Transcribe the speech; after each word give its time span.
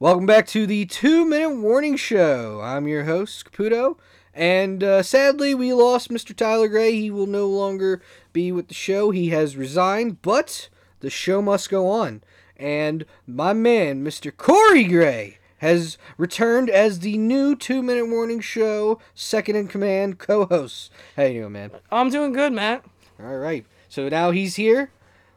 Welcome 0.00 0.24
back 0.24 0.46
to 0.46 0.66
the 0.66 0.86
two 0.86 1.26
minute 1.26 1.56
warning 1.56 1.94
show. 1.94 2.62
I'm 2.62 2.88
your 2.88 3.04
host, 3.04 3.44
Caputo, 3.44 3.98
and 4.32 4.82
uh, 4.82 5.02
sadly, 5.02 5.54
we 5.54 5.74
lost 5.74 6.08
Mr. 6.08 6.34
Tyler 6.34 6.68
Gray. 6.68 6.92
He 6.92 7.10
will 7.10 7.26
no 7.26 7.46
longer 7.46 8.00
be 8.32 8.50
with 8.50 8.68
the 8.68 8.74
show. 8.74 9.10
He 9.10 9.28
has 9.28 9.58
resigned, 9.58 10.22
but 10.22 10.70
the 11.00 11.10
show 11.10 11.42
must 11.42 11.68
go 11.68 11.86
on. 11.86 12.22
And 12.56 13.04
my 13.26 13.52
man, 13.52 14.02
Mr. 14.02 14.34
Corey 14.34 14.84
Gray, 14.84 15.36
has 15.58 15.98
returned 16.16 16.70
as 16.70 17.00
the 17.00 17.18
new 17.18 17.54
two 17.54 17.82
minute 17.82 18.08
warning 18.08 18.40
show 18.40 18.98
second 19.14 19.56
in 19.56 19.68
command 19.68 20.18
co 20.18 20.46
host. 20.46 20.90
How 21.14 21.24
you 21.24 21.42
doing, 21.42 21.52
man? 21.52 21.72
I'm 21.92 22.08
doing 22.08 22.32
good, 22.32 22.54
Matt. 22.54 22.86
All 23.22 23.36
right. 23.36 23.66
So 23.90 24.08
now 24.08 24.30
he's 24.30 24.56
here. 24.56 24.92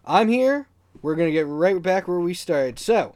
I'm 0.05 0.29
here. 0.29 0.69
We're 1.01 1.15
going 1.15 1.27
to 1.27 1.33
get 1.33 1.47
right 1.47 1.81
back 1.81 2.07
where 2.07 2.21
we 2.21 2.33
started. 2.33 2.79
So, 2.79 3.15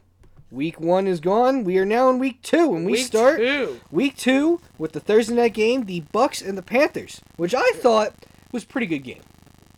week 0.50 0.80
one 0.80 1.06
is 1.06 1.20
gone. 1.20 1.64
We 1.64 1.78
are 1.78 1.84
now 1.84 2.10
in 2.10 2.18
week 2.18 2.42
two, 2.42 2.74
and 2.74 2.84
we 2.86 2.92
Week 2.92 3.06
start 3.06 3.38
two. 3.38 3.80
week 3.90 4.16
two 4.16 4.60
with 4.78 4.92
the 4.92 5.00
Thursday 5.00 5.34
night 5.34 5.54
game, 5.54 5.84
the 5.84 6.00
Bucks 6.12 6.40
and 6.40 6.56
the 6.56 6.62
Panthers, 6.62 7.20
which 7.36 7.54
I 7.54 7.70
thought 7.76 8.14
was 8.52 8.64
a 8.64 8.66
pretty 8.66 8.86
good 8.86 9.00
game. 9.00 9.22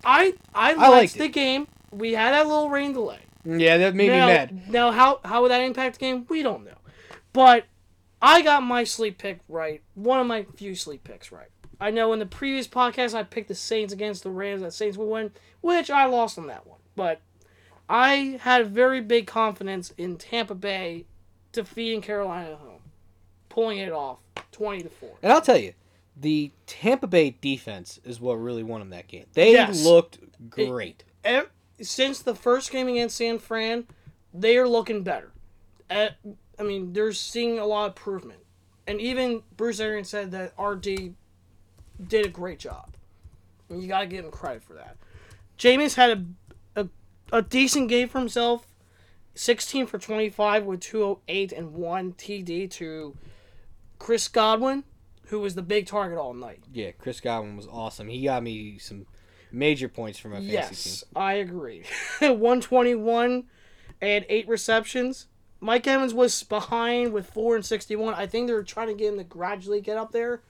I 0.04 0.34
I, 0.54 0.74
liked 0.74 0.90
liked 0.90 1.18
the 1.18 1.28
game. 1.28 1.68
We 1.90 2.12
had 2.12 2.34
a 2.34 2.44
little 2.44 2.70
rain 2.70 2.92
delay. 2.92 3.20
Mm, 3.46 3.60
yeah, 3.60 3.78
that 3.78 3.94
made 3.94 4.08
now, 4.08 4.26
me 4.26 4.32
mad. 4.32 4.70
Now, 4.70 4.90
how 4.90 5.20
how 5.24 5.42
would 5.42 5.50
that 5.50 5.62
impact 5.62 5.96
the 5.96 6.00
game? 6.00 6.26
We 6.28 6.42
don't 6.42 6.64
know. 6.64 6.78
But 7.32 7.64
I 8.22 8.42
got 8.42 8.62
my 8.62 8.84
sleep 8.84 9.18
pick 9.18 9.40
right. 9.48 9.82
One 9.94 10.20
of 10.20 10.26
my 10.26 10.46
few 10.56 10.74
sleep 10.74 11.04
picks 11.04 11.32
right. 11.32 11.48
I 11.80 11.90
know 11.90 12.12
in 12.12 12.18
the 12.18 12.26
previous 12.26 12.68
podcast 12.68 13.14
I 13.14 13.22
picked 13.22 13.48
the 13.48 13.54
Saints 13.54 13.92
against 13.92 14.22
the 14.22 14.30
Rams. 14.30 14.62
That 14.62 14.74
Saints 14.74 14.98
would 14.98 15.06
win, 15.06 15.32
which 15.62 15.90
I 15.90 16.04
lost 16.06 16.38
on 16.38 16.46
that 16.48 16.66
one. 16.66 16.80
But 16.94 17.20
I 17.90 18.38
had 18.42 18.68
very 18.70 19.00
big 19.00 19.26
confidence 19.26 19.92
in 19.98 20.16
Tampa 20.16 20.54
Bay 20.54 21.06
defeating 21.52 22.00
Carolina 22.00 22.52
at 22.52 22.58
home, 22.58 22.80
pulling 23.48 23.78
it 23.78 23.90
off, 23.92 24.18
twenty 24.52 24.82
to 24.84 24.88
four. 24.88 25.16
And 25.22 25.32
I'll 25.32 25.40
tell 25.42 25.56
you, 25.58 25.74
the 26.16 26.52
Tampa 26.66 27.08
Bay 27.08 27.36
defense 27.40 27.98
is 28.04 28.20
what 28.20 28.34
really 28.34 28.62
won 28.62 28.80
them 28.80 28.90
that 28.90 29.08
game. 29.08 29.26
They 29.32 29.52
Yes. 29.52 29.84
looked 29.84 30.18
great. 30.48 31.02
ev- 31.24 31.50
since 31.82 32.20
the 32.20 32.34
first 32.34 32.70
game 32.70 32.86
against 32.88 33.16
San 33.16 33.38
Fran, 33.38 33.86
they 34.32 34.56
are 34.56 34.68
looking 34.68 35.02
better. 35.02 35.32
Uh, 35.90 36.10
I 36.58 36.62
mean, 36.62 36.92
they're 36.92 37.12
seeing 37.12 37.58
a 37.58 37.66
lot 37.66 37.86
of 37.86 37.90
improvement, 37.92 38.40
and 38.86 39.00
even 39.00 39.42
Bruce 39.56 39.80
Arians 39.80 40.08
said 40.08 40.30
that 40.30 40.52
RD 40.58 41.14
did 42.06 42.24
a 42.24 42.28
great 42.28 42.58
job. 42.60 42.94
And 43.68 43.82
you 43.82 43.88
gotta 43.88 44.06
give 44.06 44.24
him 44.24 44.30
credit 44.30 44.62
for 44.62 44.74
that. 44.74 44.96
Jameis 45.58 45.94
had 45.96 46.10
a, 46.10 46.24
a 47.32 47.42
decent 47.42 47.88
game 47.88 48.08
for 48.08 48.18
himself. 48.18 48.66
16 49.34 49.86
for 49.86 49.98
25 49.98 50.64
with 50.64 50.80
208 50.80 51.52
and 51.52 51.72
1 51.72 52.12
TD 52.14 52.68
to 52.72 53.16
Chris 53.98 54.26
Godwin, 54.28 54.84
who 55.26 55.38
was 55.40 55.54
the 55.54 55.62
big 55.62 55.86
target 55.86 56.18
all 56.18 56.34
night. 56.34 56.64
Yeah, 56.72 56.90
Chris 56.92 57.20
Godwin 57.20 57.56
was 57.56 57.68
awesome. 57.68 58.08
He 58.08 58.24
got 58.24 58.42
me 58.42 58.78
some 58.78 59.06
major 59.52 59.88
points 59.88 60.18
for 60.18 60.28
my 60.28 60.36
fantasy 60.36 60.52
Yes, 60.52 61.00
team. 61.02 61.08
I 61.22 61.34
agree. 61.34 61.84
121 62.20 63.44
and 64.00 64.26
eight 64.28 64.48
receptions. 64.48 65.26
Mike 65.60 65.86
Evans 65.86 66.14
was 66.14 66.42
behind 66.42 67.12
with 67.12 67.26
four 67.30 67.54
and 67.54 67.64
61. 67.64 68.14
I 68.14 68.26
think 68.26 68.46
they 68.48 68.52
were 68.54 68.62
trying 68.62 68.88
to 68.88 68.94
get 68.94 69.12
him 69.12 69.18
to 69.18 69.24
gradually 69.24 69.80
get 69.80 69.96
up 69.96 70.10
there 70.12 70.40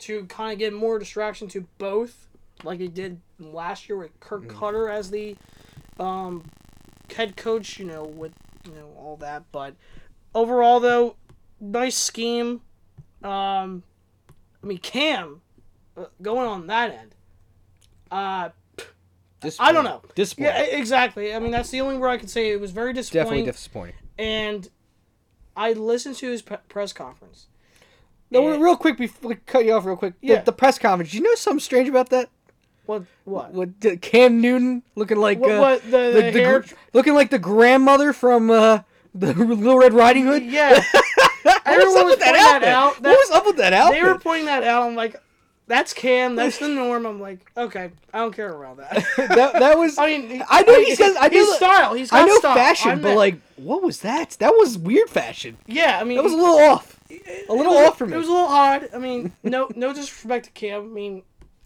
to 0.00 0.24
kind 0.26 0.52
of 0.52 0.58
get 0.58 0.72
more 0.72 0.98
distraction 0.98 1.48
to 1.48 1.66
both, 1.78 2.26
like 2.64 2.80
he 2.80 2.88
did 2.88 3.20
last 3.38 3.88
year 3.88 3.96
with 3.98 4.18
Kirk 4.20 4.42
Mm-hmm. 4.48 4.58
Koetter 4.58 4.92
as 4.92 5.10
the 5.10 5.36
um, 5.98 6.50
head 7.14 7.36
coach. 7.36 7.78
You 7.78 7.86
know, 7.86 8.04
with 8.04 8.32
you 8.66 8.72
know 8.72 8.92
all 8.96 9.16
that. 9.18 9.44
But 9.52 9.74
overall, 10.34 10.80
though, 10.80 11.16
nice 11.60 11.96
scheme. 11.96 12.60
Um, 13.22 13.82
I 14.62 14.66
mean, 14.66 14.78
Cam 14.78 15.40
uh, 15.96 16.06
going 16.20 16.46
on 16.46 16.66
that 16.68 16.90
end. 16.90 17.14
Uh, 18.10 18.50
I 19.58 19.72
don't 19.72 19.84
know. 19.84 20.00
Disappointing. 20.14 20.54
yeah, 20.54 20.62
exactly. 20.62 21.34
I 21.34 21.38
mean, 21.38 21.50
that's 21.50 21.68
the 21.70 21.80
only 21.82 21.98
word 21.98 22.08
I 22.08 22.16
can 22.16 22.28
say. 22.28 22.50
It 22.50 22.60
was 22.60 22.70
very 22.70 22.92
disappointing. 22.94 23.44
Definitely 23.44 23.52
disappointing. 23.52 23.94
and 24.18 24.68
I 25.56 25.72
listened 25.72 26.16
to 26.16 26.30
his 26.30 26.40
pe- 26.42 26.56
press 26.68 26.92
conference. 26.94 27.46
No, 28.30 28.48
And- 28.50 28.62
real 28.62 28.76
quick 28.76 28.96
before 28.96 29.28
we 29.30 29.34
cut 29.36 29.64
you 29.66 29.72
off, 29.74 29.84
real 29.84 29.96
quick. 29.96 30.18
The, 30.20 30.26
Yeah. 30.28 30.40
the 30.42 30.52
press 30.52 30.78
conference. 30.78 31.12
You 31.12 31.20
know 31.20 31.34
something 31.34 31.60
strange 31.60 31.88
about 31.88 32.08
that? 32.10 32.30
What? 32.86 33.04
What? 33.24 33.80
The 33.80 33.96
Cam 33.96 34.40
Newton 34.40 34.82
looking 34.94 35.16
like 35.18 35.38
What- 35.40 35.50
uh, 35.52 35.58
what, 35.60 35.82
the- 35.84 36.12
the 36.12 36.30
hair- 36.32 36.60
gr- 36.60 36.74
looking 36.92 37.14
like 37.14 37.30
the 37.30 37.38
grandmother 37.38 38.12
from 38.12 38.50
uh, 38.50 38.80
the 39.14 39.32
Little 39.34 39.78
Red 39.78 39.94
Riding 39.94 40.26
Hood. 40.26 40.42
Yeah. 40.44 40.82
what 41.42 41.44
was 41.44 41.60
Everyone 41.66 41.98
up 41.98 42.04
was 42.04 42.10
with 42.12 42.18
that 42.20 42.26
pointing 42.26 42.42
that 42.44 42.62
outfit? 42.62 42.68
out. 42.68 43.00
what 43.02 43.18
was 43.18 43.30
up 43.30 43.46
with 43.46 43.56
that 43.56 43.72
outfit? 43.72 44.02
they 44.02 44.06
were 44.08 44.18
pointing 44.18 44.46
that 44.46 44.64
out. 44.64 44.82
I'm 44.88 44.94
like, 44.94 45.16
that's 45.66 45.94
Cam. 45.94 46.36
That's 46.36 46.58
the 46.58 46.68
norm. 46.68 47.06
I'm 47.06 47.18
like, 47.20 47.38
okay, 47.56 47.90
I 48.12 48.18
don't 48.18 48.36
care 48.36 48.50
about 48.50 48.76
that. 48.76 49.02
that, 49.16 49.52
that 49.54 49.78
was. 49.78 49.96
I 49.96 50.06
mean, 50.08 50.42
I 50.50 50.60
know 50.60 50.78
he 50.78 50.94
says- 50.94 51.16
I 51.18 51.28
know 51.28 51.38
his 51.38 51.48
that- 51.48 51.56
style. 51.56 51.94
He's 51.94 52.10
got 52.10 52.22
I 52.22 52.26
know 52.26 52.36
style. 52.38 52.54
fashion, 52.54 52.90
I 52.90 52.94
but 52.96 53.16
like, 53.16 53.40
what 53.56 53.82
was 53.82 54.00
that? 54.00 54.36
That 54.40 54.50
was 54.50 54.76
weird 54.76 55.08
fashion. 55.08 55.56
yeah, 55.66 55.98
I 55.98 56.04
mean, 56.04 56.18
That 56.18 56.24
was 56.24 56.34
a 56.34 56.36
little 56.36 56.58
off. 56.58 57.00
A 57.48 57.52
little 57.54 57.72
was, 57.74 57.88
off 57.88 57.96
for 57.98 58.06
me. 58.06 58.12
It 58.14 58.18
was 58.18 58.28
a 58.28 58.32
little 58.32 58.46
odd. 58.46 58.90
I 58.94 58.98
mean, 58.98 59.32
no, 59.42 59.70
no 59.74 59.94
disrespect 59.94 60.44
to 60.46 60.50
Cam. 60.50 60.82
I 60.82 60.86
mean, 60.86 61.22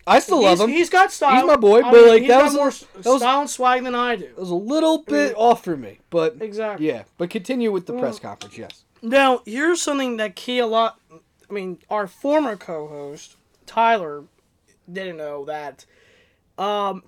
I 0.08 0.18
still 0.20 0.42
love 0.42 0.60
him. 0.60 0.68
he's 0.70 0.88
got 0.90 1.12
style. 1.12 1.36
He's 1.36 1.44
my 1.44 1.56
boy, 1.56 1.78
I 1.80 1.90
but, 1.90 1.92
mean, 1.92 2.08
like, 2.08 2.20
he's 2.22 2.28
that 2.28 2.38
got 2.38 2.44
was 2.44 2.54
more 2.54 3.02
that 3.02 3.10
was- 3.10 3.20
style 3.22 3.40
and 3.42 3.50
swag 3.50 3.84
than 3.84 3.94
I 3.94 4.16
do. 4.16 4.24
It 4.24 4.36
was 4.38 4.50
a 4.50 4.54
little 4.54 4.98
bit 5.02 5.34
off 5.36 5.62
for 5.64 5.76
me, 5.76 6.00
but 6.10 6.36
Exactly. 6.40 6.86
yeah. 6.86 7.04
But 7.18 7.30
continue 7.30 7.70
with 7.72 7.86
the 7.86 7.92
Mm. 7.94 8.00
press 8.00 8.18
conference. 8.18 8.56
Yes. 8.56 8.84
Now, 9.02 9.42
here's 9.46 9.80
something 9.82 10.16
that 10.16 10.34
key 10.36 10.58
a 10.58 10.66
lot. 10.66 10.98
I 11.48 11.52
mean, 11.52 11.78
our 11.90 12.06
former 12.06 12.56
co-host 12.56 13.36
Tyler 13.66 14.24
didn't 14.90 15.18
know 15.18 15.44
that. 15.44 15.84
Um, 16.56 17.02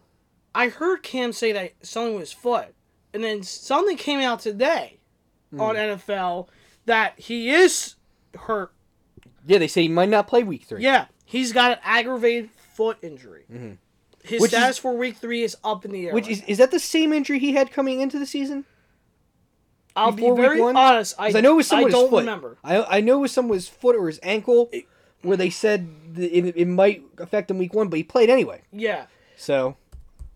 I 0.55 0.69
heard 0.69 1.03
Cam 1.03 1.33
say 1.33 1.53
that 1.53 1.72
something 1.83 2.15
with 2.15 2.21
his 2.22 2.33
foot, 2.33 2.75
and 3.15 3.25
then 3.25 3.43
something 3.43 3.97
came 3.97 4.21
out 4.21 4.41
today 4.41 4.99
on 5.59 5.75
NFL 5.77 6.49
that 6.87 7.19
he 7.19 7.50
is 7.50 7.97
hurt. 8.39 8.72
Yeah, 9.47 9.59
they 9.59 9.69
say 9.69 9.83
he 9.83 9.89
might 9.89 10.09
not 10.09 10.28
play 10.28 10.43
week 10.43 10.65
three. 10.65 10.83
Yeah, 10.83 11.06
he's 11.25 11.53
got 11.53 11.72
an 11.72 11.78
aggravated 11.83 12.50
foot 12.75 12.98
injury. 13.03 13.44
His 13.48 13.56
Mm-hmm. 13.58 13.72
Which 14.42 14.42
is- 14.42 14.48
status 14.58 14.78
for 14.78 14.94
week 14.97 15.16
three 15.16 15.42
is 15.42 15.56
up 15.64 15.84
in 15.84 15.92
the 15.92 16.08
air. 16.08 16.14
Which 16.14 16.25
right 16.26 16.32
is 16.32 16.42
is 16.47 16.58
that 16.58 16.70
the 16.70 16.78
same 16.81 17.12
injury 17.12 17.38
he 17.38 17.53
had 17.54 17.72
coming 17.72 18.00
into 18.00 18.19
the 18.19 18.26
season? 18.26 18.64
I'll 19.97 20.12
before 20.12 20.36
be 20.36 20.42
very 20.42 20.60
one? 20.60 20.76
honest. 20.76 21.14
I, 21.19 21.28
I 21.36 21.41
know 21.41 21.53
it 21.53 21.56
was 21.56 21.66
someone 21.66 21.91
I 21.91 21.92
don't 21.92 22.10
foot. 22.10 22.20
remember. 22.20 22.56
I 22.62 22.98
I 22.98 23.00
know 23.00 23.19
it 23.19 23.20
was 23.22 23.32
someone 23.32 23.50
with 23.50 23.59
his 23.66 23.69
foot 23.69 23.97
or 23.97 24.06
his 24.06 24.20
ankle, 24.22 24.70
where 25.22 25.36
they 25.36 25.50
said 25.50 25.88
it, 26.16 26.54
it 26.56 26.66
might 26.69 27.03
affect 27.19 27.50
him 27.50 27.59
week 27.59 27.75
one, 27.75 27.88
but 27.88 27.97
he 27.97 28.03
played 28.04 28.30
anyway. 28.30 28.62
Yeah. 28.72 29.06
So 29.36 29.76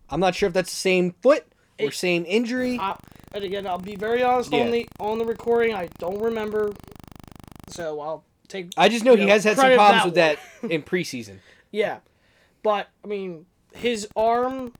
I'm 0.09 0.19
not 0.19 0.35
sure 0.35 0.47
if 0.47 0.53
that's 0.53 0.69
the 0.71 0.75
same 0.75 1.13
foot 1.21 1.45
or 1.79 1.87
It- 1.87 1.93
same 1.93 2.25
injury. 2.27 2.77
I, 2.79 2.97
and 3.33 3.43
again, 3.43 3.65
I'll 3.67 3.77
be 3.79 3.95
very 3.95 4.23
honest 4.23 4.51
Yeah. 4.51 4.61
on 4.65 4.71
the 4.71 4.87
on 4.99 5.19
the 5.19 5.25
recording. 5.25 5.73
I 5.73 5.87
don't 5.99 6.21
remember, 6.21 6.73
so 7.69 8.01
I'll 8.01 8.23
take. 8.47 8.71
I 8.77 8.89
just 8.89 9.05
know 9.05 9.13
you 9.13 9.23
he 9.23 9.29
has 9.29 9.43
had 9.43 9.55
some 9.57 9.73
problems 9.73 10.13
that 10.15 10.37
with 10.61 10.63
one. 10.63 10.69
that 10.69 10.75
in 10.75 10.83
preseason. 10.83 11.37
Yeah, 11.71 11.97
but 12.65 12.89
I 13.03 13.07
mean, 13.07 13.45
his 13.75 14.07
arm 14.15 14.73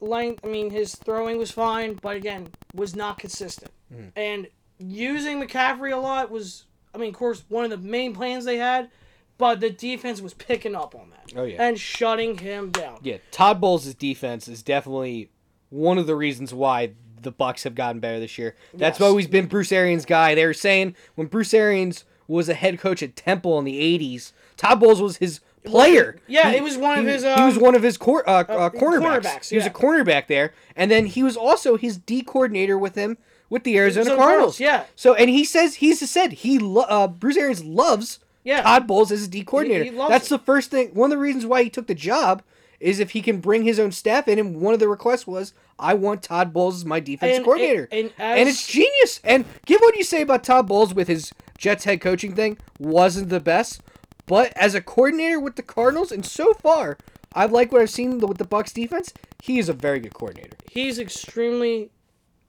length. 0.00 0.44
I 0.44 0.48
mean, 0.48 0.70
his 0.70 0.94
throwing 0.94 1.38
was 1.38 1.50
fine, 1.50 1.94
but 2.02 2.14
again, 2.16 2.48
was 2.74 2.94
not 2.94 3.18
consistent. 3.18 3.70
Hmm. 3.92 4.08
And 4.14 4.48
using 4.78 5.40
McCaffrey 5.42 5.92
a 5.92 5.96
lot 5.96 6.30
was, 6.30 6.66
I 6.94 6.98
mean, 6.98 7.08
of 7.08 7.16
course, 7.16 7.44
one 7.48 7.64
of 7.64 7.70
the 7.70 7.78
main 7.78 8.14
plans 8.14 8.44
they 8.44 8.58
had, 8.58 8.90
but 9.38 9.60
the 9.60 9.70
defense 9.70 10.20
was 10.20 10.34
picking 10.34 10.74
up 10.76 10.94
on 10.94 11.10
that. 11.10 11.32
Oh, 11.36 11.44
yeah. 11.44 11.62
and 11.66 11.78
shutting 11.80 12.38
him 12.38 12.70
down. 12.70 12.98
Yeah, 13.02 13.16
Todd 13.30 13.60
Bowles' 13.60 13.92
defense 13.94 14.46
is 14.48 14.62
definitely 14.62 15.30
one 15.70 15.96
of 15.98 16.06
the 16.06 16.14
reasons 16.14 16.52
why 16.54 16.92
the 17.20 17.32
Bucks 17.32 17.64
have 17.64 17.74
gotten 17.74 18.00
better 18.00 18.20
this 18.20 18.38
year. 18.38 18.54
That's 18.74 19.00
Yes. 19.00 19.06
always 19.08 19.26
been 19.26 19.46
Bruce 19.46 19.72
Arians' 19.72 20.04
guy. 20.04 20.34
They 20.34 20.46
were 20.46 20.54
saying 20.54 20.94
when 21.16 21.26
Bruce 21.26 21.52
Arians 21.54 22.04
was 22.28 22.48
a 22.48 22.54
head 22.54 22.78
coach 22.78 23.02
at 23.02 23.16
Temple 23.16 23.58
in 23.58 23.64
the 23.64 23.80
'80s, 23.80 24.32
Todd 24.56 24.80
Bowles 24.80 25.00
was 25.02 25.16
his 25.16 25.40
player. 25.70 26.16
Yeah, 26.26 26.50
it 26.50 26.62
was 26.62 26.76
one 26.76 26.98
of 26.98 27.04
he, 27.06 27.12
his, 27.12 27.22
he 27.22 27.28
was 27.42 27.56
um, 27.56 27.62
one 27.62 27.74
of 27.74 27.82
his 27.82 27.96
cor- 27.96 28.28
uh, 28.28 28.44
uh, 28.44 28.70
cornerbacks. 28.70 29.22
cornerbacks, 29.22 29.48
He 29.50 29.56
was 29.56 29.66
a 29.66 29.70
cornerback 29.70 30.26
there, 30.26 30.52
and 30.76 30.90
then 30.90 31.06
he 31.06 31.22
was 31.22 31.36
also 31.36 31.76
his 31.76 31.96
D 31.98 32.22
coordinator 32.22 32.78
with 32.78 32.94
him 32.94 33.18
with 33.50 33.64
the 33.64 33.76
Arizona 33.78 34.10
Arizona 34.10 34.22
Cardinals. 34.22 34.58
Cardinals, 34.58 34.60
yeah. 34.60 34.92
So, 34.96 35.14
and 35.14 35.30
he 35.30 35.44
says 35.44 35.76
he's 35.76 36.08
said 36.10 36.32
he 36.32 36.58
lo- 36.58 36.84
uh, 36.88 37.08
Bruce 37.08 37.36
Arians 37.36 37.64
loves 37.64 38.18
Yeah. 38.44 38.62
Todd 38.62 38.86
Bowles 38.86 39.10
as 39.12 39.20
his 39.20 39.28
D 39.28 39.42
coordinator. 39.44 39.84
he 39.84 39.90
loves 39.90 40.10
That's 40.10 40.28
the 40.28 40.38
first 40.38 40.70
thing. 40.70 40.88
One 40.94 41.10
of 41.10 41.16
the 41.16 41.22
reasons 41.22 41.46
why 41.46 41.62
he 41.62 41.70
took 41.70 41.86
the 41.86 41.94
job 41.94 42.42
is 42.80 43.00
if 43.00 43.10
he 43.10 43.22
can 43.22 43.40
bring 43.40 43.64
his 43.64 43.80
own 43.80 43.90
staff 43.90 44.28
in. 44.28 44.38
And 44.38 44.60
one 44.60 44.72
of 44.74 44.78
the 44.80 44.86
requests 44.88 45.26
was, 45.26 45.52
I 45.80 45.94
want 45.94 46.22
Todd 46.22 46.52
Bowles 46.52 46.76
as 46.76 46.84
my 46.84 47.00
defense 47.00 47.36
And- 47.36 47.44
coordinator. 47.44 47.88
and- 47.90 48.12
And, 48.18 48.38
and 48.40 48.48
it's 48.48 48.66
genius. 48.66 49.18
And 49.24 49.44
give 49.66 49.80
what 49.80 49.96
you 49.96 50.04
say 50.04 50.22
about 50.22 50.44
Todd 50.44 50.68
Bowles 50.68 50.94
with 50.94 51.08
his 51.08 51.32
Jets 51.56 51.84
head 51.84 52.00
coaching 52.00 52.34
thing 52.36 52.56
wasn't 52.78 53.30
the 53.30 53.40
best, 53.40 53.80
but 54.28 54.52
as 54.56 54.74
a 54.74 54.80
coordinator 54.80 55.40
with 55.40 55.56
the 55.56 55.62
Cardinals, 55.62 56.12
and 56.12 56.24
so 56.24 56.52
far, 56.54 56.96
I 57.34 57.46
like 57.46 57.72
what 57.72 57.80
I've 57.82 57.90
seen 57.90 58.18
with 58.20 58.38
the 58.38 58.44
Bucks 58.46 58.72
defense. 58.72 59.12
He 59.42 59.58
is 59.58 59.68
a 59.68 59.72
very 59.72 60.00
good 60.00 60.14
coordinator. 60.14 60.56
he's 60.70 60.98
extremely 60.98 61.90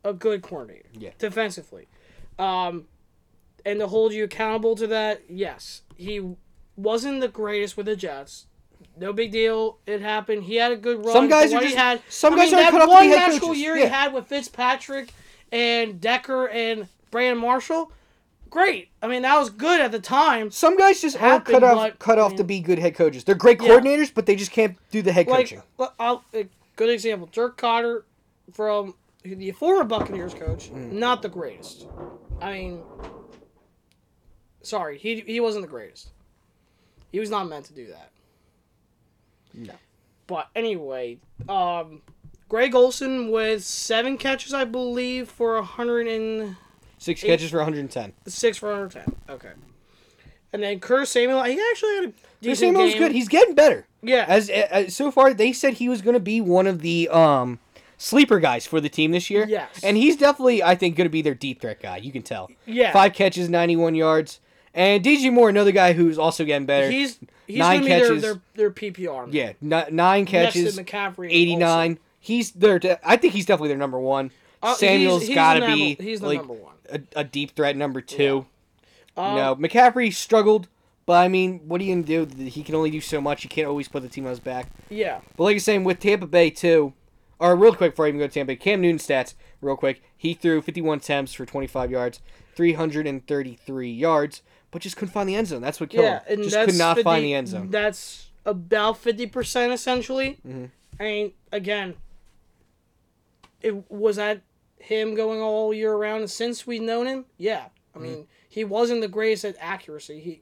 a 0.03 0.13
good 0.13 0.41
coordinator. 0.41 0.89
Yeah. 0.93 1.11
Defensively. 1.17 1.87
Um 2.37 2.85
and 3.65 3.79
to 3.79 3.87
hold 3.87 4.13
you 4.13 4.23
accountable 4.23 4.75
to 4.77 4.87
that, 4.87 5.21
yes, 5.29 5.81
he 5.97 6.35
wasn't 6.77 7.19
the 7.19 7.27
greatest 7.27 7.75
with 7.75 7.85
the 7.87 7.95
Jets. 7.95 8.45
No 8.97 9.11
big 9.11 9.31
deal. 9.33 9.79
It 9.85 10.01
happened. 10.01 10.43
He 10.45 10.55
had 10.55 10.71
a 10.71 10.77
good 10.77 11.03
run. 11.03 11.13
Some 11.13 11.27
guys 11.29 11.53
are 11.53 11.61
just- 11.61 11.75
had. 11.75 12.01
some 12.09 12.33
I 12.33 12.37
guys 12.37 12.51
mean, 12.51 12.61
that 12.61 12.71
cut 12.71 12.81
out 12.81 12.85
to 12.85 12.91
one 12.91 13.09
magical 13.09 13.53
year 13.53 13.75
Yeah. 13.75 13.83
he 13.85 13.89
had 13.89 14.13
with 14.13 14.27
Fitzpatrick 14.27 15.11
and 15.51 15.99
Decker 15.99 16.47
and 16.47 16.87
Brandon 17.11 17.37
Marshall. 17.39 17.91
Great. 18.49 18.89
I 19.01 19.07
mean, 19.07 19.21
that 19.21 19.37
was 19.37 19.49
good 19.49 19.79
at 19.81 19.91
the 19.91 19.99
time. 19.99 20.49
Some 20.51 20.75
guys 20.77 21.01
just 21.01 21.21
aren't 21.21 21.45
cut 21.45 21.63
off 21.63 21.75
but, 21.75 21.99
cut 21.99 22.17
I 22.17 22.21
off 22.21 22.35
to 22.37 22.43
be 22.43 22.59
good 22.59 22.79
head 22.79 22.95
coaches. 22.95 23.23
They're 23.23 23.35
great 23.35 23.61
Yeah. 23.61 23.69
coordinators, 23.69 24.11
but 24.13 24.25
they 24.25 24.35
just 24.35 24.51
can't 24.51 24.75
do 24.91 25.01
the 25.01 25.11
head 25.11 25.27
Like, 25.27 25.45
coaching. 25.49 25.61
I'll, 25.99 26.23
a 26.33 26.47
good 26.75 26.89
example: 26.89 27.29
Dirk 27.31 27.57
Koetter 27.61 28.03
from 28.53 28.95
the 29.23 29.51
former 29.51 29.83
Buccaneers 29.83 30.33
coach, 30.33 30.71
Mm. 30.71 30.93
not 30.93 31.21
the 31.21 31.29
greatest. 31.29 31.85
I 32.41 32.53
mean, 32.53 32.83
sorry, 34.61 34.97
he 34.97 35.21
he 35.21 35.39
wasn't 35.39 35.63
the 35.63 35.69
greatest. 35.69 36.09
He 37.11 37.19
was 37.19 37.29
not 37.29 37.47
meant 37.47 37.65
to 37.65 37.73
do 37.73 37.87
that. 37.87 38.11
No. 39.53 39.73
But 40.27 40.47
anyway, 40.55 41.17
um, 41.47 42.01
Greg 42.47 42.75
Olsen 42.75 43.31
with 43.31 43.63
seven 43.63 44.17
catches, 44.17 44.53
I 44.53 44.63
believe, 44.63 45.29
for 45.29 45.55
a 45.57 45.63
hundred 45.63 46.07
and 46.07 46.55
Six 46.99 47.23
Eight- 47.23 47.27
catches 47.27 47.49
for 47.49 47.57
110. 47.57 48.13
six 48.27 48.57
for 48.57 48.71
hundred 48.71 48.91
ten. 48.91 49.15
Okay. 49.29 49.49
And 50.53 50.61
then 50.63 50.79
Curtis 50.79 51.09
Samuel, 51.11 51.43
he 51.43 51.59
actually 51.71 51.95
had 51.95 52.03
a 52.05 52.13
decent 52.41 52.57
Samuel's 52.75 52.91
game. 52.93 53.01
good. 53.01 53.11
He's 53.13 53.27
getting 53.27 53.55
better. 53.55 53.85
yeah, 54.01 54.25
As, 54.27 54.49
as 54.49 54.95
so 54.95 55.09
far, 55.11 55.33
they 55.33 55.53
said 55.53 55.75
he 55.75 55.87
was 55.89 56.01
going 56.01 56.15
to 56.15 56.19
be 56.19 56.41
one 56.41 56.65
of 56.67 56.81
the 56.81 57.07
um 57.09 57.59
sleeper 57.97 58.39
guys 58.39 58.65
for 58.65 58.79
the 58.81 58.89
team 58.89 59.11
this 59.11 59.29
year. 59.29 59.45
Yes. 59.47 59.81
And 59.83 59.95
he's 59.97 60.15
definitely, 60.17 60.63
I 60.63 60.75
think, 60.75 60.95
going 60.95 61.05
to 61.05 61.11
be 61.11 61.21
their 61.21 61.35
deep 61.35 61.61
threat 61.61 61.81
guy. 61.81 61.97
You 61.97 62.11
can 62.11 62.21
tell. 62.23 62.49
yeah. 62.65 62.91
Five 62.93 63.13
catches, 63.13 63.47
91 63.49 63.93
yards. 63.95 64.39
And 64.73 65.03
DJ 65.03 65.31
Moore, 65.33 65.49
another 65.49 65.71
guy 65.71 65.93
who's 65.93 66.17
also 66.19 66.45
getting 66.45 66.65
better. 66.67 66.89
He's 66.91 67.17
he's 67.47 67.57
Nine 67.57 67.79
gonna 67.81 67.83
be 67.83 67.89
their, 67.89 67.99
catches. 68.07 68.21
their 68.21 68.41
their 68.55 68.71
PPR. 68.71 69.25
man. 69.25 69.33
yeah, 69.33 69.53
n- 69.85 69.95
nine 69.95 70.25
catches, 70.25 70.77
McCaffrey 70.77 71.23
and 71.25 71.31
89. 71.31 71.99
He's 72.19 72.51
their. 72.51 72.79
I 73.03 73.17
think 73.17 73.33
he's 73.33 73.45
definitely 73.47 73.69
their 73.69 73.77
number 73.77 73.99
one. 73.99 74.31
Uh, 74.61 74.75
Samuel's 74.75 75.27
got 75.29 75.55
to 75.55 75.65
be 75.67 75.95
he's 75.95 76.19
the 76.21 76.27
like 76.27 76.37
number 76.39 76.53
one. 76.53 76.73
A, 76.91 77.01
a 77.17 77.23
deep 77.23 77.55
threat 77.55 77.75
number 77.75 78.01
two. 78.01 78.45
Um, 79.17 79.35
you 79.35 79.41
know, 79.41 79.55
McCaffrey 79.55 80.13
struggled, 80.13 80.67
but 81.05 81.13
I 81.23 81.27
mean, 81.27 81.59
what 81.67 81.81
are 81.81 81.83
you 81.83 81.93
gonna 81.95 82.25
do? 82.25 82.43
He 82.45 82.63
can 82.63 82.75
only 82.75 82.91
do 82.91 83.01
so 83.01 83.19
much. 83.19 83.43
You 83.43 83.49
can't 83.49 83.67
always 83.67 83.87
put 83.87 84.01
the 84.01 84.09
team 84.09 84.25
on 84.25 84.29
his 84.31 84.39
back. 84.39 84.67
Yeah. 84.89 85.21
But 85.35 85.43
like 85.45 85.55
was 85.55 85.63
saying, 85.63 85.83
with 85.83 85.99
Tampa 85.99 86.27
Bay 86.27 86.49
too, 86.49 86.93
or 87.39 87.55
real 87.55 87.73
quick 87.75 87.91
before 87.93 88.05
I 88.05 88.09
even 88.09 88.19
go 88.19 88.27
to 88.27 88.33
Tampa 88.33 88.53
Bay, 88.53 88.55
Cam 88.55 88.81
Newton 88.81 88.97
stats 88.99 89.33
real 89.61 89.75
quick. 89.75 90.01
He 90.15 90.33
threw 90.33 90.61
51 90.61 90.97
attempts 90.99 91.33
for 91.33 91.45
25 91.45 91.91
yards, 91.91 92.21
333 92.55 93.91
yards, 93.91 94.41
but 94.71 94.81
just 94.81 94.95
couldn't 94.97 95.13
find 95.13 95.27
the 95.27 95.35
end 95.35 95.47
zone. 95.47 95.61
That's 95.61 95.79
what 95.79 95.89
killed 95.89 96.05
Yeah, 96.05 96.23
him. 96.25 96.43
Just 96.43 96.55
could 96.65 96.77
not 96.77 96.95
50 96.97 97.03
find 97.03 97.23
the 97.25 97.33
end 97.33 97.47
zone. 97.47 97.69
That's 97.69 98.27
about 98.45 98.97
fifty 98.97 99.27
percent 99.27 99.73
essentially. 99.73 100.37
Mhm. 100.47 100.69
I 100.99 101.03
mean, 101.03 101.31
again, 101.51 101.95
it 103.61 103.89
was 103.91 104.15
that 104.15 104.41
him 104.79 105.13
going 105.15 105.39
all 105.41 105.73
year 105.73 105.93
round 105.95 106.29
since 106.31 106.65
we've 106.65 106.81
known 106.81 107.05
him. 107.05 107.25
Yeah, 107.37 107.65
I 107.93 107.97
Mm-hmm. 107.97 108.03
mean, 108.07 108.27
he 108.47 108.63
wasn't 108.63 109.01
the 109.01 109.07
greatest 109.07 109.45
at 109.45 109.55
accuracy. 109.59 110.19
He, 110.19 110.41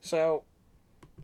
so, 0.00 0.42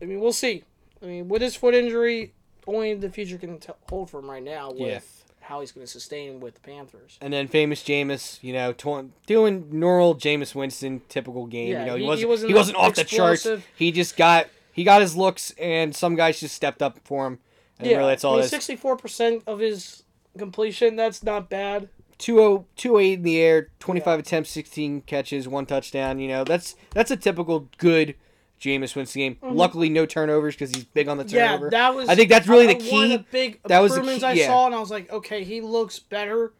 I 0.01 0.05
mean, 0.05 0.19
we'll 0.19 0.33
see. 0.33 0.63
I 1.01 1.05
mean, 1.05 1.27
with 1.27 1.41
his 1.41 1.55
foot 1.55 1.73
injury, 1.75 2.33
only 2.67 2.93
the 2.93 3.09
future 3.09 3.37
can 3.37 3.59
t- 3.59 3.73
hold 3.89 4.09
for 4.09 4.19
him 4.19 4.29
right 4.29 4.43
now 4.43 4.69
with 4.71 4.79
Yeah. 4.79 4.99
how 5.47 5.61
he's 5.61 5.71
going 5.71 5.85
to 5.85 5.91
sustain 5.91 6.39
with 6.39 6.55
the 6.55 6.59
Panthers. 6.61 7.17
And 7.21 7.33
then 7.33 7.47
famous 7.47 7.83
Jameis, 7.83 8.39
you 8.43 8.53
know, 8.53 8.73
tw- 8.73 9.09
doing 9.25 9.67
normal 9.71 10.15
Jameis 10.15 10.53
Winston 10.55 11.01
typical 11.09 11.45
game. 11.45 11.69
Yeah, 11.71 11.81
you 11.81 11.85
know, 11.87 11.95
he, 11.95 11.99
he- 12.15 12.19
he 12.19 12.25
wasn't 12.25 12.49
he 12.49 12.53
wasn't 12.55 12.77
wasn't, 12.77 12.77
off 12.77 12.95
the 12.95 13.03
charts. 13.03 13.47
He 13.75 13.91
just 13.91 14.15
got 14.17 14.47
he 14.71 14.83
got 14.83 15.01
his 15.01 15.15
looks, 15.15 15.51
and 15.59 15.95
some 15.95 16.15
guys 16.15 16.39
just 16.39 16.55
stepped 16.55 16.81
up 16.81 16.99
for 17.03 17.25
him. 17.27 17.39
And 17.79 17.87
really, 17.87 18.07
that's 18.07 18.23
all 18.23 18.33
I 18.33 18.35
it 18.35 18.37
mean, 18.39 18.43
is. 18.45 18.49
Sixty-four 18.51 18.97
percent 18.97 19.43
of 19.47 19.59
his 19.59 20.03
completion. 20.37 20.95
That's 20.95 21.23
not 21.23 21.49
bad. 21.49 21.89
208 22.17 22.65
208 22.75 23.13
in 23.13 23.23
the 23.23 23.39
air, 23.39 23.69
25 23.79 24.19
attempts, 24.19 24.49
16 24.49 25.01
catches, 25.01 25.47
one 25.47 25.65
touchdown. 25.65 26.19
You 26.19 26.27
know, 26.27 26.43
that's 26.43 26.75
that's 26.91 27.11
a 27.11 27.15
typical 27.17 27.69
good 27.77 28.15
Jameis 28.59 28.93
Winston 28.95 29.19
game. 29.21 29.37
Luckily, 29.41 29.87
no 29.89 30.05
turnovers 30.05 30.53
because 30.55 30.71
he's 30.75 30.83
big 30.83 31.07
on 31.07 31.17
the 31.17 31.23
Mm-hmm. 31.23 31.35
Yeah, 31.35 31.69
that 31.71 31.95
was. 31.95 32.09
I 32.09 32.15
think 32.15 32.29
that's 32.29 32.47
really 32.47 32.67
the 32.67 32.73
One 32.73 32.81
key. 32.83 33.13
of 33.13 33.21
the 33.21 33.25
big 33.31 33.59
That 33.63 33.79
was 33.79 33.95
the 33.95 34.01
key, 34.01 34.21
I 34.23 34.33
yeah. 34.33 34.47
saw, 34.47 34.65
and 34.65 34.75
I 34.75 34.79
was 34.81 34.91
like, 34.91 35.09
okay, 35.11 35.43
he 35.45 35.61
looks 35.61 35.99
better 35.99 36.51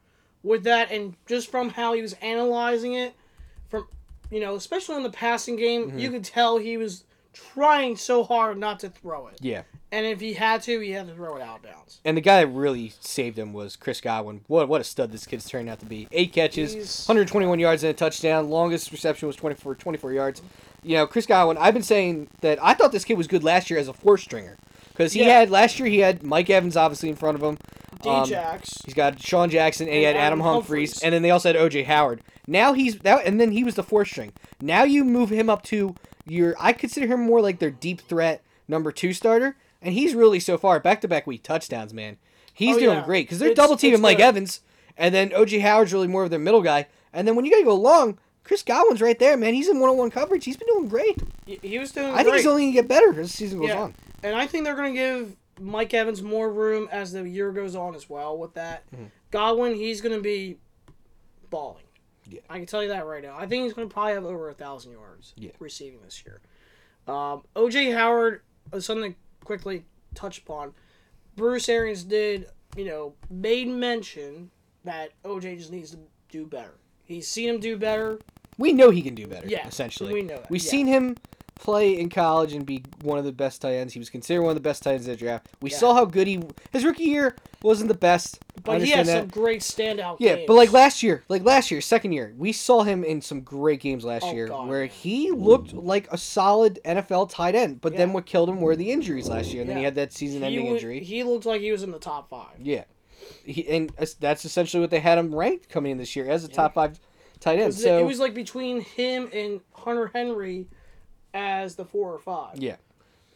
with 0.44 0.63
that, 0.63 0.92
and 0.92 1.16
just 1.27 1.51
from 1.51 1.69
how 1.69 1.92
he 1.94 2.01
was 2.01 2.13
analyzing 2.21 2.94
it, 2.94 3.13
from 3.68 3.86
you 4.31 4.39
know, 4.39 4.56
especially 4.56 4.95
in 4.95 5.04
the 5.04 5.10
passing 5.10 5.57
game, 5.57 5.89
Mm-hmm. 5.89 6.00
you 6.00 6.10
could 6.12 6.24
tell 6.24 6.57
he 6.57 6.77
was 6.77 7.04
trying 7.53 7.95
so 7.97 8.24
hard 8.24 8.57
not 8.57 8.80
to 8.81 8.89
throw 8.89 9.27
it, 9.27 9.38
yeah. 9.41 9.63
and 9.91 10.06
if 10.06 10.19
he 10.19 10.33
had 10.33 10.62
to, 10.63 10.80
he 10.80 10.91
had 10.91 11.07
to 11.07 11.13
throw 11.13 11.36
it 11.38 11.41
out 11.41 11.57
of 11.57 11.63
bounds. 11.63 12.00
And 12.06 12.15
the 12.18 12.21
guy 12.21 12.39
that 12.44 12.47
really 12.47 12.94
saved 13.00 13.38
him 13.38 13.53
was 13.53 13.75
Chris 13.75 14.01
Godwin. 14.01 14.41
What 14.47 14.68
what 14.68 14.81
a 14.81 14.83
stud 14.83 15.12
this 15.12 15.25
kid's 15.25 15.47
turned 15.50 15.69
out 15.69 15.80
to 15.80 15.86
be. 15.86 16.07
Eight 16.12 16.33
catches, 16.33 16.74
He's- 16.74 17.07
121 17.07 17.59
yards 17.59 17.83
and 17.83 17.91
a 17.91 17.94
touchdown. 17.94 18.50
Longest 18.50 18.91
reception 18.91 19.27
was 19.27 19.36
24 19.36 19.75
24 19.75 20.13
yards. 20.13 20.41
You 20.83 20.95
know, 20.97 21.07
Chris 21.07 21.25
Godwin. 21.25 21.57
I've 21.57 21.74
been 21.74 21.83
saying 21.83 22.30
that 22.41 22.57
I 22.63 22.74
thought 22.74 22.91
this 22.91 23.03
kid 23.03 23.18
was 23.18 23.27
good 23.27 23.44
last 23.44 23.69
year 23.69 23.80
as 23.80 23.88
a 23.89 23.94
four 23.94 24.18
stringer 24.18 24.56
because 24.89 25.12
he 25.13 25.21
Yeah. 25.21 25.39
had 25.39 25.50
last 25.50 25.77
year 25.80 25.89
he 25.89 26.00
had 26.00 26.24
Mike 26.24 26.50
Evans 26.50 26.77
obviously 26.77 27.09
in 27.09 27.15
front 27.15 27.35
of 27.35 27.44
him. 27.44 27.57
Um, 28.07 28.24
D-Jax. 28.24 28.81
He's 28.85 28.94
got 28.94 29.21
Sean 29.21 29.50
Jackson 29.50 29.88
and 29.89 29.97
he 29.97 30.03
had 30.03 30.15
Adam 30.15 30.39
Adam 30.39 30.39
Humphries, 30.39 30.92
Humphries. 30.94 31.03
and 31.03 31.13
then 31.13 31.21
they 31.21 31.31
also 31.31 31.50
had 31.50 31.57
OJ 31.57 31.83
Howard. 31.85 32.21
Now 32.47 32.71
he's 32.71 32.97
that, 33.00 33.25
and 33.25 33.42
then 33.42 33.51
he 33.51 33.63
was 33.65 33.75
the 33.75 33.83
fourth 33.83 34.07
string. 34.07 34.31
Now 34.62 34.83
you 34.83 35.03
move 35.03 35.30
him 35.31 35.50
up 35.50 35.63
to 35.63 35.95
your. 36.25 36.56
I 36.60 36.74
consider 36.74 37.07
him 37.07 37.21
more 37.25 37.42
like 37.42 37.60
their 37.60 37.71
deep 37.71 38.01
threat 38.01 38.44
number 38.68 38.92
two 38.92 39.13
starter, 39.13 39.56
and 39.81 39.94
he's 39.94 40.13
really 40.16 40.39
so 40.39 40.57
far 40.57 40.80
back 40.80 41.01
to 41.01 41.07
back 41.07 41.25
week 41.27 41.44
touchdowns, 41.44 41.94
man. 41.94 42.18
He's 42.54 42.75
Oh, 42.77 42.80
doing 42.80 42.98
yeah. 43.00 43.06
great 43.06 43.25
because 43.25 43.39
they're 43.39 43.54
double 43.54 43.77
teaming 43.77 44.01
Mike 44.01 44.18
good. 44.18 44.24
Evans, 44.24 44.62
and 44.98 45.13
then 45.16 45.30
OJ 45.30 45.62
Howard's 45.62 45.94
really 45.94 46.07
more 46.07 46.24
of 46.24 46.30
their 46.30 46.39
middle 46.39 46.62
guy. 46.62 46.88
And 47.13 47.27
then 47.27 47.36
when 47.36 47.45
you 47.45 47.51
gotta 47.51 47.63
go 47.63 47.75
long, 47.75 48.19
Chris 48.44 48.63
Godwin's 48.63 49.01
right 49.01 49.18
there, 49.18 49.38
man. 49.38 49.54
He's 49.54 49.69
in 49.69 49.80
one 49.80 49.89
on 49.89 49.98
one 49.98 50.10
coverage. 50.12 50.45
He's 50.45 50.57
been 50.57 50.68
doing 50.74 50.88
great. 50.89 51.18
He, 51.45 51.80
was 51.80 51.92
doing 51.92 52.13
I 52.13 52.24
think 52.24 52.36
he's 52.36 52.45
only 52.48 52.63
gonna 52.63 52.74
get 52.74 52.88
better 52.88 53.10
as 53.12 53.31
the 53.31 53.38
season 53.38 53.60
goes 53.60 53.69
Yeah. 53.69 53.81
on. 53.81 53.95
And 54.24 54.36
I 54.36 54.45
think 54.48 54.66
they're 54.66 54.75
going 54.75 54.94
to 54.94 55.00
give 55.00 55.36
Mike 55.62 55.94
Evans 55.94 56.21
more 56.21 56.51
room 56.51 56.89
as 56.92 57.13
the 57.13 57.27
year 57.27 57.51
goes 57.54 57.74
on 57.75 57.95
as 57.95 58.10
well 58.10 58.38
with 58.38 58.54
that. 58.56 58.83
Mm-hmm. 58.92 59.06
Godwin, 59.31 59.75
he's 59.75 60.01
going 60.01 60.16
to 60.16 60.21
be 60.21 60.57
balling. 61.50 61.83
Yeah. 62.29 62.41
I 62.49 62.57
can 62.57 62.65
tell 62.65 62.81
you 62.83 62.89
that 62.89 63.05
right 63.05 63.23
now. 63.23 63.35
I 63.37 63.45
think 63.47 63.63
he's 63.63 63.73
going 63.73 63.87
to 63.87 63.93
probably 63.93 64.13
have 64.13 64.25
over 64.25 64.49
a 64.49 64.53
thousand 64.53 64.92
yards 64.94 65.33
Yeah. 65.37 65.51
receiving 65.59 66.01
this 66.04 66.23
year. 66.25 66.42
Um, 67.07 67.44
OJ 67.56 67.94
Howard, 67.94 68.42
uh, 68.71 68.80
something 68.80 69.13
to 69.13 69.18
quickly 69.45 69.85
touch 70.15 70.37
upon. 70.39 70.73
Bruce 71.35 71.68
Arians 71.69 72.04
did, 72.04 72.47
you 72.75 72.85
know, 72.85 73.13
made 73.30 73.68
mention 73.68 74.51
that 74.83 75.11
OJ 75.23 75.57
just 75.57 75.71
needs 75.71 75.92
to 75.92 75.97
do 76.30 76.45
better. 76.45 76.75
He's 77.06 77.27
seen 77.27 77.49
him 77.49 77.59
do 77.59 77.77
better. 77.77 78.19
We 78.57 78.73
know 78.73 78.89
he 78.92 79.01
can 79.01 79.15
do 79.15 79.25
better. 79.25 79.47
Yeah, 79.47 79.65
essentially, 79.68 80.13
we 80.13 80.21
know 80.21 80.35
that, 80.37 80.49
We've 80.51 80.61
yeah. 80.63 80.69
seen 80.69 80.85
him 80.87 81.15
play 81.59 81.99
in 81.99 82.09
college 82.09 82.54
and 82.54 82.66
be 82.66 82.83
one 83.01 83.19
of 83.19 83.25
the 83.25 83.31
best 83.31 83.61
tight 83.61 83.73
ends. 83.73 83.94
He 83.94 83.99
was 83.99 84.09
considered 84.09 84.42
one 84.42 84.51
of 84.51 84.56
the 84.56 84.61
best 84.61 84.81
tight 84.81 84.94
ends 84.94 85.06
in 85.07 85.11
the 85.11 85.18
draft. 85.18 85.47
We 85.61 85.69
Yeah. 85.69 85.78
saw 85.78 85.94
how 85.94 86.06
good 86.06 86.25
he. 86.25 86.42
His 86.71 86.85
rookie 86.85 87.04
year 87.04 87.35
wasn't 87.61 87.89
the 87.89 87.97
best. 87.97 88.39
But 88.63 88.81
he 88.81 88.89
had 88.92 88.99
understand 89.01 89.31
some 89.33 89.42
great 89.42 89.61
standout 89.61 90.18
Yeah, 90.19 90.35
games. 90.35 90.47
but 90.47 90.54
like 90.56 90.71
last 90.73 91.04
year, 91.04 91.23
like 91.30 91.44
last 91.44 91.69
year, 91.71 91.81
second 91.81 92.13
year, 92.13 92.33
we 92.37 92.51
saw 92.54 92.83
him 92.83 93.04
in 93.04 93.21
some 93.21 93.42
great 93.42 93.80
games 93.81 94.04
last 94.06 94.25
Oh, 94.25 94.33
year 94.33 94.47
God, 94.47 94.68
where 94.68 94.85
he 94.85 95.31
looked 95.31 95.73
like 95.73 96.11
a 96.11 96.18
solid 96.18 96.80
NFL 96.85 97.28
tight 97.30 97.56
end. 97.56 97.81
But 97.81 97.95
then 97.95 98.13
what 98.13 98.25
killed 98.25 98.49
him 98.49 98.61
were 98.61 98.75
the 98.75 98.92
injuries 98.92 99.30
last 99.30 99.54
year, 99.54 99.61
and 99.61 99.69
then 99.69 99.78
he 99.78 99.83
had 99.83 99.95
that 99.95 100.11
season-ending 100.13 100.66
he, 100.66 100.71
injury. 100.71 101.04
he 101.04 101.23
looked 101.23 101.45
like 101.45 101.61
he 101.61 101.71
was 101.71 101.83
in 101.83 101.92
the 101.92 101.99
top 101.99 102.30
five. 102.30 102.56
yeah, 102.61 102.83
he, 103.44 103.68
and 103.68 103.92
that's 104.19 104.45
essentially 104.45 104.81
what 104.81 104.89
they 104.92 104.99
had 104.99 105.18
him 105.18 105.33
ranked 105.35 105.69
coming 105.69 105.92
in 105.92 105.97
this 105.97 106.16
year 106.16 106.30
as 106.30 106.44
a 106.44 106.47
top 106.47 106.73
five 106.73 106.99
tight 107.39 107.59
end. 107.59 107.73
So 107.73 107.99
It 107.99 108.06
was 108.06 108.19
like 108.19 108.33
between 108.33 108.81
him 108.81 109.30
and 109.33 109.61
Hunter 109.73 110.11
Henry 110.13 110.68
as 111.33 111.76
the 111.76 111.86
four 111.86 112.14
or 112.14 112.19
five. 112.19 112.57
Yeah. 112.57 112.78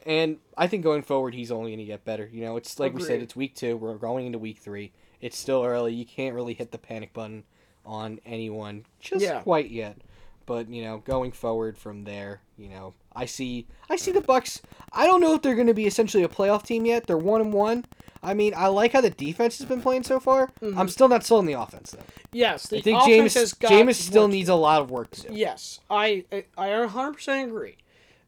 And 0.05 0.37
I 0.57 0.67
think 0.67 0.83
going 0.83 1.01
forward, 1.01 1.33
he's 1.33 1.51
only 1.51 1.71
going 1.71 1.79
to 1.79 1.85
get 1.85 2.03
better. 2.03 2.29
You 2.31 2.41
know, 2.43 2.57
it's 2.57 2.77
like 2.79 2.93
we 2.93 3.01
said, 3.01 3.21
it's 3.21 3.35
week 3.35 3.55
two. 3.55 3.77
We're 3.77 3.95
going 3.95 4.25
into 4.25 4.37
week 4.39 4.57
three. 4.57 4.91
It's 5.21 5.37
still 5.37 5.63
early. 5.63 5.93
You 5.93 6.05
can't 6.05 6.35
really 6.35 6.53
hit 6.53 6.71
the 6.71 6.77
panic 6.77 7.13
button 7.13 7.43
on 7.85 8.19
anyone 8.25 8.85
just 8.99 9.23
Yeah. 9.23 9.41
quite 9.41 9.69
yet. 9.69 9.97
But 10.45 10.67
you 10.67 10.83
know, 10.83 10.97
going 10.97 11.31
forward 11.31 11.77
from 11.77 12.03
there, 12.03 12.41
you 12.57 12.67
know, 12.67 12.93
I 13.15 13.25
see, 13.25 13.65
I 13.89 13.95
see 13.95 14.11
the 14.11 14.19
Bucks. 14.19 14.61
I 14.91 15.05
don't 15.05 15.21
know 15.21 15.33
if 15.35 15.41
they're 15.41 15.55
going 15.55 15.67
to 15.67 15.73
be 15.73 15.87
essentially 15.87 16.23
a 16.23 16.27
playoff 16.27 16.63
team 16.63 16.85
yet. 16.85 17.07
They're 17.07 17.17
one 17.17 17.39
and 17.39 17.53
one. 17.53 17.85
I 18.21 18.33
mean, 18.33 18.53
I 18.55 18.67
like 18.67 18.91
how 18.91 18.99
the 19.01 19.09
defense 19.09 19.57
has 19.59 19.67
been 19.67 19.81
playing 19.81 20.03
so 20.03 20.19
far. 20.19 20.47
Mm-hmm. 20.61 20.77
I'm 20.77 20.89
still 20.89 21.07
not 21.07 21.23
sold 21.25 21.39
on 21.39 21.45
the 21.45 21.53
offense 21.53 21.91
though. 21.91 22.03
Yes, 22.33 22.67
the 22.67 22.77
I 22.77 22.81
think 22.81 23.01
offense 23.01 23.33
has 23.35 23.53
got 23.53 23.71
Jameis 23.71 23.95
still 23.95 24.27
needs 24.27 24.49
a 24.49 24.55
lot 24.55 24.81
of 24.81 24.91
work 24.91 25.11
to 25.11 25.21
do. 25.23 25.33
Yes, 25.33 25.79
I 25.89 26.25
I 26.57 26.67
100% 26.67 27.43
agree. 27.45 27.75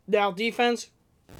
Now 0.07 0.31
defense, 0.31 0.89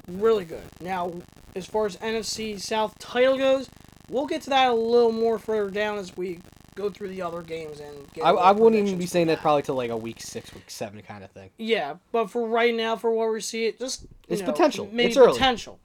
really 0.08 0.44
good. 0.44 0.62
Now 0.80 1.12
as 1.54 1.66
far 1.66 1.86
as 1.86 1.96
NFC 1.96 2.60
South 2.60 2.98
title 2.98 3.38
goes, 3.38 3.68
we'll 4.10 4.26
get 4.26 4.42
to 4.42 4.50
that 4.50 4.70
a 4.70 4.74
little 4.74 5.12
more 5.12 5.38
further 5.38 5.70
down 5.70 5.98
as 5.98 6.16
we 6.16 6.40
go 6.74 6.90
through 6.90 7.08
the 7.08 7.22
other 7.22 7.42
games 7.42 7.80
and. 7.80 8.12
Get 8.12 8.24
I, 8.24 8.30
I 8.30 8.52
wouldn't 8.52 8.86
even 8.86 8.98
be 8.98 9.06
saying 9.06 9.28
that 9.28 9.36
that 9.36 9.42
probably 9.42 9.62
till 9.62 9.74
like 9.76 9.90
a 9.90 9.96
week 9.96 10.20
six, 10.20 10.52
week 10.54 10.68
seven 10.70 11.00
kind 11.02 11.24
of 11.24 11.30
thing. 11.30 11.50
Yeah, 11.56 11.94
but 12.12 12.30
for 12.30 12.46
right 12.46 12.74
now, 12.74 12.96
for 12.96 13.10
what 13.10 13.32
we 13.32 13.40
see, 13.40 13.66
it 13.66 13.78
just 13.78 14.06
It's 14.28 14.42
know, 14.42 14.52
potential. 14.52 14.88
Maybe 14.92 15.08
It's 15.08 15.16
early. 15.16 15.32
potential. 15.32 15.78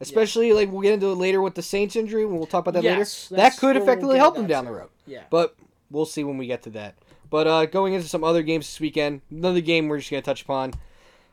Especially 0.00 0.52
like 0.52 0.70
we'll 0.70 0.80
get 0.82 0.94
into 0.94 1.10
it 1.10 1.16
later 1.16 1.42
with 1.42 1.56
the 1.56 1.62
Saints 1.62 1.96
injury. 1.96 2.24
We'll 2.24 2.46
talk 2.46 2.60
about 2.66 2.74
that 2.74 2.84
Yes, 2.84 3.30
later. 3.32 3.42
That 3.42 3.56
could 3.56 3.66
where 3.66 3.74
we'll 3.74 3.82
effectively 3.82 4.16
help 4.18 4.36
them 4.36 4.46
down 4.46 4.64
too. 4.64 4.70
the 4.70 4.76
road. 4.76 4.88
Yeah. 5.06 5.24
But 5.28 5.56
we'll 5.90 6.06
see 6.06 6.22
when 6.22 6.38
we 6.38 6.46
get 6.46 6.62
to 6.62 6.70
that. 6.70 6.94
But 7.30 7.46
uh, 7.48 7.66
going 7.66 7.94
into 7.94 8.06
some 8.08 8.22
other 8.24 8.42
games 8.42 8.66
this 8.66 8.78
weekend, 8.80 9.22
another 9.30 9.60
game 9.60 9.88
we're 9.88 9.98
just 9.98 10.10
gonna 10.10 10.22
touch 10.22 10.42
upon. 10.42 10.72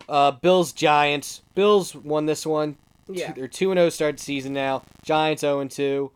Uh, 0.07 0.31
Bills 0.31 0.71
Giants. 0.71 1.41
Bills 1.55 1.95
won 1.95 2.25
this 2.25 2.45
one. 2.45 2.77
Yeah. 3.07 3.33
They're 3.33 3.47
two 3.47 3.71
and 3.71 3.77
zero 3.77 3.89
start 3.89 4.19
season 4.19 4.53
now. 4.53 4.83
Giants 5.03 5.41
zero 5.41 5.59
and 5.59 5.69
two. 5.69 6.11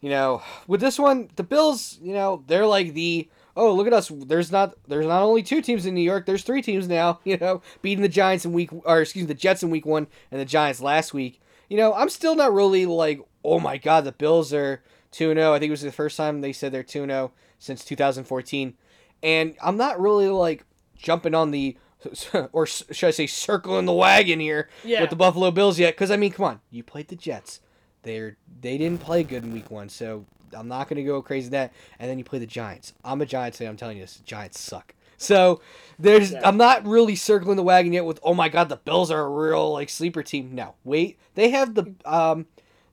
You 0.00 0.10
know, 0.10 0.42
with 0.66 0.80
this 0.80 0.98
one, 0.98 1.30
the 1.36 1.42
Bills. 1.42 1.98
You 2.02 2.14
know, 2.14 2.42
they're 2.46 2.66
like 2.66 2.94
the 2.94 3.28
oh 3.56 3.74
look 3.74 3.86
at 3.86 3.92
us. 3.92 4.10
There's 4.12 4.52
not 4.52 4.74
there's 4.88 5.06
not 5.06 5.22
only 5.22 5.42
two 5.42 5.62
teams 5.62 5.86
in 5.86 5.94
New 5.94 6.02
York. 6.02 6.26
There's 6.26 6.42
three 6.42 6.62
teams 6.62 6.88
now. 6.88 7.20
You 7.24 7.36
know, 7.38 7.62
beating 7.82 8.02
the 8.02 8.08
Giants 8.08 8.44
in 8.44 8.52
week 8.52 8.70
or 8.72 9.00
excuse 9.00 9.24
me, 9.24 9.28
the 9.28 9.34
Jets 9.34 9.62
in 9.62 9.70
week 9.70 9.86
one 9.86 10.06
and 10.30 10.40
the 10.40 10.44
Giants 10.44 10.80
last 10.80 11.14
week. 11.14 11.40
You 11.68 11.76
know, 11.76 11.94
I'm 11.94 12.08
still 12.08 12.34
not 12.34 12.52
really 12.52 12.86
like 12.86 13.20
oh 13.44 13.58
my 13.58 13.76
god, 13.76 14.04
the 14.04 14.12
Bills 14.12 14.52
are 14.52 14.82
two 15.10 15.30
and 15.30 15.38
zero. 15.38 15.52
I 15.52 15.58
think 15.58 15.68
it 15.68 15.72
was 15.72 15.82
the 15.82 15.92
first 15.92 16.16
time 16.16 16.40
they 16.40 16.52
said 16.52 16.72
they're 16.72 16.82
two 16.82 17.02
and 17.02 17.10
zero 17.10 17.32
since 17.58 17.84
2014, 17.84 18.74
and 19.22 19.54
I'm 19.62 19.76
not 19.76 20.00
really 20.00 20.28
like 20.28 20.64
jumping 20.96 21.34
on 21.34 21.50
the 21.52 21.76
or 22.52 22.66
should 22.66 23.04
I 23.08 23.10
say 23.10 23.26
circling 23.26 23.86
the 23.86 23.92
wagon 23.92 24.40
here 24.40 24.68
Yeah. 24.84 25.00
with 25.00 25.10
the 25.10 25.16
Buffalo 25.16 25.50
Bills 25.50 25.78
yet? 25.78 25.94
Because 25.94 26.10
I 26.10 26.16
mean, 26.16 26.32
come 26.32 26.44
on, 26.46 26.60
you 26.70 26.82
played 26.82 27.08
the 27.08 27.16
Jets. 27.16 27.60
They're 28.02 28.36
they 28.60 28.78
didn't 28.78 29.00
play 29.00 29.22
good 29.22 29.44
in 29.44 29.52
Week 29.52 29.70
One, 29.70 29.88
so 29.88 30.24
I'm 30.52 30.68
not 30.68 30.88
gonna 30.88 31.04
go 31.04 31.22
crazy 31.22 31.48
that. 31.50 31.72
And 31.98 32.10
then 32.10 32.18
you 32.18 32.24
play 32.24 32.38
the 32.38 32.46
Giants. 32.46 32.92
I'm 33.04 33.20
a 33.22 33.26
Giants 33.26 33.58
fan. 33.58 33.68
I'm 33.68 33.76
telling 33.76 33.96
you 33.96 34.02
this. 34.02 34.20
Giants 34.24 34.58
suck. 34.60 34.94
So 35.16 35.60
there's 36.00 36.32
Yeah. 36.32 36.40
I'm 36.46 36.56
not 36.56 36.84
really 36.84 37.14
circling 37.14 37.56
the 37.56 37.62
wagon 37.62 37.92
yet 37.92 38.04
with 38.04 38.18
oh 38.24 38.34
my 38.34 38.48
god 38.48 38.68
the 38.68 38.76
Bills 38.76 39.10
are 39.10 39.20
a 39.24 39.28
real 39.28 39.72
like 39.72 39.88
sleeper 39.88 40.22
team. 40.22 40.54
No, 40.54 40.74
wait, 40.84 41.18
they 41.34 41.50
have 41.50 41.74
the 41.74 41.94
um 42.04 42.46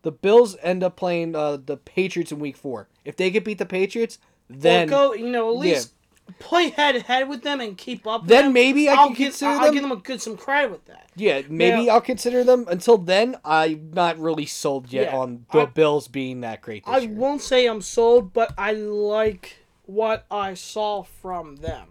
the 0.03 0.11
Bills 0.11 0.55
end 0.61 0.83
up 0.83 0.95
playing 0.95 1.35
uh, 1.35 1.57
the 1.57 1.75
Patriots 1.75 2.31
in 2.31 2.39
Week 2.39 2.55
Four. 2.55 2.87
If 3.03 3.17
they 3.17 3.31
could 3.31 3.43
beat 3.43 3.57
the 3.57 3.65
Patriots, 3.65 4.17
then 4.49 4.89
well, 4.89 5.09
go. 5.09 5.15
You 5.15 5.29
know, 5.29 5.49
at 5.49 5.55
Yeah. 5.65 5.73
least 5.73 5.93
play 6.39 6.69
head 6.69 6.93
to 6.93 7.01
head 7.01 7.27
with 7.29 7.41
them 7.43 7.59
and 7.61 7.77
keep 7.77 8.05
up. 8.07 8.21
with 8.21 8.29
then 8.29 8.45
them. 8.45 8.53
maybe 8.53 8.87
I 8.89 8.93
I'll 8.93 9.07
can 9.07 9.15
give, 9.15 9.25
consider 9.31 9.51
I'll 9.51 9.61
them. 9.65 9.73
give 9.73 9.81
them 9.83 9.91
a 9.91 9.95
good 9.97 10.21
some 10.21 10.37
credit 10.37 10.71
with 10.71 10.85
that. 10.85 11.09
Yeah, 11.15 11.41
maybe 11.49 11.85
Now- 11.85 11.93
I'll 11.95 12.01
consider 12.01 12.43
them. 12.43 12.65
Until 12.69 12.97
then, 12.97 13.35
I'm 13.43 13.91
not 13.93 14.17
really 14.19 14.45
sold 14.45 14.91
yet 14.91 15.11
Yeah, 15.11 15.17
on 15.17 15.45
the 15.51 15.61
I- 15.61 15.65
Bills 15.65 16.07
being 16.07 16.41
that 16.41 16.61
great 16.61 16.85
this 16.85 16.93
I 16.93 16.97
year. 16.99 17.11
won't 17.13 17.41
say 17.41 17.65
I'm 17.65 17.81
sold, 17.81 18.31
but 18.33 18.53
I 18.57 18.71
like 18.73 19.57
what 19.85 20.25
I 20.29 20.53
saw 20.53 21.03
from 21.03 21.57
them. 21.57 21.87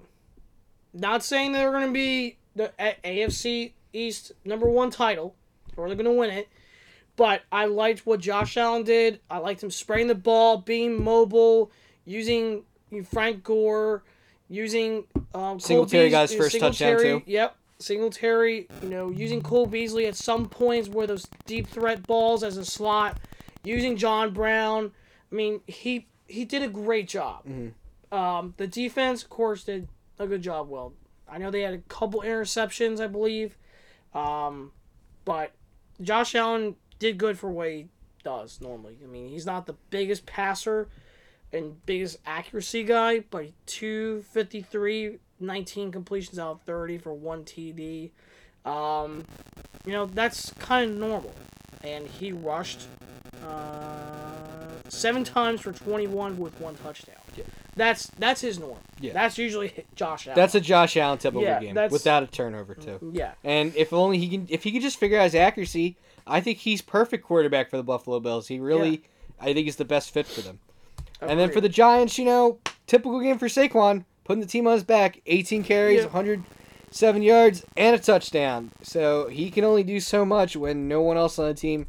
Not 0.95 1.23
saying 1.23 1.52
they're 1.52 1.71
going 1.73 1.87
to 1.87 1.92
be 1.92 2.38
the 2.57 2.73
AFC 3.04 3.73
East 3.92 4.33
number 4.45 4.68
one 4.68 4.90
title, 4.90 5.35
or 5.76 5.87
they're 5.88 5.97
going 5.97 6.04
to 6.07 6.12
win 6.12 6.30
it, 6.30 6.49
but 7.16 7.42
I 7.52 7.66
liked 7.66 8.07
what 8.07 8.21
Josh 8.21 8.57
Allen 8.57 8.85
did. 8.85 9.21
I 9.30 9.38
liked 9.38 9.62
him 9.62 9.71
spraying 9.71 10.07
the 10.09 10.14
ball, 10.14 10.59
being 10.59 11.02
mobile, 11.02 11.71
using 12.04 12.62
Frank 13.04 13.45
Gore, 13.45 14.02
using 14.49 15.05
um, 15.35 15.61
Singletary 15.61 16.11
got 16.11 16.23
his 16.23 16.31
Beas- 16.33 16.38
first 16.40 16.61
touchdown, 16.61 16.99
Singletary, 16.99 17.21
too. 17.21 17.31
Yep. 17.31 17.57
Singletary, 17.81 18.69
you 18.83 18.88
know, 18.88 19.11
using 19.11 19.40
Cole 19.40 19.67
Beasley 19.67 20.07
at 20.07 20.17
some 20.17 20.49
points 20.49 20.88
where 20.88 21.07
those 21.07 21.28
deep 21.47 21.69
threat 21.69 22.05
balls 22.07 22.43
as 22.43 22.57
a 22.57 22.64
slot, 22.64 23.19
using 23.62 23.97
John 23.97 24.33
Brown. 24.33 24.90
I 25.31 25.35
mean, 25.35 25.61
he 25.67 26.09
he 26.26 26.45
did 26.45 26.62
a 26.62 26.69
great 26.69 27.09
job. 27.09 27.47
Mm-hmm. 27.47 28.14
Um, 28.17 28.55
the 28.57 28.67
defense, 28.67 29.23
of 29.23 29.31
course, 29.31 29.64
did 29.64 29.87
a 30.19 30.26
good 30.26 30.43
job. 30.43 30.69
Well, 30.69 30.95
I 31.31 31.38
know 31.38 31.50
they 31.50 31.62
had 31.62 31.75
a 31.75 31.78
couple 31.78 32.23
interceptions, 32.23 33.00
I 33.00 33.07
believe, 33.07 33.57
um, 34.14 34.73
but 35.25 35.52
Josh 36.00 36.35
Allen 36.35 36.76
did 36.99 37.19
good 37.19 37.38
for 37.38 37.50
what 37.50 37.69
he 37.69 37.88
does 38.25 38.61
normally. 38.61 38.99
I 39.05 39.07
mean, 39.07 39.28
he's 39.28 39.47
not 39.47 39.67
the 39.67 39.75
biggest 39.90 40.26
passer 40.26 40.88
and 41.52 41.85
biggest 41.87 42.19
accuracy 42.26 42.85
guy, 42.85 43.21
but 43.31 43.47
253, 43.67 45.19
19 45.40 45.93
completions 45.93 46.38
out 46.38 46.50
of 46.52 46.61
30 46.62 46.99
for 46.99 47.12
one 47.14 47.45
TD. 47.45 48.11
Um, 48.64 49.25
you 49.87 49.93
know, 49.93 50.07
that's 50.07 50.52
kind 50.59 50.90
of 50.90 50.97
normal. 50.97 51.35
And 51.83 52.07
he 52.07 52.33
rushed 52.33 52.83
uh, 53.47 54.67
seven 54.88 55.25
times 55.25 55.61
for 55.61 55.73
21 55.73 56.37
with 56.38 56.61
one 56.61 56.75
touchdown. 56.76 57.14
That's 57.76 58.09
that's 58.19 58.40
his 58.40 58.59
norm. 58.59 58.78
Yeah. 59.00 59.12
That's 59.12 59.38
usually 59.38 59.73
Josh 59.95 60.26
Allen. 60.26 60.35
That's 60.37 60.57
a 60.57 60.61
Josh 60.61 60.97
Allen 60.97 61.19
typical 61.19 61.43
Yeah, 61.45 61.61
game 61.61 61.75
that's- 61.76 61.93
without 61.93 62.25
a 62.25 62.26
turnover 62.26 62.75
too. 62.75 63.12
yeah. 63.14 63.35
And 63.45 63.73
if 63.76 63.93
only 63.93 64.19
he 64.19 64.28
can, 64.28 64.47
if 64.50 64.64
he 64.64 64.73
could 64.73 64.83
just 64.83 64.99
figure 64.99 65.17
out 65.17 65.23
his 65.25 65.37
accuracy, 65.37 65.97
I 66.26 66.40
think 66.40 66.59
he's 66.59 66.83
perfect 66.83 67.25
quarterback 67.25 67.71
for 67.71 67.76
the 67.76 67.85
Buffalo 67.85 68.19
Bills. 68.19 68.49
He 68.49 68.59
really, 68.59 69.05
I 69.40 69.52
think, 69.55 69.67
he's 69.67 69.76
the 69.76 69.85
best 69.85 70.11
fit 70.11 70.26
for 70.26 70.40
them. 70.40 70.59
Oh, 71.20 71.26
and 71.26 71.38
then 71.40 71.50
for 71.50 71.60
the 71.60 71.68
Giants, 71.68 72.18
you 72.18 72.25
know, 72.25 72.58
typical 72.87 73.20
game 73.20 73.38
for 73.38 73.46
Saquon, 73.48 74.04
putting 74.25 74.40
the 74.40 74.46
team 74.46 74.66
on 74.66 74.75
his 74.75 74.84
back, 74.84 75.20
18 75.26 75.64
carries, 75.64 75.98
Yeah. 76.00 76.06
107 76.06 77.22
yards, 77.22 77.64
and 77.76 77.96
a 77.96 77.98
touchdown. 77.98 78.70
So 78.82 79.28
he 79.28 79.50
can 79.50 79.64
only 79.64 79.82
do 79.82 80.00
so 80.00 80.25
much 80.25 80.56
when 80.56 80.87
no 80.88 81.00
one 81.02 81.16
else 81.16 81.38
on 81.38 81.46
the 81.46 81.54
team 81.54 81.87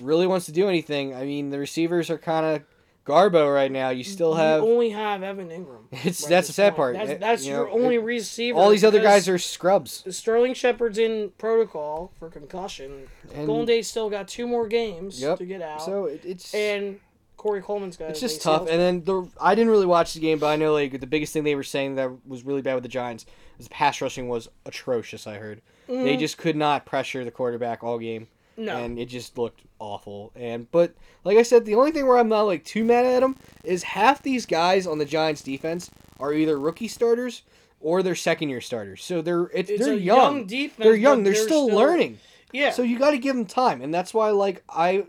really 0.00 0.26
wants 0.26 0.46
to 0.46 0.52
do 0.52 0.68
anything. 0.68 1.14
I 1.14 1.24
mean, 1.24 1.50
the 1.50 1.58
receivers 1.58 2.10
are 2.10 2.18
kind 2.18 2.44
of 2.46 2.62
garbo 3.06 3.52
right 3.52 3.70
now. 3.72 3.90
You 3.90 4.04
still 4.04 4.34
have 4.34 4.62
you 4.62 4.68
only 4.70 4.90
have 4.90 5.22
Evan 5.22 5.48
Engram. 5.48 5.78
It's- 5.92 6.22
right 6.22 6.28
that's 6.30 6.46
the 6.48 6.52
sad 6.52 6.76
part. 6.76 6.96
That's, 6.96 7.20
that's 7.20 7.44
you 7.44 7.52
your 7.52 7.66
know, 7.66 7.72
only 7.72 7.96
it- 7.96 8.02
receiver. 8.04 8.58
all 8.58 8.70
these 8.70 8.84
other 8.84 9.00
guys 9.00 9.28
are 9.28 9.38
scrubs. 9.38 10.04
Sterling 10.14 10.54
Shepard's 10.54 10.98
in 10.98 11.32
protocol 11.38 12.12
for 12.18 12.28
concussion. 12.28 13.08
And- 13.34 13.46
Golden 13.46 13.66
Tate 13.66 13.86
still 13.86 14.10
got 14.10 14.28
two 14.28 14.46
more 14.46 14.66
games 14.68 15.20
Yep. 15.20 15.38
to 15.38 15.46
get 15.46 15.62
out, 15.62 15.82
So 15.82 16.04
it, 16.06 16.22
it's 16.24 16.54
and 16.54 17.00
Corey 17.40 17.62
Coleman's 17.62 17.96
got. 17.96 18.10
It's 18.10 18.20
just 18.20 18.42
tough. 18.42 18.68
And 18.68 18.78
then 18.78 19.04
the 19.04 19.26
I 19.40 19.54
didn't 19.54 19.70
really 19.70 19.86
watch 19.86 20.12
the 20.14 20.20
game, 20.20 20.38
but 20.38 20.48
I 20.48 20.56
know 20.56 20.74
like 20.74 21.00
the 21.00 21.06
biggest 21.06 21.32
thing 21.32 21.42
they 21.44 21.54
were 21.54 21.62
saying 21.62 21.94
that 21.94 22.10
was 22.26 22.44
really 22.44 22.60
bad 22.62 22.74
with 22.74 22.82
the 22.82 22.88
Giants 22.90 23.24
is 23.58 23.66
the 23.66 23.74
pass 23.74 24.00
rushing 24.00 24.28
was 24.28 24.48
atrocious. 24.66 25.26
I 25.26 25.36
heard 25.38 25.62
they 25.88 26.16
just 26.16 26.36
could 26.38 26.54
not 26.56 26.84
pressure 26.86 27.24
the 27.24 27.30
quarterback 27.30 27.82
all 27.82 27.98
game, 27.98 28.28
Mm-hmm. 28.58 28.64
No. 28.66 28.76
and 28.76 28.98
it 28.98 29.06
just 29.06 29.38
looked 29.38 29.62
awful. 29.78 30.32
And 30.36 30.70
but 30.70 30.92
like 31.24 31.38
I 31.38 31.42
said, 31.42 31.64
the 31.64 31.74
only 31.76 31.92
thing 31.92 32.06
where 32.06 32.18
I'm 32.18 32.28
not 32.28 32.42
like 32.42 32.62
too 32.64 32.84
mad 32.84 33.06
at 33.06 33.20
them 33.20 33.36
is 33.64 33.82
half 33.82 34.22
these 34.22 34.44
guys 34.44 34.86
on 34.86 34.98
the 34.98 35.04
Giants 35.06 35.40
defense 35.42 35.90
are 36.18 36.34
either 36.34 36.58
rookie 36.58 36.88
starters 36.88 37.42
or 37.80 38.02
they're 38.02 38.14
second 38.14 38.50
year 38.50 38.60
starters. 38.60 39.02
So 39.02 39.22
they're 39.22 39.50
It's 39.54 39.70
they're 39.78 39.94
young. 39.94 40.18
young 40.18 40.46
defense, 40.46 40.84
They're 40.84 40.94
young. 40.94 41.22
They're, 41.22 41.32
they're 41.32 41.42
still, 41.42 41.68
still- 41.68 41.76
learning. 41.78 42.18
yeah. 42.52 42.70
So 42.72 42.82
you 42.82 42.98
got 42.98 43.12
to 43.12 43.18
give 43.18 43.34
them 43.34 43.46
time, 43.46 43.80
and 43.80 43.94
that's 43.94 44.12
why 44.12 44.28
like 44.30 44.62
I 44.68 45.06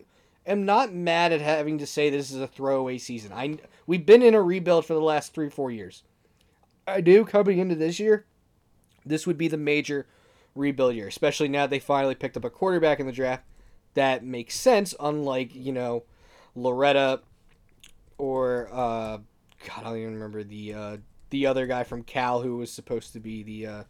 am 0.52 0.66
not 0.66 0.94
mad 0.94 1.32
at 1.32 1.42
having 1.42 1.78
to 1.80 1.88
say 1.88 2.10
this 2.10 2.32
is 2.32 2.42
a 2.42 2.48
throwaway 2.48 2.98
season. 2.98 3.32
I 3.34 3.58
we've 3.88 4.06
been 4.06 4.22
in 4.22 4.36
a 4.36 4.42
rebuild 4.42 4.86
for 4.86 4.94
the 4.94 5.02
last 5.02 5.34
three 5.34 5.50
four 5.50 5.72
years. 5.72 6.04
I 6.88 7.02
do 7.02 7.26
coming 7.26 7.60
into 7.60 7.76
this 7.76 8.00
year, 8.00 8.26
this 9.06 9.28
would 9.28 9.38
be 9.38 9.48
the 9.48 9.58
major 9.58 10.08
rebuild 10.56 10.96
year, 10.96 11.08
especially 11.08 11.48
now 11.48 11.68
they 11.68 11.80
finally 11.80 12.16
picked 12.16 12.38
up 12.38 12.44
a 12.44 12.50
quarterback 12.50 13.00
in 13.00 13.06
the 13.06 13.12
draft 13.12 13.44
that 13.94 14.24
makes 14.24 14.56
sense. 14.56 14.94
Unlike 15.00 15.56
you 15.56 15.72
know 15.72 16.04
Lauletta 16.56 17.22
or 18.18 18.70
uh, 18.72 19.18
God, 19.68 19.78
I 19.78 19.84
don't 19.84 19.98
even 19.98 20.14
remember 20.14 20.44
the 20.44 20.74
uh, 20.74 20.98
the 21.30 21.48
other 21.48 21.68
guy 21.68 21.84
from 21.84 22.04
Cal 22.04 22.42
who 22.42 22.58
was 22.58 22.72
supposed 22.72 23.14
to 23.14 23.20
be 23.20 23.44
the 23.44 23.68
uh, 23.68 23.84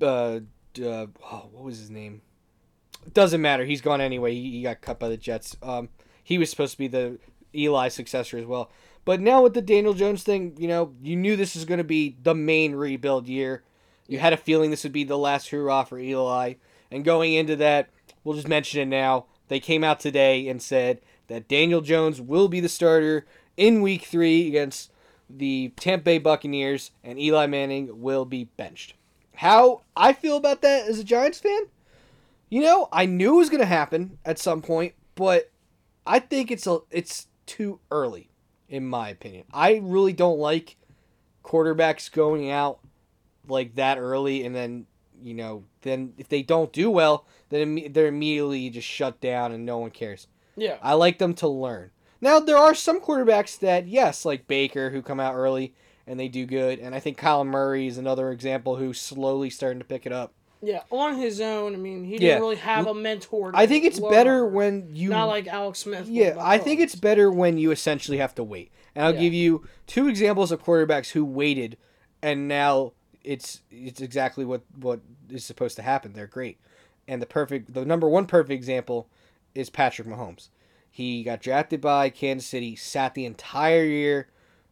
uh, 0.00 0.40
uh 0.82 1.06
oh, 1.24 1.48
what 1.52 1.64
was 1.64 1.78
his 1.78 1.90
name? 1.90 2.22
Doesn't 3.12 3.40
matter. 3.40 3.64
He's 3.64 3.80
gone 3.80 4.00
anyway. 4.00 4.34
He, 4.34 4.50
he 4.50 4.62
got 4.62 4.80
cut 4.80 4.98
by 4.98 5.08
the 5.08 5.16
Jets. 5.16 5.56
Um, 5.62 5.88
he 6.22 6.38
was 6.38 6.50
supposed 6.50 6.72
to 6.72 6.78
be 6.78 6.88
the 6.88 7.18
Eli 7.54 7.88
successor 7.88 8.38
as 8.38 8.46
well. 8.46 8.70
But 9.04 9.20
now 9.20 9.42
with 9.42 9.54
the 9.54 9.62
Daniel 9.62 9.94
Jones 9.94 10.22
thing, 10.22 10.54
you 10.58 10.68
know, 10.68 10.94
you 11.02 11.16
knew 11.16 11.36
this 11.36 11.54
was 11.54 11.64
going 11.64 11.78
to 11.78 11.84
be 11.84 12.16
the 12.22 12.34
main 12.34 12.74
rebuild 12.74 13.26
year. 13.26 13.64
You 14.06 14.18
had 14.18 14.32
a 14.32 14.36
feeling 14.36 14.70
this 14.70 14.84
would 14.84 14.92
be 14.92 15.04
the 15.04 15.18
last 15.18 15.48
hurrah 15.48 15.84
for 15.84 15.98
Eli. 15.98 16.54
And 16.90 17.04
going 17.04 17.34
into 17.34 17.56
that, 17.56 17.88
we'll 18.22 18.36
just 18.36 18.48
mention 18.48 18.80
it 18.80 18.86
now. 18.86 19.26
They 19.48 19.60
came 19.60 19.82
out 19.82 20.00
today 20.00 20.48
and 20.48 20.62
said 20.62 21.00
that 21.26 21.48
Daniel 21.48 21.80
Jones 21.80 22.20
will 22.20 22.48
be 22.48 22.60
the 22.60 22.68
starter 22.68 23.26
in 23.56 23.82
week 23.82 24.04
three 24.04 24.46
against 24.46 24.92
the 25.28 25.72
Tampa 25.76 26.04
Bay 26.04 26.18
Buccaneers, 26.18 26.90
and 27.02 27.18
Eli 27.18 27.46
Manning 27.46 28.02
will 28.02 28.24
be 28.24 28.44
benched. 28.44 28.94
How 29.36 29.82
I 29.96 30.12
feel 30.12 30.36
about 30.36 30.62
that 30.62 30.86
as 30.86 30.98
a 30.98 31.04
Giants 31.04 31.40
fan? 31.40 31.62
You 32.52 32.60
know, 32.60 32.86
I 32.92 33.06
knew 33.06 33.36
it 33.36 33.38
was 33.38 33.48
going 33.48 33.62
to 33.62 33.66
happen 33.66 34.18
at 34.26 34.38
some 34.38 34.60
point, 34.60 34.92
but 35.14 35.50
I 36.06 36.18
think 36.18 36.50
it's 36.50 36.66
a 36.66 36.80
it's 36.90 37.28
too 37.46 37.80
early 37.90 38.28
in 38.68 38.86
my 38.86 39.08
opinion. 39.08 39.44
I 39.54 39.80
really 39.82 40.12
don't 40.12 40.38
like 40.38 40.76
quarterbacks 41.42 42.12
going 42.12 42.50
out 42.50 42.80
like 43.48 43.76
that 43.76 43.96
early 43.96 44.44
and 44.44 44.54
then, 44.54 44.84
you 45.22 45.32
know, 45.32 45.64
then 45.80 46.12
if 46.18 46.28
they 46.28 46.42
don't 46.42 46.70
do 46.74 46.90
well, 46.90 47.26
then 47.48 47.90
they're 47.90 48.08
immediately 48.08 48.68
just 48.68 48.86
shut 48.86 49.18
down 49.22 49.52
and 49.52 49.64
no 49.64 49.78
one 49.78 49.90
cares. 49.90 50.26
yeah. 50.54 50.76
I 50.82 50.92
like 50.92 51.16
them 51.16 51.32
to 51.36 51.48
learn. 51.48 51.90
Now 52.20 52.38
there 52.38 52.58
are 52.58 52.74
some 52.74 53.00
quarterbacks 53.00 53.58
that 53.60 53.88
yes, 53.88 54.26
like 54.26 54.46
Baker, 54.46 54.90
who 54.90 55.00
come 55.00 55.20
out 55.20 55.34
early 55.34 55.74
and 56.06 56.20
they 56.20 56.28
do 56.28 56.44
good, 56.44 56.80
and 56.80 56.94
I 56.94 57.00
think 57.00 57.18
Kyler 57.18 57.46
Murray 57.46 57.86
is 57.86 57.96
another 57.96 58.30
example 58.30 58.76
who's 58.76 59.00
slowly 59.00 59.48
starting 59.48 59.78
to 59.78 59.86
pick 59.86 60.04
it 60.04 60.12
up. 60.12 60.34
Yeah, 60.62 60.82
on 60.90 61.16
his 61.16 61.40
own. 61.40 61.74
I 61.74 61.78
mean, 61.78 62.04
he 62.04 62.18
didn't 62.18 62.40
really 62.40 62.56
have 62.56 62.86
a 62.86 62.94
mentor. 62.94 63.50
to 63.52 63.58
I 63.58 63.66
think 63.66 63.84
it's 63.84 63.98
better 63.98 64.44
under. 64.44 64.46
when 64.46 64.90
you 64.94 65.10
not 65.10 65.24
like 65.26 65.48
Alex 65.48 65.80
Smith. 65.80 66.08
Yeah, 66.08 66.36
I 66.38 66.58
think 66.58 66.80
it's 66.80 66.94
better 66.94 67.30
when 67.30 67.58
you 67.58 67.72
essentially 67.72 68.18
have 68.18 68.34
to 68.36 68.44
wait. 68.44 68.70
And 68.94 69.04
I'll 69.04 69.14
Yeah. 69.14 69.20
give 69.20 69.34
you 69.34 69.66
two 69.86 70.06
examples 70.08 70.52
of 70.52 70.62
quarterbacks 70.62 71.10
who 71.10 71.24
waited 71.24 71.76
and 72.22 72.46
now 72.46 72.92
it's 73.24 73.62
it's 73.70 74.00
exactly 74.00 74.44
what 74.44 74.62
what 74.78 75.00
is 75.28 75.44
supposed 75.44 75.74
to 75.76 75.82
happen. 75.82 76.12
They're 76.12 76.26
great. 76.28 76.58
And 77.08 77.20
the 77.20 77.26
perfect 77.26 77.74
the 77.74 77.84
number 77.84 78.08
one 78.08 78.26
perfect 78.26 78.52
example 78.52 79.08
is 79.56 79.68
Patrick 79.68 80.06
Mahomes. 80.06 80.48
He 80.90 81.22
got 81.24 81.40
drafted 81.40 81.80
by 81.80 82.10
Kansas 82.10 82.46
City, 82.48 82.76
sat 82.76 83.14
the 83.14 83.24
entire 83.24 83.84
year 83.84 84.28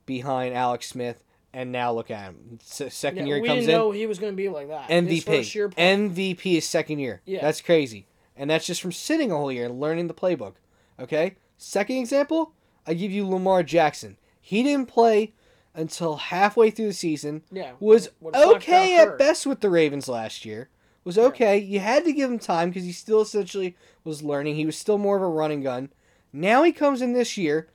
behind 0.06 0.54
Alex 0.54 0.86
Smith, 0.88 1.24
and 1.52 1.72
now 1.72 1.92
look 1.92 2.10
at 2.10 2.24
him. 2.24 2.58
Second 2.62 3.18
Yeah, 3.18 3.24
year 3.26 3.36
he 3.36 3.42
we 3.42 3.48
comes 3.48 3.60
didn't 3.60 3.74
in. 3.74 3.78
know 3.80 3.90
he 3.90 4.06
was 4.06 4.18
going 4.18 4.32
to 4.32 4.36
be 4.36 4.48
like 4.48 4.68
that. 4.68 4.90
His 4.90 5.24
first 5.24 5.54
year 5.54 5.68
MVP. 5.70 6.36
MVP 6.36 6.56
is 6.58 6.64
second 6.68 6.98
year. 7.00 7.20
Yeah. 7.24 7.40
That's 7.42 7.60
crazy. 7.60 8.06
And 8.36 8.48
that's 8.50 8.66
just 8.66 8.80
from 8.80 8.92
sitting 8.92 9.30
a 9.32 9.36
whole 9.36 9.52
year 9.52 9.66
and 9.66 9.80
learning 9.80 10.06
the 10.06 10.14
playbook. 10.14 10.54
Okay? 10.98 11.36
Second 11.58 11.96
example, 11.96 12.52
I 12.86 12.94
give 12.94 13.10
you 13.12 13.26
Lamar 13.28 13.62
Jackson. 13.62 14.16
He 14.40 14.62
didn't 14.62 14.86
play 14.88 15.34
until 15.74 16.16
halfway 16.16 16.70
through 16.70 16.86
the 16.88 16.92
season. 16.92 17.42
Yeah, 17.52 17.72
Was 17.80 18.08
when 18.18 18.32
Fleck 18.32 18.44
got 18.46 18.56
okay 18.56 18.96
at 18.96 19.08
hurt. 19.08 19.18
best 19.18 19.46
with 19.46 19.60
the 19.60 19.70
Ravens 19.70 20.08
last 20.08 20.44
year. 20.44 20.68
Was 21.04 21.16
okay. 21.18 21.56
You 21.58 21.80
had 21.80 22.04
to 22.04 22.12
give 22.12 22.30
him 22.30 22.38
time 22.38 22.70
because 22.70 22.84
he 22.84 22.92
still 22.92 23.20
essentially 23.22 23.76
was 24.04 24.22
learning. 24.22 24.56
He 24.56 24.66
was 24.66 24.76
still 24.76 24.98
more 24.98 25.16
of 25.16 25.22
a 25.22 25.28
running 25.28 25.62
gun. 25.62 25.90
Now 26.32 26.62
he 26.62 26.72
comes 26.72 27.00
in 27.02 27.12
this 27.12 27.36
year, 27.38 27.68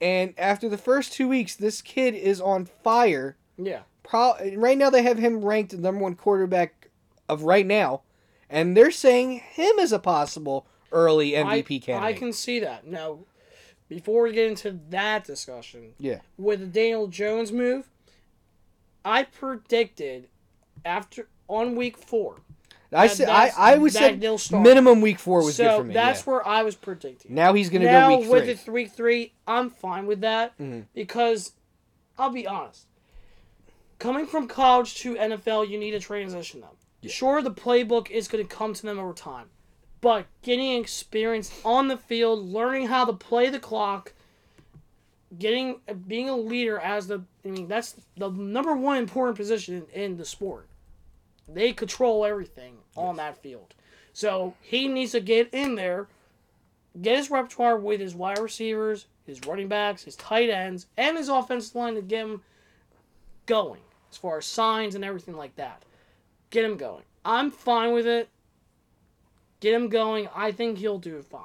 and 0.00 0.34
after 0.38 0.68
the 0.68 0.78
first 0.78 1.12
two 1.12 1.28
weeks, 1.28 1.54
this 1.56 1.82
kid 1.82 2.14
is 2.14 2.40
on 2.40 2.64
fire 2.64 3.36
Yeah, 3.58 3.80
pro- 4.02 4.34
right 4.56 4.78
now 4.78 4.90
they 4.90 5.02
have 5.02 5.18
him 5.18 5.44
ranked 5.44 5.70
the 5.72 5.78
number 5.78 6.00
one 6.02 6.14
quarterback 6.14 6.88
of 7.28 7.42
right 7.42 7.66
now, 7.66 8.02
and 8.48 8.76
they're 8.76 8.90
saying 8.90 9.38
him 9.40 9.78
as 9.78 9.92
a 9.92 9.98
possible 9.98 10.66
early 10.92 11.32
MVP 11.32 11.76
I, 11.76 11.78
candidate. 11.84 12.16
I 12.16 12.18
can 12.18 12.32
see 12.32 12.58
that. 12.60 12.86
Now, 12.86 13.20
before 13.88 14.22
we 14.24 14.32
get 14.32 14.48
into 14.50 14.78
that 14.90 15.24
discussion, 15.24 15.94
Yeah. 15.98 16.20
with 16.38 16.60
the 16.60 16.66
Daniel 16.66 17.06
Jones 17.06 17.52
move, 17.52 17.88
I 19.04 19.22
predicted 19.24 20.28
after 20.84 21.28
on 21.48 21.76
week 21.76 21.96
four. 21.96 22.40
I 22.92 23.06
that 23.06 23.16
said 23.16 23.28
I, 23.28 23.52
I 23.56 23.78
was 23.78 23.92
said 23.92 24.20
minimum 24.50 25.00
week 25.00 25.18
four 25.18 25.44
was 25.44 25.56
so 25.56 25.64
good 25.64 25.78
for 25.78 25.84
me. 25.84 25.94
that's 25.94 26.26
yeah. 26.26 26.32
where 26.32 26.46
I 26.46 26.62
was 26.62 26.74
predicting. 26.74 27.34
Now 27.34 27.52
he's 27.54 27.70
gonna 27.70 27.84
now 27.84 28.08
go 28.08 28.18
week 28.18 28.30
with 28.30 28.44
three. 28.44 28.54
the 28.54 28.72
week 28.72 28.92
three, 28.92 29.32
I'm 29.46 29.70
fine 29.70 30.06
with 30.06 30.20
that 30.22 30.58
Mhm. 30.58 30.86
because 30.94 31.52
I'll 32.18 32.30
be 32.30 32.46
honest. 32.46 32.86
Coming 33.98 34.26
from 34.26 34.48
college 34.48 34.94
to 34.96 35.14
NFL, 35.14 35.68
you 35.68 35.78
need 35.78 35.90
to 35.92 36.00
transition 36.00 36.62
them. 36.62 36.70
Sure, 37.06 37.42
the 37.42 37.50
playbook 37.50 38.10
is 38.10 38.28
going 38.28 38.46
to 38.46 38.54
come 38.54 38.74
to 38.74 38.82
them 38.82 38.98
over 38.98 39.12
time, 39.12 39.48
but 40.00 40.26
getting 40.42 40.78
experience 40.80 41.50
on 41.64 41.88
the 41.88 41.96
field, 41.96 42.44
learning 42.46 42.88
how 42.88 43.04
to 43.04 43.12
play 43.12 43.48
the 43.50 43.58
clock, 43.58 44.12
getting 45.38 45.80
being 46.06 46.28
a 46.28 46.36
leader 46.36 46.78
as 46.78 47.06
the 47.06 47.22
I 47.44 47.48
mean 47.48 47.68
that's 47.68 47.94
the 48.16 48.30
number 48.30 48.74
one 48.74 48.96
important 48.96 49.36
position 49.36 49.86
in 49.92 50.16
the 50.16 50.24
sport. 50.24 50.66
They 51.52 51.72
control 51.72 52.24
everything 52.24 52.78
on 52.96 53.16
that 53.16 53.42
field. 53.42 53.74
So 54.12 54.54
he 54.60 54.88
needs 54.88 55.12
to 55.12 55.20
get 55.20 55.52
in 55.52 55.74
there, 55.74 56.08
get 57.00 57.16
his 57.16 57.30
repertoire 57.30 57.76
with 57.76 58.00
his 58.00 58.14
wide 58.14 58.38
receivers, 58.38 59.06
his 59.24 59.40
running 59.46 59.68
backs, 59.68 60.04
his 60.04 60.16
tight 60.16 60.50
ends, 60.50 60.86
and 60.96 61.16
his 61.16 61.28
offensive 61.28 61.74
line 61.74 61.94
to 61.94 62.02
get 62.02 62.20
him 62.20 62.42
going 63.46 63.80
as 64.10 64.16
far 64.16 64.38
as 64.38 64.46
signs 64.46 64.94
and 64.94 65.04
everything 65.04 65.36
like 65.36 65.56
that. 65.56 65.84
Get 66.50 66.64
him 66.64 66.76
going. 66.76 67.04
I'm 67.24 67.50
fine 67.50 67.92
with 67.92 68.06
it. 68.06 68.28
Get 69.60 69.74
him 69.74 69.88
going. 69.88 70.28
I 70.34 70.52
think 70.52 70.78
he'll 70.78 70.98
do 70.98 71.20
fine 71.22 71.42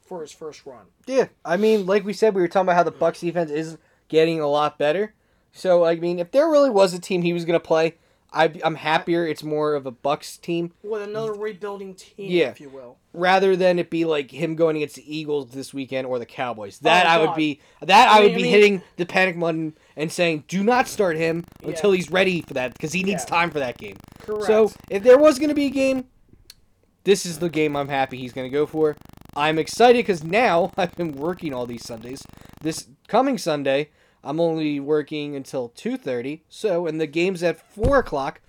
for 0.00 0.22
his 0.22 0.32
first 0.32 0.64
run. 0.66 0.86
Yeah, 1.06 1.28
I 1.44 1.56
mean, 1.56 1.86
like 1.86 2.04
we 2.04 2.12
said, 2.12 2.34
we 2.34 2.42
were 2.42 2.48
talking 2.48 2.66
about 2.66 2.76
how 2.76 2.82
the 2.82 2.90
Bucks 2.90 3.20
defense 3.20 3.50
is 3.50 3.78
getting 4.08 4.40
a 4.40 4.46
lot 4.46 4.78
better. 4.78 5.14
So 5.52 5.84
I 5.84 5.96
mean, 5.96 6.18
if 6.18 6.30
there 6.30 6.48
really 6.48 6.70
was 6.70 6.94
a 6.94 6.98
team 6.98 7.22
he 7.22 7.32
was 7.32 7.44
gonna 7.44 7.60
play, 7.60 7.94
I, 8.34 8.52
I'm 8.64 8.74
happier. 8.74 9.26
It's 9.26 9.42
more 9.42 9.74
of 9.74 9.86
a 9.86 9.90
Bucks 9.90 10.36
team 10.36 10.72
With 10.82 11.02
another 11.02 11.32
rebuilding 11.32 11.94
team, 11.94 12.30
Yeah. 12.30 12.48
if 12.50 12.60
you 12.60 12.68
will. 12.68 12.96
rather 13.12 13.54
than 13.56 13.78
it 13.78 13.90
be 13.90 14.04
like 14.04 14.30
him 14.30 14.56
going 14.56 14.76
against 14.76 14.96
the 14.96 15.16
Eagles 15.16 15.50
this 15.50 15.72
weekend 15.72 16.06
or 16.06 16.18
the 16.18 16.26
Cowboys. 16.26 16.78
That 16.80 17.06
Oh, 17.06 17.10
I 17.10 17.18
would 17.18 17.34
be 17.36 17.60
that 17.82 18.08
I, 18.08 18.18
I 18.18 18.20
would 18.22 18.34
be 18.34 18.40
I 18.40 18.42
mean- 18.42 18.50
hitting 18.50 18.82
the 18.96 19.06
panic 19.06 19.38
button 19.38 19.74
and 19.96 20.10
saying, 20.10 20.44
"Do 20.48 20.64
not 20.64 20.88
start 20.88 21.16
him 21.16 21.44
Yeah. 21.62 21.68
until 21.70 21.92
he's 21.92 22.10
ready 22.10 22.42
for 22.42 22.54
that 22.54 22.72
because 22.72 22.92
he 22.92 23.02
needs 23.04 23.22
Yeah. 23.24 23.36
time 23.36 23.50
for 23.50 23.60
that 23.60 23.78
game." 23.78 23.96
Correct. 24.20 24.46
So 24.46 24.72
if 24.90 25.02
there 25.02 25.18
was 25.18 25.38
going 25.38 25.50
to 25.50 25.54
be 25.54 25.66
a 25.66 25.70
game, 25.70 26.06
this 27.04 27.26
is 27.26 27.38
the 27.38 27.48
game 27.50 27.76
I'm 27.76 27.88
happy 27.88 28.16
he's 28.16 28.32
going 28.32 28.50
to 28.50 28.52
go 28.52 28.66
for. 28.66 28.96
I'm 29.36 29.58
excited 29.58 29.98
because 29.98 30.24
now 30.24 30.72
I've 30.76 30.94
been 30.96 31.12
working 31.12 31.52
all 31.52 31.66
these 31.66 31.84
Sundays. 31.84 32.22
This 32.62 32.88
coming 33.08 33.36
Sunday, 33.38 33.90
I'm 34.24 34.40
only 34.40 34.80
working 34.80 35.36
until 35.36 35.68
two 35.70 35.96
thirty. 35.96 36.42
So 36.48 36.86
and 36.86 37.00
the 37.00 37.06
game's 37.06 37.42
at 37.42 37.58
four 37.74 37.98
o'clock. 37.98 38.40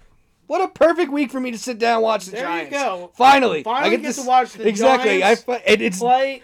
What 0.47 0.61
a 0.61 0.67
perfect 0.67 1.11
week 1.11 1.31
for 1.31 1.39
me 1.39 1.49
to 1.51 1.57
sit 1.57 1.79
down 1.79 1.95
and 1.95 2.03
watch 2.03 2.25
the 2.25 2.31
There 2.33 2.63
you 2.63 2.69
go. 2.69 3.11
Finally, 3.15 3.63
Finally 3.63 3.87
I 3.87 3.89
get, 3.89 4.01
get 4.03 4.07
this, 4.07 4.17
to 4.21 4.27
watch 4.27 4.53
the 4.53 4.67
exactly. 4.67 5.19
Giants 5.19 5.43
I 5.47 5.53
and 5.67 5.81
it's. 5.81 5.99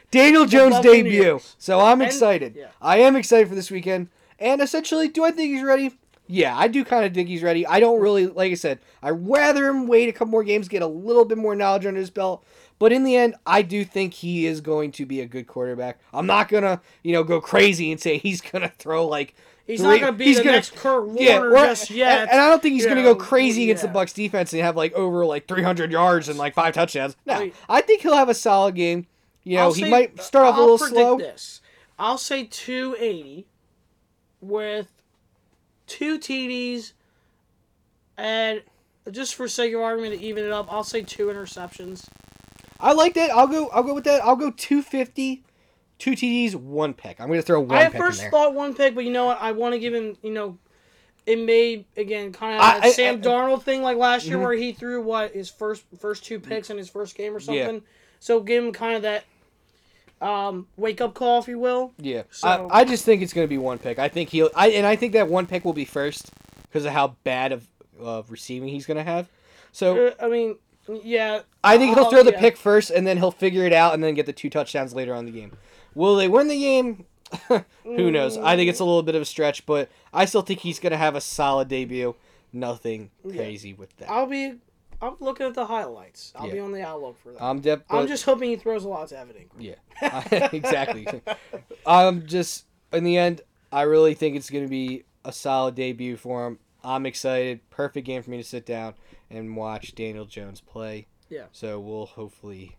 Daniel 0.09 0.45
Jones' 0.45 0.79
debut. 0.79 1.39
So 1.59 1.79
I'm 1.79 2.01
And- 2.01 2.09
excited. 2.09 2.55
yeah. 2.57 2.67
I 2.81 2.97
am 2.99 3.15
excited 3.15 3.47
for 3.47 3.53
this 3.55 3.69
weekend. 3.69 4.09
And 4.39 4.59
essentially, 4.59 5.07
do 5.07 5.23
I 5.23 5.29
think 5.29 5.53
he's 5.53 5.63
ready? 5.63 5.91
Yeah, 6.25 6.57
I 6.57 6.67
do 6.67 6.83
kind 6.83 7.05
of 7.05 7.13
think 7.13 7.27
he's 7.29 7.43
ready. 7.43 7.67
I 7.67 7.79
don't 7.79 7.99
really, 8.01 8.25
like 8.25 8.51
I 8.51 8.55
said, 8.55 8.79
I'd 9.03 9.27
rather 9.27 9.67
him 9.67 9.85
wait 9.85 10.09
a 10.09 10.13
couple 10.13 10.31
more 10.31 10.43
games, 10.43 10.67
get 10.67 10.81
a 10.81 10.87
little 10.87 11.25
bit 11.25 11.37
more 11.37 11.53
knowledge 11.55 11.85
under 11.85 11.99
his 11.99 12.09
belt. 12.09 12.43
But 12.81 12.91
in 12.91 13.03
the 13.03 13.15
end, 13.15 13.35
I 13.45 13.61
do 13.61 13.85
think 13.85 14.15
he 14.15 14.47
is 14.47 14.59
going 14.59 14.91
to 14.93 15.05
be 15.05 15.21
a 15.21 15.27
good 15.27 15.45
quarterback. 15.45 15.99
I'm 16.11 16.25
not 16.25 16.49
gonna, 16.49 16.81
you 17.03 17.13
know, 17.13 17.23
go 17.23 17.39
crazy 17.39 17.91
and 17.91 18.01
say 18.01 18.17
he's 18.17 18.41
gonna 18.41 18.71
throw 18.79 19.05
like. 19.07 19.35
He's 19.67 19.79
three- 19.81 19.89
not 19.91 19.99
going 19.99 20.13
to 20.13 20.17
be 20.17 20.25
he's 20.25 20.37
the 20.37 20.43
gonna- 20.45 20.57
next 20.57 20.75
Kurt 20.75 21.05
Warner 21.05 21.21
Yeah, 21.21 21.65
just 21.67 21.91
yet. 21.91 22.21
and, 22.21 22.31
and 22.31 22.41
I 22.41 22.47
don't 22.49 22.59
think 22.59 22.73
he's 22.73 22.87
gonna 22.87 23.03
know, 23.03 23.13
go 23.13 23.19
crazy 23.23 23.63
against 23.65 23.83
the. 23.83 23.87
Bucks 23.89 24.13
defense 24.13 24.51
and 24.51 24.61
have 24.63 24.75
like 24.75 24.93
over 24.93 25.23
like 25.27 25.47
300 25.47 25.91
yards 25.91 26.27
and 26.27 26.39
like 26.39 26.55
five 26.55 26.73
touchdowns. 26.73 27.15
No, 27.27 27.37
Wait. 27.37 27.55
I 27.69 27.81
think 27.81 28.01
he'll 28.01 28.15
have 28.15 28.29
a 28.29 28.33
solid 28.33 28.73
game. 28.73 29.05
You 29.43 29.57
know, 29.57 29.61
I'll 29.65 29.73
he 29.73 29.83
say- 29.83 29.89
might 29.91 30.19
uh, 30.19 30.23
start 30.23 30.47
off 30.47 30.55
a 30.55 30.57
I'll 30.57 30.61
little 30.71 30.77
predict 30.79 30.95
slow. 30.97 31.17
This. 31.19 31.61
I'll 31.99 32.17
say 32.17 32.45
280 32.45 33.45
with 34.41 34.87
two 35.85 36.17
TDs 36.17 36.93
and 38.17 38.63
just 39.11 39.35
for 39.35 39.47
sake 39.47 39.73
of 39.75 39.81
argument 39.81 40.19
to 40.19 40.25
even 40.25 40.43
it 40.45 40.51
up, 40.51 40.71
I'll 40.73 40.83
say 40.83 41.03
two 41.03 41.27
interceptions. 41.27 42.07
I 42.81 42.93
like 42.93 43.13
that. 43.15 43.29
I'll 43.31 43.47
go. 43.47 43.67
I'll 43.69 43.83
go 43.83 43.93
with 43.93 44.03
that. 44.05 44.23
I'll 44.23 44.35
go 44.35 44.51
250, 44.51 45.43
two 45.99 46.11
TDs, 46.11 46.55
one 46.55 46.93
pick. 46.93 47.19
I'm 47.21 47.27
gonna 47.27 47.41
throw 47.41 47.59
one 47.61 47.77
I 47.77 47.83
at 47.83 47.91
pick 47.91 48.01
first 48.01 48.19
in 48.19 48.23
there. 48.25 48.31
thought 48.31 48.53
one 48.55 48.73
pick, 48.73 48.95
but 48.95 49.03
you 49.05 49.11
know 49.11 49.25
what? 49.25 49.41
I 49.41 49.51
want 49.51 49.73
to 49.73 49.79
give 49.79 49.93
him, 49.93 50.17
you 50.21 50.31
know, 50.31 50.57
it 51.25 51.37
may 51.39 51.85
again 51.97 52.31
kind 52.33 52.55
of 52.57 52.61
I- 52.61 52.73
that 52.79 52.83
I- 52.85 52.91
Sam 52.91 53.15
I- 53.15 53.17
Darnold 53.19 53.63
thing 53.63 53.81
like 53.83 53.97
last 53.97 54.25
year 54.25 54.37
Mhm. 54.37 54.41
where 54.43 54.53
he 54.53 54.71
threw 54.71 55.01
what 55.01 55.31
his 55.33 55.49
first 55.49 55.83
first 55.99 56.25
two 56.25 56.39
picks 56.39 56.69
in 56.69 56.77
his 56.77 56.89
first 56.89 57.15
game 57.15 57.33
or 57.35 57.39
Yeah. 57.39 57.65
something. 57.67 57.83
So 58.19 58.39
give 58.39 58.63
him 58.63 58.71
kind 58.73 58.95
of 58.95 59.01
that 59.03 59.23
um, 60.21 60.67
wake 60.77 61.01
up 61.01 61.15
call, 61.15 61.39
if 61.39 61.47
you 61.47 61.57
will. 61.57 61.93
yeah, 61.97 62.23
So- 62.29 62.47
I, 62.47 62.81
I 62.81 62.83
just 62.85 63.05
think 63.05 63.23
it's 63.23 63.33
gonna 63.33 63.47
be 63.47 63.57
one 63.57 63.79
pick. 63.79 63.97
I 63.97 64.07
think 64.07 64.29
he'll. 64.29 64.49
I 64.55 64.69
and 64.69 64.85
I 64.85 64.95
think 64.95 65.13
that 65.13 65.27
one 65.27 65.47
pick 65.47 65.65
will 65.65 65.73
be 65.73 65.85
first 65.85 66.29
because 66.63 66.85
of 66.85 66.91
how 66.93 67.15
bad 67.23 67.51
of 67.51 67.67
of 67.99 68.29
receiving 68.31 68.69
he's 68.69 68.85
gonna 68.85 69.03
have. 69.03 69.27
So 69.71 70.07
Uh, 70.07 70.13
I 70.19 70.27
mean, 70.27 70.57
yeah. 71.03 71.41
I 71.63 71.77
think 71.77 71.95
he'll 71.95 72.05
I'll- 72.05 72.09
throw 72.09 72.23
the 72.23 72.31
yeah. 72.31 72.39
pick 72.39 72.57
first, 72.57 72.91
and 72.91 73.05
then 73.05 73.17
he'll 73.17 73.31
figure 73.31 73.65
it 73.65 73.73
out, 73.73 73.93
and 73.93 74.03
then 74.03 74.13
get 74.13 74.25
the 74.25 74.33
two 74.33 74.49
touchdowns 74.49 74.93
later 74.93 75.13
on 75.13 75.27
in 75.27 75.33
the 75.33 75.39
game. 75.39 75.57
Will 75.93 76.15
they 76.15 76.27
win 76.27 76.47
the 76.47 76.59
game? 76.59 77.05
Who 77.83 78.11
knows? 78.11 78.37
I 78.37 78.55
think 78.55 78.69
it's 78.69 78.79
a 78.79 78.85
little 78.85 79.03
bit 79.03 79.15
of 79.15 79.21
a 79.21 79.25
stretch, 79.25 79.65
but 79.65 79.89
I 80.13 80.25
still 80.25 80.41
think 80.41 80.59
he's 80.59 80.79
gonna 80.79 80.97
have 80.97 81.15
a 81.15 81.21
solid 81.21 81.67
debut. 81.67 82.15
Nothing 82.53 83.11
crazy 83.23 83.73
with 83.73 83.95
that. 83.97 84.09
I'll 84.09 84.25
be. 84.25 84.55
I'm 85.01 85.15
looking 85.19 85.47
at 85.47 85.55
the 85.55 85.65
highlights. 85.65 86.31
I'll 86.35 86.51
be 86.51 86.59
on 86.59 86.71
the 86.71 86.83
outlook 86.85 87.17
for 87.23 87.31
that. 87.31 87.41
I'm 87.41 87.61
I'm 87.89 88.07
just 88.07 88.23
hoping 88.23 88.49
he 88.49 88.55
throws 88.55 88.83
a 88.83 88.89
lot 88.89 89.07
to 89.09 89.17
Evan 89.17 89.35
Engram. 89.35 89.75
Yeah, 90.01 90.49
exactly. 90.53 91.07
I'm 91.85 92.27
just 92.27 92.65
in 92.93 93.03
the 93.03 93.17
end. 93.17 93.41
I 93.71 93.83
really 93.83 94.13
think 94.13 94.35
it's 94.35 94.49
going 94.49 94.65
to 94.65 94.69
be 94.69 95.05
a 95.25 95.31
solid 95.31 95.73
debut 95.75 96.17
for 96.17 96.45
him. 96.45 96.59
I'm 96.83 97.07
excited. 97.07 97.67
Perfect 97.71 98.05
game 98.05 98.21
for 98.21 98.29
me 98.29 98.37
to 98.37 98.43
sit 98.43 98.65
down 98.65 98.93
and 99.31 99.55
watch 99.55 99.95
Daniel 99.95 100.25
Jones 100.25 100.61
play. 100.61 101.07
Yeah. 101.29 101.45
So 101.51 101.79
we'll 101.79 102.05
hopefully 102.05 102.77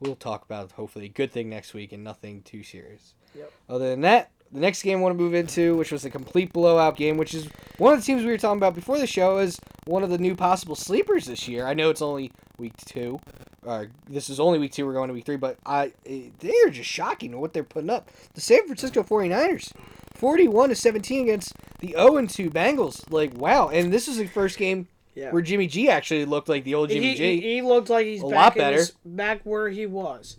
we'll 0.00 0.16
talk 0.16 0.44
about 0.44 0.72
hopefully 0.72 1.06
a 1.06 1.08
good 1.08 1.32
thing 1.32 1.48
next 1.48 1.74
week 1.74 1.92
and 1.92 2.02
nothing 2.02 2.42
too 2.42 2.62
serious. 2.62 3.14
Yep. 3.34 3.52
Other 3.68 3.88
than 3.90 4.00
that, 4.02 4.30
the 4.52 4.60
next 4.60 4.82
game 4.82 4.98
I 4.98 5.02
want 5.02 5.16
to 5.16 5.22
move 5.22 5.34
into, 5.34 5.76
which 5.76 5.92
was 5.92 6.04
a 6.04 6.10
complete 6.10 6.52
blowout 6.52 6.96
game, 6.96 7.16
which 7.16 7.34
is 7.34 7.48
one 7.78 7.92
of 7.94 8.00
the 8.00 8.04
teams 8.04 8.22
we 8.22 8.30
were 8.30 8.38
talking 8.38 8.58
about 8.58 8.74
before 8.74 8.98
the 8.98 9.06
show, 9.06 9.38
is 9.38 9.58
one 9.86 10.02
of 10.02 10.10
the 10.10 10.18
new 10.18 10.36
possible 10.36 10.76
sleepers 10.76 11.26
this 11.26 11.48
year. 11.48 11.66
I 11.66 11.74
know 11.74 11.90
it's 11.90 12.02
only 12.02 12.30
week 12.58 12.76
two, 12.84 13.18
uh, 13.66 13.84
this 14.08 14.28
is 14.28 14.40
only 14.40 14.58
week 14.58 14.72
two. 14.72 14.86
We're 14.86 14.92
going 14.92 15.08
to 15.08 15.14
week 15.14 15.24
three, 15.26 15.36
but 15.36 15.56
I 15.64 15.92
they 16.04 16.54
are 16.66 16.70
just 16.70 16.90
shocking 16.90 17.38
what 17.40 17.52
they're 17.52 17.62
putting 17.62 17.90
up. 17.90 18.10
The 18.34 18.40
San 18.40 18.66
Francisco 18.66 19.02
49ers, 19.02 19.72
41 20.14 20.70
to 20.70 20.74
17 20.74 21.22
against 21.22 21.54
the 21.78 21.92
0 21.92 22.26
2 22.26 22.50
Bengals. 22.50 23.10
Like 23.10 23.34
wow! 23.34 23.68
And 23.68 23.92
this 23.92 24.08
is 24.08 24.16
the 24.16 24.26
first 24.26 24.58
game 24.58 24.88
Yeah. 25.14 25.30
where 25.30 25.42
Jimmy 25.42 25.66
G 25.66 25.88
actually 25.90 26.24
looked 26.24 26.48
like 26.48 26.64
the 26.64 26.74
old 26.74 26.88
Jimmy 26.90 27.10
he, 27.10 27.14
G. 27.14 27.40
he, 27.40 27.54
he 27.56 27.62
looked 27.62 27.90
like 27.90 28.06
he's 28.06 28.22
A 28.22 28.26
back 28.26 28.34
lot 28.34 28.54
better. 28.56 28.76
his- 28.78 28.92
back 29.04 29.40
where 29.44 29.68
he 29.68 29.84
was. 29.86 30.36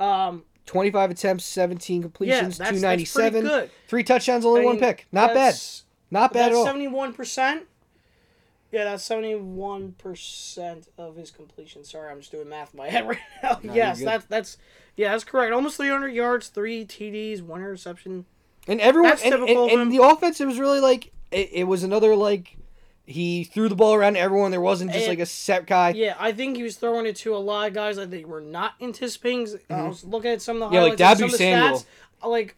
Um, 0.00 0.44
25 0.66 1.12
attempts, 1.12 1.44
17 1.44 2.02
completions, 2.02 2.58
that's, 2.58 2.70
that's 2.70 2.80
297, 2.80 3.42
pretty 3.42 3.48
good. 3.48 3.70
three 3.86 4.02
touchdowns, 4.02 4.44
only 4.44 4.62
I 4.62 4.64
one 4.64 4.78
pick. 4.80 5.06
Not 5.12 5.32
bad. 5.32 5.54
Not 6.10 6.32
bad 6.32 6.40
at 6.40 6.44
That's 6.46 6.56
all. 6.58 6.64
seventy-one 6.66 7.12
percent. 7.14 7.64
Yeah, 8.72 8.84
that's 8.84 9.04
seventy-one 9.04 9.92
percent 9.92 10.88
of 10.98 11.16
his 11.16 11.30
completion. 11.30 11.84
Sorry, 11.84 12.10
I'm 12.10 12.18
just 12.18 12.32
doing 12.32 12.48
math 12.48 12.74
in 12.74 12.78
my 12.78 12.88
head 12.90 13.08
right 13.08 13.18
now. 13.42 13.58
you're 13.62 13.74
yes, 13.74 14.02
that's 14.02 14.24
that's 14.26 14.56
yeah, 14.96 15.12
that's 15.12 15.24
correct. 15.24 15.52
Almost 15.52 15.76
three 15.76 15.88
hundred 15.88 16.10
yards, 16.10 16.48
three 16.48 16.84
TDs, 16.84 17.42
one 17.42 17.60
interception. 17.60 18.24
And 18.68 18.80
everyone, 18.80 19.10
That's 19.10 19.22
and, 19.24 19.34
and, 19.34 19.70
and 19.70 19.92
the 19.92 20.02
offense, 20.02 20.40
it 20.40 20.46
was 20.46 20.58
really 20.58 20.80
like 20.80 21.12
it, 21.30 21.50
it 21.52 21.64
was 21.64 21.84
another 21.84 22.16
like 22.16 22.56
he 23.06 23.44
threw 23.44 23.68
the 23.68 23.76
ball 23.76 23.94
around 23.94 24.14
to 24.14 24.20
everyone. 24.20 24.50
There 24.50 24.60
wasn't 24.60 24.90
just 24.92 25.04
And- 25.06 25.10
like 25.12 25.20
a 25.20 25.26
set 25.26 25.66
guy. 25.66 25.90
Yeah, 25.90 26.16
I 26.18 26.32
think 26.32 26.56
he 26.56 26.62
was 26.64 26.76
throwing 26.76 27.06
it 27.06 27.16
to 27.16 27.34
a 27.34 27.38
lot 27.38 27.68
of 27.68 27.74
guys 27.74 27.96
that 27.96 28.10
they 28.10 28.24
were 28.24 28.40
not 28.40 28.72
anticipating. 28.80 29.48
I 29.70 29.86
was 29.88 30.04
looking 30.04 30.32
at 30.32 30.42
some 30.42 30.56
of 30.56 30.60
the 30.60 30.66
Mm-hmm. 30.66 30.74
Yeah, 30.74 30.80
like 30.82 30.98
highlights. 30.98 31.20
and 31.20 31.28
Deebo 31.30 31.32
the 31.32 31.38
Samuel. 31.38 31.78
Stats, 31.78 31.84
like, 32.28 32.56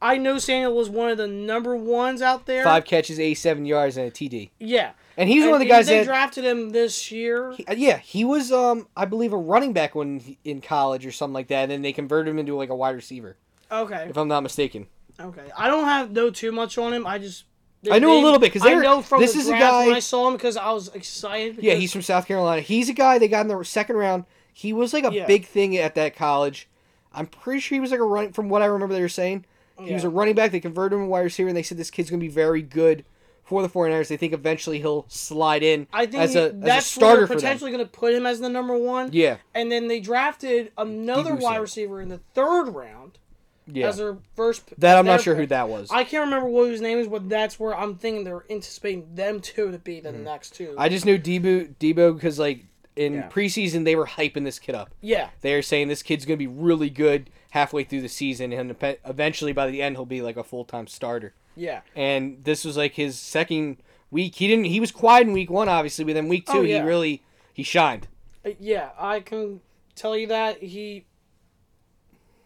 I 0.00 0.16
know 0.16 0.38
Samuel 0.38 0.74
was 0.74 0.88
one 0.90 1.10
of 1.10 1.18
the 1.18 1.28
number 1.28 1.76
ones 1.76 2.22
out 2.22 2.46
there. 2.46 2.64
Five 2.64 2.84
catches, 2.84 3.20
87 3.20 3.66
yards, 3.66 3.96
and 3.96 4.08
a 4.08 4.10
TD. 4.10 4.50
Yeah, 4.58 4.92
And 5.16 5.28
he's 5.28 5.44
one 5.44 5.52
of 5.54 5.58
the 5.60 5.64
And 5.66 5.68
guys 5.68 5.86
they 5.86 5.98
that 5.98 6.06
drafted 6.06 6.44
him 6.44 6.70
this 6.70 7.12
year. 7.12 7.52
He- 7.52 7.66
uh, 7.66 7.74
yeah, 7.74 7.98
he 7.98 8.24
was 8.24 8.50
um 8.50 8.88
I 8.96 9.04
believe 9.04 9.32
a 9.32 9.36
running 9.36 9.72
back 9.74 9.94
when 9.94 10.20
he- 10.20 10.38
in 10.42 10.60
college 10.62 11.04
or 11.06 11.12
something 11.12 11.34
like 11.34 11.48
that, 11.48 11.64
and 11.64 11.70
then 11.70 11.82
they 11.82 11.92
converted 11.92 12.30
him 12.32 12.38
into 12.38 12.56
like 12.56 12.70
a 12.70 12.74
wide 12.74 12.94
receiver, 12.96 13.36
Okay, 13.70 14.06
if 14.08 14.16
I'm 14.16 14.26
not 14.28 14.42
mistaken. 14.42 14.86
okay. 15.20 15.42
I 15.56 15.68
don't 15.68 15.84
have 15.84 16.10
know 16.12 16.30
too 16.30 16.50
much 16.50 16.78
on 16.78 16.92
him. 16.94 17.06
I 17.06 17.18
just 17.18 17.44
I 17.90 17.98
know 17.98 18.18
a 18.18 18.22
little 18.22 18.38
bit, 18.38 18.52
'cause 18.52 18.64
I 18.64 18.74
know 18.74 19.02
from 19.02 19.20
this 19.20 19.32
the 19.34 19.40
is 19.40 19.48
a 19.48 19.52
guy- 19.52 19.86
when 19.86 19.96
I 19.96 20.00
saw 20.00 20.28
him 20.28 20.34
because 20.34 20.56
I 20.56 20.70
was 20.72 20.88
excited. 20.94 21.58
Yeah, 21.62 21.74
he's 21.74 21.92
from 21.92 22.02
South 22.02 22.26
Carolina. 22.28 22.62
He's 22.62 22.88
a 22.88 22.92
guy 22.92 23.18
they 23.18 23.28
got 23.28 23.40
in 23.40 23.48
the 23.48 23.62
second 23.64 23.96
round. 23.96 24.24
He 24.52 24.72
was 24.72 24.92
like 24.92 25.04
a 25.04 25.12
Yeah. 25.12 25.26
big 25.26 25.46
thing 25.46 25.76
at 25.76 25.94
that 25.96 26.14
college. 26.14 26.68
I'm 27.12 27.26
pretty 27.26 27.60
sure 27.60 27.76
he 27.76 27.80
was 27.80 27.90
like 27.90 28.00
a 28.00 28.04
running 28.04 28.32
from 28.32 28.48
what 28.48 28.62
I 28.62 28.66
remember 28.66 28.94
they 28.94 29.00
were 29.02 29.08
saying. 29.08 29.44
He 29.82 29.92
was 29.92 30.04
a 30.04 30.08
running 30.08 30.34
back. 30.36 30.52
They 30.52 30.60
converted 30.60 30.96
him 30.96 31.06
to 31.06 31.08
wide 31.10 31.20
receiver, 31.22 31.48
and 31.48 31.56
they 31.56 31.62
said 31.64 31.76
this 31.76 31.90
kid's 31.90 32.08
gonna 32.08 32.20
be 32.20 32.28
very 32.28 32.62
good 32.62 33.04
for 33.42 33.62
the 33.62 33.68
49ers. 33.68 34.06
They 34.08 34.16
think 34.16 34.32
eventually 34.32 34.78
he'll 34.78 35.04
slide 35.08 35.64
in 35.64 35.88
I 35.92 36.06
think 36.06 36.22
as 36.22 36.36
a, 36.36 36.40
as 36.44 36.50
a 36.50 36.52
that's 36.56 36.86
starter 36.86 37.26
potentially 37.26 37.72
going 37.72 37.84
to 37.84 37.90
put 37.90 38.14
him 38.14 38.24
as 38.24 38.38
the 38.38 38.48
number 38.48 38.76
one. 38.78 39.10
Yeah, 39.12 39.38
And 39.54 39.72
then 39.72 39.88
they 39.88 39.98
drafted 39.98 40.70
another 40.78 41.34
wide 41.34 41.60
receiver 41.60 42.00
in 42.00 42.10
the 42.10 42.20
third 42.34 42.68
round 42.68 43.18
yeah. 43.66 43.88
as 43.88 43.96
their 43.98 44.16
first. 44.34 44.62
that 44.78 44.96
I'm 44.98 45.06
not 45.06 45.20
sure 45.20 45.34
who 45.34 45.46
that 45.46 45.68
was. 45.68 45.90
I 45.90 46.04
can't 46.04 46.24
remember 46.24 46.48
what 46.48 46.70
his 46.70 46.80
name 46.80 46.98
is, 46.98 47.08
but 47.08 47.28
that's 47.28 47.58
where 47.60 47.76
I'm 47.76 47.96
thinking 47.96 48.24
they're 48.24 48.44
anticipating 48.50 49.14
them 49.14 49.40
two 49.42 49.70
to 49.70 49.78
be 49.78 50.00
the 50.00 50.12
next 50.12 50.54
two. 50.54 50.68
Mm-hmm. 50.68 50.80
I 50.80 50.88
just 50.88 51.04
knew 51.06 51.18
Deebo 51.18 51.74
Deebo 51.76 52.14
because 52.14 52.38
like 52.38 52.64
in 52.96 53.14
Yeah. 53.14 53.28
preseason 53.30 53.84
they 53.84 53.96
were 53.96 54.06
hyping 54.06 54.44
this 54.44 54.58
kid 54.58 54.74
up. 54.74 54.90
yeah, 55.00 55.30
They 55.40 55.54
are 55.54 55.62
saying 55.62 55.88
this 55.88 56.02
kid's 56.02 56.24
gonna 56.26 56.36
be 56.36 56.46
really 56.46 56.90
good 56.90 57.30
halfway 57.50 57.84
through 57.84 58.00
the 58.02 58.08
season, 58.08 58.52
and 58.52 58.74
eventually 59.04 59.52
by 59.52 59.66
the 59.70 59.80
end 59.82 59.96
he'll 59.96 60.06
be 60.06 60.22
like 60.22 60.36
a 60.36 60.44
full 60.44 60.64
time 60.64 60.86
starter. 60.86 61.34
yeah, 61.56 61.80
And 61.96 62.42
this 62.44 62.64
was 62.64 62.76
like 62.76 62.94
his 62.94 63.18
second 63.18 63.78
week. 64.10 64.34
He 64.36 64.46
didn't. 64.48 64.64
He 64.66 64.80
was 64.80 64.90
quiet 64.90 65.26
in 65.26 65.32
week 65.32 65.50
one, 65.50 65.68
obviously, 65.68 66.04
but 66.04 66.14
then 66.14 66.28
week 66.28 66.46
two 66.46 66.58
Oh, 66.58 66.62
yeah. 66.62 66.80
he 66.82 66.86
really 66.88 67.22
he 67.54 67.62
shined. 67.62 68.08
Uh, 68.44 68.50
yeah. 68.58 68.90
I 68.98 69.20
can 69.20 69.60
tell 69.94 70.16
you 70.16 70.26
that 70.28 70.62
he. 70.62 71.04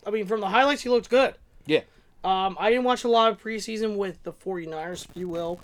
I 0.06 0.10
mean, 0.10 0.26
from 0.26 0.40
the 0.40 0.48
highlights, 0.48 0.82
he 0.82 0.88
looked 0.88 1.10
good. 1.10 1.34
Yeah. 1.66 1.80
Um, 2.24 2.56
I 2.60 2.70
didn't 2.70 2.84
watch 2.84 3.04
a 3.04 3.08
lot 3.08 3.30
of 3.32 3.40
preseason 3.42 3.96
with 3.96 4.22
the 4.22 4.32
49ers, 4.32 5.08
if 5.10 5.16
you 5.16 5.28
will, 5.28 5.60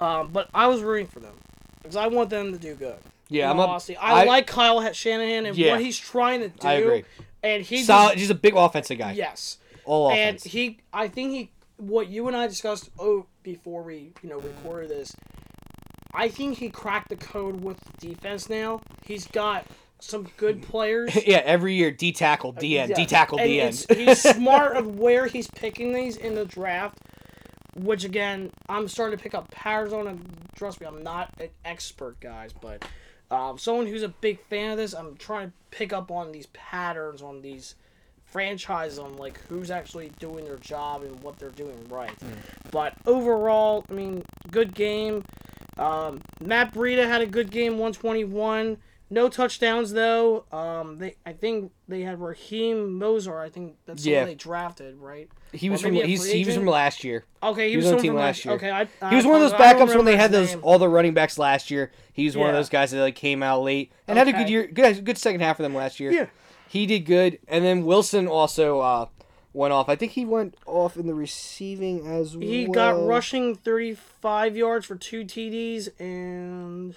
um, 0.00 0.30
but 0.32 0.48
I 0.54 0.66
was 0.66 0.82
rooting 0.82 1.06
for 1.06 1.20
them 1.20 1.34
because 1.82 1.96
I 1.96 2.06
want 2.08 2.30
them 2.30 2.52
to 2.52 2.58
do 2.58 2.74
good. 2.74 2.96
Yeah, 3.28 3.50
I'm 3.50 3.58
a, 3.58 3.62
honesty. 3.66 3.96
I, 3.96 4.22
I- 4.22 4.24
like 4.24 4.46
Kyle 4.46 4.92
Shanahan 4.92 5.46
and 5.46 5.56
Yeah. 5.56 5.72
what 5.72 5.80
he's 5.82 5.98
trying 5.98 6.40
to 6.40 6.48
do. 6.48 6.66
I 6.66 6.72
agree. 6.74 7.04
And 7.42 7.62
he 7.62 7.82
solid. 7.84 8.10
just- 8.12 8.20
He's 8.20 8.30
a 8.30 8.34
big 8.34 8.54
offensive 8.56 8.98
guy. 8.98 9.12
yes. 9.12 9.58
all 9.84 10.10
and 10.10 10.18
offense. 10.36 10.44
And 10.44 10.52
he 10.52 10.78
i 10.92 11.08
think 11.08 11.30
he 11.32 11.50
what 11.78 12.08
you 12.08 12.28
and 12.28 12.36
i 12.36 12.46
discussed 12.46 12.90
oh 12.98 13.24
before 13.42 13.82
we 13.82 14.12
you 14.22 14.28
know 14.28 14.38
recorded 14.38 14.90
this 14.90 15.16
i 16.12 16.28
think 16.28 16.58
he 16.58 16.68
cracked 16.68 17.08
the 17.08 17.16
code 17.16 17.62
with 17.62 17.78
defense 17.98 18.50
now 18.50 18.82
he's 19.06 19.26
got 19.28 19.64
some 20.00 20.28
good 20.36 20.62
players. 20.68 21.14
Yeah, 21.26 21.42
every 21.44 21.74
year 21.74 21.90
D 21.90 22.12
tackle, 22.12 22.52
D 22.52 22.78
end, 22.78 22.90
Yeah. 22.90 22.96
D 22.96 23.06
tackle, 23.06 23.38
D 23.38 23.60
end. 23.60 23.84
he's 23.94 24.20
smart 24.36 24.76
of 24.76 24.98
where 24.98 25.26
he's 25.26 25.48
picking 25.50 25.92
these 25.92 26.16
in 26.16 26.34
the 26.34 26.44
draft 26.44 26.98
which 27.76 28.02
again 28.02 28.50
i'm 28.68 28.88
starting 28.88 29.16
to 29.16 29.22
pick 29.22 29.32
up 29.32 29.48
patterns 29.52 29.92
on 29.92 30.08
and 30.08 30.28
trust 30.56 30.80
me 30.80 30.86
i'm 30.88 31.04
not 31.04 31.32
an 31.38 31.48
expert 31.64 32.18
guys 32.18 32.52
but 32.60 32.84
um, 33.30 33.56
someone 33.58 33.86
who's 33.86 34.02
a 34.02 34.08
big 34.08 34.40
fan 34.46 34.72
of 34.72 34.76
this 34.76 34.92
i'm 34.92 35.16
trying 35.18 35.46
to 35.46 35.52
pick 35.70 35.92
up 35.92 36.10
on 36.10 36.32
these 36.32 36.46
patterns 36.46 37.22
on 37.22 37.40
these 37.42 37.76
franchises 38.24 38.98
on 38.98 39.16
like 39.16 39.38
who's 39.48 39.70
actually 39.70 40.10
doing 40.18 40.44
their 40.44 40.56
job 40.56 41.02
and 41.04 41.20
what 41.22 41.38
they're 41.38 41.50
doing 41.50 41.86
right. 41.88 42.12
But 42.72 42.94
overall 43.06 43.84
i 43.88 43.92
mean 43.92 44.24
good 44.50 44.74
game. 44.74 45.24
Um, 45.78 46.20
matt 46.40 46.74
Breida 46.74 47.06
had 47.06 47.20
a 47.20 47.26
good 47.26 47.50
game 47.52 47.72
121 47.74 48.76
no 49.10 49.28
touchdowns 49.28 49.92
though 49.92 50.44
um, 50.52 50.98
they 50.98 51.16
i 51.26 51.32
think 51.32 51.72
they 51.88 52.02
had 52.02 52.20
Raheem 52.20 52.98
Mostert 53.00 53.40
i 53.40 53.48
think 53.48 53.76
that's 53.86 54.06
Yeah. 54.06 54.24
they 54.24 54.34
drafted 54.34 54.96
right 54.98 55.28
he 55.52 55.68
was 55.68 55.82
from 55.82 55.94
he's, 55.94 56.24
he 56.24 56.44
was 56.44 56.54
from 56.54 56.66
last 56.66 57.02
year. 57.02 57.24
Okay, 57.42 57.64
he, 57.64 57.70
He 57.70 57.76
was, 57.76 57.86
was 57.86 57.92
on 57.92 57.96
the 57.98 58.02
team 58.02 58.14
last 58.14 58.44
year. 58.44 58.54
Okay, 58.54 58.70
I, 58.70 58.84
He 59.08 59.16
was 59.16 59.26
one 59.26 59.34
of 59.36 59.40
those 59.40 59.52
apologize. 59.52 59.74
I 59.74 59.78
don't 59.78 59.88
backups 59.88 59.96
when 59.96 60.04
they 60.04 60.16
had 60.16 60.30
those 60.30 60.50
name. 60.50 60.60
all 60.62 60.78
the 60.78 60.88
running 60.88 61.12
backs 61.12 61.38
last 61.38 61.72
year. 61.72 61.90
He 62.12 62.24
was 62.24 62.36
one 62.36 62.48
of 62.48 62.54
those 62.54 62.68
guys 62.68 62.92
that 62.92 63.00
like 63.00 63.16
came 63.16 63.42
out 63.42 63.62
late 63.62 63.90
and 64.06 64.16
had 64.16 64.28
a 64.28 64.32
good 64.32 64.48
year, 64.48 64.66
good 64.68 65.04
good 65.04 65.18
second 65.18 65.40
half 65.40 65.56
for 65.56 65.62
them 65.62 65.74
last 65.74 65.98
year. 65.98 66.12
Yeah. 66.12 66.26
he 66.68 66.86
did 66.86 67.00
good, 67.00 67.40
and 67.48 67.64
then 67.64 67.84
Wilson 67.84 68.28
also 68.28 68.78
uh, 68.78 69.06
went 69.52 69.72
off. 69.72 69.88
I 69.88 69.96
think 69.96 70.12
he 70.12 70.24
went 70.24 70.56
off 70.66 70.96
in 70.96 71.08
the 71.08 71.14
receiving 71.14 72.06
as 72.06 72.36
well. 72.36 72.46
He 72.46 72.66
got 72.66 73.04
rushing 73.04 73.56
35 73.56 74.56
yards 74.56 74.86
for 74.86 74.94
two 74.94 75.24
TDs 75.24 75.88
and 75.98 76.94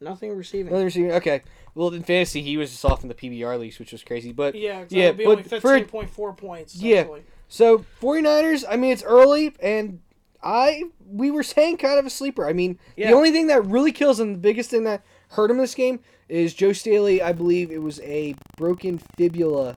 nothing 0.00 0.34
receiving. 0.36 0.72
Nothing 0.72 0.84
receiving. 0.86 1.12
Okay, 1.12 1.42
well 1.74 1.88
in 1.90 2.02
fantasy 2.02 2.42
he 2.42 2.56
was 2.56 2.70
just 2.70 2.84
off 2.84 3.02
in 3.02 3.08
the 3.08 3.14
PPR 3.14 3.58
leagues, 3.58 3.78
which 3.78 3.92
was 3.92 4.02
crazy. 4.02 4.32
But 4.32 4.54
yeah, 4.54 4.80
so 4.88 4.96
yeah, 4.96 5.12
be 5.12 5.24
but 5.24 5.46
for 5.46 5.58
15.4 5.60 6.36
points. 6.36 6.74
Yeah. 6.76 7.06
So 7.48 7.84
49ers, 8.00 8.64
I 8.68 8.76
mean, 8.76 8.92
it's 8.92 9.04
early, 9.04 9.54
and 9.60 10.00
I 10.42 10.84
we 11.08 11.30
were 11.30 11.42
saying 11.42 11.76
kind 11.78 11.98
of 11.98 12.06
a 12.06 12.10
sleeper. 12.10 12.48
I 12.48 12.52
mean, 12.52 12.78
Yeah. 12.96 13.10
the 13.10 13.16
only 13.16 13.30
thing 13.30 13.46
that 13.48 13.64
really 13.64 13.92
kills 13.92 14.18
him, 14.20 14.32
the 14.32 14.38
biggest 14.38 14.70
thing 14.70 14.84
that 14.84 15.04
hurt 15.30 15.50
him 15.50 15.58
this 15.58 15.74
game, 15.74 16.00
is 16.28 16.54
Joe 16.54 16.72
Staley. 16.72 17.22
I 17.22 17.32
believe 17.32 17.70
it 17.70 17.82
was 17.82 18.00
a 18.00 18.34
broken 18.56 19.00
fibula 19.16 19.76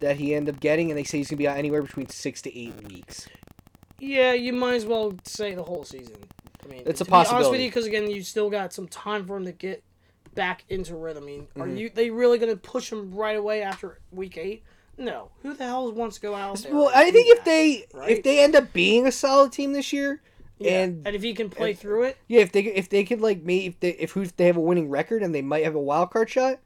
that 0.00 0.16
he 0.16 0.32
ended 0.34 0.54
up 0.54 0.60
getting, 0.60 0.90
and 0.90 0.98
they 0.98 1.02
say 1.02 1.18
he's 1.18 1.28
gonna 1.28 1.38
be 1.38 1.48
out 1.48 1.56
anywhere 1.58 1.82
between 1.82 2.08
six 2.08 2.40
to 2.42 2.56
eight 2.56 2.74
weeks. 2.88 3.28
Yeah, 3.98 4.32
you 4.32 4.52
might 4.52 4.74
as 4.74 4.86
well 4.86 5.14
say 5.24 5.54
the 5.54 5.64
whole 5.64 5.82
season. 5.82 6.14
I 6.68 6.72
mean, 6.72 6.82
It's 6.86 7.00
a 7.00 7.04
to 7.04 7.10
be 7.10 7.14
honest 7.14 7.30
possibility. 7.30 7.66
because 7.66 7.86
again, 7.86 8.10
you 8.10 8.22
still 8.22 8.50
got 8.50 8.72
some 8.72 8.88
time 8.88 9.26
for 9.26 9.36
him 9.36 9.44
to 9.46 9.52
get 9.52 9.82
back 10.34 10.64
into 10.68 10.94
rhythm. 10.94 11.24
I 11.24 11.26
mean, 11.26 11.48
are 11.56 11.66
Mm-hmm. 11.66 11.76
you 11.76 11.90
they 11.90 12.10
really 12.10 12.38
going 12.38 12.52
to 12.52 12.56
push 12.60 12.92
him 12.92 13.12
right 13.14 13.36
away 13.36 13.62
after 13.62 13.98
week 14.12 14.36
eight? 14.36 14.62
No. 14.96 15.30
Who 15.42 15.54
the 15.54 15.64
hell 15.64 15.90
wants 15.92 16.16
to 16.16 16.22
go 16.22 16.34
out 16.34 16.58
there? 16.58 16.74
Well, 16.74 16.90
I 16.94 17.10
think 17.10 17.28
if 17.28 17.38
that, 17.38 17.44
they 17.44 17.84
right? 17.94 18.10
if 18.10 18.22
they 18.22 18.42
end 18.42 18.54
up 18.56 18.72
being 18.72 19.06
a 19.06 19.12
solid 19.12 19.52
team 19.52 19.72
this 19.72 19.92
year, 19.92 20.20
Yeah, 20.58 20.80
and 20.82 21.06
and 21.06 21.14
if 21.16 21.22
he 21.22 21.34
can 21.34 21.50
play 21.50 21.72
through 21.74 22.04
it, 22.04 22.18
Yeah, 22.26 22.40
if 22.40 22.52
they 22.52 22.60
if 22.64 22.88
they 22.88 23.04
could 23.04 23.20
like 23.20 23.42
me 23.42 23.66
if 23.66 23.78
they 23.80 23.90
if 23.90 24.12
who 24.12 24.22
if 24.22 24.36
they 24.36 24.46
have 24.46 24.56
a 24.56 24.60
winning 24.60 24.90
record 24.90 25.22
and 25.22 25.34
they 25.34 25.42
might 25.42 25.64
have 25.64 25.76
a 25.76 25.80
wild 25.80 26.10
card 26.10 26.28
shot, 26.30 26.58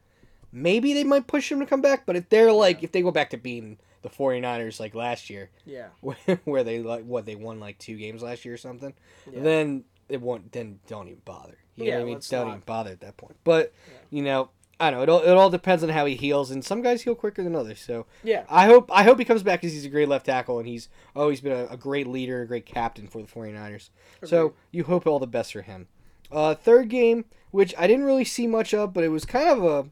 maybe 0.50 0.94
they 0.94 1.04
might 1.04 1.26
push 1.26 1.52
him 1.52 1.60
to 1.60 1.66
come 1.66 1.82
back. 1.82 2.06
But 2.06 2.16
if 2.16 2.28
they're 2.30 2.52
like 2.52 2.82
if 2.82 2.92
they 2.92 3.02
go 3.02 3.10
back 3.10 3.30
to 3.30 3.36
being 3.36 3.78
the 4.00 4.08
49ers 4.08 4.80
like 4.80 4.94
last 4.94 5.28
year, 5.30 5.50
yeah. 5.66 5.88
where 6.44 6.64
they 6.64 6.80
like 6.80 7.04
what 7.04 7.26
they 7.26 7.36
won 7.36 7.60
like 7.60 7.78
two 7.78 7.96
games 7.96 8.22
last 8.22 8.44
year 8.46 8.54
or 8.54 8.58
something, 8.58 8.94
Yeah. 9.30 9.42
then 9.42 9.84
it 10.08 10.20
won't. 10.20 10.52
Then 10.52 10.80
don't 10.86 11.08
even 11.08 11.20
bother. 11.24 11.58
You 11.76 11.84
know 11.84 11.90
Yeah, 11.90 11.96
what 11.96 12.02
I 12.02 12.04
mean? 12.06 12.20
Don't 12.28 12.46
not. 12.48 12.52
even 12.54 12.62
bother 12.66 12.90
at 12.90 13.00
that 13.00 13.16
point. 13.16 13.36
But 13.44 13.72
you 14.10 14.22
know, 14.22 14.50
I 14.80 14.90
don't 14.90 14.98
know. 14.98 15.02
It 15.04 15.08
all, 15.08 15.20
it 15.22 15.36
all 15.36 15.50
depends 15.50 15.82
on 15.82 15.88
how 15.90 16.06
he 16.06 16.14
heals, 16.16 16.50
and 16.50 16.64
some 16.64 16.82
guys 16.82 17.02
heal 17.02 17.14
quicker 17.14 17.42
than 17.42 17.54
others. 17.54 17.78
So 17.80 18.06
Yeah. 18.24 18.44
I 18.48 18.66
hope 18.66 18.90
I 18.92 19.04
hope 19.04 19.18
he 19.18 19.24
comes 19.24 19.42
back 19.42 19.60
because 19.60 19.72
he's 19.72 19.84
a 19.84 19.88
great 19.90 20.08
left 20.08 20.26
tackle 20.26 20.58
and 20.58 20.66
he's 20.68 20.88
always 21.16 21.40
been 21.40 21.52
a, 21.52 21.66
a 21.66 21.76
great 21.76 22.06
leader, 22.06 22.42
a 22.42 22.46
great 22.46 22.66
captain 22.66 23.06
for 23.06 23.22
the 23.22 23.28
49ers. 23.28 23.90
So 24.24 24.54
you 24.70 24.84
hope 24.84 25.06
all 25.06 25.18
the 25.18 25.26
best 25.26 25.52
for 25.52 25.62
him. 25.62 25.88
Uh, 26.30 26.54
third 26.54 26.88
game, 26.88 27.26
which 27.50 27.74
I 27.78 27.86
didn't 27.86 28.04
really 28.06 28.24
see 28.24 28.46
much 28.46 28.72
of, 28.74 28.92
but 28.94 29.04
it 29.04 29.08
was 29.08 29.24
kind 29.26 29.48
of 29.48 29.62
a, 29.64 29.90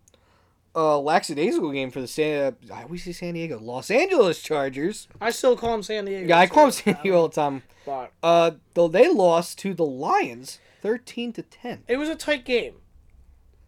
a 0.74 0.96
lackadaisical 0.98 1.72
game 1.72 1.90
for 1.90 2.00
the 2.00 2.06
San. 2.06 2.54
Uh, 2.70 2.74
I 2.74 2.83
always 2.85 3.04
say 3.04 3.12
San 3.12 3.35
Diego, 3.35 3.59
Los 3.59 3.90
Angeles 3.90 4.40
Chargers. 4.42 5.09
I 5.20 5.30
still 5.30 5.56
call 5.56 5.72
them 5.72 5.83
San 5.83 6.04
Diego. 6.04 6.28
Yeah, 6.28 6.38
I 6.38 6.46
call 6.46 6.64
them 6.66 6.72
San 6.72 6.98
Diego 7.02 7.18
all 7.22 7.28
the 7.28 7.35
time. 7.35 7.62
But 7.85 8.12
Uh, 8.22 8.52
though 8.74 8.88
they 8.88 9.09
lost 9.09 9.59
to 9.61 9.74
the 9.74 9.85
Lions, 9.85 10.59
thirteen 10.83 11.33
to 11.35 11.42
ten. 11.42 11.83
it 11.88 11.96
was 11.96 12.09
a 12.09 12.14
tight 12.16 12.44
game. 12.44 12.74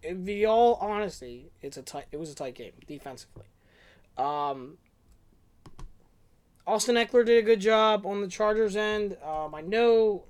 in 0.02 0.24
the 0.24 0.44
all 0.46 0.74
honesty, 0.80 1.50
it's 1.60 1.76
a 1.76 1.82
tight. 1.82 2.06
It 2.12 2.18
was 2.18 2.30
a 2.30 2.34
tight 2.34 2.54
game 2.54 2.72
defensively. 2.86 3.44
Um, 4.18 4.78
Austin 6.66 6.96
Ekeler 6.96 7.24
did 7.26 7.38
a 7.38 7.42
good 7.42 7.60
job 7.60 8.06
on 8.06 8.20
the 8.20 8.28
Chargers 8.28 8.76
end. 8.76 9.16
Um, 9.24 9.54
I 9.54 9.60
know 9.62 10.24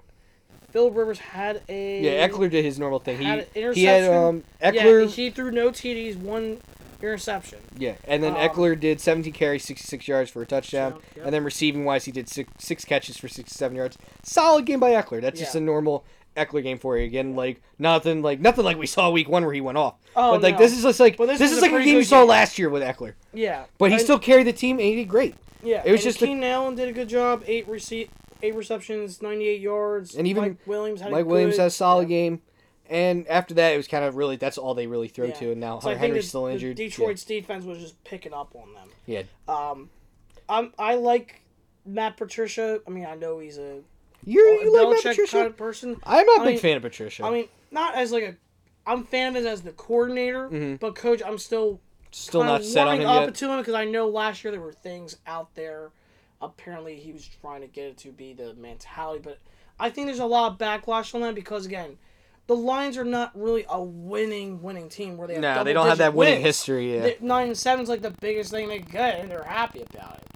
Philip 0.72 0.96
Rivers 0.96 1.18
had 1.18 1.62
a 1.68 2.00
Yeah, 2.00 2.26
Ekeler 2.28 2.50
did 2.50 2.64
his 2.64 2.78
normal 2.78 2.98
thing. 2.98 3.18
He 3.18 3.24
Had 3.24 3.38
an 3.40 3.46
he 3.74 3.84
had 3.84 4.02
interception. 4.04 4.14
um 4.14 4.44
Yeah, 4.60 5.06
he 5.06 5.30
threw 5.30 5.50
no 5.50 5.68
TDs, 5.70 6.16
one 6.16 6.58
interception. 7.00 7.58
Yeah, 7.76 7.94
and 8.06 8.22
then 8.22 8.32
Um, 8.32 8.38
Ekeler 8.38 8.78
did 8.78 9.00
17 9.00 9.32
carries, 9.32 9.64
66 9.64 10.06
yards 10.08 10.30
for 10.30 10.42
a 10.42 10.46
touchdown, 10.46 10.94
yep. 11.16 11.26
and 11.26 11.34
then 11.34 11.44
receiving 11.44 11.84
wise, 11.84 12.04
he 12.04 12.12
did 12.12 12.28
six, 12.28 12.50
six 12.58 12.84
catches 12.84 13.16
for 13.16 13.28
67 13.28 13.76
yards. 13.76 13.98
Solid 14.22 14.66
game 14.66 14.80
by 14.80 14.90
Ekeler. 14.92 15.20
That's 15.20 15.38
just 15.40 15.54
a 15.54 15.60
normal 15.60 16.04
Ekeler 16.36 16.62
game 16.62 16.78
for 16.78 16.96
you. 16.96 17.04
Again, 17.04 17.34
like 17.36 17.60
nothing, 17.78 18.22
like 18.22 18.40
nothing 18.40 18.64
like 18.64 18.78
we 18.78 18.86
saw 18.86 19.10
week 19.10 19.28
one 19.28 19.44
where 19.44 19.52
he 19.52 19.60
went 19.60 19.76
off. 19.78 19.94
Oh, 20.16 20.32
but 20.32 20.42
like 20.42 20.54
no. 20.54 20.58
this 20.60 20.72
is 20.76 20.82
just 20.84 21.00
like 21.00 21.16
this, 21.18 21.38
this 21.38 21.52
is 21.52 21.58
a 21.58 21.62
like 21.62 21.72
a 21.72 21.84
game 21.84 21.96
you 21.96 22.04
saw 22.04 22.20
game. 22.20 22.28
last 22.28 22.58
year 22.58 22.70
with 22.70 22.82
Ekeler. 22.82 23.14
Yeah, 23.34 23.64
But 23.78 23.90
he 23.92 23.98
still 23.98 24.18
carried 24.18 24.46
the 24.46 24.52
team, 24.52 24.78
and 24.78 24.86
he 24.86 24.94
did 24.96 25.08
great. 25.08 25.34
yeah. 25.62 25.82
it 25.84 25.92
was 25.92 26.02
just 26.02 26.18
Keenan 26.18 26.44
Allen 26.44 26.74
did 26.76 26.88
a 26.88 26.92
good 26.92 27.08
job. 27.08 27.42
Eight 27.46 27.66
receipt, 27.68 28.10
eight 28.42 28.54
receptions, 28.54 29.22
ninety 29.22 29.46
eight 29.48 29.60
yards. 29.60 30.14
And 30.14 30.26
even 30.26 30.42
Mike 30.42 30.56
Williams 30.66 31.00
had 31.00 31.08
a 31.10 31.12
Mike 31.14 31.26
Williams 31.26 31.54
good- 31.54 31.60
had 31.62 31.66
a 31.68 31.70
solid 31.70 32.08
yeah. 32.08 32.16
game, 32.16 32.42
and 32.88 33.26
after 33.28 33.54
that, 33.54 33.72
it 33.74 33.76
was 33.76 33.88
kind 33.88 34.04
of 34.04 34.16
really 34.16 34.36
that's 34.36 34.58
all 34.58 34.74
they 34.74 34.86
really 34.86 35.08
throw 35.08 35.26
Yeah. 35.26 35.32
to. 35.34 35.52
And 35.52 35.60
now 35.60 35.78
So 35.80 35.88
think 35.88 36.00
Henry's 36.00 36.24
the- 36.24 36.28
still 36.28 36.46
injured. 36.46 36.76
Detroit's 36.76 37.24
defense 37.24 37.64
was 37.64 37.78
just 37.78 38.02
picking 38.04 38.32
up 38.34 38.54
on 38.54 38.72
them. 38.74 38.88
Yeah, 39.06 39.22
Um, 39.48 39.90
I'm 40.48 40.72
I 40.78 40.94
like 40.96 41.40
Matt 41.86 42.16
Patricia. 42.16 42.80
I 42.86 42.90
mean, 42.90 43.06
I 43.06 43.14
know 43.14 43.38
he's 43.38 43.58
a, 43.58 43.80
you're 44.24 44.48
a 44.60 44.62
you 44.64 44.76
like 44.76 44.88
Matt 44.94 45.02
Patricia? 45.14 45.32
kind 45.36 45.46
of 45.46 45.56
person. 45.56 45.96
I'm 46.04 46.26
not 46.26 46.40
a 46.42 46.44
big 46.44 46.54
mean- 46.54 46.58
fan 46.60 46.76
of 46.76 46.82
Patricia. 46.82 47.24
I 47.24 47.30
mean, 47.30 47.48
not 47.70 47.94
as 47.94 48.12
like 48.12 48.24
a. 48.24 48.36
I'm 48.84 49.04
fan 49.04 49.36
of 49.36 49.44
it 49.44 49.48
as 49.48 49.62
the 49.62 49.70
coordinator, 49.72 50.48
Mhm. 50.48 50.80
but 50.80 50.96
coach, 50.96 51.22
I'm 51.24 51.38
still 51.38 51.80
still 52.10 52.42
not 52.44 52.62
set 52.64 52.86
on 52.88 53.00
him 53.00 53.06
up 53.08 53.24
yet. 53.26 53.34
to 53.36 53.50
him 53.50 53.58
because 53.58 53.74
I 53.74 53.84
know 53.86 54.08
last 54.08 54.42
year 54.44 54.50
there 54.50 54.60
were 54.60 54.72
things 54.72 55.16
out 55.26 55.54
there. 55.54 55.92
Apparently, 56.42 56.96
he 56.96 57.12
was 57.12 57.28
trying 57.40 57.60
to 57.60 57.68
get 57.68 57.86
it 57.86 57.96
to 57.98 58.08
be 58.10 58.32
the 58.32 58.52
mentality, 58.54 59.20
but 59.22 59.38
I 59.78 59.90
think 59.90 60.08
there's 60.08 60.18
a 60.18 60.26
lot 60.26 60.52
of 60.52 60.58
backlash 60.58 61.14
on 61.14 61.20
that 61.22 61.34
because 61.34 61.66
again, 61.66 61.96
the 62.48 62.56
Lions 62.56 62.98
are 62.98 63.04
not 63.04 63.30
really 63.34 63.64
a 63.68 63.82
winning 63.82 64.60
winning 64.62 64.88
team 64.88 65.16
where 65.16 65.28
they 65.28 65.34
have 65.34 65.42
No, 65.42 65.64
they 65.64 65.72
don't 65.72 65.86
have 65.86 65.98
that 65.98 66.14
winning 66.14 66.34
wins. 66.34 66.44
history. 66.44 66.94
Yeah. 66.96 67.12
Nine 67.20 67.44
and 67.48 67.52
is 67.52 67.88
like 67.88 68.02
the 68.02 68.14
biggest 68.20 68.50
thing 68.50 68.68
they 68.68 68.80
get, 68.80 69.20
and 69.20 69.30
they're 69.30 69.44
happy 69.44 69.82
about 69.88 70.18
it. 70.18 70.26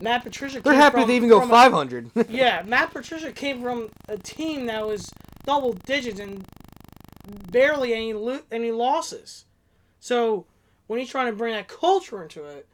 Matt 0.00 0.22
Patricia. 0.24 0.60
They're 0.60 0.74
came 0.74 0.80
happy 0.80 0.98
from, 1.00 1.08
they 1.08 1.16
even 1.16 1.28
go 1.28 1.40
from 1.40 1.50
a- 1.50 1.54
500. 1.54 2.10
yeah, 2.28 2.62
Matt 2.66 2.92
Patricia 2.92 3.32
came 3.32 3.62
from 3.62 3.88
a 4.08 4.18
team 4.18 4.66
that 4.66 4.86
was 4.86 5.10
double 5.46 5.72
digits 5.72 6.20
and 6.20 6.44
barely 7.50 7.94
any 7.94 8.12
lo- 8.12 8.42
any 8.52 8.70
losses. 8.70 9.46
So 10.00 10.46
when 10.86 11.00
he's 11.00 11.08
trying 11.08 11.26
to 11.26 11.36
bring 11.36 11.54
that 11.54 11.68
culture 11.68 12.22
into 12.22 12.44
it, 12.44 12.66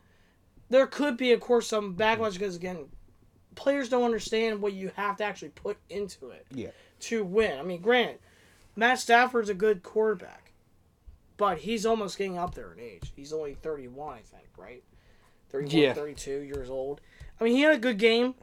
there 0.73 0.87
could 0.87 1.17
be, 1.17 1.33
of 1.33 1.41
course, 1.41 1.69
some 1.69 1.95
mm-hmm. 1.95 2.01
backlash 2.01 2.33
because 2.33 2.57
again, 2.57 2.87
players 3.55 3.89
don't 3.89 4.05
understand 4.05 4.63
what 4.63 4.73
you 4.73 4.91
have 4.97 5.17
to 5.19 5.25
actually 5.25 5.51
put 5.51 5.77
into 5.91 6.31
it 6.31 6.47
yeah. 6.51 6.71
to 7.01 7.25
win. 7.25 7.59
I 7.59 7.63
mean, 7.63 7.83
granted, 7.83 8.19
Matt 8.75 8.99
Stafford's 8.99 9.51
a 9.51 9.55
good 9.55 9.83
quarterback, 9.83 10.53
but 11.37 11.59
he's 11.59 11.85
almost 11.85 12.17
getting 12.17 12.39
up 12.39 12.55
there 12.55 12.73
in 12.73 12.81
age. 12.81 13.13
He's 13.15 13.33
only 13.33 13.55
31, 13.55 14.15
I 14.15 14.21
think, 14.21 14.49
right? 14.57 14.83
31, 15.51 15.83
Yeah. 15.83 15.93
32 15.93 16.41
years 16.41 16.71
old. 16.71 17.03
I 17.39 17.45
mean, 17.45 17.55
he 17.55 17.63
had 17.63 17.75
a 17.75 17.79
good 17.79 17.99
game, 17.99 18.35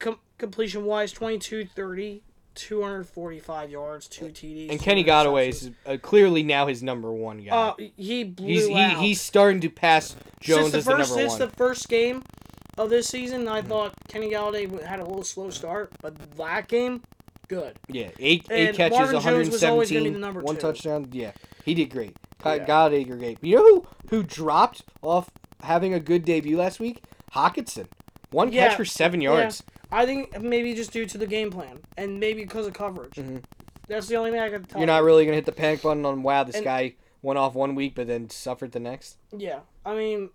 com- 0.00 0.18
completion 0.38 0.84
wise 0.84 1.12
22 1.12 1.66
30, 1.66 2.22
245 2.56 3.70
yards, 3.70 4.08
two 4.08 4.26
TDs. 4.26 4.70
And 4.70 4.80
Kenny 4.80 5.04
Golladay 5.04 5.48
is 5.48 5.70
uh, 5.86 5.96
clearly 6.00 6.42
now 6.42 6.66
his 6.66 6.82
number 6.82 7.12
one 7.12 7.38
guy. 7.38 7.50
Uh, 7.50 7.74
he 7.96 8.24
blew 8.24 8.46
he's 8.46 8.66
he, 8.66 8.74
out. 8.74 8.96
he's 8.96 9.20
starting 9.20 9.60
to 9.60 9.70
pass 9.70 10.16
Jones 10.40 10.72
since 10.72 10.74
as 10.74 10.84
the 10.84 10.90
the 10.90 10.96
first 10.96 11.10
number 11.10 11.22
since 11.22 11.38
one. 11.38 11.48
the 11.48 11.56
first 11.56 11.88
game 11.88 12.22
of 12.78 12.90
this 12.90 13.06
season, 13.08 13.46
I 13.48 13.62
thought 13.62 13.94
Kenny 14.08 14.30
Golladay 14.30 14.82
had 14.82 15.00
a 15.00 15.04
little 15.04 15.24
slow 15.24 15.50
start, 15.50 15.92
but 16.00 16.16
that 16.36 16.68
game, 16.68 17.02
good. 17.48 17.78
Yeah, 17.88 18.08
eight 18.18 18.46
eight 18.50 18.74
catches, 18.74 18.98
Marvin 18.98 19.20
Jones 19.20 19.50
was 19.50 19.64
always 19.64 19.90
be 19.90 19.96
117, 19.96 20.12
the 20.12 20.18
number 20.18 20.40
one 20.40 20.56
two. 20.56 20.62
touchdown. 20.62 21.08
Yeah, 21.12 21.32
he 21.64 21.74
did 21.74 21.90
great. 21.90 22.16
Yeah. 22.44 22.58
Golladay 22.66 23.06
did 23.06 23.18
great. 23.18 23.38
You 23.42 23.56
know 23.56 23.62
who 23.62 23.86
who 24.10 24.22
dropped 24.22 24.82
off 25.02 25.30
having 25.62 25.94
a 25.94 26.00
good 26.00 26.24
debut 26.24 26.56
last 26.56 26.80
week? 26.80 27.02
Hockenson. 27.32 27.86
One 28.30 28.52
Yeah, 28.52 28.68
catch 28.68 28.76
for 28.76 28.84
seven 28.84 29.20
yards. 29.20 29.62
I 29.90 30.04
think 30.06 30.40
maybe 30.40 30.74
just 30.74 30.92
due 30.92 31.06
to 31.06 31.18
the 31.18 31.26
game 31.26 31.50
plan 31.50 31.78
and 31.96 32.18
maybe 32.20 32.42
because 32.42 32.66
of 32.66 32.72
coverage. 32.74 33.14
Mhm. 33.14 33.42
That's 33.88 34.08
the 34.08 34.16
only 34.16 34.32
thing 34.32 34.40
I 34.40 34.50
can 34.50 34.64
tell. 34.64 34.80
You're 34.80 34.86
not 34.86 35.04
really 35.04 35.24
gonna 35.24 35.36
hit 35.36 35.44
the 35.46 35.52
panic 35.52 35.82
button 35.82 36.04
on 36.04 36.22
wow, 36.22 36.42
this 36.44 36.56
And- 36.56 36.64
guy 36.64 36.94
went 37.22 37.38
off 37.38 37.54
one 37.54 37.74
week 37.74 37.94
but 37.94 38.06
then 38.06 38.28
suffered 38.30 38.72
the 38.72 38.80
next. 38.80 39.16
Yeah, 39.36 39.60
I 39.84 39.94
mean, 39.94 40.30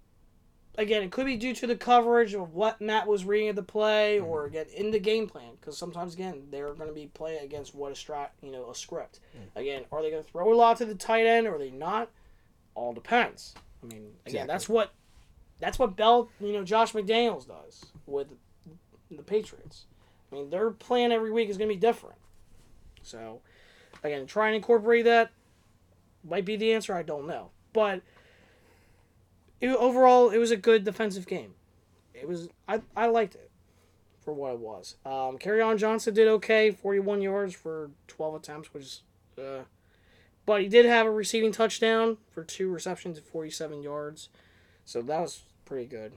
again, 0.78 1.04
it 1.04 1.12
could 1.12 1.26
be 1.26 1.36
due 1.36 1.54
to 1.56 1.68
the 1.68 1.76
coverage 1.76 2.34
of 2.34 2.54
what 2.54 2.80
Matt 2.80 3.08
was 3.08 3.26
reading 3.26 3.50
at 3.50 3.56
the 3.58 3.64
play, 3.64 4.18
Mm-hmm. 4.20 4.28
or 4.28 4.46
again 4.46 4.68
in 4.74 4.92
the 4.92 5.00
game 5.00 5.28
plan. 5.28 5.56
Because 5.60 5.78
sometimes, 5.78 6.14
again, 6.14 6.48
they're 6.50 6.74
going 6.74 6.88
to 6.88 6.94
be 6.96 7.08
playing 7.08 7.44
against 7.44 7.76
what 7.76 7.92
a 7.92 7.96
strat, 7.96 8.30
you 8.42 8.52
know, 8.52 8.70
a 8.70 8.76
script. 8.76 9.20
Mm. 9.38 9.60
Again, 9.62 9.86
are 9.92 10.02
they 10.02 10.10
going 10.12 10.24
to 10.24 10.30
throw 10.32 10.52
a 10.54 10.56
lot 10.56 10.78
to 10.78 10.86
the 10.86 10.96
tight 10.96 11.26
end, 11.26 11.46
or 11.46 11.56
are 11.56 11.60
they 11.60 11.72
not? 11.72 12.10
All 12.74 12.94
depends. 12.94 13.54
I 13.84 13.88
mean, 13.88 13.98
again, 13.98 14.12
Exactly. 14.26 14.48
that's 14.48 14.70
what 14.70 14.92
that's 15.60 15.78
what 15.78 15.96
Bell, 15.98 16.30
you 16.40 16.54
know, 16.54 16.64
Josh 16.64 16.94
McDaniels 16.94 17.48
does 17.48 17.86
with 18.08 18.30
the 19.18 19.24
Patriots. 19.24 19.86
I 20.32 20.36
mean, 20.36 20.50
their 20.50 20.72
plan 20.72 21.12
every 21.12 21.32
week 21.32 21.50
is 21.50 21.58
going 21.58 21.70
to 21.70 21.76
be 21.76 21.80
different. 21.80 22.18
So, 23.02 23.42
again, 24.04 24.26
try 24.26 24.48
and 24.48 24.56
incorporate 24.56 25.06
that. 25.06 25.32
Might 26.24 26.46
be 26.46 26.56
the 26.56 26.74
answer. 26.74 26.94
I 26.94 27.02
don't 27.02 27.26
know, 27.26 27.50
but 27.74 28.02
it, 29.60 29.70
overall, 29.70 30.30
it 30.30 30.38
was 30.38 30.52
a 30.52 30.56
good 30.56 30.84
defensive 30.84 31.26
game. 31.26 31.56
It 32.14 32.28
was 32.28 32.50
I, 32.68 32.82
I 32.96 33.08
liked 33.08 33.34
it 33.34 33.50
for 34.24 34.32
what 34.32 34.54
it 34.54 34.60
was. 34.60 34.98
Um, 35.04 35.40
Kerryon 35.40 35.80
Johnson 35.80 36.14
did 36.14 36.28
okay, 36.28 36.70
forty 36.70 37.00
one 37.00 37.24
yards 37.24 37.56
for 37.56 37.90
twelve 38.08 38.36
attempts, 38.36 38.72
which 38.72 38.84
is, 38.84 39.02
uh, 39.40 39.64
but 40.46 40.62
he 40.62 40.68
did 40.68 40.86
have 40.86 41.08
a 41.08 41.12
receiving 41.12 41.52
touchdown 41.52 42.18
for 42.30 42.44
two 42.44 42.70
receptions 42.70 43.18
at 43.18 43.24
forty 43.24 43.50
seven 43.50 43.82
yards, 43.82 44.30
so 44.86 45.02
that 45.02 45.22
was 45.22 45.42
pretty 45.66 45.88
good 45.88 46.14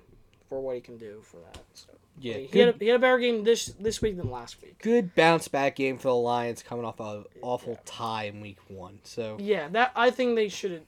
for 0.47 0.61
what 0.61 0.75
he 0.75 0.83
can 0.83 0.99
do 0.99 1.23
for 1.23 1.39
that. 1.39 1.63
So 1.73 1.89
Yeah, 2.21 2.35
he, 2.35 2.59
had 2.59 2.69
a, 2.69 2.79
he 2.79 2.87
had 2.87 2.97
a 2.97 2.99
better 3.01 3.19
game 3.19 3.43
this 3.45 3.67
this 3.81 4.01
week 4.01 4.17
than 4.17 4.31
last 4.31 4.63
week. 4.63 4.79
good 4.81 5.15
bounce 5.15 5.49
back 5.49 5.77
game 5.77 5.99
for 5.99 6.09
the 6.09 6.15
Lions 6.15 6.63
coming 6.63 6.85
off 6.85 7.01
an 7.01 7.25
awful 7.43 7.79
tie 7.85 8.25
in 8.25 8.41
week 8.41 8.59
one. 8.69 9.01
So 9.03 9.37
Yeah, 9.41 9.69
that 9.73 9.91
I 9.97 10.11
think 10.11 10.37
they 10.37 10.49
should. 10.49 10.83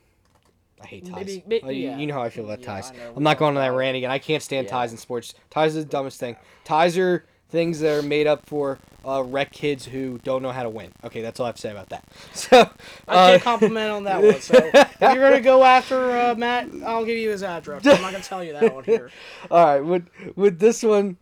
I 0.81 0.87
hate 0.87 1.07
ties. 1.07 1.15
Maybe- 1.17 1.43
oh, 1.45 1.49
may- 1.49 1.61
Oh, 1.63 1.71
you, 1.71 1.89
yeah. 1.89 1.97
you 1.99 2.07
know 2.07 2.15
how 2.15 2.23
I 2.23 2.29
feel 2.31 2.45
about 2.45 2.61
Yeah, 2.61 2.67
ties. 2.67 2.91
I 2.93 2.97
know. 2.97 3.13
I'm 3.17 3.23
not 3.23 3.39
going 3.39 3.57
on 3.57 3.63
that 3.63 3.73
Yeah. 3.73 3.77
rant 3.79 3.97
again. 3.97 4.11
I 4.11 4.19
can't 4.19 4.43
stand 4.43 4.67
Yeah. 4.67 4.73
ties 4.73 4.93
in 4.93 4.99
sports. 4.99 5.35
Ties 5.51 5.75
is 5.75 5.85
the 5.85 5.91
dumbest 5.91 6.21
thing. 6.21 6.37
Ties 6.65 6.97
are 6.99 7.25
things 7.49 7.81
that 7.81 7.99
are 7.99 8.03
made 8.03 8.27
up 8.27 8.45
for 8.47 8.79
uh, 9.07 9.23
wreck 9.23 9.53
kids 9.53 9.85
who 9.87 10.19
don't 10.25 10.43
know 10.43 10.51
how 10.51 10.63
to 10.63 10.71
win. 10.71 10.91
Okay, 11.05 11.23
that's 11.23 11.39
all 11.39 11.47
I 11.47 11.51
have 11.51 11.57
to 11.57 11.61
say 11.61 11.71
about 11.71 11.89
that. 11.91 12.05
So, 12.35 12.71
I 13.09 13.15
uh, 13.15 13.31
can't 13.31 13.43
compliment 13.43 13.91
on 13.91 14.05
that 14.05 14.23
one. 14.23 14.41
So 14.41 14.55
if 14.75 15.01
you're 15.01 15.31
gonna 15.31 15.41
go 15.41 15.65
after 15.65 16.11
uh, 16.11 16.35
Matt, 16.35 16.69
I'll 16.85 17.05
give 17.05 17.19
you 17.19 17.31
his 17.31 17.43
address. 17.43 17.87
I'm 17.87 18.03
not 18.03 18.13
gonna 18.13 18.23
tell 18.23 18.45
you 18.45 18.53
that 18.53 18.75
one 18.75 18.85
here. 18.85 19.11
all 19.51 19.65
right, 19.65 19.81
with 19.81 20.09
with 20.37 20.59
this 20.59 20.83
one, 20.83 21.17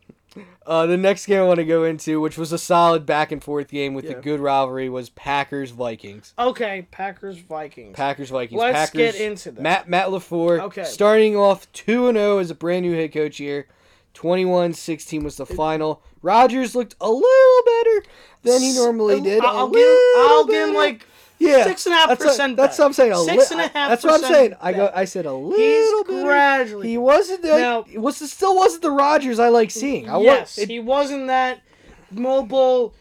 uh, 0.66 0.86
the 0.86 0.96
next 0.96 1.26
game 1.26 1.40
I 1.40 1.44
want 1.44 1.58
to 1.58 1.64
go 1.64 1.84
into, 1.84 2.20
which 2.20 2.36
was 2.36 2.52
a 2.52 2.58
solid 2.58 3.06
back 3.06 3.32
and 3.32 3.42
forth 3.42 3.68
game 3.68 3.94
with 3.94 4.06
Yeah. 4.06 4.12
a 4.12 4.20
good 4.20 4.40
rivalry, 4.40 4.88
was 4.88 5.10
Packers 5.10 5.70
Vikings. 5.70 6.34
Okay, 6.38 6.86
Packers 6.90 7.38
Vikings. 7.38 7.94
Packers 7.94 8.30
Vikings. 8.30 8.58
Let's 8.58 8.90
Packers, 8.90 9.12
get 9.12 9.14
into 9.16 9.52
that. 9.52 9.62
Matt 9.62 9.88
Matt 9.88 10.08
Lafleur. 10.08 10.60
Okay. 10.62 10.84
Starting 10.84 11.36
off 11.36 11.70
two 11.72 12.08
and 12.08 12.16
zero 12.16 12.38
as 12.38 12.50
a 12.50 12.54
brand 12.54 12.84
new 12.84 12.94
head 12.94 13.12
coach 13.12 13.36
here. 13.36 13.66
21-16 14.14 15.22
was 15.22 15.36
the 15.36 15.46
final. 15.46 16.02
Rodgers 16.22 16.74
looked 16.74 16.94
a 17.00 17.10
little 17.10 17.62
better 17.66 18.04
than 18.42 18.60
he 18.62 18.72
normally 18.74 19.20
did. 19.20 19.44
I'll, 19.44 19.56
I'll 19.58 19.68
give 19.70 19.88
him, 19.88 19.98
I'll 20.16 20.44
give 20.46 20.68
him 20.68 20.74
like 20.74 21.06
yeah, 21.38 21.64
six 21.64 21.86
and 21.86 21.94
a 21.94 21.98
half 21.98 22.08
that's 22.10 22.24
percent 22.24 22.56
What, 22.56 22.64
that's 22.64 22.78
what 22.78 22.84
I'm 22.86 22.92
saying. 22.92 23.12
A 23.12 23.16
Six 23.16 23.50
li- 23.50 23.56
and 23.58 23.60
a 23.60 23.78
half 23.78 23.88
That's 23.90 24.04
what 24.04 24.14
I'm 24.24 24.32
saying. 24.32 24.54
I 24.60 24.72
go. 24.72 24.90
I 24.94 25.04
said 25.04 25.26
a 25.26 25.32
little 25.32 26.04
he's 26.04 26.22
gradually. 26.22 26.88
He 26.88 26.98
wasn't. 26.98 27.42
The, 27.42 27.48
Now- 27.58 27.84
it 27.90 27.98
was 27.98 28.16
still 28.30 28.56
wasn't 28.56 28.82
the 28.82 28.90
Rodgers 28.90 29.38
I 29.38 29.48
like 29.48 29.70
seeing. 29.70 30.08
I 30.08 30.20
yes, 30.20 30.58
it- 30.58 30.70
he 30.70 30.80
wasn't 30.80 31.26
that 31.26 31.60
mobile. 32.10 32.94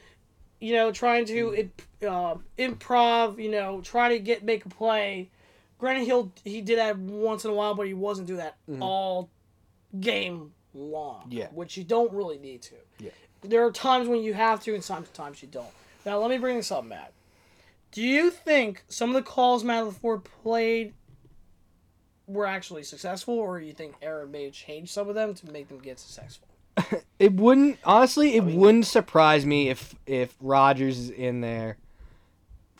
You 0.59 0.73
know, 0.73 0.91
trying 0.91 1.25
to 1.25 1.69
uh, 2.07 2.35
improv. 2.57 3.41
You 3.41 3.51
know, 3.51 3.81
try 3.81 4.09
to 4.09 4.19
get 4.19 4.43
make 4.43 4.65
a 4.65 4.69
play. 4.69 5.29
Granted, 5.77 6.05
he'll 6.05 6.31
he 6.43 6.61
did 6.61 6.79
that 6.79 6.97
once 6.97 7.45
in 7.45 7.51
a 7.51 7.53
while, 7.53 7.75
but 7.75 7.87
he 7.87 7.93
wasn't 7.93 8.27
do 8.27 8.37
that 8.37 8.55
all 8.81 9.29
game 9.99 10.53
long. 10.73 11.21
Mm-hmm. 11.23 11.31
Yeah. 11.31 11.47
which 11.51 11.77
you 11.77 11.83
don't 11.83 12.11
really 12.13 12.37
need 12.37 12.61
to. 12.63 12.75
Yeah. 12.99 13.11
There 13.41 13.65
are 13.65 13.71
times 13.71 14.07
when 14.07 14.21
you 14.23 14.33
have 14.33 14.61
to, 14.63 14.73
and 14.73 14.83
sometimes 14.83 15.41
you 15.41 15.47
don't. 15.49 15.67
Now, 16.05 16.17
let 16.19 16.29
me 16.29 16.37
bring 16.37 16.57
this 16.57 16.71
up, 16.71 16.85
Matt. 16.85 17.13
Do 17.91 18.01
you 18.01 18.31
think 18.31 18.83
some 18.87 19.09
of 19.09 19.15
the 19.15 19.21
calls 19.21 19.63
Matt 19.63 19.83
LaFleur 19.83 20.23
played 20.23 20.93
were 22.25 22.45
actually 22.45 22.83
successful, 22.83 23.35
or 23.35 23.59
you 23.59 23.73
think 23.73 23.95
Aaron 24.01 24.31
may 24.31 24.45
have 24.45 24.53
changed 24.53 24.91
some 24.91 25.09
of 25.09 25.15
them 25.15 25.33
to 25.35 25.51
make 25.51 25.67
them 25.67 25.79
get 25.79 25.99
successful? 25.99 26.47
It 27.19 27.33
wouldn't 27.33 27.77
honestly. 27.85 28.35
It 28.35 28.43
mean- 28.43 28.59
wouldn't 28.59 28.85
surprise 28.85 29.45
me 29.45 29.69
if 29.69 29.95
if 30.05 30.35
Rodgers 30.41 30.97
is 30.97 31.09
in 31.09 31.39
there 31.39 31.77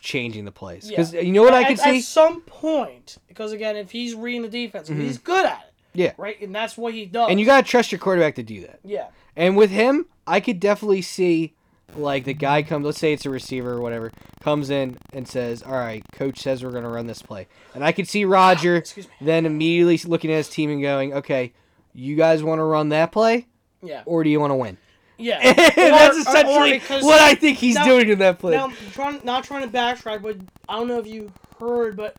changing 0.00 0.44
the 0.44 0.52
plays. 0.52 0.90
Yeah. 0.90 0.98
Because 0.98 1.14
you 1.14 1.32
know 1.32 1.42
what 1.42 1.54
I 1.54 1.62
at, 1.62 1.68
could 1.68 1.78
see? 1.78 1.98
at 1.98 2.04
some 2.04 2.42
point. 2.42 3.16
Because 3.26 3.52
again, 3.52 3.76
if 3.76 3.90
he's 3.90 4.14
reading 4.14 4.42
the 4.42 4.48
defense, 4.48 4.88
he's 4.88 5.16
good 5.16 5.46
at 5.46 5.62
it. 5.68 5.73
Yeah. 5.94 6.12
Right, 6.16 6.40
and 6.40 6.54
that's 6.54 6.76
what 6.76 6.92
he 6.94 7.06
does. 7.06 7.30
And 7.30 7.38
you 7.40 7.46
got 7.46 7.64
to 7.64 7.70
trust 7.70 7.92
your 7.92 7.98
quarterback 7.98 8.34
to 8.36 8.42
do 8.42 8.60
that. 8.62 8.80
yeah, 8.84 9.06
And 9.36 9.56
with 9.56 9.70
him, 9.70 10.06
I 10.26 10.40
could 10.40 10.58
definitely 10.60 11.02
see 11.02 11.54
like 11.96 12.24
the 12.24 12.34
guy 12.34 12.62
comes, 12.64 12.84
let's 12.84 12.98
say 12.98 13.12
it's 13.12 13.24
a 13.26 13.30
receiver 13.30 13.72
or 13.74 13.80
whatever, 13.80 14.10
comes 14.42 14.70
in 14.70 14.96
and 15.12 15.28
says, 15.28 15.62
"All 15.62 15.72
right, 15.72 16.02
coach 16.12 16.40
says 16.40 16.64
we're 16.64 16.72
going 16.72 16.82
to 16.84 16.88
run 16.90 17.06
this 17.06 17.22
play." 17.22 17.46
And 17.74 17.84
I 17.84 17.92
could 17.92 18.08
see 18.08 18.24
ah, 18.24 18.28
Roger 18.30 18.82
then 19.20 19.46
immediately 19.46 19.98
looking 20.08 20.32
at 20.32 20.38
his 20.38 20.48
team 20.48 20.70
and 20.70 20.82
going, 20.82 21.12
"Okay, 21.14 21.52
you 21.94 22.16
guys 22.16 22.42
want 22.42 22.58
to 22.58 22.64
run 22.64 22.88
that 22.88 23.12
play 23.12 23.46
yeah, 23.82 24.02
or 24.06 24.24
do 24.24 24.30
you 24.30 24.40
want 24.40 24.50
to 24.50 24.56
win?" 24.56 24.76
yeah. 25.18 25.38
And 25.44 25.56
that's 25.94 26.16
Or- 26.16 26.18
or 26.18 26.66
essentially 26.66 27.04
what 27.06 27.20
I 27.20 27.36
think 27.36 27.58
he's 27.58 27.76
now- 27.76 27.84
doing 27.84 28.08
in 28.08 28.18
that 28.18 28.40
play. 28.40 28.56
Now, 28.56 28.72
trying, 28.92 29.20
not 29.22 29.44
trying 29.44 29.62
to 29.70 29.72
backtrack, 29.76 30.22
but 30.22 30.38
I 30.68 30.76
don't 30.78 30.88
know 30.88 30.98
if 30.98 31.06
you 31.06 31.30
heard, 31.60 31.96
but 31.96 32.16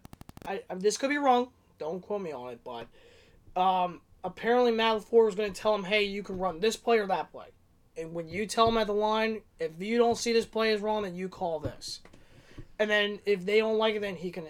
I, 0.48 0.62
I 0.70 0.76
this 0.76 0.96
could 0.96 1.10
be 1.10 1.18
wrong. 1.18 1.50
Don't 1.80 2.02
quote 2.02 2.22
me 2.22 2.32
on 2.32 2.52
it, 2.54 2.62
but 2.64 2.86
um, 3.56 4.02
apparently 4.24 4.72
Matt 4.72 4.98
LaFleur 4.98 5.26
was 5.26 5.36
going 5.36 5.52
to 5.52 5.60
tell 5.60 5.76
him, 5.76 5.84
"Hey, 5.84 6.04
you 6.04 6.24
can 6.24 6.38
run 6.38 6.60
this 6.60 6.76
play 6.76 7.00
or 7.00 7.08
that 7.08 7.32
play." 7.32 7.48
And 7.98 8.14
when 8.14 8.28
you 8.28 8.46
tell 8.46 8.68
him 8.68 8.78
at 8.78 8.88
the 8.88 8.94
line, 8.94 9.42
if 9.60 9.72
you 9.80 9.98
don't 9.98 10.18
see 10.18 10.34
this 10.34 10.46
play 10.46 10.72
is 10.72 10.82
wrong, 10.82 11.04
then 11.04 11.16
you 11.16 11.30
call 11.30 11.60
this. 11.60 12.02
And 12.78 12.90
then 12.90 13.20
if 13.26 13.46
they 13.46 13.60
don't 13.60 13.78
like 13.78 13.96
it, 13.96 14.02
then 14.02 14.16
he 14.18 14.32
can 14.32 14.48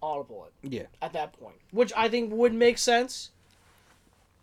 audible 0.00 0.46
it 0.46 0.70
yeah. 0.72 0.82
at 1.02 1.12
that 1.14 1.32
point, 1.32 1.56
which 1.72 1.92
I 1.96 2.08
think 2.08 2.32
would 2.32 2.54
make 2.54 2.78
sense. 2.78 3.30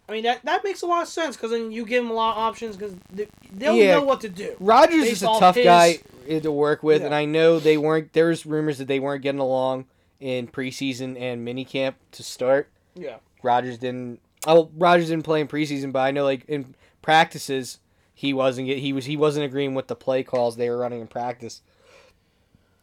I 0.10 0.14
mean 0.14 0.24
that 0.24 0.44
that 0.44 0.64
makes 0.66 0.82
a 0.82 0.86
lot 0.88 1.04
of 1.04 1.08
sense 1.08 1.38
because 1.38 1.52
then 1.52 1.72
you 1.72 1.86
give 1.86 2.04
them 2.04 2.12
a 2.12 2.16
lot 2.16 2.36
of 2.36 2.40
options 2.40 2.76
because 2.76 2.94
they, 3.14 3.28
they'll 3.54 3.76
Yeah. 3.76 3.94
know 3.96 4.04
what 4.04 4.20
to 4.22 4.30
do. 4.30 4.58
Rodgers 4.60 5.06
is 5.06 5.24
a 5.24 5.28
tough 5.28 5.56
his- 5.56 5.64
guy 5.64 6.00
to 6.28 6.52
work 6.52 6.84
with, 6.84 7.02
Yeah. 7.02 7.06
and 7.08 7.16
I 7.16 7.24
know 7.26 7.60
they 7.60 7.78
weren't. 7.78 8.12
There 8.12 8.28
was 8.28 8.46
rumors 8.46 8.78
that 8.80 8.88
they 8.88 9.00
weren't 9.00 9.22
getting 9.22 9.40
along 9.40 9.86
in 10.20 10.48
preseason 10.48 11.18
and 11.20 11.48
minicamp 11.48 11.94
to 12.14 12.24
start. 12.24 12.70
Yeah, 12.96 13.18
Rodgers 13.44 13.78
didn't. 13.78 14.20
Oh, 14.48 14.72
Rodgers 14.76 15.10
didn't 15.10 15.26
play 15.26 15.42
in 15.42 15.48
preseason, 15.48 15.92
but 15.92 16.00
I 16.00 16.12
know 16.12 16.24
like 16.24 16.46
in 16.48 16.76
practices 17.02 17.80
he 18.14 18.34
wasn't 18.34 18.68
he 18.68 18.94
was 18.94 19.06
he 19.06 19.18
wasn't 19.18 19.46
agreeing 19.46 19.74
with 19.74 19.88
the 19.88 19.96
play 19.96 20.24
calls 20.24 20.56
they 20.56 20.70
were 20.70 20.78
running 20.78 21.02
in 21.02 21.08
practice. 21.08 21.62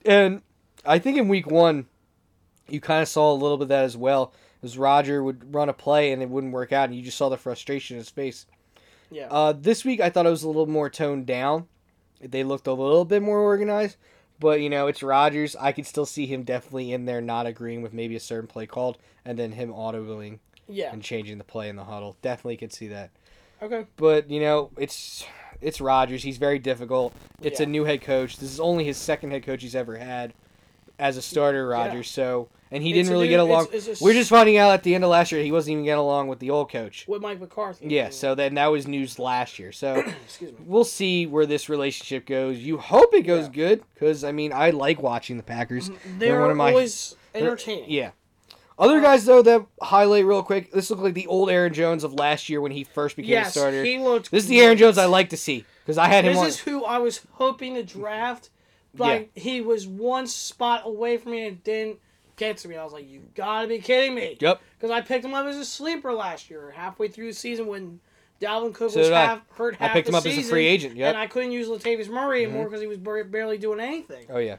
And 0.05 0.43
I 0.85 0.99
think 0.99 1.19
in 1.19 1.29
week 1.29 1.47
one, 1.47 1.87
you 2.69 2.81
kind 2.81 3.03
of 3.03 3.09
saw 3.09 3.33
a 3.33 3.35
little 3.35 3.57
bit 3.57 3.65
of 3.65 3.69
that 3.69 3.85
as 3.85 3.97
well. 3.97 4.33
As 4.63 4.77
Roger 4.77 5.23
would 5.23 5.55
run 5.55 5.69
a 5.69 5.73
play 5.73 6.11
and 6.13 6.23
it 6.23 6.29
wouldn't 6.31 6.53
work 6.53 6.73
out, 6.73 6.89
and 6.89 6.97
you 6.97 7.03
just 7.03 7.17
saw 7.17 7.29
the 7.29 7.37
frustration 7.37 7.95
in 7.95 7.99
his 8.01 8.11
face. 8.11 8.47
yeah, 9.11 9.29
Uh, 9.31 9.53
this 9.53 9.85
week 9.85 10.01
I 10.01 10.11
thought 10.11 10.27
it 10.27 10.31
was 10.31 10.43
a 10.43 10.49
little 10.49 10.67
more 10.67 10.91
toned 10.91 11.27
down. 11.27 11.69
They 12.21 12.43
looked 12.43 12.67
a 12.67 12.73
little 12.73 13.05
bit 13.05 13.23
more 13.23 13.39
organized, 13.39 13.97
but 14.41 14.61
you 14.61 14.69
know 14.69 14.89
it's 14.89 15.03
Rodgers. 15.05 15.55
I 15.55 15.71
could 15.71 15.87
still 15.87 16.07
see 16.07 16.27
him 16.27 16.43
definitely 16.43 16.93
in 16.93 17.05
there, 17.05 17.21
not 17.21 17.47
agreeing 17.47 17.83
with 17.83 17.93
maybe 17.93 18.17
a 18.17 18.21
certain 18.21 18.49
play 18.49 18.67
called, 18.67 18.99
and 19.25 19.39
then 19.39 19.53
him 19.53 19.71
autoing 19.73 20.41
yeah. 20.69 20.93
and 20.93 21.03
changing 21.03 21.39
the 21.39 21.45
play 21.45 21.69
in 21.69 21.77
the 21.77 21.85
huddle. 21.85 22.17
Definitely 22.23 22.57
could 22.59 22.73
see 22.73 22.89
that. 22.89 23.11
Okay. 23.63 23.87
But 23.97 24.31
you 24.31 24.41
know 24.41 24.71
it's 24.77 25.25
it's 25.61 25.81
Rodgers. 25.81 26.23
He's 26.23 26.39
very 26.39 26.59
difficult. 26.59 27.13
It's 27.43 27.61
a 27.61 27.67
new 27.67 27.85
head 27.85 28.03
coach. 28.03 28.37
This 28.39 28.53
is 28.53 28.61
only 28.61 28.85
his 28.85 28.97
second 28.97 29.31
head 29.33 29.45
coach 29.45 29.63
he's 29.63 29.75
ever 29.75 29.97
had 29.97 30.33
as 30.99 31.17
a 31.17 31.23
starter. 31.23 31.67
Rodgers. 31.69 32.09
So 32.11 32.49
and 32.71 32.83
he 32.83 32.91
It's 32.91 32.97
didn't 32.99 33.13
really 33.13 33.27
new- 33.29 33.33
get 33.33 33.41
along. 33.41 33.65
it's- 33.69 33.87
it's 33.89 34.01
We're 34.01 34.13
just 34.13 34.29
finding 34.29 34.59
out 34.59 34.73
at 34.73 34.83
the 34.83 34.95
end 34.95 35.03
of 35.03 35.09
last 35.11 35.33
year 35.33 35.43
he 35.43 35.51
wasn't 35.51 35.73
even 35.73 35.85
getting 35.85 35.99
along 36.01 36.29
with 36.29 36.39
the 36.39 36.51
old 36.51 36.71
coach. 36.71 37.07
with 37.09 37.23
Mike 37.23 37.41
McCarthy. 37.41 37.87
Yeah, 37.89 38.11
so 38.11 38.35
then 38.35 38.55
that 38.57 38.67
was 38.67 38.87
news 38.87 39.19
last 39.19 39.59
year. 39.59 39.73
So 39.73 39.95
excuse 40.25 40.53
me. 40.53 40.59
we'll 40.67 40.85
see 40.85 41.27
where 41.27 41.47
this 41.47 41.69
relationship 41.71 42.27
goes. 42.27 42.59
You 42.59 42.77
hope 42.77 43.15
it 43.15 43.23
goes 43.23 43.45
Yeah. 43.47 43.53
good 43.55 43.83
because 43.95 44.23
I 44.23 44.33
mean 44.33 44.53
I 44.53 44.71
like 44.71 45.03
watching 45.03 45.37
the 45.39 45.43
Packers. 45.43 45.89
Mm-hmm. 45.89 46.19
They're 46.19 46.41
one 46.41 46.51
of 46.51 46.57
my- 46.59 46.69
always 46.71 47.17
entertaining. 47.35 47.87
Yeah. 47.91 48.11
Other 48.79 49.01
guys 49.01 49.25
though 49.25 49.43
that 49.43 49.67
highlight 49.83 50.25
real 50.25 50.43
quick. 50.43 50.71
This 50.73 50.89
looked 50.91 51.03
like 51.03 51.15
the 51.15 51.27
old 51.27 51.51
Aaron 51.51 51.75
Jones 51.75 52.05
of 52.05 52.15
last 52.15 52.49
year 52.49 52.61
when 52.61 52.71
he 52.73 52.85
first 52.85 53.17
became 53.17 53.31
a 53.33 53.35
Yes, 53.35 53.53
starter. 53.53 53.83
he 53.85 53.99
looked. 53.99 54.31
This 54.31 54.45
is 54.45 54.49
the 54.49 54.61
Aaron. 54.61 54.79
Jones 54.79 54.99
I 54.99 55.07
like 55.07 55.31
to 55.31 55.37
see 55.37 55.65
because 55.85 55.99
I 55.99 56.07
had 56.07 56.25
him 56.25 56.35
This 56.35 56.41
on. 56.43 56.47
is 56.47 56.59
who 56.61 56.85
I 56.85 56.99
was 56.99 57.27
hoping 57.33 57.75
to 57.75 57.83
draft. 57.83 58.51
Like 58.97 59.31
he 59.35 59.61
was 59.61 59.87
one 59.87 60.27
spot 60.27 60.83
away 60.85 61.17
from 61.19 61.33
me 61.33 61.47
and 61.47 61.63
didn't 61.65 61.99
get 62.37 62.57
to 62.59 62.69
me. 62.69 62.77
I 62.77 62.85
was 62.85 62.93
like, 62.93 63.09
"You 63.09 63.23
gotta 63.35 63.69
be 63.69 63.79
kidding 63.79 64.15
me!" 64.15 64.37
Yep. 64.41 64.61
Because 64.79 64.91
I 64.91 65.01
picked 65.03 65.25
him 65.25 65.35
up 65.35 65.47
as 65.47 65.57
a 65.57 65.65
sleeper 65.65 66.13
last 66.13 66.51
year, 66.51 66.73
halfway 66.75 67.09
through 67.09 67.27
the 67.29 67.35
season 67.35 67.67
when 67.67 68.01
Dalvin 68.41 68.73
Cook 68.75 68.93
So 68.93 69.01
was 69.01 69.11
I. 69.11 69.25
half 69.25 69.41
hurt 69.55 69.77
I 69.81 69.85
half 69.87 69.93
picked 69.93 70.07
the 70.07 70.13
him 70.13 70.17
up 70.17 70.27
as 70.27 70.39
a 70.39 70.43
free 70.43 70.67
agent, 70.67 70.97
yep. 70.97 71.11
and 71.11 71.19
I 71.19 71.27
couldn't 71.27 71.53
use 71.53 71.69
Latavius 71.69 72.09
Murray 72.09 72.45
anymore 72.45 72.63
mm-hmm. 72.63 72.71
because 72.71 72.81
he 72.81 72.87
was 72.87 72.99
barely 72.99 73.59
doing 73.59 73.81
anything. 73.81 74.27
Oh 74.31 74.39
yeah, 74.39 74.57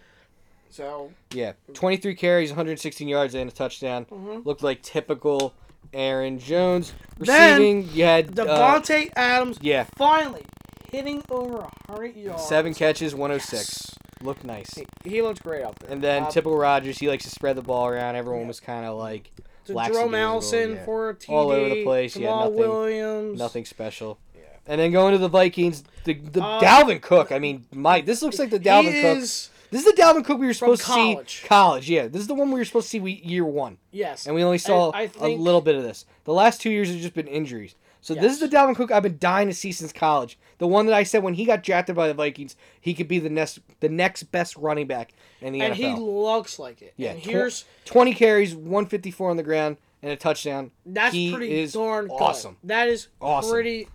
So 0.70 1.12
yeah. 1.34 1.54
Twenty 1.74 1.98
three 1.98 2.16
carries, 2.16 2.52
116 2.52 3.08
yards, 3.08 3.34
and 3.36 3.50
a 3.50 3.54
touchdown. 3.54 4.06
Mhm. 4.06 4.46
Looked 4.46 4.64
like 4.64 4.82
typical 4.82 5.54
Aaron 5.94 6.40
Jones. 6.40 6.94
Then, 7.18 7.60
Receiving, 7.62 7.90
you 7.94 8.04
had 8.06 8.38
uh, 8.40 8.46
Davante 8.46 9.10
Adams 9.16 9.58
yeah, 9.62 9.86
finally 9.98 10.44
hitting 10.92 11.24
over 11.30 11.68
hundred 11.88 12.16
yards. 12.16 12.46
seven 12.46 12.74
catches, 12.74 13.14
106. 13.16 13.96
Looked 14.22 14.44
nice. 14.44 14.70
He, 14.76 14.86
he 15.10 15.22
looked 15.22 15.42
great 15.44 15.64
out 15.64 15.78
there. 15.80 15.90
And 15.92 16.02
then 16.04 16.24
Uh, 16.24 16.30
typical 16.30 16.58
Rodgers, 16.58 16.98
he 17.00 17.08
likes 17.08 17.24
to 17.24 17.30
spread 17.30 17.56
the 17.56 17.62
ball 17.62 17.88
around. 17.88 18.16
Everyone 18.16 18.42
Yeah. 18.42 18.48
was 18.48 18.60
kind 18.60 18.86
of 18.86 18.98
like 18.98 19.32
Jerome 19.66 20.14
Allison 20.16 20.74
yeah. 20.76 20.84
for 20.86 21.10
a 21.12 21.16
TD. 21.16 21.30
All 21.34 21.52
over 21.52 21.70
the 21.70 21.84
place, 21.84 22.16
yeah, 22.18 22.30
nothing- 22.30 22.56
Williams. 22.56 23.40
nothing 23.40 23.66
special. 23.66 24.20
Yeah. 24.36 24.42
And 24.68 24.80
then 24.82 24.92
going 24.92 25.14
to 25.14 25.18
the 25.20 25.30
Vikings, 25.30 25.84
the, 26.04 26.14
the 26.16 26.44
Uh, 26.44 26.60
Dalvin 26.62 27.02
Cook. 27.02 27.32
I 27.32 27.40
mean, 27.40 27.66
Mike, 27.74 28.06
this 28.06 28.22
looks 28.22 28.38
like 28.40 28.50
the 28.50 28.60
Dalvin 28.60 29.02
Cook. 29.02 29.24
Is 29.72 29.84
This 29.84 29.86
is 29.86 29.94
the 29.96 30.02
Dalvin 30.02 30.26
Cook 30.26 30.40
we 30.40 30.48
were 30.48 30.54
supposed 30.54 30.82
to 30.86 30.92
see. 30.92 31.48
College, 31.48 31.90
yeah. 31.90 32.08
This 32.08 32.22
is 32.22 32.28
the 32.28 32.34
one 32.34 32.52
we 32.52 32.60
were 32.60 32.66
supposed 32.66 32.88
to 32.88 32.90
see 32.92 33.00
we, 33.00 33.14
year 33.24 33.46
one, 33.46 33.78
yes. 33.92 34.26
and 34.26 34.36
we 34.36 34.44
only 34.44 34.58
saw 34.58 34.92
I 34.92 35.04
a 35.04 35.08
think- 35.08 35.40
little 35.42 35.62
bit 35.62 35.76
of 35.76 35.84
this. 35.84 36.06
The 36.26 36.34
last 36.34 36.62
two 36.62 36.70
years 36.70 36.90
have 36.90 37.00
just 37.00 37.14
been 37.14 37.28
injuries. 37.28 37.76
So 38.02 38.14
this 38.16 38.32
is 38.32 38.40
the 38.40 38.48
Yes. 38.48 38.54
Dalvin 38.54 38.76
Cook 38.78 38.92
I've 38.92 39.04
been 39.04 39.18
dying 39.20 39.50
to 39.50 39.54
see 39.54 39.74
since 39.74 39.92
college. 39.92 40.40
The 40.58 40.68
one 40.68 40.86
that 40.86 40.96
I 40.96 41.04
said 41.04 41.22
when 41.22 41.34
he 41.34 41.44
got 41.44 41.64
drafted 41.64 41.98
by 41.98 42.08
the 42.08 42.14
Vikings, 42.14 42.56
he 42.80 42.94
could 42.94 43.10
be 43.10 43.20
the 43.20 43.30
next 43.30 43.60
the 43.82 43.90
next 43.90 44.24
best 44.24 44.56
running 44.56 44.88
back 44.88 45.12
in 45.42 45.52
the 45.52 45.62
and 45.62 45.74
NFL. 45.74 45.78
he 45.78 45.94
looks 45.96 46.60
like 46.60 46.82
it. 46.82 46.94
Yeah, 46.96 47.12
And 47.12 47.22
tw- 47.22 47.26
here's 47.26 47.66
20 47.86 48.14
carries, 48.14 48.56
154 48.56 49.30
on 49.30 49.36
the 49.36 49.44
ground, 49.44 49.76
and 50.02 50.12
a 50.14 50.16
touchdown. 50.16 50.72
that's 50.86 51.14
he 51.14 51.34
pretty 51.34 51.68
darn 51.68 52.08
good. 52.08 52.14
awesome. 52.14 52.56
That 52.64 52.88
is 52.88 53.10
Awesome. 53.22 53.52
pretty 53.52 53.90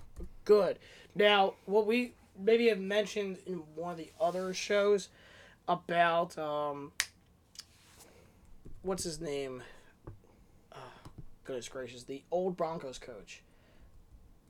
good. 0.44 0.78
Now, 1.14 1.54
what 1.64 1.86
we 1.86 2.12
maybe 2.38 2.68
have 2.68 2.80
mentioned 2.80 3.38
in 3.46 3.62
one 3.74 3.92
of 3.92 3.96
the 3.96 4.10
other 4.20 4.52
shows 4.52 5.08
about 5.68 6.36
um, 6.38 6.92
what's 8.82 9.04
his 9.04 9.20
name? 9.20 9.62
Uh, 10.72 10.76
goodness 11.44 11.68
gracious, 11.68 12.04
the 12.04 12.22
old 12.30 12.56
Broncos 12.56 12.98
coach 12.98 13.42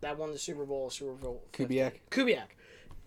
that 0.00 0.18
won 0.18 0.32
the 0.32 0.38
Super 0.38 0.64
Bowl. 0.64 0.90
Super 0.90 1.12
Bowl. 1.12 1.42
50. 1.52 1.74
Kubiak? 1.74 1.92
Kubiak. 2.10 2.42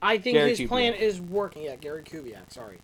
I 0.01 0.17
think 0.17 0.35
Gary 0.35 0.49
his 0.51 0.59
Kubiak. 0.59 0.67
plan 0.67 0.93
is 0.93 1.21
working. 1.21 1.63
Yeah, 1.63 1.75
Gary 1.75 2.03
Kubiak. 2.03 2.51
Sorry. 2.51 2.79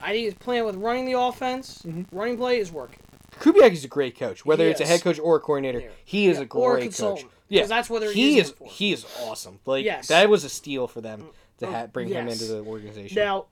I 0.00 0.10
think 0.12 0.24
his 0.24 0.34
plan 0.34 0.64
with 0.64 0.76
running 0.76 1.04
the 1.04 1.18
offense, 1.18 1.82
Mm-hmm. 1.86 2.16
running 2.16 2.36
play, 2.36 2.58
is 2.58 2.72
working. 2.72 2.98
Kubiak 3.40 3.72
is 3.72 3.84
a 3.84 3.88
great 3.88 4.18
coach. 4.18 4.44
Whether 4.44 4.64
He 4.64 4.70
it's 4.70 4.80
a 4.80 4.86
head 4.86 5.02
coach 5.02 5.18
or 5.18 5.36
a 5.36 5.40
coordinator, 5.40 5.80
Yeah. 5.80 5.88
he 6.04 6.28
is 6.28 6.38
Yeah, 6.38 6.44
a 6.44 6.46
or 6.54 6.76
a 6.76 6.80
great 6.80 6.96
coach. 6.96 7.24
Yeah, 7.48 7.66
that's 7.66 7.90
what 7.90 8.00
they're 8.00 8.12
he 8.12 8.36
using 8.36 8.40
is. 8.40 8.48
him 8.50 8.56
for. 8.56 8.68
He 8.68 8.92
is 8.92 9.06
awesome. 9.22 9.58
Like 9.66 9.84
Yes. 9.84 10.08
that 10.08 10.28
was 10.30 10.44
a 10.44 10.48
steal 10.48 10.86
for 10.88 11.00
them 11.00 11.26
to 11.58 11.66
Oh, 11.66 11.70
ha- 11.70 11.86
bring 11.88 12.08
him 12.08 12.28
into 12.28 12.44
the 12.46 12.60
organization. 12.62 13.16
Now, 13.16 13.46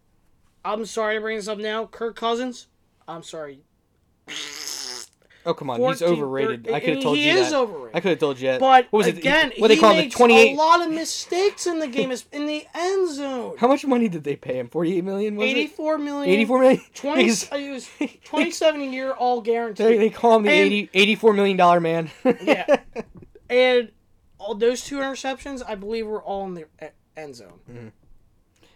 I'm 0.64 0.84
sorry 0.86 1.16
to 1.16 1.20
bring 1.20 1.36
this 1.36 1.48
up 1.48 1.58
now. 1.58 1.86
Kirk 1.86 2.16
Cousins. 2.16 2.66
I'm 3.08 3.22
sorry. 3.22 3.60
oh 5.46 5.54
come 5.54 5.70
on, 5.70 5.80
he's 5.80 6.02
overrated. 6.02 6.68
er, 6.68 6.74
I 6.74 6.80
could 6.80 6.90
have 6.90 6.98
he 6.98 7.02
told 7.02 7.18
you 7.18 7.30
is 7.32 7.50
that. 7.50 7.56
overrated. 7.58 7.96
I 7.96 8.00
could 8.00 8.10
have 8.10 8.18
told 8.18 8.38
you 8.40 8.48
that. 8.48 8.60
But 8.60 8.86
what 8.90 8.98
was 8.98 9.06
again, 9.08 9.52
it? 9.52 9.60
What 9.60 9.68
they 9.68 9.76
call 9.76 9.92
him? 9.94 10.04
The 10.08 10.10
twenty-eight. 10.10 10.52
a 10.54 10.56
lot 10.56 10.86
of 10.86 10.92
mistakes 10.92 11.66
in 11.66 11.78
the 11.80 11.88
game, 11.88 12.10
is 12.12 12.26
in 12.30 12.46
the 12.46 12.64
end 12.74 13.10
zone. 13.14 13.56
How 13.58 13.66
much 13.68 13.84
money 13.86 14.08
did 14.08 14.22
they 14.22 14.36
pay 14.36 14.58
him? 14.58 14.68
Forty-eight 14.68 15.02
million. 15.02 15.36
Was 15.36 15.46
it? 15.46 15.50
Eighty-four 15.50 15.98
million. 15.98 16.32
Eighty-four 16.32 16.60
million. 16.60 16.82
20, 16.94 17.22
Because 17.24 17.48
it 17.52 17.70
was 17.70 17.88
27 18.24 18.92
year 18.92 19.12
all 19.12 19.40
guaranteed. 19.40 19.86
they, 19.86 19.96
they 19.98 20.10
call 20.10 20.36
him 20.36 20.42
the 20.44 20.50
And- 20.50 20.66
80, 20.72 20.90
84 20.94 21.32
million 21.32 21.56
dollar 21.56 21.80
man. 21.80 22.10
Yeah. 22.42 22.76
and 23.50 23.90
all 24.38 24.54
those 24.54 24.84
two 24.84 24.98
interceptions, 24.98 25.62
I 25.66 25.74
believe, 25.74 26.06
were 26.06 26.22
all 26.22 26.44
in 26.46 26.54
the 26.54 26.66
end 27.16 27.34
zone. 27.36 27.92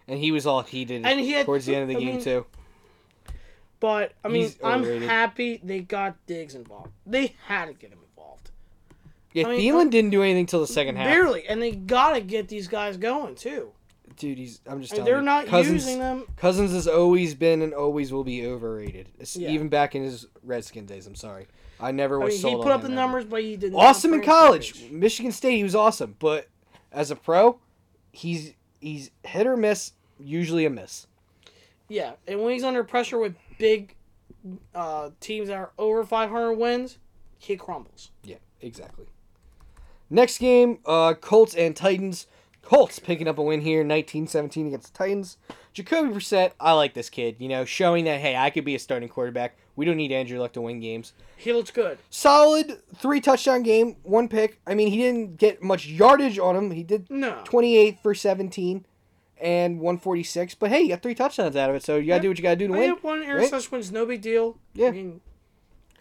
And 0.09 0.19
he 0.19 0.31
was 0.33 0.47
all 0.47 0.63
heated 0.63 1.05
And 1.05 1.21
he 1.21 1.33
had- 1.33 1.47
towards 1.47 1.67
the 1.67 1.75
end 1.75 1.83
of 1.83 1.89
the 1.89 1.97
I 1.97 2.01
game 2.01 2.15
mean, 2.17 2.25
too. 2.25 2.47
But 3.81 4.13
I 4.25 4.29
mean, 4.29 4.43
He's 4.43 4.59
I'm 4.65 4.81
overrated. 4.83 5.09
happy 5.09 5.61
they 5.63 5.81
got 5.81 6.17
Diggs 6.27 6.55
involved. 6.55 6.91
They 7.07 7.35
had 7.47 7.67
to 7.67 7.75
get 7.75 7.91
him 7.93 7.99
involved. 8.11 8.51
Yeah, 9.33 9.47
I 9.49 9.51
mean, 9.57 9.61
Thielen 9.61 9.87
uh, 9.89 9.91
didn't 9.91 10.11
do 10.11 10.23
anything 10.23 10.47
till 10.47 10.61
the 10.61 10.67
second 10.67 10.97
half. 10.97 11.07
Barely, 11.07 11.47
and 11.47 11.61
they 11.61 11.73
gotta 11.73 12.21
get 12.21 12.49
these 12.49 12.67
guys 12.69 12.97
going 12.97 13.35
too. 13.35 13.73
Dude, 14.17 14.39
he's. 14.39 14.61
I'm 14.67 14.81
just. 14.81 14.93
And 14.93 14.99
telling 14.99 15.05
they're 15.07 15.19
you, 15.19 15.25
not 15.25 15.47
Cousins, 15.47 15.85
using 15.85 15.99
them. 15.99 16.25
Cousins 16.37 16.71
has 16.73 16.87
always 16.87 17.35
been 17.35 17.61
and 17.63 17.75
always 17.75 18.13
will 18.13 18.25
be 18.25 18.47
overrated. 18.47 19.09
It's 19.19 19.37
Yeah. 19.37 19.51
Even 19.51 19.69
back 19.69 19.95
in 19.95 20.03
his 20.05 20.27
Redskin 20.45 20.87
days. 20.87 21.07
I'm 21.07 21.17
sorry. 21.17 21.47
I 21.81 21.91
never 21.91 22.23
I 22.23 22.27
was 22.27 22.43
mean, 22.43 22.57
he 22.57 22.63
put 22.63 22.67
on 22.71 22.73
up 22.73 22.81
the 22.83 22.87
him 22.87 22.93
ever. 22.93 23.01
numbers, 23.03 23.25
but 23.25 23.43
he 23.43 23.57
did 23.57 23.73
not 23.73 23.85
Awesome 23.85 24.13
in 24.15 24.21
bring 24.21 24.29
college, 24.31 24.73
package. 24.75 24.93
Michigan 24.93 25.33
State. 25.33 25.57
He 25.57 25.65
was 25.65 25.75
awesome, 25.75 26.15
but 26.21 26.47
as 26.93 27.11
a 27.11 27.17
pro, 27.17 27.59
he's 28.13 28.53
he's 28.85 29.11
hit 29.25 29.47
or 29.47 29.57
miss. 29.57 29.93
Usually 30.21 30.65
a 30.67 30.71
miss. 30.71 31.07
Yeah, 31.89 32.13
and 32.29 32.43
when 32.43 32.53
he's 32.53 32.65
under 32.65 32.85
pressure 32.85 33.19
with 33.19 33.35
big 33.59 33.95
uh, 34.75 35.11
teams 35.21 35.49
that 35.49 35.57
are 35.57 35.73
over 35.79 36.05
500 36.05 36.53
wins, 36.53 36.99
he 37.39 37.57
crumbles. 37.57 38.11
Yeah, 38.23 38.37
exactly. 38.61 39.07
Next 40.11 40.39
game, 40.39 40.79
uh, 40.87 41.15
Colts 41.15 41.55
and 41.55 41.75
Titans. 41.75 42.27
Colts 42.63 42.99
picking 42.99 43.29
up 43.29 43.37
a 43.37 43.43
win 43.43 43.61
here, 43.61 43.85
19-17 43.85 44.69
against 44.69 44.93
the 44.93 44.99
Titans. 44.99 45.37
Jacoby 45.75 46.15
Brissett, 46.15 46.53
I 46.59 46.73
like 46.73 46.95
this 46.95 47.11
kid. 47.11 47.37
You 47.39 47.49
know, 47.49 47.65
showing 47.65 48.05
that 48.05 48.21
hey, 48.21 48.37
I 48.37 48.51
could 48.51 48.65
be 48.65 48.75
a 48.75 48.79
starting 48.79 49.09
quarterback. 49.09 49.57
We 49.77 49.85
don't 49.85 49.97
need 49.97 50.13
Andrew 50.13 50.39
Luck 50.39 50.53
to 50.53 50.61
win 50.61 50.79
games. 50.81 51.13
He 51.37 51.53
looks 51.53 51.71
good. 51.71 51.99
Solid 52.11 52.81
three 52.97 53.21
touchdown 53.21 53.63
game, 53.65 53.97
one 54.03 54.29
pick. 54.29 54.61
I 54.67 54.75
mean, 54.75 54.89
he 54.89 54.99
didn't 54.99 55.37
get 55.37 55.63
much 55.63 55.87
yardage 55.87 56.39
on 56.39 56.55
him. 56.57 56.71
He 56.71 56.83
did 56.85 57.11
No. 57.11 57.41
28 57.45 57.99
for 58.01 58.15
17 58.15 58.87
and 59.41 59.81
146. 59.81 60.55
But 60.55 60.71
hey, 60.71 60.83
you 60.83 60.89
got 60.91 61.03
three 61.03 61.15
touchdowns 61.15 61.57
out 61.57 61.71
of 61.71 61.77
it, 61.77 61.83
so 61.83 61.97
you 61.97 62.07
got 62.07 62.15
to 62.15 62.17
Yep. 62.19 62.23
do 62.23 62.29
what 62.29 62.39
you 62.39 62.43
got 62.43 62.51
to 62.51 62.57
do 62.57 62.69
to 62.69 62.75
I 62.75 62.79
win. 62.79 62.89
had 62.91 63.03
one 63.03 63.23
interception 63.23 63.69
wins, 63.73 63.91
no 63.91 64.07
big 64.07 64.23
deal. 64.23 64.59
Yeah. 64.75 64.89
I 64.89 64.91
mean, 64.93 65.21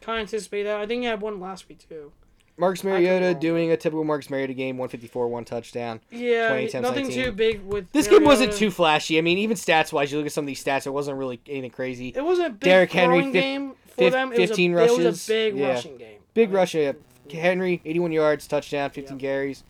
kind 0.02 0.20
of 0.20 0.28
anticipate 0.28 0.64
that. 0.64 0.80
I 0.80 0.86
think 0.86 1.02
he 1.02 1.08
had 1.08 1.22
one 1.22 1.40
last 1.40 1.68
week 1.68 1.80
too. 1.90 2.12
Marcus 2.58 2.84
Mariota 2.84 3.34
doing 3.34 3.72
a 3.72 3.78
typical 3.78 4.04
Marcus 4.04 4.30
Mariota 4.30 4.54
game, 4.54 4.78
154, 4.78 5.28
one 5.28 5.44
touchdown. 5.44 6.00
Yeah, 6.12 6.50
20 6.50 6.66
attempts, 6.66 6.88
nothing 6.88 7.04
19. 7.08 7.24
too 7.26 7.32
big 7.32 7.62
with 7.64 7.92
This 7.92 8.08
game 8.08 8.24
wasn't 8.24 8.54
too 8.54 8.70
flashy. 8.70 9.18
I 9.18 9.22
mean, 9.22 9.40
even 9.40 9.58
stats 9.58 9.92
wise, 9.92 10.12
you 10.12 10.18
look 10.20 10.28
at 10.28 10.34
some 10.34 10.44
of 10.44 10.48
these 10.48 10.64
stats, 10.64 10.86
it 10.86 10.92
wasn't 10.92 11.18
really 11.18 11.42
anything 11.48 11.72
crazy. 11.72 12.10
It 12.16 12.24
wasn't 12.24 12.48
a 12.48 12.52
big 12.52 12.60
Derrick 12.62 12.92
Henry, 12.92 13.24
fif- 13.24 13.34
game 13.34 13.74
for 13.88 14.10
them. 14.10 14.32
It 14.34 14.40
was, 14.40 14.50
15 14.52 14.74
a, 14.76 14.78
it 14.84 14.98
was 15.04 15.28
a 15.28 15.32
big 15.32 15.58
Yeah. 15.58 15.68
rushing 15.70 15.98
game. 15.98 16.20
Big 16.34 16.50
I 16.50 16.52
mean, 16.52 16.56
rush. 16.58 16.76
Yeah. 16.76 16.92
Henry, 17.32 17.82
81 17.86 18.12
yards, 18.12 18.48
touchdown, 18.48 18.90
15 18.92 19.18
carries. 19.18 19.64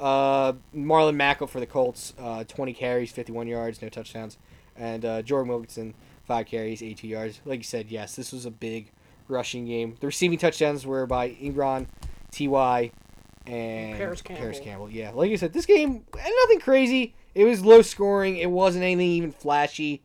Uh, 0.00 0.54
Marlon 0.74 1.14
Mack 1.14 1.46
for 1.48 1.60
the 1.60 1.66
Colts, 1.66 2.12
uh, 2.18 2.44
20 2.44 2.72
carries, 2.72 3.12
51 3.12 3.46
yards, 3.46 3.80
no 3.80 3.88
touchdowns. 3.88 4.36
And 4.76 5.04
uh, 5.04 5.22
Jordan 5.22 5.48
Wilkins, 5.48 5.94
5 6.26 6.46
carries, 6.46 6.82
82 6.82 7.06
yards. 7.08 7.40
Like 7.44 7.60
you 7.60 7.64
said, 7.64 7.86
yes, 7.90 8.16
this 8.16 8.32
was 8.32 8.44
a 8.46 8.50
big 8.50 8.90
rushing 9.28 9.66
game. 9.66 9.96
The 10.00 10.06
receiving 10.06 10.38
touchdowns 10.38 10.84
were 10.86 11.06
by 11.06 11.30
Ingron, 11.30 11.86
T.Y., 12.36 12.90
and 13.46 13.96
Parris 13.96 14.22
Campbell. 14.22 14.52
Campbell. 14.60 14.90
Yeah, 14.90 15.10
like 15.14 15.30
you 15.30 15.36
said, 15.36 15.52
this 15.52 15.66
game, 15.66 16.04
eh, 16.18 16.30
nothing 16.42 16.60
crazy. 16.60 17.14
It 17.34 17.44
was 17.44 17.64
low 17.64 17.80
scoring. 17.82 18.36
It 18.38 18.50
wasn't 18.50 18.82
anything 18.84 19.06
even 19.12 19.30
flashy. 19.32 20.02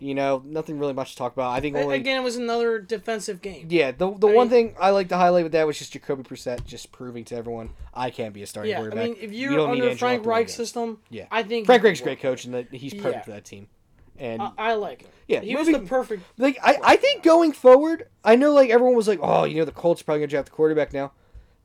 You 0.00 0.14
know, 0.14 0.42
nothing 0.44 0.78
really 0.78 0.92
much 0.92 1.12
to 1.12 1.16
talk 1.16 1.32
about. 1.32 1.52
I 1.52 1.60
think 1.60 1.76
only 1.76 1.96
Again, 1.96 2.20
it 2.20 2.24
was 2.24 2.36
another 2.36 2.78
defensive 2.80 3.40
game. 3.40 3.68
yeah, 3.70 3.90
the 3.92 4.10
the 4.18 4.28
I 4.28 4.34
one 4.34 4.48
mean- 4.48 4.50
thing 4.50 4.76
I 4.78 4.90
like 4.90 5.08
to 5.08 5.16
highlight 5.16 5.44
with 5.44 5.52
that 5.52 5.66
was 5.66 5.78
just 5.78 5.92
Jacoby 5.92 6.24
Brissett 6.24 6.66
just 6.66 6.92
proving 6.92 7.24
to 7.26 7.36
everyone 7.36 7.70
I 7.94 8.10
can't 8.10 8.34
be 8.34 8.42
a 8.42 8.46
starting 8.46 8.72
Yeah, 8.72 8.80
I 8.82 8.88
mean, 8.88 9.16
if 9.20 9.32
You 9.32 9.50
you're 9.50 9.56
don't 9.56 9.70
under 9.70 9.94
Frank 9.96 10.18
Luck 10.18 10.22
to 10.24 10.28
win 10.28 10.38
Reich's 10.40 10.54
system, 10.54 10.98
Yeah. 11.10 11.26
I 11.30 11.42
think 11.42 11.64
Frank 11.66 11.82
Reich's 11.84 12.00
a 12.00 12.04
great 12.04 12.20
coach, 12.26 12.44
and 12.44 12.52
that 12.54 12.74
he's 12.74 12.92
perfect 12.92 13.14
Yeah. 13.14 13.22
for 13.22 13.30
that 13.30 13.44
team. 13.46 13.68
And 14.18 14.42
I, 14.42 14.50
I 14.58 14.72
like 14.74 15.02
it. 15.02 15.10
Yeah, 15.26 15.40
he 15.40 15.56
was 15.56 15.68
the 15.68 15.78
perfect. 15.80 16.22
like 16.38 16.58
I, 16.62 16.78
I 16.84 16.96
think 16.96 17.22
going 17.22 17.52
forward, 17.52 18.08
I 18.22 18.36
know 18.36 18.52
like 18.52 18.68
everyone 18.70 18.94
was 18.96 19.08
like, 19.08 19.20
oh, 19.22 19.44
you 19.44 19.56
know, 19.56 19.64
the 19.64 19.72
Colts 19.72 20.02
probably 20.02 20.20
gonna 20.20 20.26
draft 20.28 20.46
the 20.46 20.52
quarterback 20.52 20.92
now. 20.92 21.12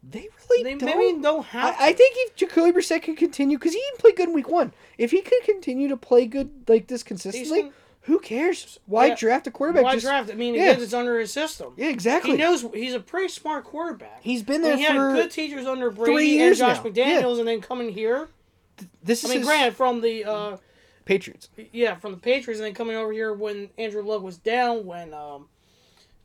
They 0.02 0.30
really 0.50 0.64
They 0.64 0.76
don't. 0.76 0.98
maybe 0.98 1.22
don't 1.22 1.46
have. 1.48 1.76
I, 1.80 1.88
I 1.90 1.94
think 1.94 2.16
if 2.20 2.36
Jacoby 2.36 2.72
Brissett 2.72 3.02
can 3.04 3.16
continue, 3.16 3.58
because 3.58 3.74
he 3.74 3.80
didn't 3.80 4.00
play 4.00 4.12
good 4.14 4.30
in 4.30 4.34
Week 4.36 4.50
One. 4.50 4.72
If 4.98 5.12
he 5.12 5.22
could 5.22 5.44
continue 5.44 5.88
to 5.90 5.98
play 5.98 6.26
good 6.26 6.52
like 6.70 6.88
this 6.88 7.04
consistently, 7.04 7.72
who 8.04 8.20
cares? 8.20 8.80
Why 8.86 9.08
Yeah. 9.08 9.16
draft 9.16 9.48
a 9.48 9.52
quarterback? 9.52 9.84
Why 9.84 9.94
Just- 9.96 10.06
draft? 10.06 10.32
I 10.32 10.36
mean, 10.36 10.54
yeah. 10.56 10.72
again, 10.72 10.82
it's 10.84 10.94
under 10.94 11.20
his 11.20 11.34
system. 11.34 11.74
Yeah, 11.76 11.90
exactly. 11.90 12.32
He 12.32 12.38
knows 12.38 12.66
he's 12.74 12.94
a 12.94 13.00
pretty 13.02 13.28
smart 13.28 13.66
quarterback. 13.66 14.20
He's 14.22 14.42
been 14.42 14.62
I 14.62 14.70
there 14.70 14.76
mean, 14.78 14.86
he 14.86 14.88
for 14.94 15.10
had 15.12 15.16
good 15.24 15.32
teachers 15.32 15.66
under 15.68 15.92
Brady 15.92 16.42
and 16.42 16.56
Josh 16.56 16.78
now. 16.78 16.84
McDaniels, 16.84 17.40
and 17.40 17.48
then 17.48 17.60
coming 17.62 17.90
here. 17.92 18.30
this. 19.04 19.26
I 19.26 19.28
Is 19.28 19.30
mean, 19.32 19.40
his 19.40 19.48
granted, 19.48 19.76
from 19.76 20.00
the 20.00 20.24
uh, 20.24 20.58
Patriots. 21.04 21.50
yeah, 21.74 21.96
from 21.96 22.12
the 22.14 22.18
Patriots, 22.20 22.60
and 22.62 22.68
then 22.68 22.74
coming 22.74 22.96
over 22.96 23.12
here 23.12 23.34
when 23.34 23.70
Andrew 23.78 24.02
Luck 24.02 24.22
was 24.22 24.38
down, 24.38 24.86
when 24.86 25.14
um, 25.14 25.50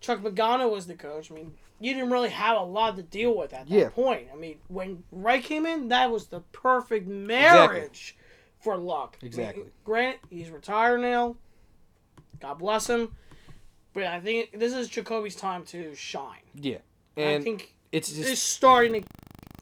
Chuck 0.00 0.20
Pagano 0.20 0.70
was 0.70 0.86
the 0.86 0.94
coach. 0.94 1.32
I 1.32 1.34
mean, 1.34 1.54
you 1.80 1.92
didn't 1.94 2.10
really 2.10 2.30
have 2.30 2.56
a 2.56 2.62
lot 2.64 2.96
to 2.96 3.02
deal 3.02 3.36
with 3.36 3.52
at 3.52 3.68
that 3.68 3.74
Yeah. 3.74 3.88
point. 3.90 4.28
I 4.32 4.36
mean, 4.36 4.58
when 4.68 5.04
Wright 5.10 5.42
came 5.42 5.66
in, 5.66 5.88
that 5.88 6.10
was 6.10 6.26
the 6.28 6.40
perfect 6.52 7.06
marriage 7.08 8.16
for 8.60 8.76
Luck. 8.76 9.16
I 9.20 9.24
mean, 9.24 9.28
Exactly. 9.28 9.64
granted, 9.84 10.20
he's 10.30 10.50
retired 10.50 11.00
now. 11.00 11.36
God 12.40 12.54
bless 12.58 12.88
him. 12.88 13.14
But 13.92 14.04
I 14.04 14.20
think 14.20 14.58
this 14.58 14.72
is 14.72 14.88
Jacoby's 14.88 15.36
time 15.36 15.64
to 15.66 15.94
shine. 15.94 16.40
Yeah, 16.54 16.78
and 17.16 17.40
I 17.40 17.44
think 17.44 17.74
it's 17.92 18.08
just 18.12 18.28
it's 18.28 18.40
starting 18.40 19.02
to. 19.02 19.08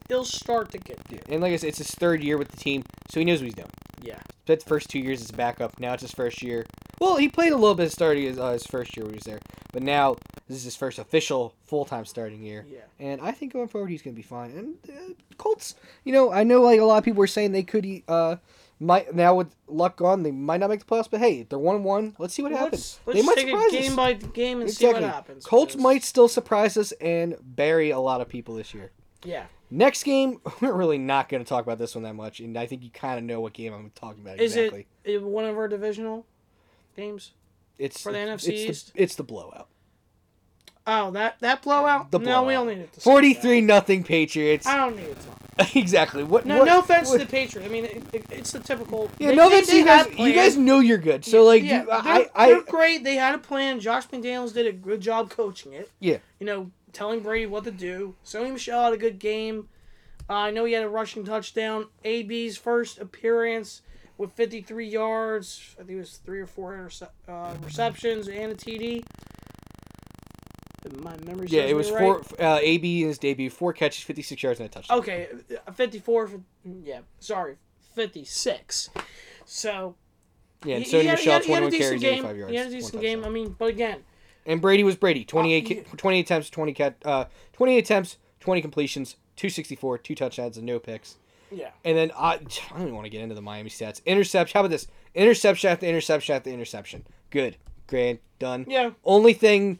He'll 0.07 0.25
start 0.25 0.71
to 0.71 0.77
get 0.79 0.97
there. 1.05 1.21
and 1.29 1.41
like 1.41 1.53
I 1.53 1.55
said, 1.55 1.69
it's 1.69 1.77
his 1.77 1.91
third 1.91 2.23
year 2.23 2.37
with 2.37 2.49
the 2.49 2.57
team, 2.57 2.83
so 3.09 3.19
he 3.19 3.25
knows 3.25 3.39
what 3.41 3.45
he's 3.45 3.53
doing. 3.55 3.69
Yeah. 4.03 4.19
Spent 4.43 4.59
the 4.59 4.65
first 4.65 4.89
two 4.89 4.99
years 4.99 5.21
as 5.21 5.29
a 5.29 5.33
backup. 5.33 5.79
Now 5.79 5.93
it's 5.93 6.01
his 6.01 6.11
first 6.11 6.43
year. 6.43 6.65
Well, 6.99 7.15
he 7.15 7.29
played 7.29 7.53
a 7.53 7.57
little 7.57 7.75
bit 7.75 7.87
of 7.87 7.91
starting 7.91 8.23
his, 8.23 8.37
uh, 8.37 8.51
his 8.51 8.65
first 8.65 8.95
year 8.95 9.05
when 9.05 9.13
he 9.13 9.17
was 9.17 9.23
there, 9.23 9.39
but 9.71 9.81
now 9.81 10.15
this 10.47 10.57
is 10.57 10.63
his 10.65 10.75
first 10.75 10.99
official 10.99 11.55
full 11.65 11.85
time 11.85 12.05
starting 12.05 12.43
year. 12.43 12.65
Yeah. 12.69 12.79
And 12.99 13.21
I 13.21 13.31
think 13.31 13.53
going 13.53 13.67
forward 13.69 13.89
he's 13.89 14.01
going 14.01 14.15
to 14.15 14.19
be 14.19 14.27
fine. 14.27 14.51
And 14.51 14.75
uh, 14.89 15.13
Colts, 15.37 15.75
you 16.03 16.13
know, 16.13 16.31
I 16.31 16.43
know 16.43 16.61
like 16.61 16.79
a 16.79 16.85
lot 16.85 16.97
of 16.97 17.03
people 17.03 17.19
were 17.19 17.27
saying 17.27 17.51
they 17.51 17.63
could 17.63 18.03
uh 18.07 18.35
might 18.79 19.15
now 19.15 19.35
with 19.35 19.55
luck 19.67 19.95
gone 19.95 20.23
they 20.23 20.31
might 20.31 20.59
not 20.59 20.69
make 20.69 20.79
the 20.79 20.85
playoffs, 20.85 21.09
but 21.09 21.19
hey, 21.19 21.43
they're 21.43 21.57
one 21.59 21.83
one. 21.83 22.15
Let's 22.19 22.33
see 22.33 22.41
what 22.41 22.51
happens. 22.51 22.99
Let's, 23.05 23.07
let's 23.07 23.19
they 23.19 23.25
might 23.25 23.35
take 23.35 23.47
surprise 23.47 23.73
it 23.73 23.81
game 23.81 23.91
us. 23.91 23.95
by 23.95 24.13
game 24.13 24.61
and 24.61 24.69
see 24.69 24.85
what 24.87 25.01
happens. 25.01 25.45
Colts 25.45 25.75
might 25.75 26.03
still 26.03 26.27
surprise 26.27 26.75
us 26.75 26.91
and 26.93 27.35
bury 27.41 27.91
a 27.91 27.99
lot 27.99 28.19
of 28.19 28.27
people 28.27 28.55
this 28.55 28.73
year. 28.73 28.91
Yeah. 29.23 29.45
Next 29.73 30.03
game, 30.03 30.39
we're 30.61 30.71
really 30.71 30.99
not 30.99 31.29
going 31.29 31.43
to 31.43 31.49
talk 31.49 31.63
about 31.63 31.79
this 31.79 31.95
one 31.95 32.03
that 32.03 32.13
much, 32.13 32.39
and 32.39 32.55
I 32.57 32.67
think 32.67 32.83
you 32.83 32.91
kind 32.91 33.17
of 33.17 33.25
know 33.25 33.41
what 33.41 33.53
game 33.53 33.73
I'm 33.73 33.91
talking 33.95 34.21
about 34.21 34.39
Is 34.39 34.55
exactly. 34.55 34.85
it, 35.03 35.15
it 35.15 35.23
one 35.23 35.45
of 35.45 35.57
our 35.57 35.67
divisional 35.67 36.25
games? 36.95 37.31
it's 37.79 37.99
for 37.99 38.11
the 38.11 38.19
it's 38.19 38.45
NFC 38.45 38.49
it's 38.49 38.69
East? 38.69 38.93
The, 38.93 39.01
it's 39.01 39.15
the 39.15 39.23
blowout. 39.23 39.67
Oh, 40.85 41.09
that 41.11 41.39
that 41.39 41.63
blowout? 41.63 42.11
The 42.11 42.19
no, 42.19 42.43
we 42.43 42.53
don't 42.53 42.67
need 42.67 42.79
it. 42.79 42.95
Forty-three 42.99 43.61
nothing 43.61 44.03
Patriots. 44.03 44.67
I 44.67 44.77
don't 44.77 44.95
need 44.95 45.07
it. 45.07 45.17
Exactly. 45.75 46.23
What? 46.23 46.45
No, 46.47 46.59
what- 46.59 46.65
no 46.65 46.79
offense 46.79 47.09
what- 47.09 47.19
to 47.19 47.25
the 47.25 47.31
Patriots. 47.31 47.69
I 47.69 47.71
mean, 47.71 47.85
it, 47.85 48.03
it, 48.11 48.25
it's 48.31 48.51
the 48.51 48.59
typical. 48.59 49.09
Yeah, 49.17 49.29
they- 49.29 49.35
no 49.35 49.47
offense. 49.47 49.67
they 49.67 49.77
You 49.79 49.85
guys, 49.85 50.07
you 50.17 50.33
guys 50.33 50.57
know 50.57 50.79
you're 50.79 50.97
good. 50.97 51.23
So 51.25 51.43
like, 51.43 51.63
yeah, 51.63 51.81
you, 51.81 51.85
they're, 51.85 52.29
I, 52.35 52.47
they're 52.47 52.61
great. 52.63 53.03
They 53.03 53.15
had 53.15 53.33
a 53.35 53.37
plan. 53.39 53.79
Josh 53.79 54.07
McDaniels 54.07 54.53
did 54.53 54.65
a 54.67 54.71
good 54.71 54.99
job 55.01 55.29
coaching 55.29 55.73
it. 55.73 55.91
yeah, 55.99 56.17
You 56.39 56.45
know, 56.47 56.71
telling 56.93 57.19
Brady 57.21 57.45
what 57.47 57.63
to 57.65 57.71
do. 57.71 58.15
Sony 58.23 58.53
Michel 58.53 58.83
had 58.83 58.93
a 58.93 58.97
good 58.97 59.19
game. 59.19 59.67
Uh, 60.29 60.33
I 60.33 60.51
know 60.51 60.63
he 60.65 60.73
had 60.73 60.83
a 60.83 60.89
rushing 60.89 61.25
touchdown. 61.25 61.87
AB's 62.05 62.55
first 62.55 62.99
appearance 62.99 63.81
with 64.17 64.31
53 64.31 64.87
yards. 64.87 65.75
I 65.75 65.83
think 65.83 65.91
it 65.91 65.99
was 65.99 66.17
three 66.17 66.39
or 66.39 66.45
four 66.47 66.75
interce- 66.75 67.03
uh, 67.27 67.53
receptions 67.63 68.29
and 68.29 68.51
a 68.51 68.55
TD. 68.55 69.03
My 71.01 71.15
memory 71.25 71.47
yeah. 71.49 71.61
It 71.63 71.75
was 71.75 71.91
right. 71.91 71.99
four. 71.99 72.21
Uh, 72.39 72.59
AB 72.61 73.01
in 73.03 73.07
his 73.07 73.17
debut, 73.17 73.49
four 73.49 73.71
catches, 73.71 74.03
fifty-six 74.03 74.43
yards, 74.43 74.59
and 74.59 74.67
a 74.67 74.71
touchdown. 74.71 74.99
Okay, 74.99 75.29
uh, 75.65 75.71
54 75.71 76.29
yeah, 76.83 76.99
sorry, 77.19 77.55
56. 77.95 78.89
So 79.45 79.95
yeah, 80.65 80.75
and 80.75 80.85
Sony 80.85 81.05
Michel, 81.05 81.33
had- 81.33 81.45
he 81.45 81.53
a 81.53 81.55
twenty-one 81.55 81.71
decent 81.71 81.81
carries, 81.89 82.01
game. 82.01 82.13
eighty-five 82.15 82.37
yards. 82.37 82.51
He 82.51 82.57
had 82.57 82.67
a 82.67 82.69
decent 82.69 83.01
game. 83.01 83.23
I 83.23 83.29
mean, 83.29 83.55
but 83.57 83.69
again, 83.69 84.03
And 84.45 84.61
Brady 84.61 84.83
was 84.83 84.95
Brady. 84.95 85.23
28, 85.25 85.65
Uh, 85.65 85.83
ca- 85.89 85.97
28 85.97 86.19
attempts, 86.25 86.49
20 86.49 86.73
cat, 86.73 86.95
uh, 87.05 87.25
28 87.53 87.77
attempts, 87.77 88.17
20 88.41 88.61
completions, 88.61 89.15
264, 89.37 89.97
two 89.99 90.15
touchdowns, 90.15 90.57
and 90.57 90.65
no 90.65 90.79
picks. 90.79 91.15
yeah. 91.51 91.69
And 91.85 91.97
then 91.97 92.11
I, 92.17 92.33
I 92.33 92.37
don't 92.37 92.81
even 92.81 92.95
want 92.95 93.05
to 93.05 93.09
get 93.09 93.21
into 93.21 93.35
the 93.35 93.41
Miami 93.41 93.69
stats. 93.69 94.03
Interception. 94.05 94.53
How 94.55 94.61
about 94.61 94.71
this? 94.71 94.87
Interception 95.15 95.69
after 95.69 95.85
interception 95.85 96.35
after 96.35 96.49
interception. 96.49 97.05
Good. 97.29 97.57
Grand. 97.87 98.19
Done. 98.39 98.65
Yeah. 98.67 98.91
Only 99.05 99.33
thing 99.33 99.79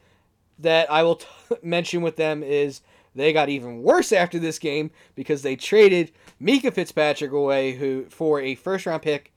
that 0.59 0.89
I 0.91 1.03
will 1.03 1.15
t- 1.15 1.27
mention 1.63 2.01
with 2.01 2.15
them 2.15 2.43
is 2.43 2.81
they 3.15 3.33
got 3.33 3.49
even 3.49 3.81
worse 3.83 4.11
after 4.11 4.39
this 4.39 4.59
game 4.59 4.91
because 5.15 5.41
they 5.41 5.55
traded 5.55 6.11
Minkah 6.41 6.73
Fitzpatrick 6.73 7.31
away 7.31 7.73
who 7.73 8.05
for 8.09 8.39
a 8.39 8.55
first 8.55 8.85
round 8.85 9.01
pick 9.01 9.31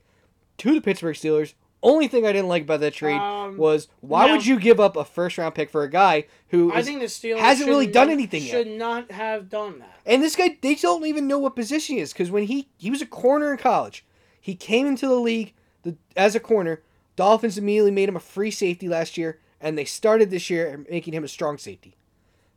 to 0.59 0.73
the 0.73 0.81
Pittsburgh 0.81 1.15
Steelers. 1.15 1.53
Only 1.83 2.07
thing 2.07 2.25
I 2.25 2.31
didn't 2.31 2.47
like 2.47 2.63
about 2.63 2.79
that 2.79 2.93
trade 2.93 3.19
Um, 3.19 3.55
was 3.57 3.87
why 4.01 4.25
no. 4.27 4.33
would 4.33 4.45
you 4.45 4.59
give 4.59 4.79
up 4.79 4.95
a 4.97 5.05
first 5.05 5.37
round 5.37 5.53
pick 5.53 5.69
for 5.69 5.83
a 5.83 5.89
guy 5.89 6.25
who 6.49 6.73
I 6.73 6.79
is- 6.79 6.85
think 6.87 6.99
the 6.99 7.05
Steelers 7.05 7.37
hasn't 7.39 7.69
really 7.69 7.85
done 7.87 8.07
not- 8.07 8.13
anything 8.13 8.41
yet. 8.41 8.51
Should 8.51 8.67
not 8.67 9.11
have 9.11 9.47
done 9.49 9.79
that. 9.79 9.99
and 10.05 10.23
this 10.23 10.35
guy, 10.35 10.57
they 10.61 10.75
don't 10.75 11.05
even 11.05 11.27
know 11.27 11.37
what 11.37 11.55
position 11.55 11.95
he 11.97 12.01
is 12.01 12.13
because 12.13 12.31
when 12.31 12.43
he 12.45 12.67
he 12.77 12.89
was 12.89 13.01
a 13.01 13.05
corner 13.05 13.51
in 13.51 13.57
college, 13.57 14.03
he 14.41 14.55
came 14.55 14.87
into 14.87 15.07
the 15.07 15.15
league 15.19 15.53
the, 15.83 15.95
as 16.15 16.35
a 16.35 16.39
corner. 16.39 16.81
Dolphins 17.15 17.57
immediately 17.57 17.91
made 17.91 18.09
him 18.09 18.15
a 18.15 18.19
free 18.19 18.51
safety 18.51 18.87
last 18.87 19.17
year, 19.17 19.39
and 19.61 19.77
they 19.77 19.85
started 19.85 20.29
this 20.31 20.49
year 20.49 20.83
making 20.89 21.13
him 21.13 21.23
a 21.23 21.27
strong 21.27 21.57
safety. 21.57 21.95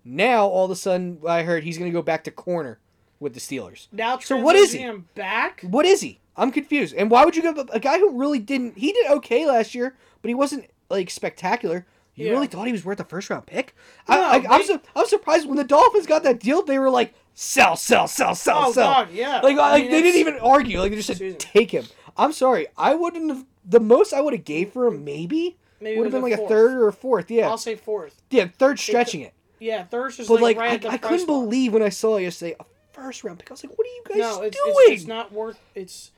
Now 0.05 0.47
all 0.47 0.65
of 0.65 0.71
a 0.71 0.77
sudden, 0.77 1.19
I 1.29 1.43
heard 1.43 1.65
he's 1.65 1.77
going 1.79 1.91
to 1.91 1.95
go 1.95 2.03
back 2.03 2.25
to 2.25 2.31
corner 2.31 2.79
with 3.19 3.35
the 3.35 3.41
Steelers. 3.41 3.89
Now, 3.93 4.19
So 4.19 4.37
what 4.39 4.57
is 4.57 4.73
he? 4.73 4.91
back? 5.15 5.61
What 5.63 5.85
is 5.85 6.01
he? 6.01 6.20
I'm 6.37 6.51
confused. 6.53 6.95
And 6.95 7.11
why 7.11 7.25
would 7.25 7.37
you 7.37 7.43
give 7.43 7.59
up 7.59 7.71
a 7.73 7.81
guy 7.81 7.99
who 7.99 8.19
really 8.19 8.39
didn't? 8.39 8.79
He 8.79 8.93
did 8.93 9.11
okay 9.11 9.47
last 9.47 9.75
year, 9.75 9.97
but 10.23 10.29
he 10.29 10.35
wasn't 10.35 10.67
like 10.89 11.11
spectacular. 11.11 11.87
You 12.15 12.27
Yeah. 12.27 12.33
really 12.33 12.47
thought 12.47 12.67
he 12.67 12.73
was 12.73 12.85
worth 12.85 13.01
a 13.01 13.05
first 13.05 13.31
round 13.31 13.47
pick? 13.47 13.75
No, 14.09 14.21
I, 14.21 14.37
I, 14.39 14.47
I'm, 14.51 14.61
they- 14.61 14.67
su- 14.67 14.81
I'm 14.97 15.07
surprised 15.07 15.47
when 15.47 15.57
the 15.57 15.65
Dolphins 15.65 16.07
got 16.07 16.23
that 16.25 16.41
deal. 16.41 16.63
They 16.63 16.79
were 16.79 16.91
like, 16.91 17.15
sell, 17.35 17.77
sell, 17.77 18.07
sell, 18.09 18.35
sell, 18.35 18.65
Oh, 18.67 18.73
sell. 18.73 18.93
God, 18.93 19.11
yeah. 19.13 19.41
Like, 19.41 19.57
I 19.59 19.71
like 19.73 19.83
mean, 19.85 19.91
they 19.93 20.03
didn't 20.03 20.21
even 20.21 20.39
argue. 20.41 20.81
Like 20.81 20.91
they 20.91 20.97
just 20.97 21.07
said, 21.09 21.15
Excuse 21.21 21.37
take 21.39 21.71
him. 21.71 21.85
I'm 22.17 22.33
sorry. 22.33 22.67
I 22.77 22.95
wouldn't 22.95 23.29
have. 23.31 23.45
The 23.65 23.81
most 23.81 24.13
I 24.13 24.21
would 24.21 24.33
have 24.33 24.45
gave 24.45 24.73
for 24.73 24.87
him 24.87 25.05
maybe 25.05 25.57
maybe 25.81 25.97
would 25.99 26.07
have 26.07 26.13
been 26.13 26.23
like 26.23 26.33
a 26.39 26.49
third 26.49 26.73
or 26.73 26.89
a 26.89 26.93
fourth. 26.93 27.31
Yeah, 27.31 27.49
I'll 27.49 27.59
say 27.59 27.77
fourth. 27.77 28.21
yeah, 28.31 28.49
third 28.59 28.79
stretching 28.81 29.21
it. 29.21 29.33
Yeah, 29.59 29.85
third's 29.85 30.17
just 30.17 30.29
But 30.29 30.41
like, 30.41 30.57
like, 30.57 30.83
right 30.83 30.87
I, 30.87 30.95
I 30.95 30.99
couldn't 30.99 31.27
mark. 31.27 31.45
believe 31.45 31.75
when 31.75 31.83
I 31.83 31.91
saw 31.91 32.17
it 32.17 32.23
yesterday 32.23 32.57
a 32.59 32.65
first 32.93 33.23
round 33.23 33.39
pick. 33.39 33.51
I 33.51 33.55
was 33.55 33.63
like, 33.65 33.77
what 33.79 33.87
are 33.87 33.91
you 33.91 34.03
guys 34.09 34.17
No, 34.19 34.43
it's, 34.43 34.57
doing? 34.57 34.75
it's, 34.79 35.03
it's 35.03 35.07
not 35.09 35.33
worth. 35.33 35.61
It's. 35.75 36.11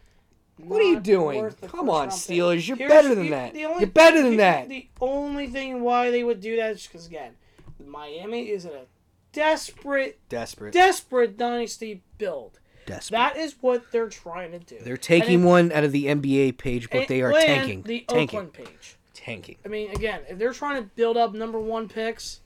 What 0.59 0.81
are 0.81 0.85
you 0.85 1.01
doing? 1.01 1.51
Come 1.67 1.89
on. 1.91 2.09
Steelers, 2.09 2.67
you're 2.69 2.77
Here's- 2.77 2.91
better 2.93 3.15
than 3.15 3.25
the- 3.25 3.31
that. 3.31 3.55
the 3.55 3.65
only- 3.65 3.81
You're 3.81 3.91
better 3.91 4.23
than 4.23 4.33
the- 4.33 4.37
that. 4.39 4.69
The 4.69 4.89
only 5.01 5.47
thing 5.49 5.83
why 5.83 6.11
they 6.11 6.23
would 6.23 6.41
do 6.41 6.57
that 6.57 6.73
is 6.73 6.87
because 6.87 7.07
again, 7.07 7.37
Miami 7.85 8.49
is 8.51 8.65
in 8.65 8.73
a 8.73 8.85
desperate, 9.33 10.21
Desperate. 10.29 10.73
desperate 10.73 11.37
dynasty 11.37 12.03
build. 12.19 12.59
Desperate. 12.87 13.17
That 13.17 13.37
is 13.37 13.57
what 13.61 13.91
they're 13.93 14.09
trying 14.09 14.53
to 14.53 14.59
do. 14.59 14.79
They're 14.81 14.97
taking 14.97 15.45
one 15.45 15.73
out 15.73 15.85
of 15.85 15.93
the 15.93 16.07
NBA 16.07 16.53
page, 16.53 16.91
but 16.91 17.09
they 17.09 17.23
are 17.23 17.33
tanking. 17.33 17.83
The 17.83 18.01
tanking. 18.09 18.39
Oakland 18.41 18.53
page. 18.53 18.97
Tanking. 19.15 19.57
I 19.65 19.69
mean, 19.69 19.91
again, 19.91 20.23
if 20.29 20.39
they're 20.39 20.53
trying 20.53 20.83
to 20.83 20.89
build 20.97 21.17
up 21.17 21.33
number 21.33 21.61
one 21.61 21.89
picks, 21.89 22.41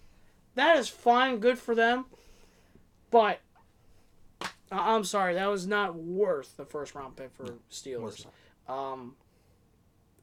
that 0.55 0.77
is 0.79 0.89
fine, 0.89 1.39
good 1.39 1.59
for 1.59 1.75
them. 1.75 2.05
But 3.11 3.41
I'm 4.71 5.05
sorry, 5.05 5.35
that 5.35 5.47
was 5.47 5.67
not 5.67 5.95
worth 5.95 6.57
the 6.57 6.65
first 6.65 6.95
round 6.95 7.17
pick 7.17 7.31
for 7.35 7.55
Steelers. 7.71 8.27
Um, 8.69 9.15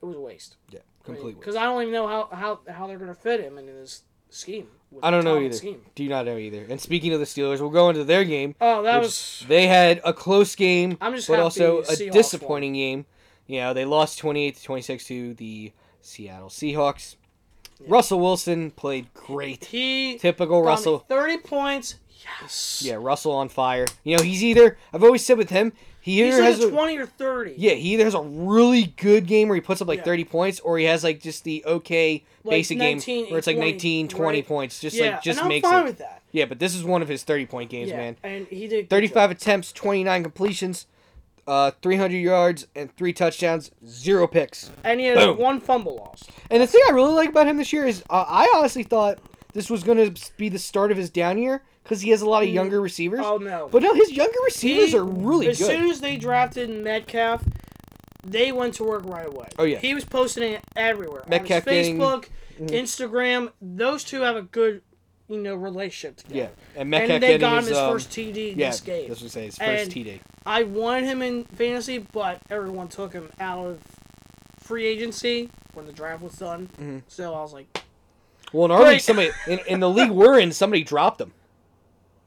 it 0.02 0.06
was 0.06 0.16
a 0.16 0.20
waste. 0.20 0.58
Yeah, 0.70 0.80
complete. 1.04 1.40
Because 1.40 1.56
I 1.56 1.64
don't 1.64 1.82
even 1.82 1.94
know 1.94 2.08
how, 2.08 2.30
how, 2.32 2.60
how 2.72 2.88
they're 2.88 2.98
going 2.98 3.14
to 3.14 3.20
fit 3.20 3.40
him 3.40 3.58
into 3.58 3.72
this 3.72 4.04
scheme. 4.30 4.68
I 5.02 5.10
don't 5.12 5.24
know 5.24 5.40
either. 5.40 5.56
Scheme. 5.56 5.82
Do 5.96 6.08
not 6.08 6.26
know 6.26 6.38
either. 6.38 6.66
And 6.70 6.80
speaking 6.80 7.14
of 7.14 7.20
the 7.20 7.26
Steelers, 7.26 7.60
we'll 7.60 7.70
go 7.70 7.90
into 7.90 8.04
their 8.04 8.24
game. 8.24 8.56
Oh, 8.60 8.84
that 8.84 9.02
was. 9.02 9.44
they 9.48 9.68
had 9.68 10.02
a 10.04 10.14
close 10.14 10.56
game, 10.56 10.98
I'm 11.02 11.16
just 11.16 11.28
but 11.28 11.40
also 11.40 11.80
a 11.80 11.84
Seahawks 11.84 12.12
disappointing 12.12 12.74
game. 12.74 13.06
You 13.48 13.62
know, 13.62 13.74
they 13.74 13.86
lost 13.86 14.20
28 14.20 14.56
to 14.56 14.64
26 14.64 15.06
to 15.06 15.34
the 15.36 15.72
Seattle 16.02 16.50
Seahawks. 16.50 17.16
Russell 17.88 18.20
Wilson 18.20 18.72
played 18.72 19.14
great. 19.14 19.66
He. 19.66 20.18
Typical 20.18 20.62
Russell. 20.62 21.00
30 21.00 21.38
points. 21.40 21.96
Yes. 22.42 22.82
Yeah, 22.86 22.96
Russell 23.00 23.32
on 23.34 23.50
fire. 23.50 23.86
You 24.04 24.18
know, 24.18 24.24
he's 24.24 24.44
either 24.44 24.78
I've 24.94 25.04
always 25.04 25.26
said 25.26 25.38
with 25.38 25.50
him, 25.50 25.74
he 26.00 26.18
He's 26.24 26.34
either 26.36 26.44
like 26.44 26.52
has 26.56 26.64
a 26.64 26.68
a, 26.68 26.72
20 26.72 26.98
or 26.98 27.06
30. 27.06 27.56
yeah, 27.58 27.72
he 27.74 27.94
either 27.94 28.04
has 28.04 28.14
a 28.14 28.22
really 28.22 28.94
good 28.98 29.26
game 29.26 29.48
where 29.48 29.56
he 29.56 29.62
puts 29.62 29.82
up 29.82 29.88
like 29.88 30.00
Yeah. 30.00 30.04
30 30.06 30.26
points 30.26 30.60
or 30.60 30.78
he 30.78 30.86
has 30.86 31.04
like 31.04 31.22
just 31.22 31.44
the 31.44 31.64
okay 31.66 32.24
Like 32.44 32.52
basic 32.52 32.78
19, 32.78 33.24
game 33.26 33.32
where 33.32 33.38
it's 33.38 33.48
like 33.48 33.56
20, 33.58 33.72
19, 33.72 34.08
20 34.10 34.38
right? 34.40 34.48
points. 34.48 34.80
Just 34.80 34.96
yeah, 34.98 35.12
like 35.12 35.22
just 35.24 35.40
and 35.40 35.44
I'm 35.46 35.50
makes 35.50 35.68
fine 35.68 35.82
it. 35.82 35.86
with 35.86 35.98
that. 36.00 36.22
Yeah, 36.32 36.46
but 36.46 36.60
this 36.60 36.76
is 36.76 36.84
one 36.84 37.02
of 37.02 37.08
his 37.08 37.24
30 37.24 37.46
point 37.46 37.70
games, 37.70 37.90
yeah, 37.90 37.98
man. 37.98 38.18
and 38.24 38.48
he 38.48 38.68
did. 38.68 38.90
35 38.90 39.14
job. 39.16 39.32
attempts, 39.32 39.72
29 39.72 40.24
completions, 40.24 40.88
uh, 41.48 41.72
300 41.82 42.18
yards, 42.18 42.68
and 42.76 42.96
three 42.98 43.14
touchdowns, 43.14 43.70
zero 43.86 44.26
picks. 44.28 44.72
and 44.84 45.00
he 45.00 45.06
has 45.08 45.18
Boom. 45.18 45.38
one 45.38 45.60
fumble 45.62 45.96
loss. 45.98 46.24
And 46.50 46.62
the 46.62 46.68
thing 46.68 46.82
I 46.88 46.92
really 46.92 47.14
like 47.14 47.30
about 47.30 47.48
him 47.48 47.58
this 47.58 47.72
year 47.72 47.86
is 47.86 48.02
uh, 48.10 48.26
I 48.28 48.52
honestly 48.56 48.84
thought 48.84 49.20
this 49.54 49.70
was 49.70 49.84
going 49.84 50.14
to 50.14 50.32
be 50.38 50.50
the 50.50 50.58
start 50.60 50.92
of 50.92 50.98
his 50.98 51.10
down 51.12 51.38
year 51.38 51.62
because 51.84 52.02
he 52.02 52.10
has 52.12 52.22
a 52.22 52.30
lot 52.30 52.44
of 52.44 52.50
younger 52.50 52.80
receivers. 52.82 53.20
Oh 53.24 53.38
no! 53.38 53.68
But 53.72 53.84
no, 53.84 53.94
his 53.94 54.12
younger 54.12 54.40
receivers 54.46 54.92
He- 54.92 54.98
are 54.98 55.04
really 55.04 55.48
as 55.50 55.60
good. 55.60 55.72
As 55.72 55.78
soon 55.78 55.90
as 55.90 56.02
they 56.02 56.16
drafted 56.18 56.70
Metcalf, 56.70 57.44
they 58.26 58.52
went 58.52 58.74
to 58.76 58.84
work 58.84 59.04
right 59.06 59.28
away. 59.28 59.48
Oh, 59.60 59.64
yeah. 59.64 59.80
he 59.80 59.94
was 59.94 60.06
posting 60.06 60.44
it 60.54 60.62
everywhere 60.76 61.24
Metcalf 61.28 61.68
on 61.68 61.74
his 61.74 61.88
getting- 61.88 62.02
Facebook, 62.02 62.26
Mhm. 62.60 62.70
Instagram. 62.70 63.52
Those 63.62 64.04
two 64.04 64.22
have 64.22 64.36
a 64.38 64.44
good, 64.44 64.82
you 65.28 65.38
know, 65.38 65.56
relationship 65.56 66.18
together. 66.18 66.52
yeah, 66.76 66.80
and 66.82 66.90
Metcalf 66.90 67.12
and 67.16 67.24
they 67.24 67.38
got 67.38 67.54
him 67.54 67.60
his, 67.62 67.68
his 67.70 67.78
um, 67.78 67.92
first 67.94 68.10
TD 68.12 68.54
yeah, 68.56 68.70
this 68.70 68.80
game. 68.82 69.08
that's 69.10 69.22
what 69.22 69.26
I 69.28 69.30
say. 69.30 69.46
His 69.46 69.58
first 69.58 69.84
And- 69.84 69.92
T 69.92 70.04
day. 70.04 70.20
I 70.46 70.64
wanted 70.64 71.06
him 71.06 71.22
in 71.22 71.44
fantasy, 71.46 71.98
but 72.00 72.40
everyone 72.50 72.88
took 72.90 73.14
him 73.14 73.30
out 73.40 73.66
of 73.66 73.80
free 74.60 74.86
agency 74.86 75.50
when 75.74 75.86
the 75.86 75.92
draft 75.94 76.22
was 76.22 76.34
done. 76.34 76.70
Mhm. 76.80 77.02
So 77.08 77.34
I 77.34 77.42
was 77.42 77.52
like, 77.54 77.68
Well, 78.54 78.66
in 78.66 78.72
our 78.72 78.84
league, 78.88 79.00
somebody 79.02 79.32
in, 79.48 79.60
in 79.68 79.80
the 79.80 79.90
league 79.90 80.12
we're 80.12 80.40
in, 80.40 80.52
somebody 80.52 80.84
dropped 80.84 81.20
him. 81.20 81.32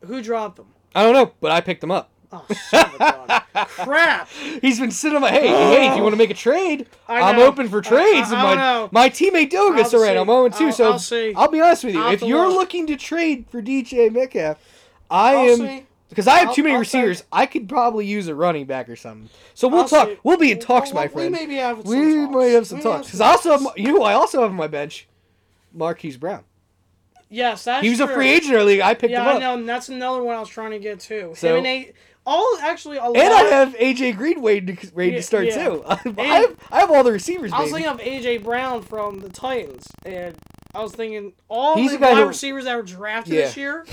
Who 0.04 0.22
dropped 0.22 0.56
them? 0.56 0.66
I 0.94 1.02
don't 1.02 1.12
know, 1.12 1.32
but 1.40 1.50
I 1.52 1.60
picked 1.60 1.80
them 1.80 1.90
up. 1.90 2.10
Oh, 2.32 2.44
son 2.70 2.86
of 2.86 2.94
a 2.94 2.98
gun. 2.98 3.40
crap! 3.68 4.28
He's 4.60 4.80
been 4.80 4.90
sitting 4.90 5.14
on 5.16 5.22
my 5.22 5.30
hey, 5.30 5.46
hey, 5.46 5.88
if 5.90 5.96
you 5.96 6.02
want 6.02 6.12
to 6.12 6.18
make 6.18 6.30
a 6.30 6.34
trade, 6.34 6.86
I 7.08 7.20
I'm 7.20 7.38
open 7.38 7.68
for 7.68 7.80
trades. 7.80 8.32
I- 8.32 8.34
and 8.34 8.34
I 8.36 8.42
my, 8.42 8.54
know. 8.56 8.88
my 8.92 9.08
teammate 9.10 9.54
I'll 9.54 9.68
around. 9.72 9.86
see. 9.86 9.96
I'm 9.96 10.26
0 10.26 10.48
2, 10.48 10.64
I'll- 10.66 10.72
so 10.72 10.92
I'll 10.92 10.98
see. 10.98 11.32
I'll 11.34 11.50
be 11.50 11.60
honest 11.60 11.84
with 11.84 11.94
you. 11.94 12.02
I'll 12.02 12.12
If 12.12 12.22
you're 12.22 12.48
look. 12.48 12.56
looking 12.58 12.86
to 12.88 12.96
trade 12.96 13.46
for 13.48 13.62
DJ 13.62 14.12
Metcalf, 14.12 14.58
I 15.08 15.34
I'll 15.34 15.50
am 15.50 15.56
see. 15.58 15.86
because 16.08 16.26
I 16.26 16.40
have 16.40 16.52
too 16.54 16.64
many 16.64 16.76
receivers. 16.76 17.20
take- 17.20 17.28
I 17.32 17.46
could 17.46 17.68
probably 17.68 18.06
use 18.06 18.26
a 18.26 18.34
running 18.34 18.66
back 18.66 18.88
or 18.88 18.96
something. 18.96 19.30
So 19.54 19.68
we'll 19.68 19.86
talk. 19.88 20.08
see. 20.08 20.18
We'll 20.24 20.36
be 20.36 20.50
in 20.50 20.58
talks, 20.58 20.92
Well, 20.92 21.04
my 21.04 21.08
friend. 21.08 21.32
We 21.32 21.38
maybe 21.38 21.54
have 21.56 21.82
some 21.82 21.90
We 21.90 22.14
talks. 22.26 22.34
might 22.34 22.44
have 22.46 22.66
some 22.66 22.78
We 22.78 22.82
talks. 22.84 23.06
Because 23.06 23.20
I 23.20 23.28
also 23.30 23.72
you 23.76 23.92
know, 23.92 24.02
I 24.02 24.14
also 24.14 24.40
have 24.42 24.50
on 24.50 24.56
my 24.56 24.66
bench, 24.66 25.06
Marquise 25.72 26.16
Brown. 26.16 26.42
Yes, 27.28 27.64
that's 27.64 27.82
He 27.82 27.90
was 27.90 28.00
a 28.00 28.06
free 28.08 28.28
agent 28.30 28.64
league. 28.64 28.80
I 28.80 28.94
picked 28.94 29.10
Yeah, 29.12 29.22
him 29.22 29.28
I 29.28 29.32
up. 29.34 29.40
know, 29.40 29.54
and 29.54 29.68
that's 29.68 29.88
another 29.88 30.22
one 30.22 30.36
I 30.36 30.40
was 30.40 30.48
trying 30.48 30.70
to 30.72 30.78
get 30.78 31.00
too. 31.00 31.32
So- 31.36 31.56
and 31.56 31.66
A, 31.66 31.92
all 32.24 32.58
actually 32.62 32.96
a 32.98 33.04
lot. 33.04 33.16
And 33.16 33.32
I 33.34 33.42
have 33.44 33.74
AJ 33.76 34.16
Green 34.16 34.40
waiting 34.42 34.76
to, 34.76 34.90
ready 34.94 35.10
Yeah, 35.12 35.16
to 35.18 35.22
start 35.22 35.46
yeah. 35.46 35.64
too. 35.68 35.84
I 35.88 35.96
have, 36.24 36.56
I 36.70 36.80
have 36.80 36.90
all 36.90 37.02
the 37.04 37.12
receivers. 37.12 37.52
I 37.52 37.62
was 37.62 37.72
baby. 37.72 37.84
thinking 37.84 38.00
of 38.00 38.22
AJ 38.24 38.44
Brown 38.44 38.82
from 38.82 39.20
the 39.20 39.28
Titans, 39.28 39.86
and 40.04 40.36
I 40.74 40.82
was 40.82 40.92
thinking 40.92 41.32
all 41.48 41.76
He's 41.76 41.92
the 41.92 41.98
wide 41.98 42.16
who- 42.16 42.26
receivers 42.26 42.64
that 42.64 42.76
were 42.76 42.82
drafted 42.82 43.34
Yeah. 43.34 43.40
this 43.42 43.56
year. 43.56 43.86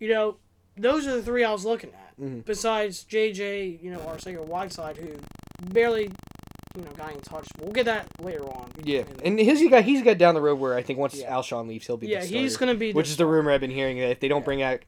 You 0.00 0.08
know, 0.08 0.36
those 0.76 1.06
are 1.06 1.14
the 1.16 1.22
three 1.22 1.44
I 1.44 1.52
was 1.52 1.64
looking 1.64 1.90
at. 1.90 2.20
Mhm. 2.20 2.44
Besides 2.44 3.04
JJ, 3.04 3.80
you 3.82 3.90
know, 3.92 4.00
our 4.06 4.18
second 4.18 4.48
Whiteside, 4.48 4.96
who 4.96 5.08
barely, 5.72 6.10
you 6.76 6.82
know, 6.82 6.90
guy 6.96 7.12
in 7.12 7.20
touch. 7.20 7.46
We'll 7.60 7.72
get 7.72 7.84
that 7.86 8.06
later 8.20 8.44
on. 8.44 8.70
Yeah, 8.82 9.02
And- 9.24 9.38
his 9.38 9.62
got 9.70 9.84
he's 9.84 10.02
got 10.02 10.18
down 10.18 10.34
the 10.34 10.40
road 10.40 10.58
where 10.58 10.74
I 10.74 10.82
think 10.82 10.98
once 10.98 11.14
Yeah. 11.16 11.32
Alshon 11.32 11.68
leaves, 11.68 11.86
he'll 11.86 11.96
be 11.96 12.08
yeah, 12.08 12.20
the 12.20 12.26
he's 12.26 12.56
gonna 12.56 12.74
be. 12.74 12.92
which 12.92 13.08
is 13.08 13.16
the 13.16 13.26
rumor 13.26 13.52
I've 13.52 13.60
been 13.60 13.70
hearing 13.70 13.98
that 13.98 14.10
if 14.10 14.20
they 14.20 14.28
don't 14.28 14.40
Yeah. 14.40 14.44
bring 14.44 14.62
out 14.62 14.80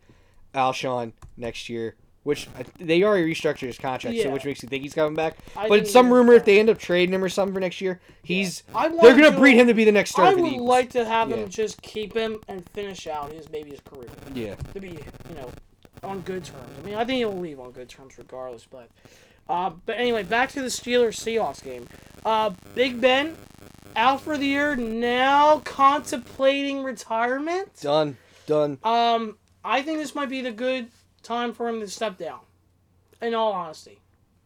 Alshon 0.54 1.12
next 1.36 1.68
year, 1.68 1.94
which 2.24 2.48
I- 2.58 2.64
they 2.80 3.02
already 3.04 3.32
restructured 3.32 3.66
his 3.68 3.78
contract, 3.78 4.18
so 4.20 4.30
which 4.30 4.44
makes 4.44 4.62
you 4.62 4.68
think 4.68 4.82
he's 4.82 4.94
coming 4.94 5.14
back. 5.14 5.36
I 5.56 5.68
but 5.68 5.78
it's 5.80 5.92
some 5.92 6.12
rumor 6.12 6.32
if 6.32 6.44
they 6.44 6.58
end 6.58 6.68
up 6.70 6.78
trading 6.78 7.14
him 7.14 7.22
or 7.22 7.28
something 7.28 7.54
for 7.54 7.60
next 7.60 7.80
year, 7.80 8.00
he's 8.22 8.64
I 8.74 8.88
they're 8.88 9.14
gonna 9.14 9.30
to- 9.30 9.38
breed 9.38 9.54
him 9.54 9.68
to 9.68 9.74
be 9.74 9.84
the 9.84 9.92
next 9.92 10.10
starter 10.10 10.32
I 10.32 10.34
the 10.34 10.42
would 10.42 10.60
like 10.62 10.90
to 10.90 11.04
have 11.04 11.30
Yeah. 11.30 11.36
him 11.36 11.48
just 11.50 11.80
keep 11.82 12.14
him 12.14 12.40
and 12.48 12.68
finish 12.70 13.06
out 13.06 13.32
his 13.32 13.48
maybe 13.50 13.70
his 13.70 13.80
career 13.80 14.08
yeah, 14.34 14.56
to 14.74 14.80
be 14.80 14.88
you 14.88 15.34
know 15.36 15.50
on 16.02 16.20
good 16.22 16.44
terms. 16.44 16.68
I 16.82 16.86
mean, 16.86 16.94
I 16.96 17.04
think 17.04 17.18
he'll 17.18 17.32
leave 17.36 17.58
on 17.60 17.70
good 17.70 17.88
terms 17.88 18.18
regardless. 18.18 18.66
But 18.68 18.88
uh, 19.48 19.70
but 19.84 19.96
anyway, 19.98 20.22
back 20.22 20.50
to 20.50 20.60
the 20.60 20.68
Steelers 20.68 21.14
Seahawks 21.16 21.62
game. 21.62 21.88
Uh, 22.24 22.50
Big 22.74 23.00
Ben 23.00 23.36
out 23.94 24.20
for 24.20 24.36
the 24.36 24.46
year 24.46 24.76
now, 24.76 25.60
contemplating 25.60 26.82
retirement. 26.82 27.70
done, 27.80 28.16
done. 28.46 28.78
Um, 28.84 29.36
I 29.64 29.82
think 29.82 29.98
this 29.98 30.14
might 30.14 30.28
be 30.28 30.42
the 30.42 30.52
good 30.52 30.88
time 31.22 31.52
for 31.52 31.68
him 31.68 31.80
to 31.80 31.88
step 31.88 32.18
down. 32.18 32.40
In 33.22 33.34
all 33.34 33.52
honesty, 33.52 33.98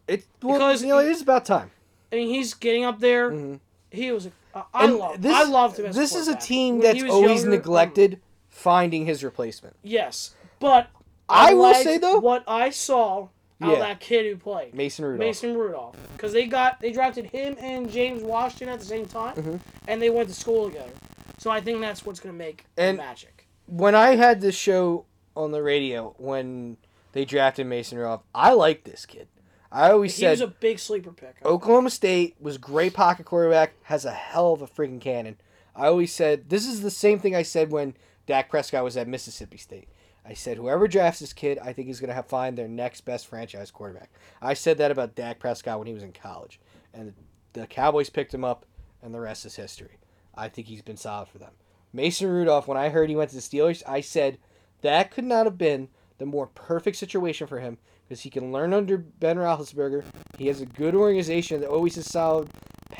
It 0.07 0.23
well, 0.41 0.53
Because 0.57 0.81
you 0.81 0.87
know 0.87 0.99
it 0.99 1.09
is 1.09 1.21
about 1.21 1.45
time. 1.45 1.71
I 2.11 2.15
mean 2.15 2.29
he's 2.29 2.53
getting 2.53 2.85
up 2.85 2.99
there. 2.99 3.29
Mhm. 3.31 3.59
He 3.89 4.11
was. 4.13 4.27
Uh, 4.55 4.63
I 4.73 4.85
And 4.85 4.95
love. 4.97 5.21
this- 5.21 5.33
I 5.33 5.43
loved 5.43 5.77
him. 5.79 5.87
As 5.87 5.95
This 5.95 6.15
is 6.15 6.27
a 6.29 6.35
team 6.35 6.77
When 6.79 6.83
that's 6.83 7.03
always 7.11 7.29
younger, 7.41 7.43
um, 7.47 7.49
neglected 7.57 8.21
finding 8.49 9.05
his 9.05 9.23
replacement. 9.25 9.75
Yes, 9.83 10.33
but 10.59 10.87
I 11.27 11.53
will 11.53 11.73
say, 11.73 11.97
though- 11.97 12.19
what 12.19 12.43
I 12.47 12.69
saw 12.69 13.27
out 13.61 13.73
Yeah. 13.73 13.79
that 13.79 13.99
kid 13.99 14.25
who 14.25 14.37
played 14.37 14.73
Mason 14.73 15.05
Rudolph. 15.05 15.19
Mason 15.19 15.57
Rudolph, 15.57 15.95
because 16.15 16.33
they 16.33 16.47
got 16.47 16.79
they 16.81 16.91
drafted 16.91 17.25
him 17.27 17.55
and 17.59 17.89
James 17.91 18.23
Washington 18.23 18.69
at 18.69 18.79
the 18.79 18.85
same 18.85 19.05
time, 19.05 19.35
Mhm. 19.35 19.59
and 19.87 20.01
they 20.01 20.09
went 20.09 20.29
to 20.29 20.35
school 20.35 20.67
together. 20.69 20.91
So 21.37 21.49
I 21.49 21.61
think 21.61 21.81
that's 21.81 22.05
what's 22.05 22.19
gonna 22.19 22.33
make 22.33 22.65
And- 22.77 22.97
magic. 22.97 23.47
when 23.67 23.95
I 23.95 24.15
had 24.15 24.41
this 24.41 24.55
show 24.55 25.05
on 25.35 25.51
the 25.51 25.63
radio 25.63 26.13
when 26.17 26.77
they 27.13 27.25
drafted 27.25 27.67
Mason 27.67 27.97
Rudolph, 27.97 28.23
I 28.35 28.53
liked 28.53 28.85
this 28.85 29.05
kid. 29.05 29.27
I 29.71 29.91
always 29.91 30.15
He 30.17 30.21
said 30.21 30.37
he 30.37 30.43
was 30.43 30.51
a 30.51 30.53
big 30.59 30.79
sleeper 30.79 31.11
pick. 31.13 31.35
Oklahoma 31.45 31.89
State 31.89 32.35
was 32.41 32.57
great 32.57 32.93
pocket 32.93 33.25
quarterback, 33.25 33.73
has 33.83 34.03
a 34.03 34.11
hell 34.11 34.51
of 34.53 34.61
a 34.61 34.67
freaking 34.67 34.99
cannon. 34.99 35.37
I 35.75 35.87
always 35.87 36.13
said 36.13 36.49
this 36.49 36.67
is 36.67 36.81
the 36.81 36.91
same 36.91 37.19
thing 37.19 37.35
I 37.35 37.43
said 37.43 37.71
when 37.71 37.95
Dak 38.27 38.49
Prescott 38.49 38.83
was 38.83 38.97
at 38.97 39.07
Mississippi 39.07 39.57
State. 39.57 39.87
I 40.25 40.33
said 40.33 40.57
whoever 40.57 40.87
drafts 40.87 41.19
this 41.19 41.33
kid, 41.33 41.57
I 41.59 41.73
think 41.73 41.87
he's 41.87 41.99
going 41.99 42.15
to 42.15 42.23
find 42.23 42.57
their 42.57 42.67
next 42.67 43.01
best 43.01 43.27
franchise 43.27 43.71
quarterback. 43.71 44.11
I 44.41 44.53
said 44.53 44.77
that 44.77 44.91
about 44.91 45.15
Dak 45.15 45.39
Prescott 45.39 45.79
when 45.79 45.87
he 45.87 45.93
was 45.93 46.03
in 46.03 46.13
college, 46.13 46.59
and 46.93 47.13
the 47.53 47.65
Cowboys 47.67 48.09
picked 48.09 48.33
him 48.33 48.43
up, 48.43 48.65
and 49.01 49.13
the 49.13 49.19
rest 49.19 49.45
is 49.45 49.55
history. 49.55 49.97
I 50.35 50.47
think 50.47 50.67
he's 50.67 50.81
been 50.81 50.97
solid 50.97 51.27
for 51.27 51.39
them. 51.39 51.51
Mason 51.91 52.29
Rudolph, 52.29 52.67
when 52.67 52.77
I 52.77 52.89
heard 52.89 53.09
he 53.09 53.15
went 53.15 53.31
to 53.31 53.35
the 53.35 53.41
Steelers, 53.41 53.83
I 53.87 54.01
said 54.01 54.37
that 54.81 55.11
could 55.11 55.25
not 55.25 55.45
have 55.45 55.57
been 55.57 55.89
the 56.19 56.25
more 56.25 56.47
perfect 56.47 56.97
situation 56.97 57.47
for 57.47 57.59
him 57.59 57.77
because 58.07 58.21
he 58.21 58.29
can 58.29 58.51
learn 58.51 58.73
under 58.73 58.97
Ben 58.97 59.37
Roethlisberger. 59.37 60.03
He 60.37 60.47
has 60.47 60.61
a 60.61 60.65
good 60.65 60.95
organization 60.95 61.61
that 61.61 61.69
always 61.69 61.95
has 61.95 62.05
solid 62.05 62.49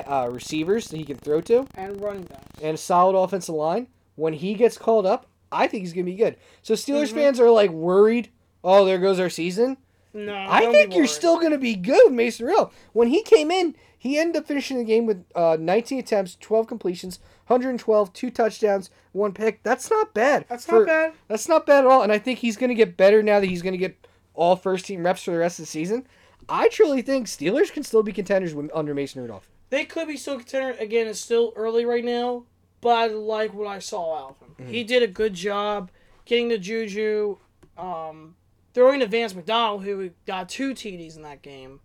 uh, 0.05 0.29
receivers 0.31 0.87
that 0.87 0.97
he 0.97 1.05
can 1.05 1.17
throw 1.17 1.41
to 1.41 1.67
and 1.75 2.01
running 2.01 2.23
backs. 2.23 2.61
and 2.61 2.75
a 2.75 2.77
solid 2.77 3.17
offensive 3.17 3.55
line. 3.55 3.87
When 4.15 4.33
he 4.33 4.55
gets 4.55 4.77
called 4.77 5.05
up, 5.05 5.27
I 5.51 5.67
think 5.67 5.81
he's 5.81 5.93
gonna 5.93 6.05
be 6.05 6.15
good. 6.15 6.37
So 6.61 6.73
Steelers 6.73 7.09
Mhm. 7.11 7.15
fans 7.15 7.39
are 7.39 7.49
like 7.49 7.71
worried. 7.71 8.29
Oh, 8.63 8.85
there 8.85 8.97
goes 8.99 9.19
our 9.19 9.29
season. 9.29 9.77
No, 10.13 10.33
I 10.35 10.71
think 10.71 10.95
you're 10.95 11.07
still 11.07 11.39
gonna 11.39 11.57
be 11.57 11.75
good, 11.75 12.11
Mason 12.11 12.45
Rudolph. 12.45 12.73
When 12.93 13.07
he 13.09 13.21
came 13.23 13.51
in, 13.51 13.75
He 13.97 14.17
ended 14.17 14.35
up 14.41 14.47
finishing 14.47 14.79
the 14.79 14.83
game 14.83 15.05
with 15.05 15.23
uh, 15.35 15.57
19 15.59 15.99
attempts, 15.99 16.35
12 16.41 16.65
completions, 16.65 17.19
112, 17.45 18.11
two 18.13 18.31
touchdowns, 18.31 18.89
one 19.11 19.31
pick. 19.31 19.61
That's 19.61 19.91
not 19.91 20.15
bad. 20.15 20.45
That's 20.49 20.65
for- 20.65 20.79
not 20.79 20.87
bad. 20.87 21.13
That's 21.27 21.47
not 21.47 21.67
bad 21.67 21.85
at 21.85 21.91
all. 21.91 22.01
And 22.01 22.11
I 22.11 22.17
think 22.17 22.39
he's 22.39 22.57
going 22.57 22.69
to 22.69 22.73
get 22.73 22.97
better 22.97 23.21
now 23.21 23.39
that 23.39 23.45
he's 23.45 23.61
going 23.61 23.73
to 23.73 23.77
get 23.77 24.07
all 24.33 24.55
first 24.55 24.87
team 24.87 25.03
reps 25.05 25.21
for 25.21 25.29
the 25.29 25.37
rest 25.37 25.59
of 25.59 25.65
the 25.65 25.69
season. 25.69 26.07
I 26.49 26.67
truly 26.69 27.03
think 27.03 27.27
Steelers 27.27 27.71
can 27.71 27.83
still 27.83 28.01
be 28.01 28.11
contenders 28.11 28.55
with, 28.55 28.71
under 28.73 28.95
Mason 28.95 29.21
Rudolph. 29.21 29.47
They 29.69 29.85
could 29.85 30.07
be 30.07 30.17
still 30.17 30.37
contender. 30.39 30.75
Again, 30.79 31.05
it's 31.05 31.19
still 31.19 31.53
early 31.55 31.85
right 31.85 32.03
now, 32.03 32.45
but 32.81 32.89
I 32.97 33.05
like 33.05 33.53
what 33.53 33.67
I 33.67 33.77
saw 33.77 34.29
out. 34.29 34.35
Mm-hmm. 34.61 34.71
He 34.71 34.83
did 34.83 35.03
a 35.03 35.07
good 35.07 35.33
job 35.33 35.91
getting 36.25 36.49
the 36.49 36.57
juju, 36.57 37.37
um, 37.77 38.35
throwing 38.73 38.99
to 39.01 39.07
Vance 39.07 39.33
McDonald, 39.35 39.83
who 39.83 40.11
got 40.25 40.49
two 40.49 40.73
TDs 40.73 41.15
in 41.15 41.23
that 41.23 41.41
game, 41.41 41.79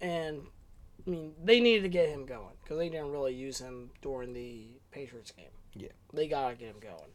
and 0.00 0.42
I 1.06 1.10
mean 1.10 1.32
they 1.44 1.60
needed 1.60 1.82
to 1.82 1.88
get 1.88 2.08
him 2.08 2.26
going 2.26 2.54
because 2.62 2.78
they 2.78 2.88
didn't 2.88 3.12
really 3.12 3.34
use 3.34 3.58
him 3.58 3.90
during 4.02 4.32
the 4.32 4.66
Patriots 4.90 5.30
game. 5.32 5.46
Yeah. 5.74 5.88
they 6.12 6.26
gotta 6.26 6.54
get 6.54 6.68
him 6.68 6.80
going. 6.80 7.10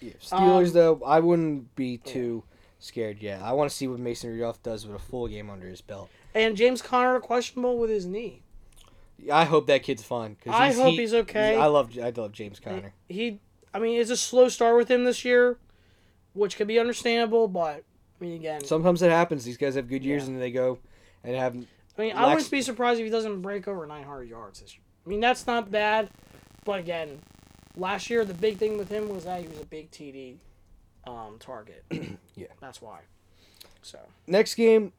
Yeah. 0.00 0.12
Steelers, 0.20 0.66
Um, 0.68 0.72
though, 0.72 1.02
I 1.06 1.20
wouldn't 1.20 1.74
be 1.76 1.98
too 1.98 2.42
scared 2.80 3.22
yet. 3.22 3.40
I 3.42 3.52
want 3.52 3.70
to 3.70 3.76
see 3.76 3.86
what 3.86 4.00
Mason 4.00 4.30
Rudolph 4.30 4.60
does 4.62 4.84
with 4.86 4.96
a 4.96 4.98
full 4.98 5.28
game 5.28 5.48
under 5.48 5.68
his 5.68 5.80
belt. 5.80 6.10
And 6.34 6.56
James 6.56 6.82
Conner 6.82 7.20
questionable 7.20 7.78
with 7.78 7.90
his 7.90 8.06
knee. 8.06 8.42
I 9.30 9.44
hope 9.44 9.68
that 9.68 9.84
kid's 9.84 10.02
fine. 10.02 10.34
'cause 10.42 10.52
I 10.52 10.72
hope 10.72 10.94
he's 10.94 11.14
okay. 11.14 11.54
I 11.56 11.66
love 11.66 11.96
I 11.96 12.10
love 12.10 12.32
James 12.32 12.58
Conner. 12.58 12.92
He, 13.08 13.38
I 13.74 13.78
mean, 13.78 14.00
it's 14.00 14.10
a 14.10 14.16
slow 14.16 14.48
start 14.48 14.76
with 14.76 14.90
him 14.90 15.04
this 15.04 15.24
year, 15.24 15.58
which 16.34 16.56
could 16.56 16.66
be 16.68 16.78
understandable, 16.78 17.48
but 17.48 17.84
I 18.20 18.24
mean, 18.24 18.34
again, 18.34 18.64
Sometimes 18.64 19.02
it 19.02 19.10
happens. 19.10 19.44
These 19.44 19.56
guys 19.56 19.74
have 19.74 19.88
good 19.88 20.04
years 20.04 20.24
Yeah. 20.24 20.30
and 20.34 20.42
they 20.42 20.50
go 20.50 20.78
and 21.24 21.34
have. 21.36 21.56
I 21.56 22.00
mean, 22.00 22.16
I 22.16 22.32
wouldn't 22.32 22.50
be 22.50 22.62
surprised 22.62 23.00
if 23.00 23.04
he 23.06 23.10
doesn't 23.10 23.42
break 23.42 23.66
over 23.68 23.86
900 23.86 24.24
yards 24.28 24.60
this 24.60 24.74
year. 24.74 24.82
I 25.04 25.08
mean, 25.08 25.20
that's 25.20 25.46
not 25.46 25.70
bad, 25.70 26.08
but 26.64 26.78
again, 26.80 27.20
last 27.76 28.08
year 28.10 28.24
the 28.24 28.34
big 28.34 28.58
thing 28.58 28.78
with 28.78 28.88
him 28.88 29.08
was 29.08 29.24
that 29.24 29.40
he 29.42 29.48
was 29.48 29.58
a 29.60 29.64
big 29.64 29.90
TD 29.90 30.36
um, 31.06 31.36
target. 31.40 31.84
Yeah. 32.34 32.46
that's 32.60 32.80
why. 32.80 33.00
So 33.82 33.98
Next 34.26 34.54
game, 34.54 34.92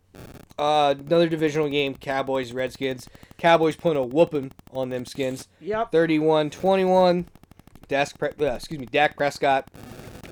uh, 0.59 0.93
another 0.99 1.27
divisional 1.29 1.67
game. 1.69 1.95
Cowboys 1.95 2.51
Redskins. 2.51 3.07
Cowboys 3.37 3.75
putting 3.75 4.01
a 4.01 4.05
whooping 4.05 4.51
on 4.71 4.89
them 4.89 5.05
skins. 5.05 5.47
yep, 5.61 5.91
31-21. 5.91 7.25
Dak, 7.87 8.17
Pre- 8.17 8.29
uh, 8.47 8.53
excuse 8.55 8.79
me, 8.79 8.85
Dak 8.87 9.15
Prescott 9.17 9.69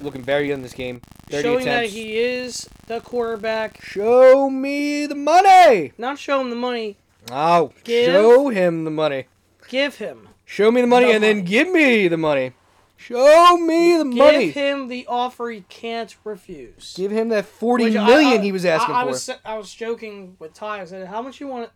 looking 0.02 0.22
very 0.24 0.48
good 0.48 0.54
in 0.54 0.62
this 0.62 0.74
game. 0.74 1.02
30 1.30 1.44
showing 1.44 1.66
that 1.66 1.86
he 1.86 2.18
is 2.18 2.70
the 2.88 3.00
quarterback. 3.02 3.82
Show 3.84 4.50
me 4.50 5.06
the 5.06 5.16
money. 5.16 5.94
Not 5.98 6.18
show 6.20 6.42
him 6.42 6.50
the 6.50 6.56
money, 6.56 6.98
Oh, 7.32 7.72
Give- 7.84 8.08
show 8.12 8.50
him 8.50 8.84
the 8.84 8.92
money. 8.92 9.26
give 9.70 9.96
him, 9.98 10.28
Show 10.46 10.72
me 10.72 10.82
the 10.82 10.88
money 10.88 11.06
The 11.08 11.14
and 11.14 11.24
then 11.24 11.44
give 11.46 11.70
me 11.72 12.08
the 12.10 12.18
money. 12.18 12.52
Show 12.98 13.58
me 13.58 13.98
the 13.98 14.04
give 14.04 14.14
money. 14.16 14.46
Give 14.48 14.54
him 14.54 14.88
the 14.90 15.06
offer 15.08 15.50
he 15.50 15.62
can't 15.70 16.16
refuse. 16.24 16.94
Give 16.96 17.10
him 17.12 17.30
that 17.30 17.46
forty 17.46 17.86
Which 17.86 17.94
million 17.94 18.34
I- 18.34 18.36
I- 18.36 18.44
he 18.44 18.52
was 18.52 18.66
asking 18.66 18.94
I, 18.94 19.00
I 19.00 19.04
for. 19.04 19.10
was 19.12 19.30
I 19.46 19.58
was 19.58 19.74
joking 19.74 20.36
with 20.40 20.54
Ty. 20.54 20.82
I 20.82 20.86
said, 20.86 21.08
"How 21.08 21.22
much 21.22 21.40
you 21.40 21.48
want? 21.48 21.70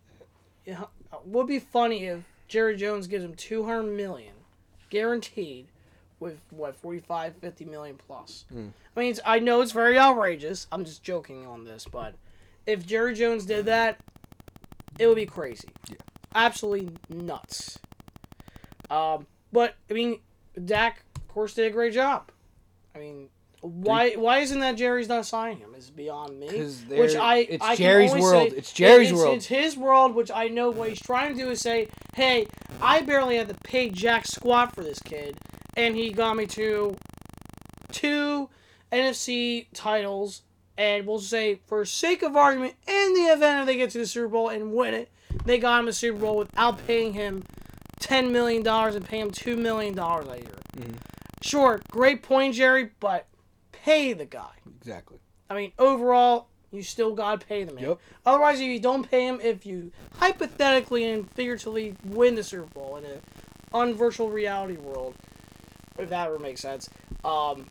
Know, 0.67 0.89
would 1.25 1.47
be 1.47 1.57
funny 1.59 2.05
if 2.05 2.19
Jerry 2.47 2.75
Jones 2.75 3.07
gives 3.07 3.23
him 3.25 3.33
two 3.33 3.63
hundred 3.65 3.93
million, 3.95 4.33
guaranteed, 4.95 5.67
with 6.21 6.39
what 6.51 6.73
45, 6.77 7.35
50 7.35 7.65
million 7.65 7.97
plus. 7.97 8.45
Hmm. 8.49 8.67
I 8.95 8.99
mean, 8.99 9.11
it's, 9.11 9.19
I 9.25 9.39
know 9.39 9.59
it's 9.59 9.73
very 9.73 9.99
outrageous. 9.99 10.67
I'm 10.71 10.85
just 10.85 11.03
joking 11.03 11.45
on 11.45 11.65
this, 11.65 11.85
but 11.91 12.15
if 12.65 12.85
Jerry 12.85 13.13
Jones 13.13 13.45
did 13.45 13.65
that, 13.65 13.99
it 14.97 15.07
would 15.07 15.17
be 15.17 15.25
crazy. 15.25 15.67
Yeah. 15.89 15.97
Absolutely 16.33 16.95
nuts. 17.09 17.77
Um, 18.89 19.27
but 19.51 19.75
I 19.89 19.93
mean, 19.93 20.21
Dak, 20.63 21.03
of 21.17 21.27
course, 21.27 21.55
did 21.55 21.67
a 21.67 21.71
great 21.71 21.93
job. 21.93 22.31
I 22.95 22.99
mean, 22.99 23.27
why 23.61 24.11
why 24.13 24.39
isn't 24.39 24.59
that 24.59 24.73
Jerry's 24.77 25.07
not 25.09 25.25
signing 25.25 25.57
him? 25.59 25.73
Is 25.75 25.89
beyond 25.89 26.39
me. 26.39 26.47
Which 26.89 27.15
I 27.15 27.37
it's 27.37 27.63
I 27.63 27.75
Jerry's 27.75 28.13
world. 28.13 28.51
say- 28.51 28.57
It's 28.57 28.71
Jerry's 28.73 29.11
it's, 29.11 29.17
world. 29.19 29.35
It's 29.37 29.45
his 29.47 29.77
world, 29.77 30.15
which 30.15 30.31
I 30.31 30.47
know 30.47 30.69
what 30.69 30.89
he's 30.89 30.99
trying 31.01 31.35
to 31.35 31.43
do 31.43 31.49
is 31.49 31.61
say, 31.61 31.87
hey, 32.15 32.47
I 32.81 33.01
barely 33.01 33.37
had 33.37 33.47
to 33.49 33.55
pay 33.63 33.89
jack 33.89 34.25
squat 34.27 34.73
for 34.75 34.83
this 34.83 34.99
kid, 34.99 35.37
and 35.75 35.95
he 35.95 36.11
got 36.11 36.35
me 36.35 36.45
to 36.47 36.95
two 37.91 38.49
NFC 38.91 39.67
titles. 39.73 40.41
And 40.77 41.07
we'll 41.07 41.19
say, 41.19 41.61
for 41.67 41.85
sake 41.85 42.21
of 42.21 42.35
argument, 42.35 42.73
in 42.85 43.13
the 43.13 43.21
event 43.31 43.41
that 43.61 43.65
they 43.65 43.77
get 43.77 43.91
to 43.91 43.97
the 43.99 44.05
Super 44.05 44.27
Bowl 44.27 44.49
and 44.49 44.73
win 44.73 44.93
it, 44.93 45.09
they 45.45 45.57
got 45.57 45.79
him 45.79 45.87
a 45.87 45.93
Super 45.93 46.19
Bowl 46.19 46.35
without 46.35 46.85
paying 46.85 47.13
him 47.13 47.43
ten 47.99 48.31
million 48.33 48.61
dollars 48.61 48.93
and 48.93 49.05
pay 49.05 49.19
him 49.19 49.31
two 49.31 49.55
million 49.55 49.95
dollars 49.95 50.27
a 50.27 50.35
year. 50.37 50.59
Mhm. 50.77 50.95
Sure, 51.41 51.79
great 51.91 52.23
point, 52.23 52.55
Jerry, 52.55 52.89
but 52.99 53.25
pay 53.85 54.13
the 54.13 54.25
guy. 54.25 54.51
Exactly. 54.81 55.19
I 55.49 55.53
mean, 55.53 55.71
overall, 55.77 56.47
you 56.71 56.81
still 56.81 57.13
gotta 57.13 57.45
pay 57.45 57.63
the 57.63 57.73
man. 57.73 57.83
Yep. 57.83 57.99
Otherwise, 58.25 58.59
if 58.59 58.67
you 58.67 58.79
don't 58.79 59.09
pay 59.09 59.27
him, 59.27 59.39
if 59.41 59.65
you 59.65 59.91
hypothetically 60.19 61.05
and 61.09 61.29
figuratively 61.31 61.95
win 62.03 62.35
the 62.35 62.43
Super 62.43 62.65
Bowl 62.73 62.97
in 62.97 63.05
an 63.05 63.21
unvirtual 63.73 64.33
reality 64.33 64.75
world, 64.77 65.13
if 65.99 66.09
that 66.09 66.27
ever 66.27 66.39
makes 66.39 66.61
sense, 66.61 66.89
um, 67.23 67.67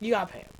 you 0.00 0.10
gotta 0.10 0.30
pay 0.32 0.40
him. 0.40 0.50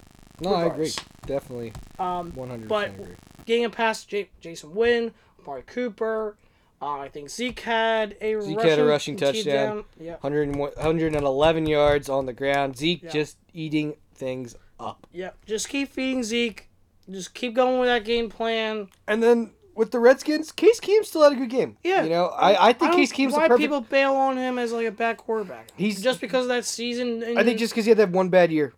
No, 0.41 0.55
I 0.55 0.65
agree. 0.67 0.91
Definitely, 1.27 1.73
Um, 1.99 2.33
one 2.35 2.49
hundred 2.49 2.69
But- 2.69 2.91
percent 2.91 3.01
agree. 3.03 3.15
getting 3.45 3.63
him 3.65 3.71
past 3.71 4.09
J- 4.09 4.31
Jason 4.41 4.71
Witten, 4.71 5.13
Amari 5.41 5.63
Cooper. 5.63 6.37
Uh, 6.81 7.01
I 7.01 7.09
think 7.09 7.29
Zeke 7.29 7.59
had 7.61 8.17
a 8.21 8.41
Zeke 8.41 8.57
rushing, 8.57 8.71
had 8.71 8.79
a 8.79 8.85
rushing 8.85 9.17
touchdown. 9.17 9.85
Yeah. 10.01 10.13
100 10.21 10.55
111 10.57 11.67
yards 11.67 12.09
on 12.09 12.27
the 12.27 12.33
ground. 12.33 12.77
Zeke 12.77 13.03
Yeah. 13.03 13.11
just 13.11 13.37
eating 13.53 13.97
things 14.19 14.57
up. 14.79 15.07
Yep. 15.13 15.45
Just 15.47 15.69
keep 15.69 15.91
feeding 15.91 16.23
Zeke. 16.23 16.69
Just 17.11 17.35
keep 17.35 17.55
going 17.55 17.81
with 17.81 17.89
that 17.89 18.05
game 18.05 18.29
plan. 18.29 18.89
And 19.07 19.23
then 19.23 19.53
with 19.75 19.93
the 19.93 19.99
Redskins, 19.99 20.53
Case 20.53 20.81
Keenum 20.81 21.05
still 21.05 21.23
had 21.23 21.33
a 21.33 21.37
good 21.37 21.49
game. 21.51 21.79
Yeah. 21.83 22.03
You 22.03 22.11
know, 22.11 22.27
I, 22.27 22.69
I 22.69 22.73
think 22.73 22.93
don't- 22.93 23.01
Case 23.01 23.13
Keenum's 23.13 23.33
the 23.35 23.39
why 23.41 23.49
perfect. 23.49 23.63
people 23.63 23.81
bail 23.81 24.15
on 24.15 24.37
him 24.37 24.59
as 24.59 24.73
like 24.73 24.87
a 24.87 24.91
bad 24.93 25.17
quarterback. 25.17 25.69
He's- 25.77 26.01
just 26.01 26.21
because 26.21 26.43
of 26.45 26.49
that 26.49 26.65
season. 26.65 27.23
In 27.23 27.39
I 27.39 27.45
think 27.45 27.59
just 27.59 27.73
because 27.73 27.87
he 27.87 27.91
had 27.91 27.99
that 27.99 28.11
one 28.11 28.29
bad 28.29 28.53
year 28.53 28.75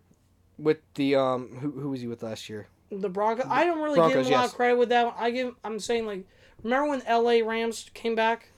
with 0.57 0.77
the 0.93 1.15
um 1.15 1.57
who 1.59 1.71
who 1.71 1.89
was 1.89 2.01
he 2.01 2.07
with 2.07 2.23
last 2.23 2.47
year? 2.49 2.67
the 2.91 3.09
Broncos. 3.09 3.45
I 3.49 3.63
don't 3.63 3.81
really 3.81 3.95
Broncos, 3.95 4.17
give 4.17 4.25
him 4.27 4.33
a 4.33 4.35
lot 4.35 4.41
yes. 4.43 4.51
of 4.51 4.55
credit 4.57 4.77
with 4.77 4.89
that. 4.89 5.05
one. 5.05 5.15
I 5.17 5.31
give. 5.31 5.55
I'm 5.63 5.79
saying 5.79 6.05
like, 6.05 6.25
remember 6.61 6.89
when 6.89 7.01
L.A. 7.03 7.41
Rams 7.41 7.89
came 7.93 8.15
back? 8.15 8.49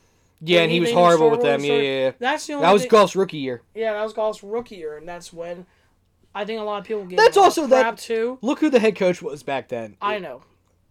Yeah, 0.42 0.62
and 0.62 0.72
he 0.72 0.78
he 0.78 0.82
was 0.82 0.92
horrible 0.92 1.30
with 1.30 1.42
them. 1.42 1.62
Yeah, 1.62 1.66
story? 1.66 1.88
yeah, 1.88 2.06
yeah. 2.06 2.12
That's 2.20 2.48
the 2.48 2.54
only. 2.54 2.66
That 2.66 2.74
was 2.74 2.82
thing- 2.82 2.90
Goff's 2.90 3.16
rookie 3.16 3.38
year. 3.38 3.62
Yeah, 3.76 3.94
that 3.94 4.04
was 4.04 4.14
Goff's 4.14 4.44
rookie 4.44 4.76
year, 4.76 4.98
and 4.98 5.08
that's 5.08 5.32
when 5.32 5.66
I 6.36 6.46
think 6.46 6.60
a 6.60 6.64
lot 6.64 6.80
of 6.80 6.86
people 6.86 7.06
get. 7.06 7.18
That's 7.18 7.38
also 7.38 7.68
that- 7.68 7.98
too. 7.98 8.38
Look 8.42 8.60
who 8.60 8.70
the 8.70 8.80
head 8.80 8.96
coach 8.96 9.22
was 9.22 9.44
back 9.44 9.70
then. 9.70 9.98
I 10.02 10.20
know. 10.20 10.42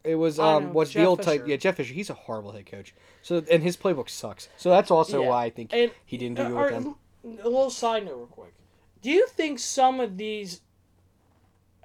It 0.04 0.16
was 0.16 0.38
I 0.38 0.54
um 0.54 0.64
know, 0.64 0.70
what's 0.70 0.92
the 0.92 1.04
old 1.04 1.22
type? 1.22 1.44
Yeah, 1.46 1.56
Jeff 1.56 1.76
Fisher. 1.76 1.94
He's 1.94 2.10
a 2.10 2.14
horrible 2.14 2.52
head 2.52 2.66
coach. 2.66 2.92
So 3.22 3.42
and 3.50 3.62
his 3.62 3.76
playbook 3.76 4.08
sucks. 4.08 4.48
So 4.56 4.68
that's 4.70 4.90
also 4.90 5.22
Yeah. 5.22 5.28
why 5.28 5.44
I 5.44 5.50
think 5.50 5.72
And 5.72 5.92
he 6.04 6.16
didn't 6.16 6.36
do 6.38 6.42
uh, 6.42 6.48
good 6.48 6.56
or- 6.56 6.64
with 6.64 6.72
them. 6.84 6.96
a 7.44 7.48
little 7.48 7.70
side 7.70 8.04
note, 8.04 8.16
real 8.16 8.26
quick. 8.26 8.54
Do 9.00 9.10
you 9.10 9.26
think 9.28 9.58
some 9.60 10.00
of 10.00 10.16
these 10.16 10.60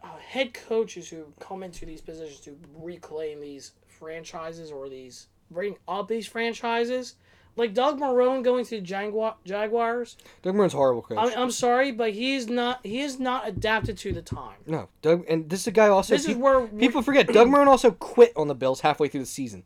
uh, 0.03 0.17
head 0.17 0.53
coaches 0.53 1.09
who 1.09 1.25
come 1.39 1.63
into 1.63 1.85
these 1.85 2.01
positions 2.01 2.39
to 2.41 2.57
reclaim 2.75 3.39
these 3.41 3.73
franchises 3.87 4.71
or 4.71 4.89
these 4.89 5.27
bring 5.51 5.75
up 5.87 6.07
these 6.07 6.27
franchises, 6.27 7.15
like 7.57 7.73
Doug 7.73 7.99
Marrone 7.99 8.43
going 8.43 8.63
to 8.65 8.79
the 8.79 8.85
Jagua- 8.85 9.35
Jaguars? 9.45 10.17
Doug 10.43 10.55
Marrone's 10.55 10.73
horrible 10.73 11.01
coach. 11.01 11.17
I, 11.17 11.33
I'm 11.41 11.51
sorry, 11.51 11.91
but 11.91 12.13
he's 12.13 12.47
not. 12.47 12.79
He 12.85 13.01
is 13.01 13.19
not 13.19 13.47
adapted 13.47 13.97
to 13.99 14.13
the 14.13 14.21
time. 14.21 14.57
no, 14.65 14.89
Doug, 15.01 15.25
and 15.27 15.49
this 15.49 15.61
is 15.61 15.67
a 15.67 15.71
guy 15.71 15.87
also. 15.87 16.13
This 16.15 16.27
is 16.27 16.35
where 16.35 16.67
people 16.67 17.01
forget. 17.01 17.27
Doug 17.27 17.47
Marrone 17.47 17.67
also 17.67 17.91
quit 17.91 18.31
on 18.35 18.47
the 18.47 18.55
Bills 18.55 18.81
halfway 18.81 19.07
through 19.07 19.21
the 19.21 19.25
season. 19.25 19.63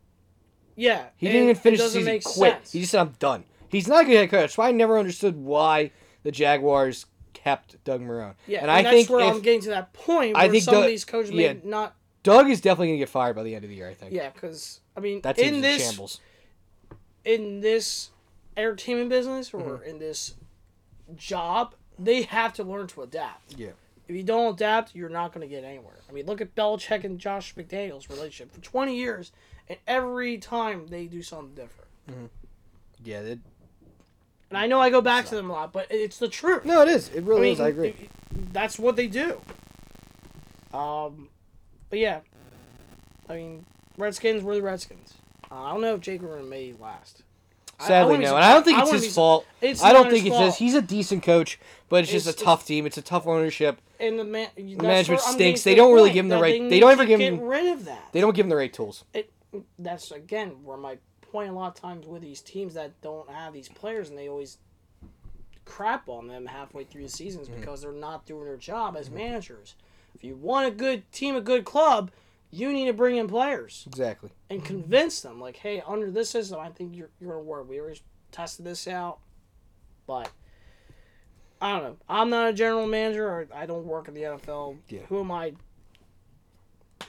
Yeah, 0.76 1.08
He 1.18 1.28
didn't 1.28 1.44
even 1.44 1.56
finish 1.56 1.80
it 1.80 1.84
the 1.84 1.89
season. 1.89 2.06
Make 2.06 2.24
Quit. 2.24 2.54
sense. 2.54 2.72
He 2.72 2.80
just 2.80 2.92
said, 2.92 3.02
"I'm 3.02 3.14
done." 3.20 3.44
He's 3.70 3.88
not 3.88 4.04
a 4.04 4.06
good 4.06 4.16
head 4.16 4.30
coach. 4.32 4.42
That's 4.42 4.58
why 4.58 4.70
I 4.70 4.72
never 4.72 4.98
understood 4.98 5.36
why 5.38 5.92
the 6.24 6.32
Jaguars 6.32 7.06
kept 7.34 7.82
Doug 7.84 8.02
Marrone. 8.02 8.36
yeah, 8.48 8.60
and, 8.60 8.64
and, 8.70 8.72
I 8.72 8.82
that's 8.84 8.96
think 8.96 9.10
where 9.10 9.22
if 9.28 9.34
I'm 9.36 9.42
getting 9.42 9.62
to 9.62 9.70
that 9.70 9.94
point 9.94 10.36
I 10.38 10.50
think 10.50 10.64
some 10.64 10.76
Doug- 10.76 10.84
of 10.86 10.89
these 10.89 11.06
coaches 11.06 11.32
yeah. 11.32 11.54
may 11.54 11.60
not. 11.64 11.96
Doug 12.24 12.50
is 12.50 12.62
definitely 12.62 12.88
gonna 12.89 12.98
get 13.00 13.10
fired 13.10 13.36
by 13.36 13.44
the 13.44 13.56
end 13.56 13.64
of 13.64 13.70
the 13.70 13.76
year. 13.76 13.89
I 13.89 13.94
think. 13.94 14.14
Yeah, 14.14 14.30
because 14.30 14.80
I 14.96 15.00
mean, 15.00 15.22
That 15.22 15.36
team's 15.38 15.48
in 15.50 15.56
in 15.56 15.62
this 15.62 15.84
shambles. 15.84 16.20
In 17.26 17.61
this 17.61 18.09
entertainment 18.57 19.09
business 19.09 19.53
or 19.53 19.61
Mm-hmm. 19.61 19.84
in 19.89 19.99
this 19.99 20.36
job, 21.15 21.76
they 21.99 22.24
have 22.24 22.53
to 22.53 22.63
learn 22.63 22.88
to 22.88 23.01
adapt. 23.01 23.53
Yeah. 23.57 23.69
If 24.07 24.15
you 24.15 24.24
don't 24.24 24.53
adapt, 24.55 24.95
you're 24.95 25.09
not 25.09 25.34
going 25.34 25.47
to 25.47 25.53
get 25.53 25.63
anywhere. 25.63 25.95
I 26.09 26.11
mean, 26.13 26.26
look 26.26 26.41
at 26.41 26.53
Belichick 26.55 27.03
and 27.03 27.17
Josh 27.19 27.55
McDaniels' 27.55 28.09
relationship 28.09 28.53
for 28.53 28.59
20 28.61 28.95
years, 28.95 29.32
and 29.69 29.78
every 29.88 30.38
time 30.38 30.88
they 30.88 31.05
do 31.05 31.22
something 31.24 31.55
different. 31.55 32.30
Yeah. 33.03 33.19
It, 33.22 33.39
And 34.49 34.57
I 34.57 34.67
know 34.67 34.82
I 34.82 34.89
go 34.89 34.99
back 35.01 35.26
to 35.28 35.36
them 35.36 35.49
a 35.49 35.53
lot, 35.53 35.72
but 35.72 35.88
it's 35.89 36.17
the 36.17 36.28
truth. 36.28 36.65
no, 36.65 36.82
it 36.82 36.89
is. 36.89 37.09
It 37.09 37.24
really 37.24 37.39
I 37.39 37.43
mean, 37.43 37.53
is. 37.53 37.59
I 37.61 37.67
agree. 37.69 37.88
it- 37.89 37.99
it- 38.01 38.53
that's 38.53 38.78
what 38.80 38.95
they 38.95 39.07
do. 39.07 39.41
Um, 40.74 41.30
but 41.89 41.99
yeah, 41.99 42.19
I 43.30 43.36
mean, 43.36 43.65
Redskins 43.97 44.41
were 44.43 44.55
the 44.55 44.61
Redskins. 44.61 45.13
Uh, 45.52 45.56
I 45.64 45.72
don't 45.72 45.82
know 45.82 45.95
if 45.95 46.02
Jake 46.02 46.22
Gruden 46.22 46.47
may 46.47 46.74
last. 46.80 47.24
I- 47.80 47.84
I 47.84 47.88
Sadly, 47.88 48.18
no. 48.20 48.36
And 48.36 48.45
I 48.45 48.54
don't 48.54 48.64
think 48.64 48.80
it's 48.80 48.91
his 48.91 49.02
be- 49.04 49.10
fault. 49.10 49.45
It's 49.60 49.84
I 49.84 49.91
don't 49.91 50.10
think 50.10 50.26
it's 50.26 50.38
his. 50.38 50.56
He's 50.58 50.76
a 50.76 50.82
decent 50.82 51.24
coach, 51.24 51.60
but 51.89 52.04
it's 52.04 52.12
just 52.12 52.28
It's- 52.28 52.41
a 52.41 52.45
tough 52.45 52.66
team. 52.66 52.86
It's 52.86 52.97
a 52.97 53.02
tough 53.02 53.26
ownership. 53.28 53.80
And 53.99 54.18
the 54.20 54.24
man, 54.24 54.49
the 54.56 54.76
management 54.78 55.22
stinks. 55.22 55.64
They 55.64 55.76
don't 55.76 55.93
really 55.93 56.12
give 56.12 56.26
him 56.26 56.30
the 56.30 56.39
right- 56.39 56.70
they 56.70 56.80
don't 56.80 56.91
ever 56.91 57.06
give 57.06 57.20
him- 57.20 57.38
Get 57.38 57.43
rid 57.45 57.68
of 57.74 57.86
that. 57.86 58.10
They 58.14 58.22
don't 58.22 58.36
give 58.36 58.45
him 58.45 58.49
the 58.49 58.56
right 58.56 58.72
tools. 58.72 59.04
it, 59.14 59.32
that's 59.78 60.12
again 60.12 60.64
where 60.64 60.78
my 60.78 60.97
point 61.22 61.49
a 61.49 61.54
lot 61.54 61.68
of 61.68 61.74
times 61.76 62.08
with 62.08 62.22
these 62.22 62.41
teams 62.41 62.74
that 62.76 62.99
don't 63.02 63.30
have 63.30 63.52
these 63.54 63.68
players 63.70 64.10
and 64.10 64.18
they 64.18 64.30
always 64.30 64.58
crap 65.66 66.08
on 66.10 66.28
them 66.28 66.45
halfway 66.45 66.84
through 66.84 67.04
the 67.04 67.10
seasons 67.10 67.47
Mm-hmm. 67.47 67.60
because 67.60 67.82
they're 67.82 67.91
not 67.91 68.26
doing 68.26 68.45
their 68.45 68.58
job 68.58 68.95
as 68.97 69.10
managers. 69.10 69.76
If 70.16 70.24
you 70.24 70.36
want 70.36 70.68
a 70.68 70.72
good 70.72 71.10
team, 71.12 71.36
a 71.36 71.41
good 71.41 71.64
club, 71.66 72.12
you 72.52 72.72
need 72.74 72.86
to 72.88 72.93
bring 72.93 73.16
in 73.18 73.28
players 73.28 73.84
Exactly. 73.88 74.30
and 74.49 74.64
convince 74.64 75.22
them 75.22 75.39
like, 75.39 75.56
hey, 75.58 75.82
under 75.88 76.12
this 76.12 76.30
system, 76.30 76.60
I 76.60 76.70
think 76.70 76.95
you're 76.95 77.10
you're 77.20 77.32
gonna 77.32 77.43
work. 77.43 77.68
We 77.70 77.80
already 77.80 78.02
tested 78.32 78.66
this 78.66 78.88
out, 78.88 79.20
but. 80.08 80.30
I 81.64 81.74
don't 81.74 81.84
know. 81.84 81.97
I'm 82.10 82.32
not 82.32 82.49
a 82.49 82.54
general 82.54 82.88
manager, 82.88 83.24
or 83.30 83.47
I 83.54 83.68
don't 83.68 83.86
work 83.86 84.08
in 84.08 84.16
the 84.16 84.22
NFL. 84.24 84.78
Yeah. 84.89 85.02
Who 85.10 85.20
am 85.20 85.32
I? 85.32 85.54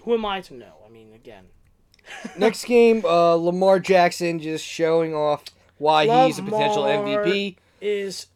Who 0.02 0.12
am 0.12 0.26
I 0.26 0.42
to 0.42 0.52
know? 0.54 0.74
I 0.86 0.90
mean, 0.90 1.14
again, 1.14 1.46
Next 2.36 2.66
game, 2.66 3.02
uh, 3.06 3.34
Lamar 3.36 3.80
Jackson 3.80 4.40
just 4.40 4.62
showing 4.62 5.14
off 5.14 5.44
why 5.78 6.26
he's 6.26 6.38
a 6.38 6.42
potential 6.42 6.82
Lamar. 6.82 7.24
MVP. 7.24 7.56
is 7.80 8.26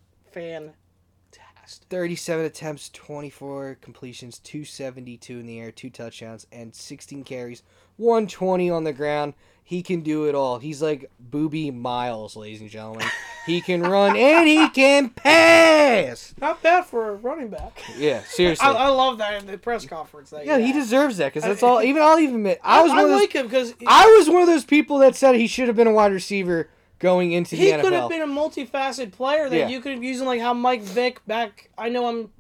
fantastic. 1.66 1.88
37 1.88 2.44
attempts, 2.44 2.90
24 2.90 3.78
completions, 3.80 4.38
272 4.38 5.38
in 5.38 5.46
the 5.46 5.60
air, 5.60 5.70
two 5.70 5.90
touchdowns, 5.90 6.46
and 6.52 6.74
16 6.74 7.24
carries, 7.24 7.62
120 7.96 8.70
on 8.70 8.84
the 8.84 8.92
ground. 8.92 9.34
He 9.64 9.82
can 9.82 10.02
do 10.02 10.28
it 10.28 10.36
all. 10.36 10.60
He's 10.60 10.80
like 10.80 11.10
Boobie 11.30 11.74
Miles, 11.74 12.36
ladies 12.36 12.60
and 12.60 12.70
gentlemen. 12.70 13.08
He 13.46 13.60
can 13.60 13.82
run 13.82 14.16
and 14.16 14.46
he 14.46 14.68
can 14.68 15.10
pass. 15.10 16.34
Not 16.40 16.62
bad 16.62 16.86
for 16.86 17.08
a 17.08 17.14
running 17.16 17.48
back. 17.48 17.82
Yeah, 17.98 18.22
seriously. 18.22 18.64
I, 18.64 18.72
I 18.72 18.88
love 18.88 19.18
that 19.18 19.40
in 19.40 19.48
the 19.48 19.58
press 19.58 19.84
conference. 19.84 20.30
That 20.30 20.46
yeah, 20.46 20.58
he 20.58 20.72
deserves 20.72 21.16
that 21.16 21.34
because 21.34 21.42
that's 21.42 21.64
all. 21.64 21.82
Even 21.82 22.00
I'll 22.00 22.20
even 22.20 22.36
admit, 22.36 22.60
I 22.62 22.80
was 22.80 22.92
I, 22.92 22.94
one 22.94 23.04
of 23.04 23.10
those. 23.10 23.20
like 23.22 23.32
him 23.32 23.46
because 23.46 23.74
I 23.88 24.06
was 24.18 24.30
one 24.30 24.42
of 24.42 24.46
those 24.46 24.64
people 24.64 24.98
that 24.98 25.16
said 25.16 25.34
he 25.34 25.48
should 25.48 25.66
have 25.66 25.76
been 25.76 25.88
a 25.88 25.92
wide 25.92 26.12
receiver 26.12 26.68
going 26.98 27.32
into 27.32 27.56
he 27.56 27.66
the 27.66 27.78
NFL. 27.78 27.80
could 27.82 27.92
have 27.92 28.08
been 28.08 28.22
a 28.22 28.26
multifaceted 28.26 29.12
player 29.12 29.48
that 29.48 29.56
Yeah. 29.56 29.68
you 29.68 29.80
could 29.80 29.92
have 29.92 30.02
used 30.02 30.22
like 30.24 30.40
how 30.40 30.54
Mike 30.54 30.82
Vick 30.82 31.24
back. 31.26 31.70
I 31.76 31.88
know 31.88 32.06
I'm 32.06 32.30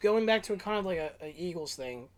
going 0.00 0.24
back 0.26 0.42
to 0.44 0.52
a 0.52 0.56
kind 0.56 0.78
of 0.78 0.84
like 0.84 0.98
a, 0.98 1.10
a 1.22 1.34
Eagles 1.36 1.74
thing, 1.74 2.08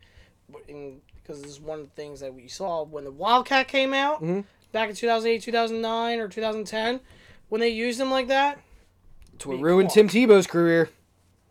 in, 0.69 1.01
because 1.23 1.41
this 1.43 1.51
is 1.51 1.61
one 1.61 1.81
of 1.81 1.87
the 1.87 1.93
things 2.01 2.21
that 2.21 2.33
we 2.35 2.49
saw 2.49 2.85
when 2.85 3.05
the 3.05 3.11
Wildcat 3.11 3.67
came 3.69 3.93
out 3.95 4.23
Mhm. 4.23 4.45
back 4.73 4.91
in 4.91 4.95
2008, 4.95 5.43
2009, 5.43 6.19
or 6.21 6.29
2010. 6.29 7.01
When 7.49 7.61
they 7.61 7.69
used 7.71 8.01
him 8.01 8.11
like 8.11 8.29
that, 8.29 8.59
To 9.41 9.49
what 9.49 9.57
be 9.59 9.63
ruined 9.63 9.89
fucked. 9.93 9.95
Tim 9.95 10.29
Tebow's 10.29 10.47
career. 10.47 10.91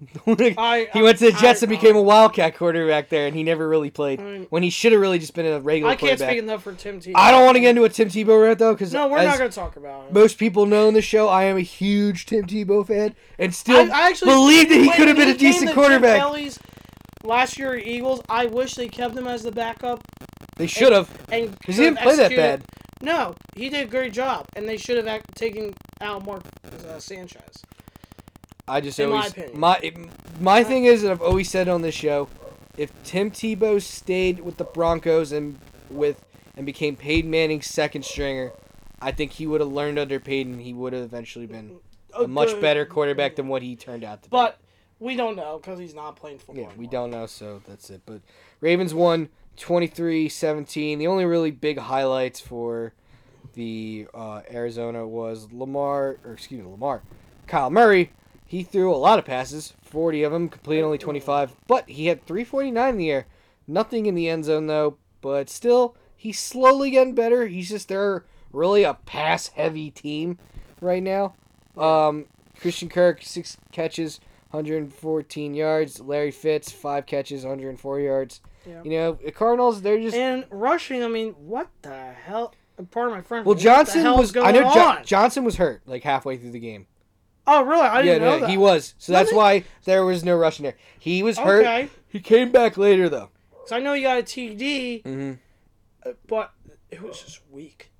I 0.28 0.89
he 0.91 1.02
went 1.02 1.20
to 1.20 1.32
the 1.32 1.38
I- 1.38 1.39
Jets 1.39 1.64
and 1.64 1.70
became 1.70 1.96
a 1.96 2.02
Wildcat 2.02 2.56
quarterback 2.56 3.10
there, 3.10 3.28
and 3.28 3.36
he 3.36 3.43
never 3.43 3.68
really 3.68 3.89
played 3.89 4.20
mean- 4.20 4.48
when 4.50 4.62
he 4.62 4.70
should 4.70 4.91
have 4.91 5.00
really 5.00 5.20
just 5.20 5.34
been 5.34 5.46
a 5.46 5.60
regular 5.60 5.93
I 5.93 5.96
can't 5.96 6.20
speak 6.20 6.38
enough 6.38 6.64
for 6.64 6.74
Tim 6.74 7.00
Tebow. 7.00 7.14
I 7.16 7.32
don't 7.32 7.46
want 7.46 7.56
to 7.56 7.62
get 7.62 7.70
into 7.70 7.84
a 7.86 7.89
Tim 7.89 8.10
Tebow 8.10 8.43
rant 8.43 8.60
though, 8.60 8.74
because 8.74 8.93
No, 8.93 9.08
we're 9.08 9.24
not 9.24 9.38
going 9.38 9.50
to 9.50 9.56
talk 9.56 9.78
about 9.78 10.08
it. 10.08 10.14
most 10.14 10.38
people 10.38 10.66
know 10.66 10.88
in 10.89 10.93
the 10.93 11.02
show, 11.02 11.30
I 11.30 11.46
am 11.46 11.56
a 11.58 11.62
huge 11.62 12.26
Tim 12.26 12.46
Tebow 12.46 12.86
fan, 12.86 13.16
and 13.39 13.56
still 13.56 13.91
I, 13.91 14.04
I 14.04 14.10
actually 14.10 14.32
believe 14.32 14.70
that 14.70 14.80
he 14.80 14.91
could 14.91 15.08
have 15.08 15.18
been 15.18 15.30
a 15.30 15.38
decent 15.38 15.72
quarterback. 15.74 16.18
Kelly's 16.18 16.60
last 17.24 17.58
year 17.58 17.78
Eagles, 17.78 18.22
I 18.30 18.48
wish 18.48 18.74
they 18.74 18.89
kept 18.89 19.16
him 19.18 19.28
as 19.28 19.43
the 19.43 19.52
backup 19.52 20.02
They 20.58 20.68
should 20.68 20.91
have, 20.91 21.10
and 21.32 21.52
because 21.58 21.78
he 21.78 21.84
didn't 21.86 22.00
play 22.00 22.16
that 22.18 22.36
bad. 22.36 22.64
No, 23.02 23.36
he 23.56 23.70
did 23.70 23.88
a 23.88 23.89
great 23.89 24.14
job, 24.14 24.46
and 24.56 24.68
they 24.68 24.78
should 24.78 25.04
have 25.06 25.22
taken 25.36 25.74
out 26.02 26.26
Mark 26.26 26.43
uh, 26.66 27.00
Sanchez. 27.00 27.62
I 28.68 28.82
just 28.82 28.99
In 28.99 29.09
my 29.09 29.16
always 29.18 29.32
opinion. 29.32 29.59
my 29.59 29.80
it- 29.82 30.41
my 30.41 30.63
thing 30.63 30.86
is, 30.86 31.03
and 31.03 31.11
I've 31.11 31.22
always 31.22 31.49
said 31.49 31.68
on 31.68 31.82
this 31.82 31.95
show, 31.95 32.28
if 32.78 32.91
Tim 33.03 33.32
Tebow 33.32 33.82
stayed 33.82 34.39
with 34.41 34.57
the 34.57 34.63
Broncos 34.63 35.32
and 35.32 35.59
with 35.89 36.26
and 36.57 36.66
became 36.66 36.95
Peyton 36.95 37.30
Manning's 37.30 37.68
second 37.68 38.03
stringer, 38.05 38.51
I 39.01 39.11
think 39.11 39.34
he 39.34 39.45
would 39.47 39.61
have 39.61 39.72
learned 39.72 39.99
under 39.99 40.20
Peyton. 40.20 40.59
He 40.59 40.74
would 40.74 40.93
have 40.93 41.03
eventually 41.03 41.45
been 41.45 41.78
a 42.13 42.28
much 42.28 42.59
better 42.59 42.86
quarterback 42.86 43.36
than 43.36 43.47
what 43.47 43.61
he 43.61 43.76
turned 43.76 44.03
out 44.03 44.24
to 44.24 44.30
be. 44.30 44.32
But 44.32 44.57
we 44.99 45.16
don't 45.16 45.36
know 45.36 45.57
because 45.57 45.78
he's 45.80 45.93
not 45.93 46.16
playing 46.16 46.39
football. 46.39 46.55
Yeah, 46.63 46.70
we 46.70 46.86
anymore. 46.86 46.91
don't 46.91 47.11
know, 47.11 47.26
so 47.28 47.61
that's 47.68 47.89
it. 47.89 48.01
But 48.05 48.22
Ravens 48.61 48.93
won 48.93 49.30
23-17. 49.57 50.97
The 50.97 51.07
only 51.07 51.26
really 51.26 51.51
big 51.51 51.78
highlights 51.78 52.39
for 52.39 52.93
the 53.53 54.07
uh, 54.13 54.41
Arizona 54.51 55.07
was 55.07 55.51
Lamar, 55.51 56.18
or 56.26 56.34
excuse 56.34 56.63
me, 56.63 56.70
Lamar, 56.70 57.01
Kyler 57.47 57.72
Murray. 57.72 58.11
He 58.46 58.64
threw 58.64 58.93
a 58.93 58.96
lot 58.96 59.18
of 59.20 59.26
passes, 59.26 59.74
40 59.84 60.24
of 60.24 60.32
them, 60.32 60.50
completed 60.50 60.84
only 60.84 60.98
25, 61.00 61.56
but 61.68 61.89
he 61.89 62.08
had 62.08 62.26
349 62.26 62.89
in 62.89 62.98
the 62.98 63.12
air. 63.12 63.26
Nothing 63.68 64.06
in 64.06 64.14
the 64.16 64.30
end 64.30 64.46
zone 64.46 64.68
though, 64.68 64.98
but 65.22 65.50
still, 65.50 65.96
he's 66.16 66.39
slowly 66.39 66.91
getting 66.91 67.16
better. 67.16 67.48
He's 67.48 67.70
just 67.70 67.88
they're 67.88 68.24
really 68.54 68.84
a 68.84 68.93
pass-heavy 68.93 69.89
team 69.91 70.38
right 70.80 71.02
now. 71.02 71.34
Um, 71.76 72.26
Christian 72.60 72.88
Kirk 72.89 73.22
six 73.24 73.58
catches, 73.72 74.20
114 74.52 75.54
yards. 75.54 76.00
Larry 76.00 76.32
Fitz 76.32 76.72
five 76.72 77.06
catches, 77.06 77.43
104 77.43 78.00
yards. 78.00 78.41
Yeah. 78.68 78.82
You 78.84 78.91
know, 78.91 79.20
the 79.24 79.32
Cardinals 79.32 79.82
they're 79.82 80.00
just 80.00 80.16
And 80.16 80.46
rushing, 80.52 81.04
I 81.04 81.08
mean, 81.08 81.32
what 81.34 81.70
the 81.82 82.14
hell? 82.14 82.54
Pardon 82.91 83.16
my 83.16 83.22
French. 83.22 83.46
well. 83.46 83.56
Johnson 83.56 84.04
was. 84.18 84.32
Going 84.32 84.46
I 84.48 84.52
know 84.52 84.72
Jo- 84.74 84.80
on? 84.82 85.06
Johnson 85.06 85.43
was 85.43 85.56
hurt 85.56 85.82
like 85.86 86.04
halfway 86.04 86.38
through 86.38 86.52
the 86.52 86.60
game. 86.60 86.88
Oh, 87.48 87.64
really? 87.64 87.82
I 87.82 87.98
Yeah, 88.00 88.14
didn't 88.14 88.22
know 88.22 88.34
no, 88.36 88.39
that. 88.41 88.50
he 88.50 88.58
was. 88.58 88.93
So 88.98 89.12
that's 89.12 89.32
why 89.34 89.64
there 89.86 90.06
was 90.06 90.24
no 90.24 90.36
rushing 90.36 90.64
there. 90.64 90.76
He 91.00 91.24
was 91.24 91.38
hurt. 91.38 91.62
Okay. 91.62 91.89
He 92.08 92.20
came 92.20 92.52
back 92.52 92.78
later 92.78 93.10
though. 93.10 93.30
So 93.66 93.76
I 93.76 93.80
know 93.80 93.93
you 93.93 94.04
got 94.04 94.18
a 94.20 94.24
TD, 94.24 95.04
hmm 95.04 95.34
uh, 96.06 96.12
but 96.28 96.52
it 96.91 97.02
was 97.02 97.22
just 97.22 97.41
weak. 97.52 97.91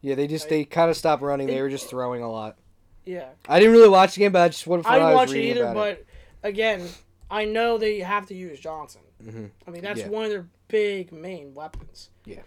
Yeah, 0.00 0.16
they 0.16 0.26
just 0.26 0.48
they 0.48 0.64
kind 0.64 0.90
of 0.90 0.96
stopped 0.96 1.22
running. 1.22 1.46
They 1.46 1.60
were 1.62 1.70
just 1.70 1.88
throwing 1.88 2.22
a 2.22 2.30
lot. 2.30 2.56
Yeah. 3.04 3.28
I 3.48 3.58
didn't 3.60 3.72
really 3.74 3.88
watch 3.88 4.14
the 4.14 4.20
game, 4.20 4.32
but 4.32 4.42
I 4.42 4.48
just 4.48 4.66
wanted 4.66 4.82
to 4.84 4.88
I 4.90 4.94
didn't 4.94 5.08
I 5.08 5.14
watch 5.14 5.32
it 5.32 5.38
either, 5.44 5.72
but 5.74 6.04
again, 6.42 6.88
I 7.30 7.44
know 7.44 7.78
they 7.78 8.00
have 8.00 8.26
to 8.26 8.34
use 8.34 8.58
Johnson. 8.60 9.02
Mhm. 9.24 9.50
I 9.66 9.70
mean, 9.70 9.82
that's 9.82 10.00
Yeah. 10.00 10.08
one 10.08 10.24
of 10.24 10.30
their 10.30 10.46
big 10.68 11.12
main 11.12 11.54
weapons. 11.54 12.10
Yeah. 12.24 12.40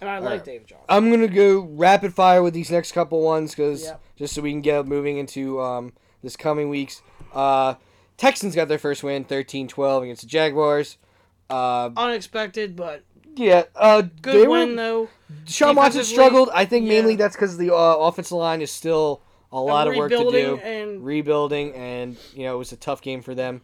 And 0.00 0.10
I 0.10 0.18
like 0.18 0.30
right. 0.30 0.44
David 0.44 0.66
Johnson. 0.66 0.86
I'm 0.88 1.10
gonna 1.10 1.28
go 1.28 1.60
rapid 1.60 2.14
fire 2.14 2.42
with 2.42 2.54
these 2.54 2.70
next 2.70 2.92
couple 2.92 3.22
ones 3.22 3.54
because 3.54 3.84
Yep. 3.84 4.00
just 4.16 4.34
so 4.34 4.42
we 4.42 4.50
can 4.52 4.60
get 4.60 4.86
moving 4.86 5.18
into 5.18 5.60
um, 5.60 5.92
this 6.22 6.36
coming 6.36 6.68
weeks. 6.68 7.02
Uh, 7.32 7.74
Texans 8.16 8.54
got 8.54 8.68
their 8.68 8.78
first 8.78 9.02
win, 9.02 9.24
13-12 9.24 10.02
against 10.04 10.22
the 10.22 10.28
Jaguars. 10.28 10.96
Uh, 11.48 11.90
Unexpected, 11.96 12.76
but 12.76 13.04
yeah, 13.36 13.64
uh, 13.74 14.02
good 14.22 14.34
they 14.34 14.48
win 14.48 14.70
were, 14.70 14.76
though. 14.76 15.08
Sean 15.46 15.76
Watson 15.76 16.00
Defensively, 16.00 16.14
struggled. 16.14 16.50
I 16.52 16.64
think 16.64 16.86
mainly 16.86 17.12
yeah. 17.12 17.18
that's 17.18 17.36
because 17.36 17.56
the 17.56 17.74
uh, 17.74 17.96
offensive 17.96 18.38
line 18.38 18.62
is 18.62 18.70
still 18.70 19.22
a 19.52 19.60
lot 19.60 19.86
of 19.88 19.96
work 19.96 20.10
to 20.10 20.16
Rebuilding 20.16 20.44
do, 20.44 20.62
and 20.62 21.04
rebuilding, 21.04 21.74
and 21.74 22.16
you 22.34 22.44
know 22.44 22.54
it 22.54 22.58
was 22.58 22.72
a 22.72 22.76
tough 22.76 23.02
game 23.02 23.22
for 23.22 23.34
them. 23.34 23.60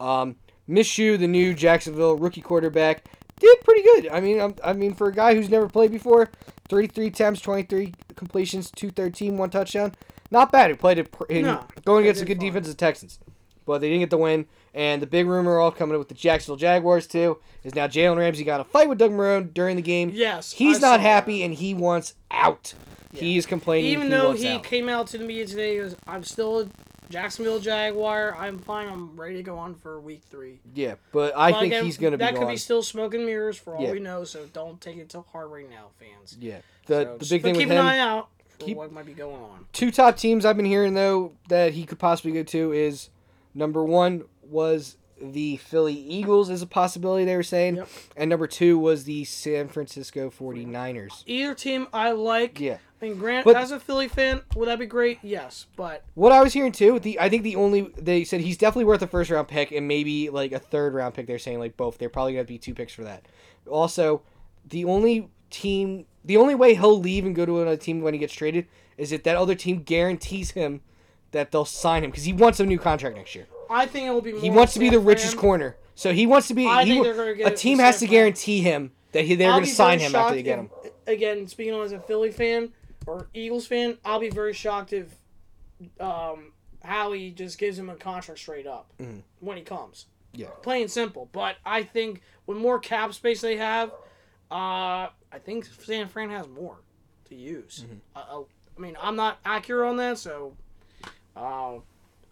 Um, 0.00 0.36
Minshew, 0.68 1.18
the 1.18 1.26
new 1.26 1.54
Jacksonville 1.54 2.16
rookie 2.16 2.40
quarterback, 2.40 3.04
did 3.40 3.60
pretty 3.62 3.82
good. 3.82 4.08
I 4.08 4.20
mean, 4.20 4.40
I'm, 4.40 4.54
I 4.62 4.72
mean 4.72 4.94
for 4.94 5.08
a 5.08 5.12
guy 5.14 5.34
who's 5.34 5.48
never 5.50 5.68
played 5.68 5.90
before, 5.90 6.30
33 6.68 7.08
attempts, 7.08 7.40
23 7.40 7.94
completions, 8.16 8.70
213, 8.70 9.36
one 9.36 9.50
touchdown. 9.50 9.94
Not 10.30 10.50
bad. 10.50 10.70
He 10.70 10.76
played 10.76 10.98
it 10.98 11.12
No, 11.42 11.64
going 11.84 12.04
against 12.04 12.22
a 12.22 12.24
good 12.24 12.38
fine. 12.38 12.46
defense 12.46 12.68
of 12.68 12.76
Texans. 12.76 13.18
But 13.66 13.80
they 13.80 13.88
didn't 13.88 14.00
get 14.00 14.10
the 14.10 14.18
win. 14.18 14.46
And 14.74 15.00
the 15.00 15.06
big 15.06 15.26
rumor 15.26 15.58
all 15.60 15.70
coming 15.70 15.94
up 15.94 16.00
with 16.00 16.08
the 16.08 16.14
Jacksonville 16.14 16.56
Jaguars 16.56 17.06
too 17.06 17.38
is 17.62 17.74
now 17.74 17.86
Jalen 17.86 18.18
Ramsey 18.18 18.42
got 18.44 18.60
a 18.60 18.64
fight 18.64 18.88
with 18.88 18.98
Doug 18.98 19.12
Marrone 19.12 19.54
during 19.54 19.76
the 19.76 19.82
game. 19.82 20.10
yes, 20.12 20.52
He's 20.52 20.82
I 20.82 20.88
not 20.90 21.00
happy 21.00 21.38
that. 21.38 21.44
and 21.46 21.54
he 21.54 21.72
wants 21.74 22.14
out. 22.30 22.74
He's 23.12 23.46
complaining. 23.46 23.90
Even 23.92 24.04
he 24.04 24.08
though 24.10 24.32
he 24.32 24.48
out. 24.48 24.64
came 24.64 24.88
out 24.88 25.06
to 25.08 25.18
the 25.18 25.24
media 25.24 25.46
today, 25.46 25.74
he 25.74 25.78
goes, 25.78 25.94
"I'm 26.06 26.24
still 26.24 26.68
Jacksonville 27.10 27.60
Jaguar. 27.60 28.34
I'm 28.38 28.58
fine. 28.58 28.88
I'm 28.88 29.18
ready 29.18 29.36
to 29.36 29.42
go 29.42 29.58
on 29.58 29.74
for 29.74 30.00
week 30.00 30.22
three. 30.30 30.60
yeah, 30.74 30.94
but 31.12 31.36
I 31.36 31.52
But 31.52 31.60
think 31.60 31.72
again, 31.72 31.84
he's 31.84 31.96
gonna 31.98 32.16
be 32.16 32.24
that 32.24 32.34
could 32.36 32.48
be 32.48 32.56
still 32.56 32.82
smoke 32.82 33.14
and 33.14 33.26
mirrors 33.26 33.56
for 33.56 33.76
all 33.76 33.82
Yeah. 33.82 33.92
we 33.92 34.00
know. 34.00 34.24
So 34.24 34.46
don't 34.52 34.80
take 34.80 34.96
it 34.96 35.08
too 35.10 35.24
hard 35.32 35.50
right 35.50 35.68
now, 35.68 35.88
fans. 35.98 36.36
yeah, 36.40 36.58
the 36.86 37.04
So 37.04 37.18
the 37.18 37.26
big 37.28 37.42
thing 37.42 37.54
keep 37.54 37.68
with 37.68 37.76
an 37.76 37.78
him. 37.78 37.86
eye 37.86 37.98
out 37.98 38.28
for 38.58 38.66
keep- 38.66 38.76
what 38.76 38.92
might 38.92 39.06
be 39.06 39.12
going 39.12 39.36
on. 39.42 39.66
two 39.72 39.90
top 39.90 40.16
teams 40.16 40.44
I've 40.44 40.56
been 40.56 40.64
hearing 40.66 40.94
though 40.94 41.32
that 41.48 41.74
he 41.74 41.84
could 41.84 41.98
possibly 41.98 42.32
go 42.32 42.42
to 42.42 42.72
is 42.72 43.10
number 43.54 43.84
one 43.84 44.24
was 44.42 44.96
the 45.20 45.56
Philly 45.58 45.94
Eagles 45.94 46.50
is 46.50 46.60
a 46.62 46.66
possibility 46.66 47.24
they 47.24 47.36
were 47.36 47.42
saying, 47.42 47.76
Yep. 47.76 47.88
and 48.16 48.30
number 48.30 48.46
two 48.46 48.78
was 48.78 49.04
the 49.04 49.24
San 49.24 49.68
Francisco 49.68 50.30
49ers. 50.30 51.22
Either 51.26 51.54
team 51.54 51.86
I 51.92 52.10
like. 52.12 52.58
Yeah. 52.60 52.78
I 53.00 53.06
mean, 53.06 53.18
Grant, 53.18 53.44
But- 53.44 53.56
as 53.56 53.70
a 53.70 53.78
Philly 53.78 54.08
fan, 54.08 54.42
would 54.54 54.66
that 54.68 54.78
be 54.78 54.86
great? 54.86 55.18
Yes, 55.22 55.66
but 55.76 56.04
What 56.14 56.32
I 56.32 56.42
was 56.42 56.52
hearing 56.52 56.72
too, 56.72 56.98
the 56.98 57.20
I 57.20 57.28
think 57.28 57.42
the 57.42 57.56
only 57.56 57.92
they 57.96 58.24
said 58.24 58.40
he's 58.40 58.56
definitely 58.56 58.84
worth 58.86 59.02
a 59.02 59.06
first 59.06 59.30
round 59.30 59.48
pick 59.48 59.72
and 59.72 59.86
maybe 59.86 60.30
like 60.30 60.52
a 60.52 60.58
third 60.58 60.94
round 60.94 61.14
pick. 61.14 61.26
They're 61.26 61.38
saying 61.38 61.58
like 61.58 61.76
both. 61.76 61.98
They're 61.98 62.08
probably 62.08 62.32
gonna 62.32 62.44
be 62.44 62.58
two 62.58 62.74
picks 62.74 62.92
for 62.94 63.04
that. 63.04 63.26
Also, 63.68 64.22
the 64.68 64.84
only 64.84 65.30
team 65.50 66.06
the 66.24 66.36
only 66.38 66.54
way 66.54 66.74
he'll 66.74 66.98
leave 66.98 67.26
and 67.26 67.34
go 67.36 67.44
to 67.44 67.60
another 67.60 67.76
team 67.76 68.00
when 68.00 68.14
he 68.14 68.18
gets 68.20 68.32
traded 68.32 68.66
is 68.96 69.12
if 69.12 69.22
that 69.24 69.36
other 69.36 69.54
team 69.54 69.82
guarantees 69.82 70.52
him 70.52 70.80
that 71.32 71.50
they'll 71.52 71.64
sign 71.66 72.02
him 72.04 72.10
because 72.10 72.24
he 72.24 72.32
wants 72.32 72.58
a 72.60 72.64
new 72.66 72.78
contract 72.78 73.16
next 73.16 73.34
year. 73.34 73.46
I 73.74 73.86
think 73.86 74.06
it 74.06 74.10
will 74.10 74.20
be. 74.20 74.32
More 74.32 74.40
He 74.40 74.50
wants 74.50 74.72
to 74.74 74.78
be 74.78 74.88
the 74.90 74.98
richest 75.00 75.36
corner, 75.36 75.76
so 75.94 76.12
he 76.12 76.26
wants 76.26 76.48
to 76.48 76.54
be. 76.54 76.66
I 76.66 76.84
he 76.84 76.92
think 76.92 77.04
they're 77.04 77.14
gonna 77.14 77.34
get 77.34 77.48
a 77.48 77.52
it 77.52 77.56
team 77.58 77.78
has 77.80 77.96
San 77.96 78.06
to 78.06 78.06
Fran. 78.06 78.20
guarantee 78.20 78.60
him 78.60 78.92
that 79.12 79.24
he, 79.24 79.34
they're 79.34 79.48
I'll 79.48 79.54
going 79.54 79.64
to 79.64 79.70
be 79.70 79.74
sign 79.74 79.98
very 79.98 80.10
him 80.10 80.14
after 80.16 80.18
shocked 80.28 80.34
they 80.34 80.42
get 80.42 80.58
him. 80.58 80.70
if- 80.84 80.92
Again, 81.06 81.46
speaking 81.48 81.74
as 81.74 81.92
a 81.92 81.98
Philly 82.00 82.30
fan 82.32 82.72
or 83.06 83.28
Eagles 83.34 83.66
fan, 83.66 83.98
I'll 84.04 84.20
be 84.20 84.30
very 84.30 84.54
shocked 84.54 84.92
if 84.94 85.14
um, 86.00 86.52
Howie 86.82 87.30
just 87.30 87.58
gives 87.58 87.78
him 87.78 87.90
a 87.90 87.94
contract 87.96 88.40
straight 88.40 88.66
up 88.66 88.90
Mhm. 89.00 89.22
when 89.40 89.56
he 89.58 89.62
comes. 89.62 90.06
Yeah. 90.32 90.48
Plain 90.62 90.82
and 90.82 90.90
simple. 90.90 91.28
But 91.32 91.56
I 91.64 91.82
think 91.82 92.22
with 92.46 92.56
more 92.58 92.78
cap 92.78 93.12
space 93.12 93.40
they 93.42 93.56
have, 93.56 93.90
uh, 94.50 95.08
I 95.30 95.38
think 95.44 95.66
San 95.66 96.08
Fran 96.08 96.30
has 96.30 96.48
more 96.48 96.76
to 97.28 97.34
use. 97.34 97.84
Mm-hmm. 97.86 97.96
Uh, 98.16 98.40
uh, 98.40 98.44
I 98.76 98.80
mean, 98.80 98.96
I'm 99.00 99.16
not 99.16 99.38
accurate 99.44 99.88
on 99.88 99.96
that, 99.98 100.16
so 100.18 100.56
uh, 101.36 101.40
I 101.76 101.80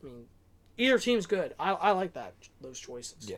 mean, 0.02 0.24
either 0.82 0.98
team's 0.98 1.26
good. 1.26 1.54
I, 1.58 1.72
I 1.72 1.90
like 1.92 2.12
that 2.14 2.34
those 2.60 2.78
choices. 2.78 3.30
Yeah. 3.30 3.36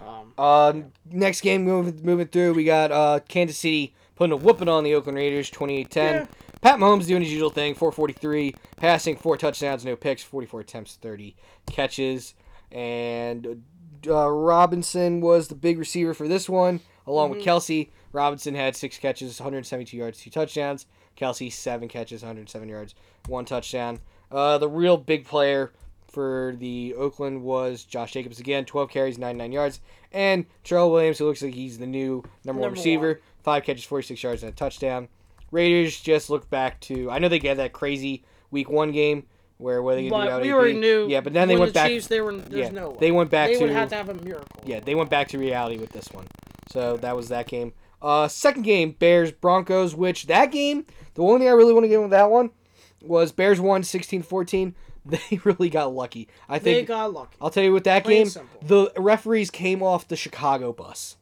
Um, 0.00 0.32
Uh, 0.36 0.72
next 1.10 1.40
game 1.40 1.64
moving 1.64 2.00
moving 2.02 2.26
through, 2.28 2.54
we 2.54 2.64
got 2.64 2.92
uh, 2.92 3.20
Kansas 3.28 3.56
City 3.56 3.94
putting 4.14 4.32
a 4.32 4.36
whooping 4.36 4.68
on 4.68 4.84
the 4.84 4.94
Oakland 4.94 5.16
Raiders, 5.16 5.50
28-10. 5.50 5.94
Yeah. 5.94 6.26
Pat 6.62 6.78
Mahomes 6.78 7.06
doing 7.06 7.22
his 7.22 7.30
usual 7.30 7.50
thing, 7.50 7.74
443, 7.74 8.54
passing, 8.76 9.16
four 9.16 9.36
touchdowns, 9.36 9.84
no 9.84 9.94
picks, 9.94 10.22
44 10.22 10.60
attempts, 10.60 10.96
30 10.96 11.36
catches. 11.70 12.34
And 12.72 13.62
uh, 14.08 14.28
Robinson 14.30 15.20
was 15.20 15.48
the 15.48 15.54
big 15.54 15.78
receiver 15.78 16.14
for 16.14 16.26
this 16.28 16.48
one, 16.48 16.80
along 17.06 17.30
with 17.30 17.42
Kelce. 17.44 17.90
Robinson 18.12 18.54
had 18.54 18.74
six 18.74 18.98
catches, 18.98 19.38
172 19.38 19.96
yards, 19.96 20.18
two 20.20 20.30
touchdowns. 20.30 20.86
Kelce, 21.16 21.52
seven 21.52 21.88
catches, 21.88 22.22
107 22.22 22.68
yards, 22.68 22.94
one 23.28 23.44
touchdown. 23.44 24.00
Uh, 24.30 24.58
the 24.58 24.68
real 24.68 24.96
big 24.96 25.24
player 25.26 25.72
for 26.16 26.56
the 26.58 26.94
Oakland 26.94 27.42
was 27.42 27.84
Josh 27.84 28.12
Jacobs 28.12 28.40
again, 28.40 28.64
12 28.64 28.88
carries, 28.88 29.18
99 29.18 29.52
yards. 29.52 29.80
And 30.12 30.46
Tyrell 30.64 30.90
Williams, 30.90 31.18
who 31.18 31.26
looks 31.26 31.42
like 31.42 31.52
he's 31.52 31.76
the 31.76 31.86
new 31.86 32.24
number, 32.42 32.62
one 32.62 32.72
receiver, 32.72 33.08
one. 33.08 33.18
five 33.42 33.64
catches, 33.64 33.84
46 33.84 34.22
yards, 34.22 34.42
and 34.42 34.50
a 34.50 34.56
touchdown. 34.56 35.08
Raiders 35.50 36.00
just 36.00 36.30
look 36.30 36.48
back 36.48 36.80
to, 36.80 37.10
I 37.10 37.18
know 37.18 37.28
they 37.28 37.38
get 37.38 37.58
that 37.58 37.74
crazy 37.74 38.24
week 38.50 38.70
one 38.70 38.92
game 38.92 39.24
where 39.58 39.82
are 39.82 39.94
they 39.94 40.08
going 40.08 40.26
to 40.26 40.36
do 40.36 40.40
we 40.40 40.52
already 40.54 40.72
knew. 40.80 41.06
Yeah, 41.06 41.20
but 41.20 41.34
then 41.34 41.48
they 41.48 41.56
went 41.58 41.74
the 41.74 41.80
back. 41.80 41.90
Chiefs, 41.90 42.06
they 42.06 42.22
were. 42.22 42.34
There's 42.34 42.50
yeah, 42.50 42.70
no 42.70 42.90
way. 42.90 42.96
they 42.98 43.10
went 43.10 43.28
back 43.28 43.50
They 43.50 43.58
to 43.58 43.64
would 43.64 43.72
have 43.72 43.90
to 43.90 43.96
have 43.96 44.08
a 44.08 44.14
miracle. 44.14 44.62
yeah, 44.64 44.80
they 44.80 44.94
went 44.94 45.10
back 45.10 45.28
to 45.28 45.38
reality 45.38 45.76
with 45.76 45.90
this 45.90 46.08
one. 46.12 46.26
So 46.70 46.96
that 46.96 47.14
was 47.14 47.28
that 47.28 47.46
game. 47.46 47.74
Uh, 48.00 48.26
second 48.26 48.62
game, 48.62 48.92
Bears 48.92 49.32
Broncos, 49.32 49.94
which 49.94 50.28
that 50.28 50.46
game, 50.50 50.86
the 51.12 51.22
only 51.22 51.40
thing 51.40 51.48
I 51.48 51.52
really 51.52 51.74
want 51.74 51.84
to 51.84 51.88
get 51.88 52.00
with 52.00 52.10
that 52.10 52.30
one 52.30 52.52
was 53.02 53.32
Bears 53.32 53.60
won 53.60 53.82
16-14. 53.82 54.72
They 55.08 55.40
really 55.44 55.70
got 55.70 55.92
lucky. 55.94 56.28
I 56.48 56.58
think 56.58 56.64
They 56.64 56.84
got 56.84 57.12
lucky. 57.12 57.36
I'll 57.40 57.50
tell 57.50 57.62
you 57.64 57.72
what 57.72 57.84
that 57.84 58.04
Plain 58.04 58.16
game, 58.24 58.26
simple. 58.30 58.60
the 58.62 58.92
referees 59.00 59.50
came 59.50 59.82
off 59.82 60.08
the 60.08 60.16
Chicago 60.16 60.72
bus 60.72 61.16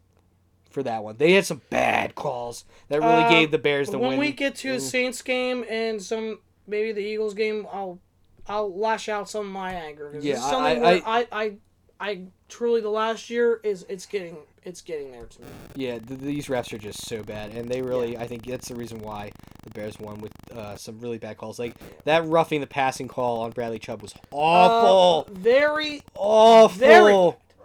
for 0.71 0.83
that 0.83 1.05
one. 1.05 1.17
They 1.19 1.33
had 1.33 1.45
some 1.47 1.61
bad 1.71 2.15
calls 2.15 2.65
that 2.89 3.01
really 3.01 3.25
Uh, 3.25 3.29
gave 3.31 3.51
the 3.51 3.59
Bears 3.59 3.89
the 3.91 3.99
when 3.99 4.11
win. 4.11 4.19
When 4.19 4.27
we 4.29 4.33
get 4.33 4.55
to 4.57 4.73
the 4.73 4.81
Saints 4.81 5.23
game 5.23 5.65
and 5.69 6.03
some 6.03 6.41
maybe 6.67 6.93
the 6.93 7.01
Eagles 7.01 7.35
game, 7.35 7.67
I'll 7.73 7.99
I'll 8.47 8.77
lash 8.77 9.09
out 9.09 9.29
some 9.31 9.47
of 9.47 9.53
my 9.53 9.73
anger. 9.73 10.15
Yeah, 10.21 10.39
I- 10.43 10.75
I- 10.75 11.03
I, 11.21 11.27
I 11.33 11.53
I 12.01 12.21
truly 12.49 12.81
the 12.81 12.91
last 12.91 13.31
year 13.31 13.61
is 13.63 13.87
it's 13.89 14.05
getting 14.07 14.37
it's 14.65 14.81
getting 14.81 15.11
there 15.13 15.25
to 15.27 15.41
me. 15.43 15.47
Yeah, 15.77 15.99
th- 15.99 16.21
these 16.21 16.47
refs 16.47 16.73
are 16.73 16.79
just 16.79 17.07
so 17.07 17.23
bad, 17.23 17.53
and 17.55 17.69
they 17.69 17.83
really, 17.83 18.17
I 18.17 18.27
think 18.27 18.47
that's 18.47 18.69
the 18.69 18.75
reason 18.75 18.99
why 19.01 19.31
the 19.63 19.71
Bears 19.71 19.99
won 19.99 20.21
with 20.21 20.33
uh, 20.57 20.77
some 20.77 20.99
really 21.01 21.19
bad 21.19 21.37
calls. 21.37 21.59
Like 21.59 21.75
that 22.05 22.25
roughing 22.27 22.61
the 22.61 22.67
passing 22.67 23.09
call 23.09 23.43
on 23.43 23.51
Bradley 23.51 23.79
Chubb 23.79 24.03
was 24.03 24.15
awful, 24.31 25.27
Uh, 25.29 25.35
very. 25.39 26.03
awful, 26.15 26.79
very- 26.79 27.13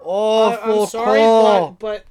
awful 0.04 0.82
I'm 0.84 0.88
sorry, 0.88 1.20
call. 1.20 1.72
but 1.80 1.80
but 1.80 2.06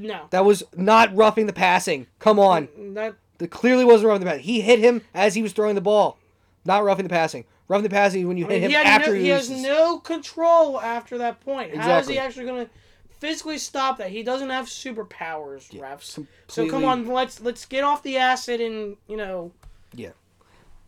no. 0.00 0.20
That 0.30 0.44
was 0.44 0.62
not 0.76 1.14
roughing 1.14 1.46
the 1.46 1.52
passing. 1.52 2.06
Come 2.18 2.38
on, 2.38 2.68
That 2.94 3.14
that 3.38 3.48
clearly 3.50 3.84
wasn't 3.84 4.08
roughing 4.08 4.20
the 4.24 4.26
passing. 4.30 4.44
He 4.44 4.60
hit 4.60 4.78
him 4.78 5.02
as 5.14 5.34
he 5.34 5.42
was 5.42 5.52
throwing 5.52 5.74
the 5.74 5.80
ball, 5.80 6.18
not 6.64 6.84
roughing 6.84 7.04
the 7.04 7.08
passing. 7.10 7.44
Roughing 7.68 7.84
the 7.84 7.90
passing 7.90 8.20
is 8.22 8.26
when 8.26 8.36
you 8.36 8.46
I 8.46 8.50
hit 8.50 8.60
mean, 8.62 8.62
him 8.62 8.70
he, 8.70 8.76
after 8.76 9.10
no, 9.10 9.14
he, 9.16 9.22
he 9.22 9.28
has 9.28 9.48
no 9.50 9.98
control 9.98 10.80
after 10.80 11.18
that 11.18 11.40
point. 11.40 11.68
Exactly. 11.70 11.92
How 11.92 11.98
is 12.00 12.08
he 12.08 12.18
actually 12.18 12.44
going 12.46 12.64
to 12.66 12.70
physically 13.22 13.56
stop 13.58 13.98
that? 13.98 14.10
He 14.10 14.22
doesn't 14.22 14.50
have 14.50 14.66
superpowers, 14.66 15.70
refs. 15.72 16.26
So 16.48 16.68
come 16.68 16.84
on, 16.84 17.06
let's 17.06 17.40
let's 17.40 17.64
get 17.64 17.84
off 17.84 18.02
the 18.02 18.18
acid 18.18 18.60
and 18.60 18.96
you 19.08 19.16
know. 19.16 19.52
Yeah. 19.94 20.10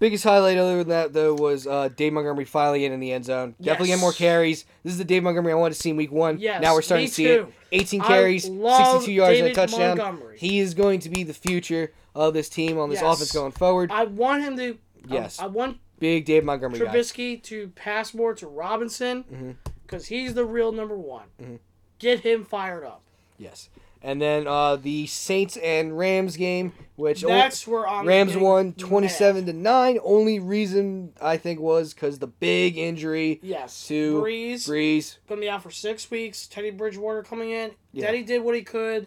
Biggest 0.00 0.24
highlight 0.24 0.58
other 0.58 0.78
than 0.78 0.88
that 0.88 1.12
though 1.12 1.34
was 1.34 1.66
uh, 1.66 1.88
Dave 1.96 2.12
Montgomery 2.12 2.44
finally 2.44 2.80
getting 2.80 2.94
in 2.94 3.00
the 3.00 3.12
end 3.12 3.24
zone. 3.24 3.54
Definitely 3.62 3.88
Yes. 3.90 3.96
getting 3.96 4.00
more 4.00 4.12
carries. 4.12 4.64
This 4.82 4.92
is 4.92 4.98
the 4.98 5.04
Dave 5.04 5.22
Montgomery 5.22 5.52
I 5.52 5.56
wanted 5.56 5.74
to 5.74 5.80
see 5.80 5.90
in 5.90 5.96
week 5.96 6.10
one. 6.12 6.38
Yes, 6.40 6.60
now 6.60 6.74
we're 6.74 6.82
starting 6.82 7.06
to 7.06 7.12
see 7.12 7.24
too. 7.26 7.46
it. 7.70 7.80
18 7.80 8.00
I 8.02 8.06
carries, 8.06 8.48
love 8.48 9.02
62 9.02 9.12
yards 9.12 9.38
and 9.38 9.48
a 9.48 9.54
touchdown. 9.54 9.96
Montgomery. 9.96 10.36
He 10.38 10.58
is 10.58 10.74
going 10.74 10.98
to 11.00 11.08
be 11.10 11.22
the 11.22 11.32
future 11.32 11.92
of 12.14 12.34
this 12.34 12.48
team 12.48 12.78
on 12.78 12.90
this 12.90 13.00
Yes. 13.00 13.14
offense 13.14 13.32
going 13.32 13.52
forward. 13.52 13.90
I 13.92 14.04
want 14.04 14.42
him 14.42 14.56
to. 14.56 14.76
Yes. 15.08 15.38
I, 15.38 15.44
I 15.44 15.46
want 15.46 15.78
Big 16.00 16.24
Dave 16.24 16.44
Montgomery 16.44 16.80
guy. 16.80 16.86
Trubisky 16.86 17.42
to 17.44 17.68
pass 17.68 18.12
more 18.12 18.34
to 18.34 18.46
Robinson 18.48 19.56
because 19.86 20.06
he's 20.06 20.34
the 20.34 20.44
real 20.44 20.72
number 20.72 20.98
one. 20.98 21.26
Mhm. 21.40 21.58
Get 22.04 22.20
him 22.20 22.44
fired 22.44 22.84
up. 22.84 23.00
Yes. 23.38 23.70
And 24.02 24.20
then 24.20 24.46
uh, 24.46 24.76
the 24.76 25.06
Saints 25.06 25.56
and 25.56 25.96
Rams 25.96 26.36
game, 26.36 26.74
which 26.96 27.22
That's 27.22 27.66
where 27.66 27.88
I'm. 27.88 28.06
Rams 28.06 28.32
getting 28.32 28.46
won 28.46 28.66
mad. 28.66 28.78
27 28.78 29.46
to 29.46 29.52
9. 29.54 29.98
Only 30.04 30.38
reason 30.38 31.14
I 31.18 31.38
think 31.38 31.58
was 31.60 31.94
because 31.94 32.18
the 32.18 32.26
big 32.26 32.76
injury 32.76 33.40
Yes. 33.42 33.86
to 33.88 34.20
Brees 34.20 34.68
Brees. 34.68 35.16
gonna 35.26 35.40
be 35.40 35.48
out 35.48 35.62
for 35.62 35.70
six 35.70 36.10
weeks. 36.10 36.46
Teddy 36.46 36.70
Bridgewater 36.70 37.22
coming 37.22 37.48
in. 37.52 37.70
Yeah. 37.94 38.04
Teddy 38.04 38.22
did 38.22 38.42
what 38.42 38.54
he 38.54 38.60
could. 38.60 39.06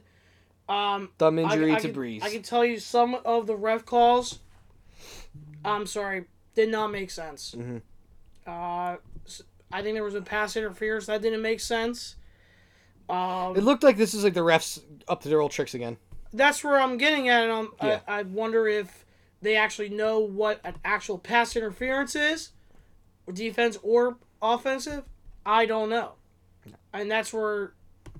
Um, 0.67 1.11
Thumb 1.19 1.37
injury 1.37 1.71
I, 1.73 1.75
to 1.75 1.89
can, 1.89 1.93
Brees. 1.95 2.23
I 2.23 2.31
can 2.31 2.41
tell 2.41 2.65
you 2.65 2.79
some 2.79 3.15
of 3.23 3.45
the 3.45 3.55
ref 3.55 3.85
calls. 3.85 4.39
I'm 5.63 5.85
sorry, 5.85 6.25
did 6.55 6.69
not 6.69 6.87
make 6.91 7.11
sense. 7.11 7.53
Mhm. 7.55 7.81
Uh, 8.47 8.97
I 9.71 9.81
think 9.83 9.93
there 9.95 10.03
was 10.03 10.15
a 10.15 10.21
pass 10.21 10.55
interference 10.57 11.05
that 11.05 11.21
didn't 11.21 11.41
make 11.43 11.59
sense. 11.59 12.15
Um, 13.09 13.55
It 13.55 13.63
looked 13.63 13.83
like 13.83 13.97
this 13.97 14.13
is 14.13 14.23
like 14.23 14.33
the 14.33 14.41
refs 14.41 14.81
up 15.07 15.21
to 15.21 15.29
their 15.29 15.39
old 15.41 15.51
tricks 15.51 15.73
again. 15.73 15.97
that's 16.33 16.63
where 16.63 16.79
I'm 16.79 16.97
getting 16.97 17.29
at, 17.29 17.43
and 17.43 17.51
I'm, 17.51 17.69
Yeah. 17.81 17.99
I, 18.07 18.19
I 18.19 18.23
wonder 18.23 18.67
if 18.67 19.05
they 19.41 19.55
actually 19.55 19.89
know 19.89 20.19
what 20.19 20.59
an 20.63 20.75
actual 20.83 21.17
pass 21.17 21.55
interference 21.55 22.15
is, 22.15 22.51
defense 23.31 23.77
or 23.81 24.17
offensive. 24.41 25.03
I 25.45 25.65
don't 25.65 25.89
know, 25.89 26.13
and 26.91 27.09
that's 27.09 27.31
where 27.31 27.73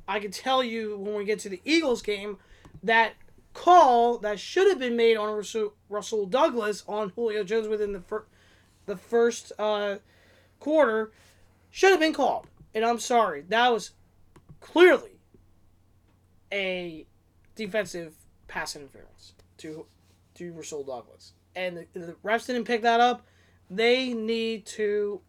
I 0.07 0.19
can 0.19 0.31
tell 0.31 0.63
you 0.63 0.97
when 0.97 1.15
we 1.15 1.25
get 1.25 1.39
to 1.39 1.49
the 1.49 1.59
Eagles 1.65 2.01
game 2.01 2.37
that 2.83 3.13
call 3.53 4.19
that 4.19 4.39
should 4.39 4.67
have 4.67 4.79
been 4.79 4.95
made 4.95 5.17
on 5.17 5.35
Russell, 5.35 5.73
Rasul 5.89 6.27
Douglas 6.27 6.83
on 6.87 7.09
Julio 7.09 7.43
Jones 7.43 7.67
within 7.67 7.91
the 7.91 7.99
fir- 7.99 8.25
the 8.85 8.95
first 8.95 9.51
uh, 9.59 9.97
quarter 10.61 11.11
should 11.71 11.91
have 11.91 11.99
been 11.99 12.13
called, 12.13 12.47
and 12.73 12.85
I'm 12.85 12.99
sorry, 12.99 13.41
that 13.49 13.69
was 13.73 13.91
clearly 14.59 15.19
a 16.51 17.05
defensive 17.55 18.15
pass 18.47 18.75
interference 18.75 19.33
to 19.57 19.85
to 20.35 20.53
Rasul 20.53 20.83
Douglas, 20.83 21.33
and 21.55 21.77
the, 21.77 21.87
the 21.93 22.13
refs 22.23 22.45
didn't 22.45 22.65
pick 22.65 22.83
that 22.83 22.99
up. 22.99 23.25
They 23.69 24.13
need 24.13 24.65
to 24.67 25.21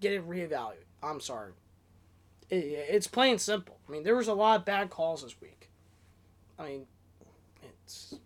get 0.00 0.12
it 0.12 0.28
reevaluated. 0.28 0.84
I'm 1.02 1.20
sorry. 1.20 1.52
It, 2.50 2.56
it's 2.56 3.06
plain 3.06 3.32
and 3.32 3.40
simple. 3.40 3.78
I 3.88 3.92
mean, 3.92 4.02
there 4.02 4.16
was 4.16 4.28
a 4.28 4.34
lot 4.34 4.60
of 4.60 4.64
bad 4.66 4.90
calls 4.90 5.22
this 5.22 5.40
week. 5.40 5.70
I 6.58 6.64
mean, 6.64 6.86
it's 7.84 8.16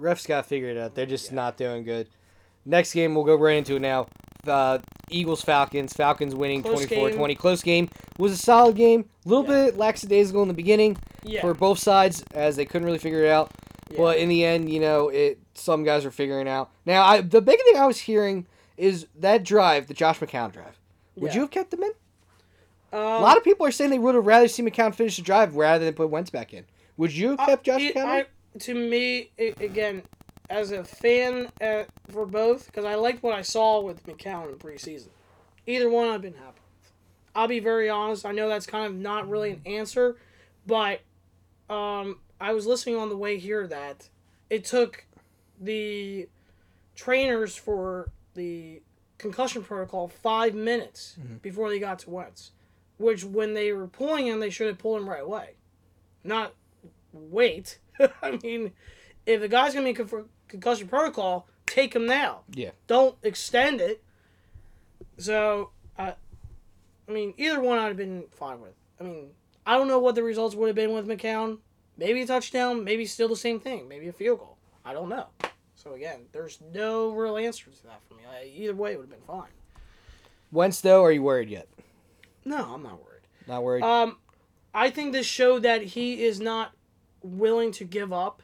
Refs 0.00 0.26
got 0.26 0.42
to 0.42 0.48
figure 0.48 0.70
it 0.70 0.76
out. 0.76 0.94
They're 0.94 1.06
just 1.06 1.32
not 1.32 1.56
doing 1.56 1.84
good. 1.84 2.08
Next 2.64 2.92
game, 2.92 3.14
we'll 3.14 3.24
go 3.24 3.36
right 3.36 3.56
into 3.56 3.76
it 3.76 3.80
now. 3.80 4.06
Uh, 4.48 4.78
Eagles 5.10 5.42
Falcons. 5.42 5.92
Falcons 5.92 6.34
winning 6.34 6.62
Close 6.62 6.86
24 6.86 7.08
game. 7.10 7.18
20. 7.18 7.34
Close 7.36 7.62
game. 7.62 7.88
Was 8.18 8.32
a 8.32 8.36
solid 8.36 8.76
game. 8.76 9.08
A 9.24 9.28
little 9.28 9.44
Yeah. 9.44 9.66
bit 9.66 9.76
lackadaisical 9.78 10.42
in 10.42 10.48
the 10.48 10.54
beginning 10.54 10.96
yeah. 11.22 11.40
for 11.42 11.54
both 11.54 11.78
sides 11.78 12.24
as 12.34 12.56
they 12.56 12.64
couldn't 12.64 12.86
really 12.86 12.98
figure 12.98 13.24
it 13.24 13.30
out. 13.30 13.52
yeah. 13.90 13.98
But 13.98 14.18
in 14.18 14.28
the 14.28 14.44
end, 14.44 14.68
you 14.70 14.80
know, 14.80 15.08
it 15.08 15.38
some 15.54 15.84
guys 15.84 16.04
are 16.04 16.10
figuring 16.10 16.46
it 16.46 16.50
out. 16.50 16.70
Now, 16.84 17.04
I, 17.04 17.20
the 17.20 17.40
big 17.40 17.58
thing 17.62 17.76
I 17.76 17.86
was 17.86 17.98
hearing 18.00 18.46
is 18.76 19.06
that 19.18 19.42
drive, 19.44 19.86
the 19.86 19.94
Josh 19.94 20.18
McCown 20.18 20.52
drive. 20.52 20.78
Would 21.16 21.34
you 21.34 21.40
have 21.42 21.50
kept 21.50 21.70
them 21.70 21.82
in? 21.82 21.92
Um, 22.92 23.00
A 23.00 23.20
lot 23.20 23.36
of 23.36 23.44
people 23.44 23.64
are 23.66 23.70
saying 23.70 23.90
they 23.90 23.98
would 23.98 24.14
have 24.14 24.26
rather 24.26 24.48
seen 24.48 24.68
McCown 24.68 24.94
finish 24.94 25.16
the 25.16 25.22
drive 25.22 25.56
rather 25.56 25.84
than 25.84 25.94
put 25.94 26.10
Wentz 26.10 26.30
back 26.30 26.52
in. 26.52 26.64
Would 26.98 27.14
you 27.14 27.30
have 27.30 27.38
kept 27.46 27.64
Josh 27.64 27.80
it- 27.80 27.94
McCown? 27.94 28.02
in? 28.02 28.08
I- 28.08 28.26
to 28.60 28.74
me, 28.74 29.30
i 29.38 29.52
again, 29.60 30.02
as 30.48 30.70
a 30.70 30.84
fan 30.84 31.48
uh, 31.60 31.84
for 32.08 32.26
both, 32.26 32.66
because 32.66 32.84
I 32.84 32.94
liked 32.94 33.22
what 33.22 33.34
I 33.34 33.42
saw 33.42 33.80
with 33.80 34.06
McCown 34.06 34.48
in 34.50 34.56
preseason. 34.56 35.08
Either 35.66 35.90
one, 35.90 36.08
I've 36.08 36.22
been 36.22 36.34
happy. 36.34 36.60
with. 36.80 36.92
I'll 37.34 37.48
be 37.48 37.60
very 37.60 37.90
honest. 37.90 38.24
I 38.24 38.32
know 38.32 38.48
that's 38.48 38.66
kind 38.66 38.86
of 38.86 38.94
not 38.94 39.28
really 39.28 39.50
an 39.50 39.60
answer, 39.66 40.16
but 40.66 41.00
um, 41.68 42.18
I 42.40 42.52
was 42.52 42.66
listening 42.66 42.96
on 42.96 43.08
the 43.08 43.16
way 43.16 43.38
here 43.38 43.66
that 43.66 44.08
it 44.48 44.64
took 44.64 45.04
the 45.60 46.28
trainers 46.94 47.56
for 47.56 48.10
the 48.34 48.80
concussion 49.18 49.62
protocol 49.62 50.08
five 50.08 50.54
minutes 50.54 51.16
before 51.42 51.68
they 51.70 51.78
got 51.78 51.98
to 52.00 52.10
Wentz, 52.10 52.52
which 52.98 53.24
when 53.24 53.54
they 53.54 53.72
were 53.72 53.86
pulling 53.86 54.26
him, 54.26 54.40
they 54.40 54.50
should 54.50 54.66
have 54.68 54.78
pulled 54.78 55.00
him 55.00 55.08
right 55.08 55.22
away, 55.22 55.54
not 56.22 56.54
wait. 57.12 57.78
I 58.22 58.38
mean, 58.42 58.72
if 59.24 59.40
the 59.40 59.48
guy's 59.48 59.74
gonna 59.74 59.86
be 59.86 59.94
concussion 60.48 60.88
protocol, 60.88 61.46
take 61.66 61.94
him 61.94 62.06
now. 62.06 62.40
Yeah. 62.52 62.70
Don't 62.86 63.16
extend 63.22 63.80
it. 63.80 64.02
So, 65.18 65.70
I, 65.98 66.14
I 67.08 67.12
mean, 67.12 67.34
either 67.36 67.60
one 67.60 67.78
I'd 67.78 67.88
have 67.88 67.96
been 67.96 68.24
fine 68.30 68.60
with. 68.60 68.74
I 69.00 69.04
mean, 69.04 69.30
I 69.66 69.76
don't 69.76 69.88
know 69.88 69.98
what 69.98 70.14
the 70.14 70.22
results 70.22 70.54
would 70.54 70.66
have 70.66 70.76
been 70.76 70.92
with 70.92 71.06
McCown. 71.06 71.58
Maybe 71.98 72.22
a 72.22 72.26
touchdown, 72.26 72.84
maybe 72.84 73.06
still 73.06 73.28
the 73.28 73.36
same 73.36 73.58
thing, 73.58 73.88
maybe 73.88 74.08
a 74.08 74.12
field 74.12 74.40
goal. 74.40 74.56
I 74.84 74.92
don't 74.92 75.08
know. 75.08 75.26
So 75.74 75.94
again, 75.94 76.26
there's 76.32 76.58
no 76.74 77.10
real 77.10 77.36
answer 77.36 77.70
to 77.70 77.82
that 77.84 78.00
for 78.06 78.14
me. 78.14 78.22
I, 78.30 78.44
either 78.44 78.74
way, 78.74 78.92
it 78.92 78.98
would 78.98 79.08
have 79.08 79.10
been 79.10 79.26
fine. 79.26 79.50
Wentz 80.52 80.80
though, 80.80 81.04
are 81.04 81.12
you 81.12 81.22
worried 81.22 81.48
yet? 81.48 81.68
No, 82.44 82.74
I'm 82.74 82.82
not 82.82 83.02
worried. 83.02 83.22
Not 83.46 83.62
worried. 83.62 83.82
Um, 83.82 84.18
I 84.74 84.90
think 84.90 85.12
this 85.12 85.26
showed 85.26 85.62
that 85.62 85.82
he 85.82 86.24
is 86.24 86.38
not 86.40 86.72
willing 87.22 87.72
to 87.72 87.84
give 87.84 88.12
up. 88.12 88.42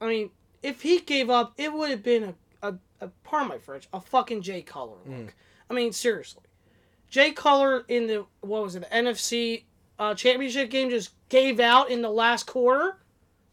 I 0.00 0.08
mean, 0.08 0.30
if 0.62 0.82
he 0.82 1.00
gave 1.00 1.30
up, 1.30 1.54
it 1.56 1.72
would 1.72 1.90
have 1.90 2.02
been 2.02 2.34
a, 2.62 2.68
a, 2.68 2.74
a 3.00 3.08
pardon 3.24 3.48
my 3.48 3.58
French, 3.58 3.88
a 3.92 4.00
fucking 4.00 4.42
Jay 4.42 4.62
Cutler 4.62 4.98
look. 5.06 5.34
I 5.68 5.74
mean, 5.74 5.92
seriously. 5.92 6.42
Jay 7.08 7.32
Cutler 7.32 7.84
in 7.88 8.06
the, 8.06 8.26
what 8.40 8.62
was 8.62 8.76
it, 8.76 8.80
the 8.80 8.86
NFC 8.94 9.64
uh, 9.98 10.14
championship 10.14 10.70
game 10.70 10.90
just 10.90 11.10
gave 11.28 11.60
out 11.60 11.90
in 11.90 12.02
the 12.02 12.10
last 12.10 12.46
quarter? 12.46 12.98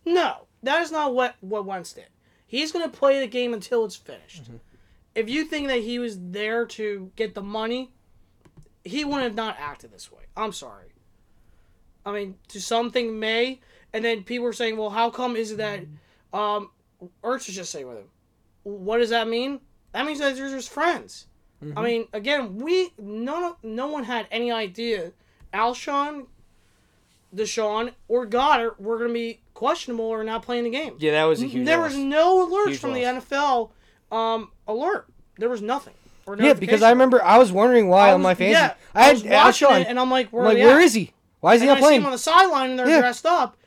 No, 0.05 0.47
that 0.63 0.81
is 0.81 0.91
not 0.91 1.13
what, 1.13 1.35
what 1.41 1.65
Wentz 1.65 1.93
did. 1.93 2.07
He's 2.45 2.71
going 2.71 2.89
to 2.89 2.97
play 2.97 3.19
the 3.19 3.27
game 3.27 3.53
until 3.53 3.83
it's 3.83 3.95
finished. 3.95 4.43
If 5.15 5.29
you 5.29 5.45
think 5.45 5.67
that 5.67 5.79
he 5.79 5.99
was 5.99 6.17
there 6.19 6.65
to 6.65 7.11
get 7.15 7.33
the 7.35 7.41
money, 7.41 7.91
he 8.83 9.03
would 9.03 9.21
have 9.21 9.35
not 9.35 9.57
acted 9.59 9.91
this 9.91 10.11
way. 10.11 10.23
I'm 10.35 10.53
sorry. 10.53 10.93
I 12.05 12.11
mean, 12.13 12.35
to 12.49 12.61
something 12.61 13.19
may, 13.19 13.59
and 13.91 14.05
then 14.05 14.23
people 14.23 14.45
were 14.45 14.53
saying, 14.53 14.77
well, 14.77 14.91
how 14.91 15.09
come 15.09 15.35
is 15.35 15.51
it 15.51 15.57
that 15.57 15.81
um, 16.31 16.69
Ertz 17.23 17.47
is 17.49 17.55
just 17.55 17.69
staying 17.69 17.87
with 17.87 17.97
him? 17.97 18.07
What 18.63 18.97
does 18.97 19.09
that 19.11 19.27
mean? 19.27 19.59
That 19.93 20.05
means 20.05 20.19
that 20.19 20.35
they're 20.35 20.49
just 20.49 20.69
friends. 20.69 21.27
I 21.75 21.81
mean, 21.81 22.07
again, 22.13 22.57
we 22.57 22.91
no 22.99 23.57
no 23.63 23.87
one 23.87 24.03
had 24.03 24.27
any 24.29 24.51
idea 24.51 25.11
Alshon, 25.53 26.27
DeSean, 27.35 27.93
or 28.07 28.25
Goedert 28.27 28.79
were 28.79 28.97
going 28.97 29.09
to 29.09 29.13
be 29.13 29.41
questionable 29.53 30.05
or 30.05 30.23
not 30.23 30.43
playing 30.43 30.65
the 30.65 30.69
game. 30.69 30.95
yeah, 30.99 31.11
that 31.13 31.23
was 31.25 31.41
a 31.41 31.47
huge. 31.47 31.65
there 31.65 31.77
loss. 31.79 31.89
was 31.93 31.97
no 31.97 32.47
alerts 32.47 32.67
Huge 32.69 32.79
from 32.79 32.91
loss. 32.93 32.99
the 32.99 33.35
NFL 33.35 34.15
um, 34.15 34.51
alert. 34.67 35.07
There 35.37 35.49
was 35.49 35.61
nothing. 35.61 35.93
Or 36.25 36.37
Yeah, 36.37 36.53
because. 36.53 36.83
I 36.83 36.89
remember 36.91 37.23
I 37.23 37.37
was 37.37 37.51
wondering 37.51 37.87
why 37.87 38.09
I 38.09 38.13
on 38.13 38.21
my 38.21 38.35
fantasy. 38.35 38.51
yeah, 38.59 38.73
I 38.93 38.99
I 39.01 39.03
had 39.05 39.13
was 39.13 39.23
watching 39.23 39.67
Alshon. 39.67 39.81
it, 39.81 39.87
and 39.87 39.99
I'm 39.99 40.11
like, 40.11 40.29
where, 40.29 40.43
I'm 40.45 40.53
like, 40.53 40.63
where 40.63 40.79
is 40.79 40.93
he? 40.93 41.11
Why 41.39 41.55
is 41.55 41.61
he 41.61 41.67
And 41.67 41.71
not 41.71 41.77
I 41.77 41.79
see 41.81 41.85
playing? 41.85 42.01
him 42.01 42.05
on 42.07 42.11
the 42.11 42.17
sideline 42.17 42.69
and 42.71 42.79
they're 42.79 42.89
Yeah. 42.89 42.99
dressed 42.99 43.25
up. 43.25 43.57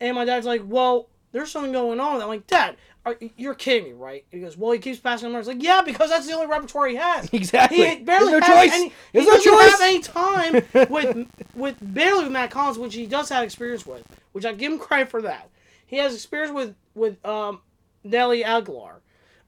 And 0.00 0.14
my 0.14 0.24
dad's 0.24 0.46
like, 0.46 0.62
well, 0.64 1.08
there's 1.32 1.50
something 1.50 1.72
going 1.72 2.00
on. 2.00 2.20
I'm 2.22 2.28
like, 2.28 2.46
Dad, 2.46 2.76
are, 3.04 3.16
you're 3.36 3.54
kidding 3.54 3.84
me, 3.84 3.92
right? 3.92 4.24
He 4.30 4.40
goes, 4.40 4.56
well, 4.56 4.72
he 4.72 4.78
keeps 4.78 4.98
passing 4.98 5.32
was 5.32 5.46
like, 5.46 5.62
yeah, 5.62 5.82
because 5.82 6.10
that's 6.10 6.26
the 6.26 6.32
only 6.32 6.46
repertoire 6.46 6.88
he 6.88 6.96
has. 6.96 7.28
Exactly. 7.32 7.78
He 7.78 7.96
barely 8.02 8.30
There's 8.32 8.40
no 8.40 8.46
has 8.46 8.70
choice. 8.70 8.72
any. 8.74 8.92
There's 9.12 9.24
he 9.24 9.30
no 9.30 9.36
doesn't 9.36 9.52
choice. 9.52 9.70
have 9.70 9.80
any 9.80 10.00
time 10.00 10.88
with 10.90 11.26
with 11.54 11.76
barely 11.94 12.24
with 12.24 12.32
Mack 12.32 12.52
Hollins, 12.52 12.78
which 12.78 12.94
he 12.94 13.06
does 13.06 13.28
have 13.28 13.44
experience 13.44 13.86
with, 13.86 14.04
which 14.32 14.44
I 14.44 14.52
give 14.52 14.72
him 14.72 14.78
credit 14.78 15.10
for 15.10 15.22
that. 15.22 15.50
He 15.86 15.96
has 15.96 16.14
experience 16.14 16.52
with 16.52 16.74
with 16.94 17.24
um, 17.24 17.60
Nelly 18.04 18.42
Agholor, 18.42 19.00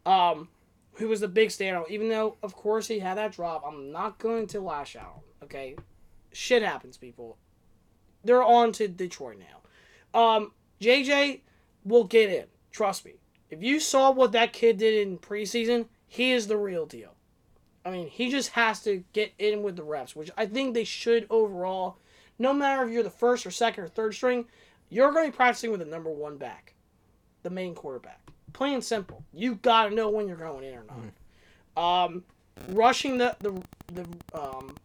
um, 0.07 0.49
who 0.95 1.09
was 1.09 1.21
the 1.21 1.29
big 1.29 1.49
standout. 1.49 1.91
Even 1.91 2.09
though, 2.09 2.37
of 2.43 2.55
course, 2.55 2.87
he 2.89 2.99
had 2.99 3.17
that 3.19 3.33
drop, 3.33 3.65
I'm 3.67 3.91
not 3.91 4.19
going 4.19 4.47
to 4.49 4.61
lash 4.61 4.97
out. 4.97 5.21
Okay, 5.43 5.77
shit 6.33 6.63
happens, 6.63 6.97
people. 6.97 7.37
They're 8.25 8.43
on 8.43 8.73
to 8.73 8.87
Detroit 8.89 9.39
now. 9.39 10.19
Um, 10.19 10.53
JJ 10.81 11.41
will 11.85 12.05
get 12.05 12.31
in. 12.31 12.47
Trust 12.71 13.05
me. 13.05 13.15
If 13.51 13.63
you 13.63 13.81
saw 13.81 14.11
what 14.11 14.33
that 14.33 14.53
kid 14.53 14.79
did 14.79 15.07
in 15.07 15.19
preseason, 15.19 15.87
he 16.07 16.33
is 16.33 16.47
the 16.47 16.57
real 16.57 16.87
deal. 16.87 17.15
I 17.85 17.91
mean, 17.91 18.09
he 18.09 18.31
just 18.31 18.51
has 18.51 18.83
to 18.85 19.05
get 19.13 19.33
in 19.39 19.63
with 19.63 19.77
the 19.77 19.83
reps, 19.83 20.15
which 20.15 20.31
I 20.37 20.47
think 20.47 20.75
they 20.75 20.85
should 20.85 21.27
overall. 21.31 21.97
No 22.39 22.53
matter 22.53 22.85
if 22.85 22.91
you're 22.91 23.03
the 23.03 23.11
first 23.11 23.47
or 23.47 23.51
second 23.51 23.85
or 23.85 23.89
third 23.89 24.15
string, 24.15 24.47
you're 24.89 25.13
going 25.13 25.27
to 25.27 25.33
be 25.33 25.37
practicing 25.37 25.71
with 25.71 25.81
the 25.81 25.87
number 25.87 26.11
one 26.11 26.37
back, 26.37 26.75
the 27.43 27.51
main 27.51 27.75
quarterback. 27.75 28.21
Plain 28.53 28.75
and 28.75 28.85
simple. 28.85 29.25
You 29.33 29.57
got 29.57 29.89
to 29.89 29.95
know 29.95 30.11
when 30.11 30.29
you're 30.29 30.37
going 30.37 30.65
in 30.65 30.75
or 30.75 30.85
not. 30.85 32.07
Um, 32.07 32.25
rushing 32.71 33.19
the 33.19 33.37
the 33.41 33.63
the 33.93 34.07
um, 34.35 34.77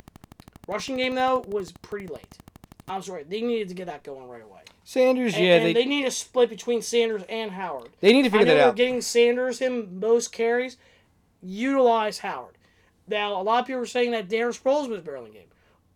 rushing 0.68 0.98
game 0.98 1.16
though 1.16 1.44
was 1.48 1.72
pretty 1.72 2.08
late. 2.08 2.38
I'm 2.88 3.02
sorry, 3.02 3.24
they 3.24 3.42
needed 3.42 3.70
to 3.70 3.74
get 3.74 3.88
that 3.88 4.04
going 4.04 4.28
right 4.28 4.44
away. 4.44 4.62
Sanders, 4.84 5.34
And, 5.36 5.44
yeah, 5.44 5.56
and 5.56 5.66
they, 5.66 5.74
they, 5.74 5.86
need 5.86 6.06
a 6.06 6.12
split 6.12 6.50
between 6.50 6.82
Sanders 6.82 7.24
and 7.28 7.52
Howard. 7.52 7.90
they 8.02 8.14
need 8.14 8.22
to 8.24 8.28
I 8.30 8.32
figure 8.32 8.46
know 8.46 8.56
that 8.56 8.68
out. 8.68 8.76
getting 8.76 9.02
Sanders 9.02 9.58
him 9.60 10.00
most 10.00 10.32
carries. 10.32 10.78
Utilize 11.42 12.20
Howard. 12.20 12.58
Now 13.08 13.40
a 13.40 13.44
lot 13.44 13.62
of 13.62 13.68
people 13.68 13.82
are 13.82 13.86
saying 13.88 14.12
that 14.12 14.30
Darren 14.30 14.60
Sproles 14.60 14.90
was 14.90 15.02
barely 15.02 15.28
in 15.28 15.34
the 15.34 15.40
game. 15.40 15.48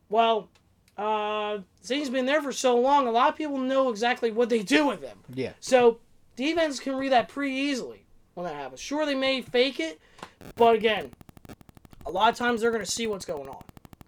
Well, 0.10 0.50
uh, 0.98 1.60
since 1.82 2.00
he's 2.00 2.10
been 2.10 2.26
there 2.26 2.42
for 2.42 2.52
so 2.52 2.80
long, 2.80 3.08
a 3.08 3.12
lot 3.12 3.30
of 3.30 3.36
people 3.36 3.58
know 3.58 3.90
exactly 3.90 4.32
what 4.32 4.50
they 4.50 4.64
do 4.64 4.88
with 4.88 5.02
him. 5.02 5.20
Yeah. 5.34 5.54
So 5.60 6.00
defense 6.36 6.80
can 6.80 6.96
read 6.96 7.12
that 7.12 7.30
pretty 7.30 7.54
easily 7.56 8.06
when 8.34 8.46
that 8.46 8.56
happens. 8.56 8.80
Sure, 8.80 9.06
they 9.06 9.16
may 9.16 9.42
fake 9.42 9.80
it, 9.80 10.00
but 10.56 10.76
again, 10.76 11.12
a 12.06 12.12
lot 12.12 12.30
of 12.32 12.36
times 12.36 12.62
they're 12.62 12.72
going 12.72 12.84
to 12.84 12.90
see 12.90 13.06
what's 13.08 13.26
going 13.26 13.48
on. 13.48 13.64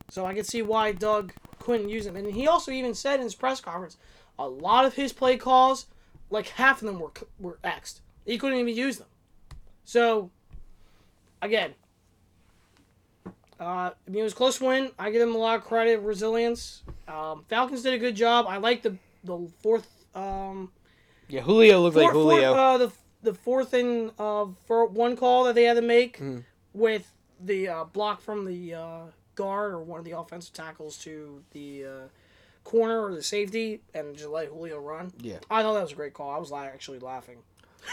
So 0.09 0.25
I 0.25 0.33
can 0.33 0.43
see 0.43 0.61
why 0.61 0.91
Doug 0.91 1.33
couldn't 1.61 1.89
use 1.89 2.05
him. 2.05 2.15
And 2.15 2.31
he 2.33 2.47
also 2.47 2.71
even 2.71 2.93
said 2.93 3.15
in 3.15 3.23
his 3.23 3.35
press 3.35 3.61
conference, 3.61 3.97
a 4.37 4.47
lot 4.47 4.85
of 4.85 4.93
his 4.95 5.13
play 5.13 5.37
calls, 5.37 5.85
like 6.29 6.47
half 6.49 6.81
of 6.81 6.87
them 6.87 6.99
were 6.99 7.11
were 7.39 7.57
X'd. 7.63 8.01
He 8.25 8.37
couldn't 8.37 8.59
even 8.59 8.75
use 8.75 8.97
them. 8.97 9.07
So, 9.85 10.29
again, 11.41 11.73
uh, 13.59 13.91
I 13.91 13.93
mean, 14.07 14.19
it 14.21 14.23
was 14.23 14.33
a 14.33 14.35
close 14.35 14.59
win. 14.59 14.91
I 14.97 15.11
give 15.11 15.19
them 15.19 15.35
a 15.35 15.37
lot 15.37 15.57
of 15.59 15.63
credit, 15.65 15.99
resilience. 16.01 16.83
Um, 17.07 17.43
Falcons 17.47 17.83
did 17.83 17.93
a 17.93 17.97
good 17.97 18.15
job. 18.15 18.45
I 18.47 18.57
like 18.57 18.81
the 18.81 18.95
the 19.23 19.47
fourth 19.61 19.87
um, 20.15 20.71
Yeah, 21.27 21.41
Julio 21.41 21.81
looked 21.81 21.95
like 21.97 22.11
Julio. 22.11 22.53
uh, 22.53 22.77
the 22.77 22.91
the 23.21 23.33
fourth 23.35 23.73
and 23.73 24.11
uh, 24.17 24.47
for 24.65 24.85
one 24.87 25.15
call 25.15 25.43
that 25.43 25.55
they 25.55 25.63
had 25.63 25.75
to 25.75 25.81
make 25.81 26.17
Mm-hmm. 26.17 26.39
with 26.73 27.11
the 27.43 27.67
uh, 27.67 27.83
block 27.85 28.21
from 28.21 28.45
the 28.45 28.73
uh, 28.75 28.99
guard 29.35 29.73
or 29.73 29.79
one 29.79 29.99
of 29.99 30.05
the 30.05 30.17
offensive 30.17 30.53
tackles 30.53 30.97
to 30.99 31.41
the 31.51 31.85
uh, 31.85 31.89
corner 32.63 33.03
or 33.03 33.13
the 33.15 33.23
safety 33.23 33.81
and 33.93 34.15
just 34.15 34.29
let 34.29 34.47
Julio 34.47 34.79
run. 34.79 35.11
Yeah. 35.21 35.37
I 35.49 35.61
thought 35.63 35.73
that 35.73 35.83
was 35.83 35.91
a 35.91 35.95
great 35.95 36.13
call. 36.13 36.29
I 36.31 36.37
was 36.37 36.51
actually 36.51 36.99
laughing 36.99 37.37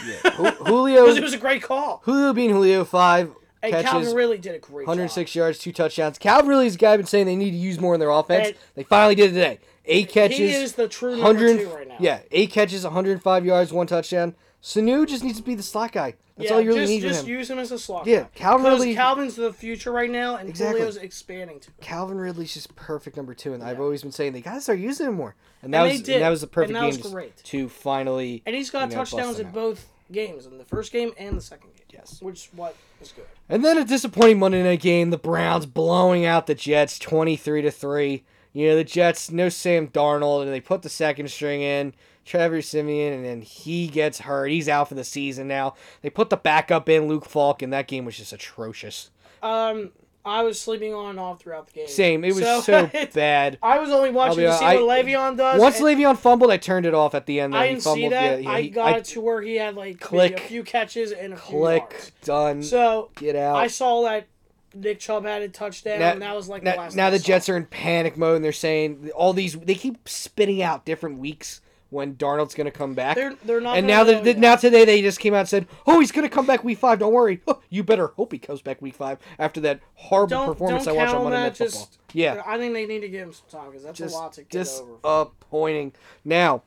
yeah. 0.05 0.29
Ju- 0.37 0.63
Julio, 0.65 1.05
it 1.07 1.21
was 1.23 1.33
a 1.33 1.37
great 1.37 1.61
call. 1.61 2.01
Julio 2.03 2.33
being 2.33 2.49
Julio, 2.49 2.83
five 2.85 3.31
And 3.61 3.71
catches, 3.71 3.89
Calvin 3.89 4.13
really 4.15 4.37
did 4.37 4.55
a 4.55 4.59
great 4.59 4.87
106 4.87 5.35
yards, 5.35 5.59
two 5.59 5.71
touchdowns. 5.71 6.17
Calvin 6.17 6.49
Ridley's 6.49 6.77
guy 6.77 6.93
I've 6.93 6.99
been 6.99 7.07
saying 7.07 7.25
they 7.25 7.35
need 7.35 7.51
to 7.51 7.57
use 7.57 7.79
more 7.79 7.93
in 7.93 7.99
their 7.99 8.09
offense. 8.09 8.49
And- 8.49 8.57
they 8.75 8.83
finally 8.83 9.15
did 9.15 9.31
it 9.31 9.33
today. 9.33 9.59
Eight 9.85 10.09
catches, 10.09 10.37
He 10.37 10.51
is 10.51 10.73
the 10.73 10.87
true 10.87 11.17
number 11.17 11.57
two 11.57 11.67
right 11.69 11.87
now. 11.87 11.97
yeah, 11.99 12.19
eight 12.31 12.51
catches, 12.51 12.83
105 12.83 13.45
yards, 13.45 13.73
one 13.73 13.87
touchdown. 13.87 14.35
Sanu 14.61 15.07
just 15.07 15.23
needs 15.23 15.37
to 15.37 15.43
be 15.43 15.55
the 15.55 15.63
slot 15.63 15.91
guy. 15.93 16.15
That's 16.37 16.49
Yeah, 16.49 16.55
all 16.55 16.61
you 16.61 16.69
really 16.69 16.81
just, 16.81 16.89
need 16.91 17.01
just 17.01 17.23
him. 17.23 17.29
use 17.29 17.49
him 17.49 17.59
as 17.59 17.71
a 17.71 17.79
slot. 17.79 18.07
Yeah, 18.07 18.21
guy. 18.21 18.27
Calvin 18.35 18.71
Ridley. 18.71 18.93
Calvin's 18.95 19.35
the 19.35 19.51
future 19.53 19.91
right 19.91 20.09
now, 20.09 20.35
and 20.37 20.47
Exactly. 20.49 20.79
Julio's 20.79 20.97
expanding 20.97 21.59
to. 21.61 21.71
Calvin 21.81 22.17
Ridley's 22.17 22.53
just 22.53 22.75
perfect 22.75 23.17
number 23.17 23.33
two, 23.33 23.53
and 23.53 23.61
I've 23.63 23.79
always 23.79 24.01
been 24.01 24.11
saying 24.11 24.33
they 24.33 24.41
gotta 24.41 24.61
start 24.61 24.79
using 24.79 25.07
him 25.07 25.15
more. 25.15 25.35
And 25.61 25.73
that 25.73 25.81
And 25.85 25.91
they 26.05 26.13
was 26.13 26.21
that 26.21 26.29
was 26.29 26.41
the 26.41 26.47
perfect 26.47 26.79
game 26.79 27.11
great. 27.11 27.35
to 27.37 27.67
finally. 27.69 28.41
And 28.45 28.55
he's 28.55 28.69
got 28.69 28.89
you 28.89 28.95
know, 28.95 29.03
touchdowns 29.03 29.39
in 29.39 29.51
both 29.51 29.87
games, 30.11 30.45
in 30.45 30.57
the 30.57 30.63
first 30.65 30.91
game 30.91 31.11
and 31.17 31.37
the 31.37 31.41
second 31.41 31.69
game. 31.75 31.85
Yes. 31.91 32.21
Which 32.21 32.49
what 32.55 32.75
is 33.01 33.11
good. 33.11 33.25
And 33.49 33.65
then 33.65 33.77
a 33.77 33.83
disappointing 33.83 34.39
Monday 34.39 34.63
night 34.63 34.79
game, 34.81 35.09
the 35.09 35.17
Browns 35.17 35.65
blowing 35.65 36.25
out 36.25 36.47
the 36.47 36.55
Jets 36.55 36.97
twenty 36.99 37.35
three 37.35 37.61
to 37.61 37.71
three. 37.71 38.23
You 38.53 38.69
know, 38.69 38.75
the 38.77 38.83
Jets, 38.83 39.29
no 39.29 39.49
Sam 39.49 39.89
Darnold, 39.89 40.43
and 40.43 40.51
they 40.51 40.61
put 40.61 40.81
the 40.81 40.89
second 40.89 41.29
string 41.29 41.61
in, 41.61 41.93
Trevor 42.29 42.61
Siemian, 42.61 43.13
and 43.13 43.25
then 43.25 43.41
he 43.41 43.87
gets 43.87 44.19
hurt. 44.19 44.49
He's 44.49 44.69
out 44.69 44.87
for 44.87 44.95
the 44.95 45.03
season 45.03 45.47
now. 45.47 45.73
They 46.03 46.11
put 46.11 46.29
the 46.29 46.37
backup 46.37 46.87
in, 46.87 47.07
Luke 47.07 47.25
Falk, 47.25 47.63
and 47.63 47.73
that 47.73 47.87
game 47.87 48.05
was 48.05 48.15
just 48.17 48.31
atrocious. 48.31 49.09
Um, 49.41 49.89
I 50.23 50.43
was 50.43 50.61
sleeping 50.61 50.93
on 50.93 51.11
and 51.11 51.19
off 51.19 51.39
throughout 51.39 51.67
the 51.67 51.73
game. 51.73 51.87
Same. 51.87 52.23
It 52.23 52.35
was 52.35 52.65
so, 52.65 52.89
bad. 53.13 53.57
I 53.63 53.79
was 53.79 53.89
only 53.89 54.11
watching 54.11 54.43
to 54.43 54.53
see 54.55 54.63
honest, 54.65 54.83
what 54.85 54.91
I- 54.99 55.01
Le'Veon 55.03 55.37
does. 55.37 55.59
Once 55.59 55.79
Le'Veon 55.81 56.17
fumbled, 56.19 56.51
I 56.51 56.57
turned 56.57 56.85
it 56.85 56.93
off 56.93 57.15
at 57.15 57.25
the 57.25 57.39
end. 57.39 57.55
I 57.55 57.69
didn't 57.69 57.81
fumbled. 57.81 57.97
see 58.03 58.09
that. 58.09 58.43
Yeah, 58.43 58.49
yeah, 58.49 58.55
I 58.57 58.61
he- 58.61 58.69
got 58.69 58.93
I- 58.93 58.97
it 58.97 59.05
to 59.05 59.21
where 59.21 59.41
he 59.41 59.55
had 59.55 59.75
like 59.75 59.99
Click. 59.99 60.37
a 60.39 60.41
few 60.43 60.63
catches 60.63 61.11
and 61.11 61.33
a 61.33 61.37
few 61.37 61.57
Click, 61.57 61.81
yards. 61.89 62.11
done. 62.23 62.61
So 62.63 63.09
Get 63.15 63.35
out. 63.35 63.55
I 63.55 63.67
saw 63.67 64.03
that 64.03 64.27
Nick 64.75 64.99
Chubb 64.99 65.25
had 65.25 65.41
a 65.41 65.49
touchdown, 65.49 65.97
Now- 65.99 66.11
and 66.11 66.21
that 66.21 66.35
was 66.35 66.47
like 66.47 66.61
now, 66.61 66.73
the 66.73 66.77
last. 66.77 66.95
now 66.95 67.09
the. 67.09 67.17
Jets 67.17 67.49
are 67.49 67.57
in 67.57 67.65
panic 67.65 68.15
mode 68.17 68.35
and 68.35 68.45
they're 68.45 68.51
saying 68.51 69.09
all 69.15 69.33
these 69.33 69.53
they 69.57 69.73
keep 69.73 70.07
spitting 70.07 70.61
out 70.61 70.85
different 70.85 71.17
weeks 71.17 71.61
when 71.89 72.15
Darnold's 72.15 72.53
going 72.53 72.65
to 72.65 72.71
come 72.71 72.93
back. 72.93 73.15
They're 73.15 73.35
they're 73.43 73.61
not. 73.61 73.77
and 73.77 73.87
now 73.87 74.03
that 74.03 74.37
now 74.37 74.55
today 74.55 74.85
they 74.85 75.01
just 75.01 75.19
came 75.19 75.33
out 75.33 75.41
and 75.41 75.49
said, 75.49 75.67
"Oh, 75.87 75.99
he's 75.99 76.11
gonna 76.11 76.29
come 76.29 76.45
back 76.45 76.63
week 76.63 76.77
five. 76.77 76.99
Don't 76.99 77.13
worry. 77.13 77.41
you 77.69 77.83
better 77.83 78.07
hope 78.07 78.31
he 78.31 78.39
comes 78.39 78.61
back 78.61 78.81
week 78.81 78.95
five 78.95 79.19
after 79.37 79.59
that 79.61 79.79
horrible 79.95 80.29
don't 80.29 80.47
performance 80.47 80.85
don't 80.85 80.95
I 80.95 80.97
watched 80.97 81.09
on 81.11 81.17
on 81.17 81.23
Monday. 81.23 81.39
Night 81.39 81.57
Football." 81.57 81.89
Yeah, 82.13 82.43
I 82.45 82.57
think 82.57 82.73
they 82.73 82.85
need 82.85 83.01
to 83.01 83.09
give 83.09 83.27
him 83.27 83.33
some 83.33 83.59
time 83.59 83.69
because 83.69 83.83
that's 83.83 83.97
just 83.97 84.15
a 84.15 84.17
lot 84.17 84.33
to 84.33 84.43
get 84.43 84.67
over. 84.67 84.95
disappointing. 85.01 85.93
Now, 86.25 86.63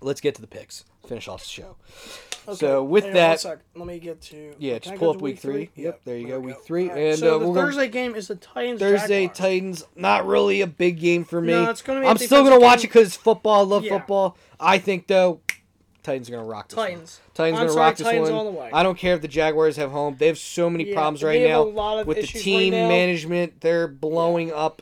let's 0.00 0.20
get 0.20 0.34
to 0.36 0.40
the 0.40 0.46
picks. 0.46 0.84
Finish 1.08 1.26
off 1.28 1.42
the 1.42 1.48
show. 1.48 1.76
Okay, 2.46 2.56
so 2.58 2.82
with 2.84 3.12
that- 3.12 3.44
let 3.74 3.86
me 3.86 3.98
get 3.98 4.20
to. 4.22 4.54
Yeah, 4.58 4.78
just 4.78 4.96
pull 4.96 5.10
up 5.10 5.20
week 5.20 5.38
three. 5.38 5.70
Yep, 5.74 6.00
there 6.04 6.16
you 6.16 6.24
we 6.24 6.30
go, 6.30 6.40
week 6.40 6.54
go. 6.54 6.60
three. 6.60 6.88
Right, 6.88 6.98
And, 6.98 7.18
so 7.18 7.36
uh, 7.36 7.38
the 7.38 7.48
we're 7.48 7.54
gonna- 7.54 7.66
Thursday 7.66 7.88
game 7.88 8.14
is 8.14 8.28
the 8.28 8.36
Titans. 8.36 8.80
Thursday 8.80 9.22
Jaguars. 9.26 9.38
Titans, 9.38 9.84
not 9.96 10.26
really 10.26 10.60
a 10.62 10.66
big 10.66 10.98
game 11.00 11.24
for 11.24 11.40
me. 11.40 11.52
No, 11.52 11.68
it's 11.70 11.82
gonna 11.82 12.00
be 12.00 12.06
I'm 12.06 12.16
still 12.18 12.44
gonna 12.44 12.60
watch 12.60 12.80
it 12.84 12.88
because 12.88 13.16
football. 13.16 13.60
I 13.60 13.64
love 13.64 13.84
Yeah. 13.84 13.98
football. 13.98 14.36
I 14.60 14.78
think 14.78 15.06
though, 15.08 15.40
Titans 16.02 16.28
are 16.30 16.32
gonna 16.32 16.44
rock 16.44 16.68
this 16.68 16.76
one. 16.76 16.86
Titans. 16.88 17.20
Titans 17.34 17.58
I'm 17.58 17.62
gonna 17.64 17.72
sorry, 17.72 17.84
rock 17.86 17.96
this 17.96 18.06
Titans 18.06 18.30
one. 18.30 18.38
all 18.38 18.44
the 18.52 18.58
way. 18.58 18.70
I 18.72 18.82
don't 18.82 18.96
care 18.96 19.14
if 19.14 19.20
the 19.20 19.28
Jaguars 19.28 19.76
have 19.76 19.90
home. 19.90 20.16
They 20.18 20.26
have 20.28 20.38
so 20.38 20.70
many 20.70 20.88
Yeah, 20.88 20.94
problems 20.94 21.22
right 21.22 21.42
now 21.42 21.62
a 21.62 21.64
lot 21.64 21.98
of 22.00 22.06
with 22.06 22.18
the 22.18 22.26
team 22.26 22.72
right 22.72 22.88
management. 22.88 23.60
They're 23.60 23.88
blowing 23.88 24.52
up, 24.52 24.80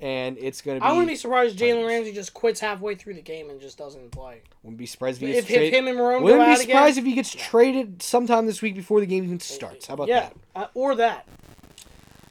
and 0.00 0.36
it's 0.38 0.60
gonna 0.60 0.80
be. 0.80 0.84
I 0.86 0.90
wouldn't 0.92 1.08
be 1.08 1.16
surprised 1.16 1.60
if 1.60 1.60
Jalen. 1.60 1.86
Ramsey 1.86 2.12
just 2.12 2.34
quits 2.34 2.60
halfway 2.60 2.94
through 2.94 3.14
the 3.14 3.22
game 3.22 3.50
and 3.50 3.60
just 3.60 3.78
doesn't 3.78 4.10
play. 4.12 4.42
Wouldn't 4.62 4.78
be 4.78 4.86
surprised 4.86 5.22
if 5.22 5.28
he 5.28 5.34
If, 5.36 5.46
traded. 5.46 5.74
him 5.74 5.86
and 5.88 5.98
Marrone 5.98 6.22
Wouldn't 6.22 6.46
be 6.46 6.56
surprised 6.56 6.98
again, 6.98 7.04
if 7.04 7.04
he 7.04 7.12
gets 7.14 7.30
traded 7.34 8.02
sometime 8.02 8.46
this 8.46 8.62
week 8.62 8.74
before 8.74 9.00
the 9.00 9.06
game 9.06 9.24
even 9.24 9.40
starts. 9.40 9.86
How 9.86 9.94
about 9.94 10.08
yeah, 10.08 10.30
that? 10.54 10.62
uh, 10.62 10.66
or 10.74 10.94
that. 10.96 11.26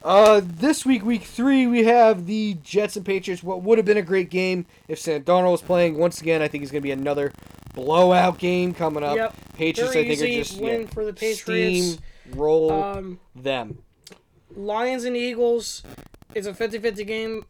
Uh, 0.02 0.40
this 0.44 0.86
week, 0.86 1.04
week 1.04 1.24
three, 1.24 1.66
we 1.66 1.84
have 1.84 2.26
the 2.26 2.56
Jets 2.62 2.96
and 2.96 3.04
Patriots. 3.04 3.42
What 3.42 3.62
would 3.62 3.78
have 3.78 3.84
been 3.84 3.96
a 3.96 4.02
great 4.02 4.30
game 4.30 4.64
if 4.86 4.98
Sam 5.00 5.22
Darnold 5.24 5.50
was 5.50 5.62
playing. 5.62 5.98
Once 5.98 6.20
again, 6.20 6.40
I 6.40 6.46
think 6.48 6.62
it's 6.62 6.70
going 6.70 6.80
to 6.82 6.86
be 6.86 6.92
another 6.92 7.32
blowout 7.74 8.38
game 8.38 8.72
coming 8.72 9.02
up. 9.02 9.16
Yep. 9.16 9.34
Patriots, 9.54 9.92
Very 9.94 10.12
I 10.12 10.14
think, 10.14 10.22
are 10.22 10.34
just 10.42 10.60
win 10.60 10.80
yeah, 10.82 10.86
for 10.86 11.04
the 11.04 11.12
Patriots. 11.12 11.40
Steam 11.94 11.98
roll 12.36 12.70
Um, 12.72 13.18
them. 13.34 13.78
Lions 14.54 15.02
and 15.04 15.16
Eagles. 15.16 15.82
It's 16.34 16.46
a 16.46 16.52
50-50 16.52 17.06
game. 17.06 17.44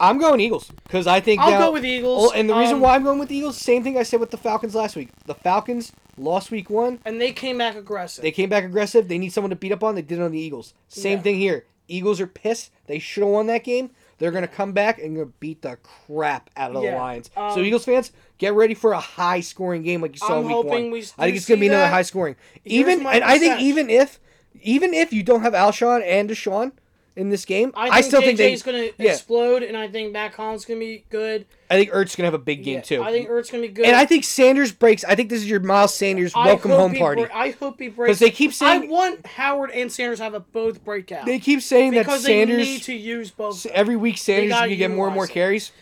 I'm 0.00 0.18
going 0.18 0.40
Eagles 0.40 0.70
because 0.84 1.06
I 1.06 1.20
think 1.20 1.40
I'll 1.40 1.50
now- 1.50 1.58
go 1.66 1.72
with 1.72 1.84
Eagles. 1.84 2.32
And 2.34 2.48
the 2.48 2.54
reason 2.54 2.76
um, 2.76 2.80
why 2.80 2.94
I'm 2.94 3.02
going 3.04 3.18
with 3.18 3.28
the 3.28 3.36
Eagles, 3.36 3.56
same 3.56 3.82
thing 3.82 3.96
I 3.98 4.02
said 4.02 4.20
with 4.20 4.30
the 4.30 4.36
Falcons 4.36 4.74
last 4.74 4.96
week. 4.96 5.10
The 5.26 5.34
Falcons 5.34 5.92
lost 6.16 6.50
week 6.50 6.68
one. 6.70 6.98
and 7.04 7.20
they 7.20 7.32
came 7.32 7.58
back 7.58 7.76
aggressive. 7.76 8.22
They 8.22 8.30
came 8.32 8.48
back 8.48 8.64
aggressive. 8.64 9.08
They 9.08 9.18
need 9.18 9.32
someone 9.32 9.50
to 9.50 9.56
beat 9.56 9.72
up 9.72 9.82
on. 9.84 9.94
They 9.94 10.02
did 10.02 10.18
it 10.18 10.22
on 10.22 10.32
the 10.32 10.38
Eagles. 10.40 10.74
Same 10.88 11.18
Yeah. 11.18 11.22
thing 11.22 11.36
here. 11.38 11.64
Eagles 11.88 12.20
are 12.20 12.26
pissed. 12.26 12.70
They 12.86 12.98
should 12.98 13.22
have 13.22 13.32
won 13.32 13.46
that 13.46 13.64
game. 13.64 13.90
They're 14.18 14.32
gonna 14.32 14.48
come 14.48 14.72
back 14.72 14.98
and 14.98 15.14
gonna 15.14 15.30
beat 15.38 15.62
the 15.62 15.78
crap 15.82 16.50
out 16.56 16.70
of 16.74 16.82
the 16.82 16.88
Yeah, 16.88 17.00
Lions. 17.00 17.30
so 17.34 17.40
um, 17.60 17.64
Eagles 17.64 17.84
fans, 17.84 18.10
get 18.38 18.52
ready 18.52 18.74
for 18.74 18.92
a 18.92 18.98
high 19.00 19.40
scoring 19.40 19.84
game 19.84 20.02
like 20.02 20.12
you 20.14 20.18
saw 20.18 20.32
I'm 20.34 20.38
in 20.40 20.46
week 20.46 20.54
hoping 20.56 20.70
one. 20.70 20.90
we 20.90 20.98
I 21.18 21.26
think 21.26 21.36
it's 21.36 21.46
gonna 21.48 21.60
be 21.60 21.68
another 21.68 21.86
high 21.88 22.02
scoring. 22.02 22.34
Here's 22.64 22.80
Even 22.80 23.06
and 23.06 23.22
I 23.24 23.38
think 23.38 23.60
even 23.60 23.88
if 23.88 24.18
even 24.60 24.92
if 24.92 25.12
you 25.12 25.22
don't 25.22 25.42
have 25.42 25.52
Alshon 25.52 26.02
and 26.04 26.28
DeSean 26.28 26.72
in 27.18 27.30
this 27.30 27.44
game, 27.44 27.72
I, 27.74 27.88
I, 27.88 27.90
think 27.94 28.04
still 28.04 28.20
think 28.20 28.38
they. 28.38 28.52
JJ's 28.52 28.62
going 28.62 28.90
to 28.90 29.02
yeah. 29.02 29.10
explode, 29.10 29.64
and 29.64 29.76
I 29.76 29.88
think 29.88 30.12
Mack 30.12 30.36
Hollins 30.36 30.64
going 30.64 30.78
to 30.78 30.86
be 30.86 31.04
good. 31.10 31.46
I 31.68 31.74
think 31.74 31.90
Ertz 31.90 32.16
gonna 32.16 32.28
have 32.28 32.34
a 32.34 32.38
big 32.38 32.62
game 32.62 32.76
Yeah, 32.76 32.80
too. 32.80 33.02
I 33.02 33.10
think 33.10 33.28
Ertz 33.28 33.50
going 33.50 33.62
to 33.62 33.68
be 33.68 33.74
good. 33.74 33.86
and 33.86 33.96
I 33.96 34.06
think 34.06 34.22
Sanders 34.24 34.70
breaks. 34.70 35.04
I 35.04 35.16
think 35.16 35.28
this 35.28 35.40
is 35.40 35.50
your 35.50 35.58
Miles 35.60 35.92
Sanders 35.92 36.32
I 36.34 36.46
welcome 36.46 36.70
home 36.70 36.94
party 36.94 37.24
bre- 37.24 37.32
I 37.32 37.50
hope 37.50 37.80
he 37.80 37.88
breaks. 37.88 38.06
because 38.06 38.18
they 38.20 38.30
keep 38.30 38.54
saying 38.54 38.84
I 38.84 38.86
want 38.86 39.26
Howard 39.26 39.72
and 39.72 39.90
Sanders 39.92 40.20
have 40.20 40.32
a 40.32 40.40
both 40.40 40.82
breakout 40.84 41.26
they 41.26 41.38
keep 41.38 41.60
saying 41.60 41.92
that 41.92 42.06
because 42.06 42.24
Sanders 42.24 42.64
they 42.64 42.72
need 42.72 42.82
to 42.84 42.94
use 42.94 43.30
both. 43.30 43.66
every 43.66 43.96
week 43.96 44.16
Sanders 44.16 44.52
gonna 44.52 44.76
get 44.76 44.90
more 44.90 45.08
and 45.08 45.14
more 45.14 45.24
it. 45.24 45.30
carries. 45.30 45.72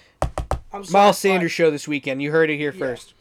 I'm 0.72 0.82
sorry, 0.82 0.86
Miles 0.90 1.18
Sanders 1.18 1.52
show 1.52 1.70
this 1.70 1.86
weekend. 1.86 2.20
You 2.20 2.32
heard 2.32 2.50
it 2.50 2.56
here 2.56 2.72
first. 2.72 3.14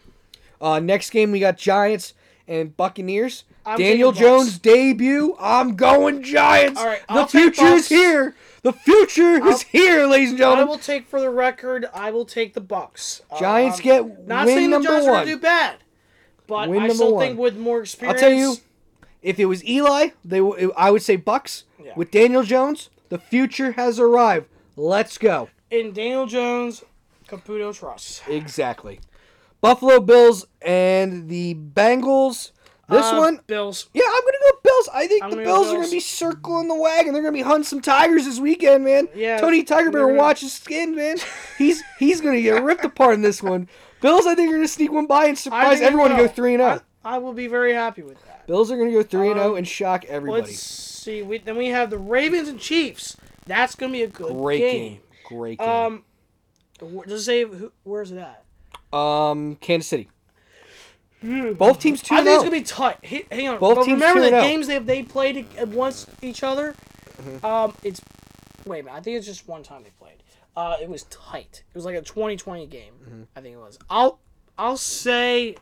Uh, 0.60 0.80
next 0.80 1.12
game 1.12 1.32
we 1.32 1.40
got 1.40 1.58
Giants 1.58 2.14
and 2.48 2.76
Buccaneers. 2.76 3.44
I'm 3.66 3.78
Daniel. 3.80 4.12
Jones 4.12 4.58
debut. 4.60 5.36
I'm 5.40 5.76
going 5.76 6.22
Giants. 6.24 6.80
All 6.80 6.86
right, 6.86 7.02
the 7.08 7.14
I'll 7.14 7.28
take 7.28 7.56
future 7.56 7.74
is 7.74 7.90
here. 7.90 8.36
The 8.62 8.74
future 8.74 9.46
is 9.48 9.62
here, 9.64 10.06
ladies 10.08 10.30
and 10.30 10.38
gentlemen. 10.40 10.68
I 10.68 10.70
will 10.70 10.78
take 10.80 11.08
for 11.08 11.20
the 11.20 11.30
record. 11.30 11.86
I 11.94 12.12
will 12.12 12.26
take 12.26 12.54
the 12.54 12.62
Bucks. 12.62 13.22
Giants 13.40 13.78
Um, 13.80 13.84
get 13.84 14.28
not 14.28 14.46
win 14.48 14.56
saying 14.58 14.70
the 14.72 14.80
Giants 14.82 15.08
are 15.08 15.12
one. 15.12 15.14
going 15.20 15.26
to 15.28 15.34
do 15.34 15.40
bad, 15.40 15.76
but 16.48 16.70
Win 16.70 16.82
I 16.84 16.90
still 16.90 17.16
one. 17.16 17.26
think 17.26 17.40
with 17.40 17.58
more 17.58 17.82
experience. 17.82 18.22
I'll 18.22 18.30
tell 18.30 18.38
you, 18.38 18.56
if 19.22 19.40
it 19.40 19.46
was 19.46 19.64
Eli, 19.68 20.10
they 20.24 20.40
w- 20.40 20.72
I 20.78 20.92
would 20.92 21.02
say 21.04 21.16
Bucks. 21.16 21.64
Yeah. 21.84 21.94
With 21.96 22.10
Daniel 22.12 22.42
Jones, 22.44 22.90
the 23.10 23.18
future 23.20 23.74
has 23.74 24.00
arrived. 24.00 24.48
Let's 24.76 25.18
go. 25.18 25.50
in 25.72 25.92
Daniel 25.94 26.26
Jones, 26.26 26.84
Caputo 27.28 27.74
trusts. 27.78 28.22
Exactly. 28.28 29.00
Buffalo 29.62 30.00
Bills 30.00 30.46
and 30.62 31.28
the 31.30 31.56
Bengals. 31.56 32.52
This 32.88 33.06
Uh, 33.06 33.16
one, 33.18 33.40
Bills. 33.48 33.90
Yeah, 33.94 34.04
I'm 34.06 34.22
gonna 34.22 34.38
go 34.52 34.60
Bills. 34.64 34.90
I 34.94 35.08
think 35.08 35.24
I'm 35.24 35.30
the 35.32 35.36
gonna 35.38 35.48
go 35.48 35.54
Bills, 35.56 35.68
are 35.74 35.78
gonna 35.78 35.90
be 35.92 36.00
circling 36.00 36.68
the 36.68 36.76
wagon. 36.76 37.14
They're 37.14 37.24
gonna 37.24 37.32
be 37.34 37.42
hunting 37.42 37.64
some 37.64 37.82
tigers 37.82 38.26
this 38.26 38.40
weekend, 38.40 38.84
man. 38.84 39.08
Yeah, 39.16 39.38
Tony 39.40 39.64
Tiger 39.64 39.86
better 39.86 40.00
they're 40.00 40.08
gonna- 40.08 40.20
watch 40.20 40.42
his 40.42 40.54
skin, 40.54 40.96
man. 40.96 41.18
He's 41.58 41.82
he's 41.98 42.22
gonna 42.22 42.42
get 42.42 42.62
ripped 42.64 42.86
apart 42.86 43.16
in 43.16 43.22
this 43.22 43.42
one. 43.42 43.68
Bills, 44.02 44.28
I 44.28 44.36
think, 44.36 44.50
are 44.52 44.56
gonna 44.56 44.68
sneak 44.68 44.92
one 44.92 45.08
by 45.08 45.26
and 45.26 45.38
surprise 45.38 45.82
everyone 45.82 46.12
and 46.12 46.20
go 46.20 46.28
three 46.28 46.54
and 46.54 46.62
oh. 46.62 46.66
zero. 46.68 46.82
I, 47.04 47.16
I 47.16 47.18
will 47.18 47.34
be 47.34 47.48
very 47.48 47.74
happy 47.74 48.04
with 48.04 48.24
that. 48.26 48.46
Bills 48.46 48.72
are 48.72 48.78
gonna 48.78 48.92
go 48.92 49.02
three 49.02 49.30
and 49.32 49.40
zero 49.40 49.52
Um, 49.52 49.58
and 49.58 49.68
shock 49.68 50.06
everybody. 50.06 50.44
Let's 50.44 50.60
see. 50.60 51.24
We, 51.24 51.40
then 51.40 51.58
we 51.58 51.68
have 51.68 51.90
the 51.90 51.98
Ravens 51.98 52.50
and 52.50 52.60
Chiefs. 52.60 53.18
That's 53.48 53.74
gonna 53.76 53.94
be 53.94 54.04
a 54.04 54.08
good 54.08 54.34
Great 54.34 54.60
game. 54.60 54.90
game. 54.94 55.02
Great 55.28 55.60
game. 55.60 55.68
Um, 55.70 56.04
does 56.80 57.22
it 57.22 57.24
say 57.24 57.44
who, 57.46 57.72
where's 57.84 58.12
it 58.12 58.20
at? 58.20 58.44
Um, 58.98 59.56
Kansas 59.56 59.88
City. 59.88 60.10
Both 61.54 61.80
teams 61.80 62.02
two 62.02 62.16
I 62.16 62.24
think 62.24 62.36
it's 62.36 62.44
gonna 62.44 62.52
be 62.52 62.62
tight. 62.62 62.98
H- 63.04 63.28
hang 63.32 63.48
on. 63.50 63.60
Both 63.60 63.78
but 63.78 63.84
teams 63.86 64.02
remember 64.02 64.22
the 64.22 64.32
2-0. 64.32 64.42
games 64.42 64.68
they 64.68 64.80
they 64.80 65.04
played 65.04 65.38
against 65.38 66.10
each 66.22 66.44
other. 66.44 66.76
Mm-hmm. 67.22 67.46
Um, 67.46 67.74
it's 67.84 68.02
wait 68.66 68.82
a 68.82 68.84
minute. 68.84 68.98
I 68.98 69.02
think 69.02 69.18
it's 69.18 69.26
just 69.26 69.48
one 69.48 69.64
time 69.64 69.84
they 69.84 69.92
played. 69.92 70.24
Uh, 70.56 70.78
it 70.82 70.90
was 70.90 71.04
tight. 71.04 71.64
It 71.68 71.76
was 71.76 71.84
like 71.86 71.96
a 71.96 72.02
20-20 72.02 72.70
game. 72.70 72.94
Mm-hmm. 73.04 73.24
I 73.36 73.42
think 73.42 73.56
it 73.56 73.60
was. 73.60 73.78
I'll 73.90 74.20
I'll 74.58 74.78
say, 74.78 75.56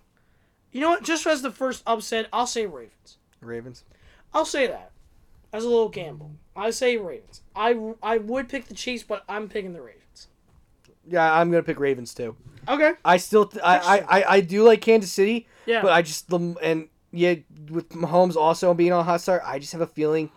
you 0.72 0.82
know 0.82 0.90
what? 0.90 1.04
Just 1.04 1.26
as 1.26 1.42
the 1.42 1.52
first 1.52 1.84
upset, 1.88 2.28
I'll 2.32 2.48
say 2.48 2.66
Ravens. 2.66 3.18
Ravens. 3.42 3.84
I'll 4.34 4.46
say 4.46 4.68
that 4.68 4.92
as 5.52 5.64
a 5.64 5.70
little 5.70 5.90
gamble. 5.90 6.32
I 6.56 6.72
say 6.72 6.98
Ravens. 6.98 7.42
I 7.56 7.94
I 8.02 8.18
would 8.18 8.50
pick 8.50 8.66
the 8.66 8.74
Chiefs, 8.76 9.04
but 9.04 9.24
I'm 9.30 9.48
picking 9.50 9.74
the 9.74 9.82
Ravens. 9.82 10.28
Yeah, 11.08 11.34
I'm 11.34 11.52
gonna 11.52 11.64
pick 11.64 11.80
Ravens 11.80 12.14
too. 12.14 12.36
Okay. 12.68 12.94
I 13.04 13.18
still, 13.18 13.46
th- 13.46 13.62
I, 13.62 13.78
I, 13.78 13.98
I, 14.20 14.24
I 14.36 14.42
do 14.42 14.64
like 14.64 14.80
Kansas 14.80 15.12
City, 15.12 15.48
Yeah. 15.66 15.82
but 15.82 15.92
I 15.92 16.02
just 16.02 16.30
the 16.30 16.56
and 16.62 16.90
yeah, 17.12 17.36
with 17.70 17.90
Mahomes 17.90 18.36
also 18.36 18.74
being 18.74 18.92
on 18.92 19.06
hot 19.06 19.22
start, 19.22 19.44
I 19.46 19.60
just 19.60 19.72
have 19.74 19.82
a 19.82 19.88
feeling. 19.88 20.32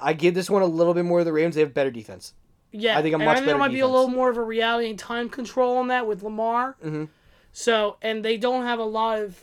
I 0.00 0.12
give 0.12 0.34
this 0.34 0.48
one 0.48 0.62
a 0.62 0.66
little 0.66 0.94
bit 0.94 1.04
more 1.04 1.18
of 1.20 1.24
the 1.24 1.32
Ravens. 1.32 1.54
They 1.56 1.60
have 1.62 1.74
better 1.74 1.90
defense. 1.90 2.34
Yeah, 2.70 2.98
I 2.98 3.02
think 3.02 3.14
and 3.14 3.24
much 3.24 3.32
I 3.32 3.34
think 3.36 3.46
there 3.46 3.58
might 3.58 3.68
be 3.68 3.74
a 3.80 3.82
defense. 3.82 3.92
little 3.92 4.08
more 4.10 4.30
of 4.30 4.36
a 4.36 4.42
reality 4.42 4.90
and 4.90 4.98
time 4.98 5.28
control 5.28 5.76
on 5.78 5.88
that 5.88 6.06
with 6.06 6.22
Lamar. 6.22 6.76
Mm-hmm. 6.84 7.04
So, 7.52 7.96
and 8.02 8.24
they 8.24 8.36
don't 8.36 8.64
have 8.64 8.78
a 8.78 8.84
lot 8.84 9.20
of 9.20 9.42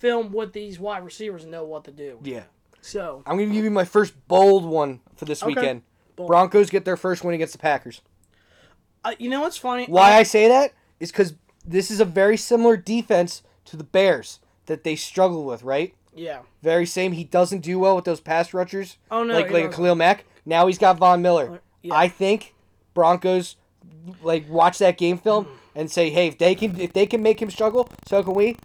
film 0.00 0.32
with 0.32 0.52
these 0.52 0.80
wide 0.80 1.04
receivers 1.04 1.44
know 1.46 1.64
what 1.64 1.84
to 1.84 1.92
do. 1.92 2.18
Yeah, 2.24 2.44
So, 2.80 3.22
I'm 3.26 3.36
gonna 3.38 3.52
give 3.52 3.62
you 3.62 3.70
my 3.70 3.84
first 3.84 4.14
bold 4.26 4.64
one 4.64 5.00
for 5.14 5.26
this 5.26 5.42
Okay. 5.42 5.54
weekend. 5.54 5.82
Bold. 6.16 6.28
Broncos 6.28 6.70
get 6.70 6.84
their 6.84 6.96
first 6.96 7.22
win 7.22 7.34
against 7.34 7.52
the 7.52 7.58
Packers. 7.58 8.00
uh, 9.04 9.14
you 9.18 9.28
know 9.30 9.40
what's 9.42 9.56
funny? 9.58 9.86
Why 9.86 10.14
I 10.14 10.22
say 10.24 10.48
that 10.48 10.72
is 10.98 11.12
because 11.12 11.34
this 11.64 11.90
is 11.90 12.00
a 12.00 12.04
very 12.04 12.36
similar 12.36 12.76
defense 12.76 13.42
to 13.66 13.76
the 13.76 13.84
Bears 13.84 14.40
that 14.66 14.84
they 14.84 14.96
struggle 14.96 15.44
with, 15.44 15.62
right? 15.62 15.94
yeah. 16.14 16.40
Very 16.62 16.86
same. 16.86 17.12
He 17.12 17.24
doesn't 17.24 17.60
do 17.60 17.78
well 17.78 17.96
with 17.96 18.04
those 18.04 18.20
pass 18.20 18.52
rushers. 18.54 18.98
Oh 19.10 19.24
no. 19.24 19.34
like 19.34 19.50
like 19.50 19.64
a 19.64 19.66
doesn't. 19.66 19.72
Khalil 19.76 19.94
Mack. 19.94 20.24
Now 20.44 20.66
he's 20.66 20.78
got 20.78 20.98
Von 20.98 21.22
Miller. 21.22 21.60
Yeah. 21.82 21.94
I 21.94 22.08
think 22.08 22.54
Broncos 22.94 23.56
like 24.22 24.48
watch 24.48 24.78
that 24.78 24.98
game 24.98 25.16
film 25.18 25.46
and 25.74 25.90
say, 25.90 26.10
hey, 26.10 26.26
if 26.28 26.38
they 26.38 26.54
can 26.54 26.78
if 26.80 26.92
they 26.92 27.06
can 27.06 27.22
make 27.22 27.40
him 27.40 27.50
struggle, 27.50 27.88
so 28.06 28.22
can 28.22 28.34
we. 28.34 28.56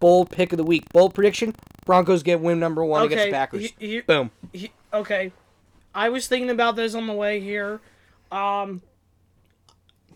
Bold 0.00 0.30
pick 0.30 0.52
of 0.52 0.56
the 0.56 0.64
week. 0.64 0.84
Bold 0.92 1.12
prediction. 1.14 1.54
Broncos 1.84 2.22
get 2.22 2.40
win 2.40 2.58
number 2.58 2.84
one 2.84 3.04
against 3.04 3.24
the 3.26 3.30
Packers. 3.30 3.72
he- 3.78 3.86
he- 3.86 4.00
Boom. 4.00 4.30
he- 4.52 4.72
okay. 4.94 5.32
I 5.94 6.08
was 6.08 6.26
thinking 6.26 6.50
about 6.50 6.74
this 6.76 6.94
on 6.94 7.06
the 7.06 7.12
way 7.12 7.40
here. 7.40 7.80
Um, 8.32 8.80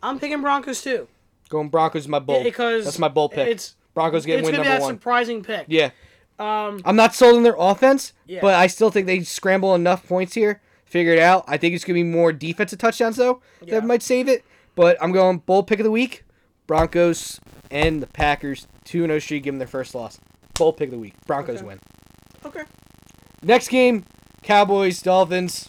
I'm 0.03 0.19
picking 0.19 0.41
Broncos 0.41 0.81
too 0.83 1.09
Going 1.49 1.69
Broncos 1.69 2.03
is 2.03 2.09
my 2.09 2.19
bold. 2.21 2.45
because 2.45 2.85
That's 2.85 2.99
my 2.99 3.09
bold 3.09 3.33
pick. 3.33 3.49
It's 3.49 3.75
Broncos 3.95 4.27
get 4.27 4.41
it's 4.41 4.47
win 4.47 4.53
gonna 4.57 4.65
be 4.65 4.69
that 4.69 4.81
one. 4.81 4.95
surprising 4.95 5.43
pick. 5.43 5.67
Yeah. 5.69 5.91
Um, 6.39 6.83
I'm 6.85 6.97
not 6.97 7.15
sold 7.15 7.37
on 7.37 7.43
their 7.45 7.55
offense, 7.57 8.13
Yeah. 8.27 8.41
but 8.43 8.55
I 8.55 8.67
still 8.67 8.91
think 8.91 9.07
they 9.07 9.21
scramble 9.23 9.75
enough 9.75 10.07
points 10.07 10.35
here. 10.35 10.61
Figure 10.85 11.13
it 11.13 11.19
out. 11.21 11.45
I 11.47 11.57
think 11.57 11.75
it's 11.75 11.85
gonna 11.85 11.95
be 11.95 12.03
more 12.03 12.33
defensive 12.33 12.79
touchdowns 12.79 13.17
though 13.17 13.41
Yeah. 13.63 13.75
that 13.81 13.87
might 13.87 14.03
save 14.03 14.29
it. 14.29 14.45
But 14.75 14.97
I'm 15.01 15.13
going 15.13 15.39
bold 15.39 15.67
pick 15.69 15.79
of 15.79 15.85
the 15.85 15.91
week. 15.93 16.25
Broncos 16.67 17.41
and 17.71 18.03
the 18.03 18.07
Packers 18.09 18.67
two 18.85 19.05
and 19.05 19.11
zero 19.11 19.19
streak. 19.21 19.45
Give 19.45 19.55
them 19.55 19.59
their 19.59 19.69
first 19.69 19.95
loss. 19.95 20.19
Bold 20.59 20.77
pick 20.77 20.89
of 20.89 20.93
the 20.93 20.99
week. 20.99 21.15
Broncos 21.27 21.59
Okay. 21.59 21.67
win. 21.67 21.79
okay. 22.45 22.63
Next 23.43 23.69
game, 23.69 24.05
Cowboys 24.43 25.01
Dolphins. 25.03 25.69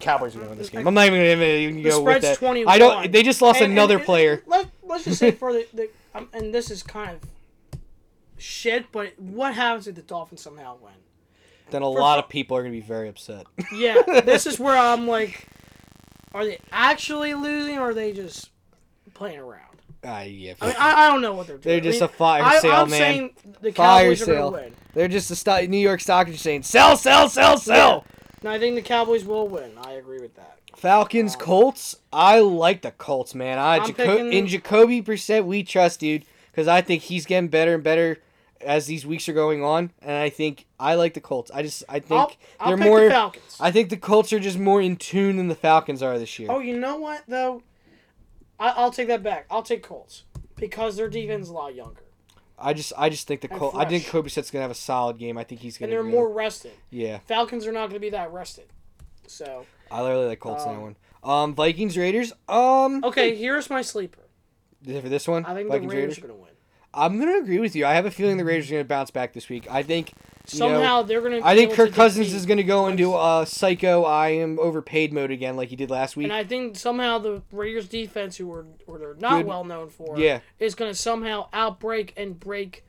Cowboys 0.00 0.34
are 0.34 0.38
gonna 0.38 0.50
win 0.50 0.58
this 0.58 0.70
game. 0.70 0.86
I'm 0.86 0.94
not 0.94 1.06
even 1.06 1.18
gonna 1.20 1.44
even 1.44 1.76
The 1.82 1.90
go 1.90 2.00
with 2.00 2.16
spread's 2.16 2.24
that. 2.24 2.38
21. 2.38 2.72
I 2.74 2.78
don't. 2.78 3.12
They 3.12 3.22
just 3.22 3.40
lost 3.42 3.56
And- 3.60 3.66
and- 3.66 3.72
another 3.74 3.96
and- 3.96 4.04
player. 4.04 4.42
Let, 4.46 4.66
let's 4.82 5.04
just 5.04 5.18
say 5.18 5.30
for 5.32 5.52
the, 5.52 5.66
the 5.74 5.88
um, 6.14 6.28
and 6.32 6.52
this 6.54 6.70
is 6.70 6.82
kind 6.82 7.10
of 7.10 7.20
shit, 8.42 8.90
but 8.92 9.18
what 9.18 9.54
happens 9.54 9.86
if 9.86 9.94
the 9.94 10.02
Dolphins 10.02 10.40
somehow 10.42 10.76
win? 10.82 10.92
Then 11.70 11.82
a 11.82 11.88
lot 11.88 12.18
of 12.18 12.28
people 12.28 12.56
are 12.56 12.62
gonna 12.62 12.72
be 12.72 12.80
very 12.80 13.08
upset. 13.08 13.46
Yeah, 13.74 14.02
this 14.24 14.46
is 14.46 14.58
where 14.60 14.76
I'm 14.76 15.06
like, 15.06 15.46
are 16.34 16.44
they 16.44 16.58
actually 16.70 17.34
losing 17.34 17.78
or 17.78 17.90
are 17.90 17.94
they 17.94 18.12
just 18.12 18.50
playing 19.14 19.38
around? 19.38 19.60
Ah, 20.04 20.22
yeah. 20.22 20.54
I 20.60 20.66
mean, 20.66 20.74
I, 20.78 21.06
I 21.06 21.08
don't 21.08 21.22
know 21.22 21.32
what 21.32 21.46
they're 21.46 21.58
doing. 21.58 21.80
They're 21.80 21.92
just 21.92 22.02
I 22.02 22.06
mean, 22.06 22.12
a 22.12 22.16
fire 22.16 22.42
I, 22.42 22.58
sale, 22.58 22.72
I'm 22.72 22.90
man. 22.90 22.98
saying 22.98 23.30
the 23.60 23.72
Fire 23.72 24.02
Cowboys 24.02 24.22
are 24.22 24.24
sale. 24.24 24.50
going 24.50 24.70
to. 24.72 24.76
They're 24.94 25.08
just 25.08 25.30
a 25.30 25.36
stock, 25.36 25.68
New 25.68 25.78
York 25.78 26.00
Stock 26.00 26.26
Exchange 26.28 26.42
saying 26.42 26.62
sell, 26.64 26.96
sell, 26.96 27.28
sell, 27.28 27.56
sell. 27.56 28.04
No, 28.42 28.50
I 28.50 28.58
think 28.58 28.74
the 28.74 28.82
Cowboys 28.82 29.24
will 29.24 29.46
win. 29.46 29.70
I 29.86 29.92
agree 29.92 30.20
with 30.20 30.34
that. 30.34 30.58
Falcons, 30.76 31.36
Colts. 31.36 31.96
I 32.12 32.40
like 32.40 32.82
the 32.82 32.90
Colts, 32.90 33.34
man. 33.34 33.58
I 33.58 33.78
Jaco- 33.78 33.94
picking- 33.94 34.32
in 34.32 34.46
Jacoby 34.48 35.00
Brissett, 35.00 35.44
we 35.44 35.62
trust, 35.62 36.00
dude, 36.00 36.24
because 36.50 36.66
I 36.66 36.80
think 36.80 37.04
he's 37.04 37.24
getting 37.24 37.48
better 37.48 37.74
and 37.74 37.84
better 37.84 38.18
as 38.64 38.86
these 38.86 39.04
weeks 39.06 39.28
are 39.28 39.32
going 39.32 39.62
on, 39.62 39.90
and 40.00 40.12
I 40.12 40.28
think 40.28 40.66
I 40.78 40.94
like 40.94 41.14
the 41.14 41.20
Colts. 41.20 41.50
I 41.52 41.62
just 41.62 41.84
I 41.88 41.98
think 42.00 42.12
I'll, 42.12 42.32
I'll 42.60 42.76
they're 42.76 42.86
more. 42.86 43.04
the 43.04 43.10
Falcons. 43.10 43.56
I 43.60 43.70
think 43.70 43.90
the 43.90 43.96
Colts 43.96 44.32
are 44.32 44.40
just 44.40 44.58
more 44.58 44.80
in 44.80 44.96
tune 44.96 45.36
than 45.36 45.48
the 45.48 45.54
Falcons 45.54 46.02
are 46.02 46.18
this 46.18 46.38
year. 46.38 46.48
oh, 46.50 46.58
you 46.60 46.78
know 46.78 46.96
what 46.96 47.22
though? 47.28 47.62
I, 48.58 48.70
I'll 48.70 48.92
take 48.92 49.08
that 49.08 49.22
back. 49.22 49.46
I'll 49.50 49.62
take 49.62 49.82
Colts 49.82 50.24
because 50.56 50.96
their 50.96 51.08
defense 51.08 51.44
is 51.46 51.50
a 51.50 51.54
lot 51.54 51.74
younger 51.74 52.02
I 52.62 52.72
just 52.72 52.92
I 52.96 53.08
just 53.08 53.26
think 53.26 53.40
the 53.40 53.48
Colts. 53.48 53.76
I 53.76 53.84
think. 53.84 54.06
Kobe 54.06 54.28
Brissett's 54.28 54.50
gonna 54.50 54.62
have 54.62 54.70
a 54.70 54.74
solid 54.74 55.18
game. 55.18 55.36
I 55.36 55.44
think 55.44 55.60
he's 55.60 55.76
gonna. 55.76 55.88
And 55.88 55.92
they're 55.92 56.04
go- 56.04 56.10
more 56.10 56.32
rested. 56.32 56.72
Yeah, 56.90 57.18
Falcons 57.26 57.66
are 57.66 57.72
not 57.72 57.82
going 57.82 57.94
to 57.94 57.98
be 58.00 58.10
that 58.10 58.32
rested. 58.32 58.66
So 59.26 59.66
I 59.90 60.02
literally 60.02 60.26
like 60.26 60.40
Colts 60.40 60.64
in 60.64 60.70
that 60.70 60.76
Um, 60.76 60.82
one. 60.82 60.96
Um, 61.24 61.54
Vikings 61.54 61.96
Raiders. 61.96 62.32
Um, 62.48 63.04
okay, 63.04 63.34
here's 63.34 63.70
my 63.70 63.82
sleeper. 63.82 64.22
for 64.84 65.08
this 65.08 65.26
one, 65.28 65.44
I 65.44 65.54
think 65.54 65.68
Vikings 65.68 65.90
the 65.92 65.98
Raiders, 65.98 66.18
are 66.18 66.22
going 66.22 66.34
to 66.34 66.40
win. 66.40 66.51
I'm 66.94 67.18
gonna 67.18 67.38
agree 67.38 67.58
with 67.58 67.74
you. 67.74 67.86
I 67.86 67.94
have 67.94 68.06
a 68.06 68.10
feeling 68.10 68.36
the 68.36 68.44
Raiders 68.44 68.70
are 68.70 68.74
gonna 68.74 68.84
bounce 68.84 69.10
back 69.10 69.32
this 69.32 69.48
week. 69.48 69.66
I 69.70 69.82
think. 69.82 70.12
you 70.52 70.58
know, 70.58 70.66
Somehow 70.68 71.02
they're 71.02 71.20
going 71.20 71.40
to. 71.40 71.46
I 71.46 71.54
think 71.54 71.72
Kirk 71.72 71.92
Cousins 71.92 72.32
is 72.32 72.46
going 72.46 72.56
to 72.58 72.64
go 72.64 72.88
into 72.88 73.12
a 73.14 73.40
uh, 73.42 73.44
psycho 73.44 74.02
I 74.04 74.28
am 74.30 74.58
overpaid 74.58 75.12
mode 75.12 75.30
again, 75.30 75.56
like 75.56 75.68
he 75.68 75.76
did 75.76 75.88
last 75.90 76.16
week. 76.16 76.24
And 76.24 76.32
I 76.32 76.42
think 76.44 76.76
somehow 76.76 77.18
the 77.18 77.42
Raiders 77.52 77.88
defense, 77.88 78.36
who 78.36 78.52
are 78.52 78.66
or 78.86 78.98
they're 78.98 79.14
not 79.14 79.38
Good. 79.38 79.46
well 79.46 79.64
known 79.64 79.88
for, 79.88 80.18
Yeah. 80.18 80.40
is 80.58 80.74
going 80.74 80.90
to 80.90 80.98
somehow 80.98 81.48
outbreak 81.52 82.12
and 82.16 82.38
break 82.40 82.84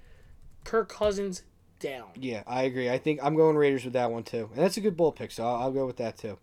Kirk 0.64 0.90
Cousins 0.90 1.44
down. 1.80 2.08
Yeah, 2.16 2.44
I 2.48 2.64
agree. 2.64 2.90
I 2.90 2.98
think 2.98 3.20
I'm 3.22 3.36
going 3.36 3.56
Raiders 3.56 3.84
with 3.84 3.94
that 3.94 4.10
one 4.12 4.24
too, 4.24 4.50
and 4.54 4.64
that's 4.64 4.78
a 4.78 4.82
good 4.82 4.98
bull 4.98 5.12
pick, 5.12 5.30
so 5.32 5.46
I'll, 5.46 5.56
I'll 5.56 5.72
go 5.72 5.86
with 5.86 5.98
that 5.98 6.18
too. 6.18 6.38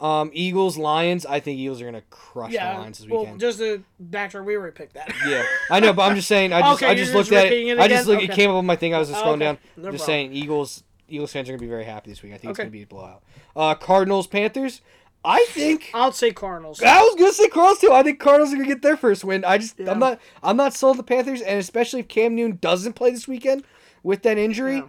Um, 0.00 0.30
Eagles, 0.32 0.76
Lions. 0.78 1.26
I 1.26 1.40
think 1.40 1.58
Eagles 1.58 1.80
are 1.80 1.84
going 1.84 1.94
to 1.94 2.02
crush 2.10 2.52
the 2.52 2.58
Lions 2.58 2.98
this 2.98 3.06
weekend. 3.08 3.28
Well, 3.28 3.36
just 3.36 3.58
to 3.58 3.82
backtrack, 4.02 4.44
we 4.44 4.56
already 4.56 4.72
picked 4.74 4.94
that. 4.94 5.12
yeah, 5.26 5.44
I 5.70 5.80
know, 5.80 5.92
but 5.92 6.02
I'm 6.02 6.14
just 6.16 6.28
saying. 6.28 6.52
I 6.52 6.60
just 6.60 6.82
Okay, 6.82 6.90
I 6.92 6.94
just 6.94 7.12
just 7.12 7.30
looked 7.30 7.32
at 7.32 7.52
it. 7.52 7.66
it 7.66 7.78
I 7.80 7.88
just 7.88 8.06
look. 8.06 8.22
It 8.22 8.30
came 8.30 8.50
up 8.50 8.56
on 8.56 8.66
my 8.66 8.76
thing. 8.76 8.94
I 8.94 8.98
was 8.98 9.08
just 9.08 9.20
scrolling 9.20 9.34
Okay, 9.36 9.44
down. 9.44 9.58
no 9.76 9.90
just 9.90 10.04
problem. 10.04 10.06
saying, 10.06 10.32
Eagles. 10.32 10.84
Eagles 11.08 11.32
fans 11.32 11.48
are 11.48 11.52
going 11.52 11.58
to 11.58 11.64
be 11.64 11.70
very 11.70 11.84
happy 11.84 12.10
this 12.10 12.22
week. 12.22 12.34
I 12.34 12.36
think 12.36 12.50
it's 12.50 12.58
going 12.58 12.68
to 12.68 12.72
be 12.72 12.82
a 12.82 12.86
blowout. 12.86 13.22
Uh, 13.56 13.74
Cardinals, 13.74 14.26
Panthers. 14.26 14.82
I 15.24 15.44
think. 15.48 15.90
I'll 15.94 16.12
say 16.12 16.30
Cardinals. 16.32 16.80
I 16.82 17.00
was 17.02 17.16
gonna 17.16 17.32
say 17.32 17.48
Cardinals 17.48 17.80
too. 17.80 17.92
I 17.92 18.04
think 18.04 18.20
Cardinals 18.20 18.52
are 18.52 18.56
gonna 18.56 18.68
get 18.68 18.82
their 18.82 18.96
first 18.96 19.24
win. 19.24 19.44
I 19.44 19.58
just 19.58 19.76
Yeah. 19.78 19.90
I'm 19.90 19.98
not 19.98 20.20
I'm 20.44 20.56
not 20.56 20.74
sold 20.74 20.96
the 20.96 21.02
Panthers, 21.02 21.40
and 21.42 21.58
especially 21.58 22.00
if 22.00 22.08
Cam 22.08 22.36
Newton 22.36 22.58
doesn't 22.60 22.92
play 22.92 23.10
this 23.10 23.26
weekend 23.26 23.64
with 24.04 24.22
that 24.22 24.38
injury, 24.38 24.76
Yeah. 24.76 24.82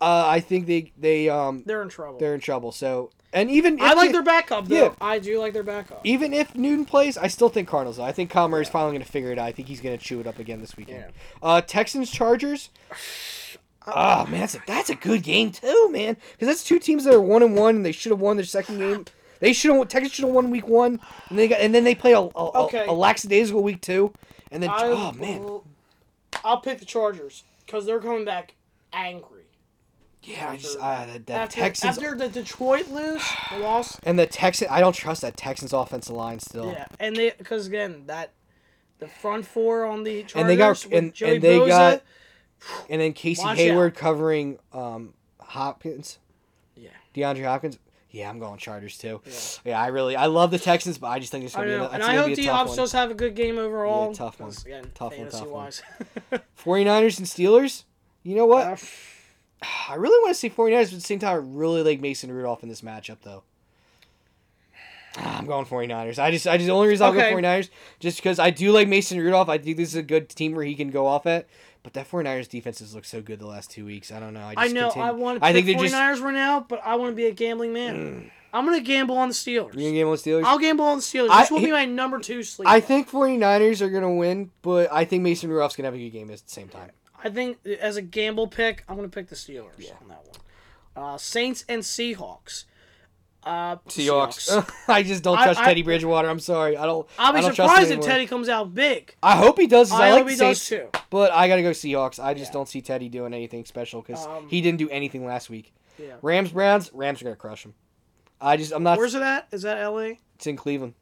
Uh, 0.00 0.24
I 0.26 0.40
think 0.40 0.66
they 0.66 0.92
they 0.98 1.28
um 1.28 1.62
They're 1.66 1.82
in 1.82 1.88
trouble. 1.88 2.18
they're 2.18 2.34
in 2.34 2.40
trouble. 2.40 2.72
So 2.72 3.10
and 3.32 3.50
even 3.50 3.74
if 3.74 3.82
I 3.82 3.92
like 3.92 4.12
their 4.12 4.22
backup 4.22 4.66
though. 4.66 4.74
Yeah. 4.84 4.92
I 5.00 5.18
do 5.18 5.38
like 5.38 5.52
their 5.52 5.62
backup. 5.62 6.00
even 6.04 6.32
if 6.32 6.54
Newton 6.56 6.84
plays, 6.84 7.16
I 7.18 7.26
still 7.28 7.48
think 7.48 7.68
Cardinals. 7.68 7.98
though. 7.98 8.04
I 8.04 8.12
think 8.12 8.30
Kyler 8.32 8.50
Murray's 8.50 8.68
finally 8.68 8.92
gonna 8.92 9.04
figure 9.04 9.30
it 9.32 9.38
out. 9.38 9.46
I 9.46 9.52
think 9.52 9.68
he's 9.68 9.80
gonna 9.80 9.98
chew 9.98 10.20
it 10.20 10.26
up 10.26 10.38
again 10.38 10.60
this 10.60 10.76
weekend. 10.76 11.04
Uh, 11.42 11.60
Texans 11.60 12.10
Chargers. 12.10 12.70
Oh 13.86 14.26
man, 14.30 14.40
that's 14.40 14.54
a, 14.54 14.62
that's 14.66 14.90
a 14.90 14.94
good 14.94 15.22
game 15.22 15.52
too, 15.52 15.88
man. 15.92 16.16
Because 16.32 16.48
that's 16.48 16.64
two 16.64 16.78
teams 16.78 17.04
that 17.04 17.14
are 17.14 17.20
one 17.20 17.42
and 17.42 17.54
one, 17.56 17.76
and 17.76 17.84
they 17.86 17.92
should 17.92 18.10
have 18.10 18.20
won 18.20 18.36
their 18.36 18.44
second 18.46 18.78
game. 18.78 19.04
They 19.40 19.54
should 19.54 19.74
have. 19.74 19.88
Texans 19.88 20.12
should 20.12 20.26
have 20.26 20.34
won 20.34 20.50
week 20.50 20.68
one, 20.68 21.00
and 21.30 21.38
they 21.38 21.48
got, 21.48 21.60
and 21.60 21.74
then 21.74 21.82
they 21.82 21.94
play 21.94 22.12
a 22.12 22.18
a, 22.20 22.24
a, 22.28 22.64
Okay. 22.64 22.84
a 22.86 22.92
lackadaisical 22.92 23.62
week 23.62 23.80
two, 23.80 24.12
and 24.50 24.62
then 24.62 24.68
I, 24.68 24.82
oh 24.88 25.12
man, 25.12 25.60
I'll 26.44 26.60
pick 26.60 26.78
the 26.78 26.84
Chargers 26.84 27.44
because 27.64 27.86
they're 27.86 28.00
coming 28.00 28.26
back 28.26 28.52
angry. 28.92 29.39
Yeah, 30.22 30.50
I 30.50 30.56
just 30.56 30.78
uh, 30.78 31.06
that, 31.06 31.26
that 31.26 31.40
After, 31.42 31.60
Texans 31.60 31.98
after 31.98 32.14
the 32.16 32.28
Detroit 32.28 32.88
lose, 32.88 33.22
loss, 33.58 33.98
and 34.02 34.18
the 34.18 34.26
Texan. 34.26 34.68
I 34.70 34.80
don't 34.80 34.92
trust 34.94 35.22
that 35.22 35.36
Texans 35.36 35.72
offensive 35.72 36.14
line 36.14 36.38
still. 36.40 36.70
yeah, 36.72 36.86
and 36.98 37.16
they 37.16 37.30
because 37.36 37.66
again 37.66 38.04
that 38.06 38.32
the 38.98 39.08
front 39.08 39.46
four 39.46 39.84
on 39.86 40.02
the 40.04 40.22
Chargers 40.24 40.34
And 40.36 40.48
they 40.50 40.56
got- 40.56 40.84
and- 40.92 41.14
Joey 41.14 41.34
and 41.36 41.42
they 41.42 41.58
Bosa, 41.58 41.68
got- 41.68 42.02
And 42.90 43.00
then 43.00 43.12
Casey 43.14 43.42
Hayward 43.48 43.94
covering 43.94 44.58
um 44.74 45.14
Hopkins, 45.40 46.18
yeah. 46.76 46.90
DeAndre 47.14 47.44
Hopkins. 47.44 47.78
Yeah, 48.12 48.28
I'm 48.28 48.38
going 48.40 48.58
Chargers 48.58 48.98
too. 48.98 49.20
Yeah. 49.24 49.32
Yeah, 49.64 49.80
I 49.80 49.86
really 49.86 50.16
I 50.16 50.26
love 50.26 50.50
the 50.50 50.58
Texans, 50.58 50.98
but 50.98 51.06
I 51.08 51.18
just 51.20 51.32
think 51.32 51.44
it's 51.44 51.54
gonna 51.54 51.66
be 51.68 51.72
know, 51.78 51.84
a, 51.86 51.90
and 51.90 52.02
I 52.02 52.16
hope 52.16 52.26
the 52.26 52.32
a 52.32 52.36
D 52.36 52.44
tough 52.46 52.56
Hop 52.56 52.66
one. 52.68 52.76
does 52.76 52.92
have 52.92 53.10
a 53.10 53.14
good 53.14 53.34
game 53.34 53.56
overall. 53.56 54.08
Yeah, 54.08 54.14
tough 54.16 54.40
one. 54.40 54.52
Again, 54.66 54.90
Tough 54.94 55.16
one, 55.16 55.28
tough 55.30 55.40
one. 55.46 55.50
wise. 55.64 55.82
49ers 56.62 57.18
and 57.18 57.26
Steelers. 57.26 57.84
You 58.22 58.34
know 58.36 58.46
what? 58.46 58.66
Uh, 58.66 58.76
I 59.62 59.94
really 59.96 60.18
want 60.22 60.34
to 60.34 60.38
see 60.38 60.48
49ers, 60.50 60.70
but 60.70 60.80
at 60.84 60.90
the 60.92 61.00
same 61.00 61.18
time, 61.18 61.32
I 61.32 61.34
really 61.36 61.82
like 61.82 62.00
Mason 62.00 62.32
Rudolph 62.32 62.62
in 62.62 62.68
this 62.68 62.80
matchup, 62.80 63.18
though. 63.22 63.42
Ah, 65.18 65.38
I'm 65.38 65.46
going 65.46 65.66
49ers. 65.66 66.18
I 66.18 66.30
just, 66.30 66.46
I 66.46 66.56
just, 66.56 66.66
the 66.68 66.72
only 66.72 66.88
reason 66.88 67.04
I'll 67.04 67.12
Okay. 67.12 67.30
go 67.30 67.36
49ers, 67.36 67.68
just 67.98 68.18
because 68.18 68.38
I 68.38 68.50
do 68.50 68.70
like 68.72 68.88
Mason 68.88 69.18
Rudolph. 69.18 69.48
I 69.48 69.58
think 69.58 69.76
this 69.76 69.88
is 69.88 69.96
a 69.96 70.02
good 70.02 70.28
team 70.28 70.54
where 70.54 70.64
he 70.64 70.74
can 70.74 70.90
go 70.90 71.06
off 71.06 71.26
at. 71.26 71.46
But 71.82 71.94
that 71.94 72.08
49ers 72.10 72.48
defense 72.48 72.78
has 72.80 72.94
looked 72.94 73.06
so 73.06 73.20
good 73.22 73.38
the 73.40 73.46
last 73.46 73.70
two 73.70 73.84
weeks. 73.86 74.12
I 74.12 74.20
don't 74.20 74.34
know. 74.34 74.40
I, 74.42 74.54
I 74.56 74.68
know 74.68 74.88
continue- 74.90 75.08
I 75.08 75.10
want 75.12 75.40
to 75.40 75.44
I 75.46 75.52
think 75.52 75.66
they're 75.66 75.76
49ers 75.76 75.90
just. 76.12 76.22
right 76.22 76.34
now, 76.34 76.60
but 76.60 76.80
I 76.84 76.94
want 76.96 77.12
to 77.12 77.16
be 77.16 77.26
a 77.26 77.32
gambling 77.32 77.72
man. 77.72 78.30
I'm 78.52 78.66
going 78.66 78.78
to 78.78 78.84
gamble 78.84 79.16
on 79.16 79.28
the 79.28 79.34
Steelers. 79.34 79.72
You're 79.74 79.84
gonna 79.84 79.92
game 79.92 80.10
with 80.10 80.22
Steelers? 80.22 80.44
I'll 80.44 80.58
gamble 80.58 80.84
on 80.84 80.98
the 80.98 81.02
Steelers. 81.02 81.30
I- 81.30 81.40
This 81.42 81.50
will 81.50 81.58
he- 81.60 81.66
be 81.66 81.72
my 81.72 81.86
number 81.86 82.18
two 82.18 82.42
sleeper. 82.42 82.70
I 82.70 82.80
think 82.80 83.10
49ers 83.10 83.80
are 83.80 83.88
going 83.90 84.02
to 84.02 84.10
win, 84.10 84.50
but 84.62 84.92
I 84.92 85.04
think 85.06 85.22
Mason 85.22 85.48
Rudolph's 85.50 85.74
going 85.74 85.84
to 85.84 85.86
have 85.88 85.94
a 85.94 85.98
good 85.98 86.10
game 86.10 86.30
at 86.30 86.38
the 86.38 86.50
same 86.50 86.68
time. 86.68 86.90
I 87.22 87.30
think 87.30 87.58
as 87.80 87.96
a 87.96 88.02
gamble 88.02 88.48
pick, 88.48 88.84
I'm 88.88 88.96
going 88.96 89.08
to 89.08 89.14
pick 89.14 89.28
the 89.28 89.34
Steelers 89.36 89.72
Yeah. 89.78 89.92
on 90.02 90.08
that 90.08 90.24
one. 90.24 91.04
Uh, 91.14 91.16
Saints 91.18 91.64
and 91.68 91.82
Seahawks. 91.82 92.64
Uh, 93.42 93.76
Seahawks. 93.88 94.70
I 94.88 95.02
just 95.02 95.22
don't 95.22 95.36
trust 95.38 95.60
I- 95.60 95.64
Teddy 95.64 95.82
Bridgewater. 95.82 96.28
I'm 96.28 96.40
sorry. 96.40 96.76
I 96.76 96.84
don't. 96.84 97.08
I'll 97.18 97.32
be 97.32 97.38
I 97.38 97.42
don't 97.42 97.54
trust 97.54 97.70
surprised 97.72 97.90
if. 97.90 98.00
Teddy 98.00 98.26
comes 98.26 98.48
out 98.50 98.74
big. 98.74 99.14
I 99.22 99.36
hope 99.36 99.58
he 99.58 99.66
does. 99.66 99.90
I, 99.92 100.08
I 100.08 100.10
like 100.10 100.22
hope 100.22 100.30
he 100.30 100.36
does 100.36 100.66
too. 100.66 100.88
but 101.08 101.32
I 101.32 101.48
gotta 101.48 101.62
go 101.62 101.70
Seahawks. 101.70 102.22
I 102.22 102.34
just 102.34 102.50
Yeah. 102.50 102.52
don't 102.52 102.68
see 102.68 102.82
Teddy 102.82 103.08
doing 103.08 103.32
anything 103.32 103.64
special 103.64 104.02
because 104.02 104.26
Um, 104.26 104.46
he 104.48 104.60
didn't 104.60 104.78
do 104.78 104.90
anything 104.90 105.24
last 105.24 105.48
week. 105.48 105.72
Yeah. 105.98 106.14
Rams 106.20 106.50
Browns. 106.52 106.90
Rams 106.92 107.22
are 107.22 107.24
gonna 107.24 107.36
crush 107.36 107.64
him. 107.64 107.72
I 108.42 108.58
just 108.58 108.72
I'm 108.72 108.82
not. 108.82 108.98
Where's 108.98 109.14
it 109.14 109.22
at? 109.22 109.48
Is 109.52 109.62
that 109.62 109.82
LA? 109.86 110.16
It's 110.34 110.46
in 110.46 110.56
Cleveland. 110.56 110.94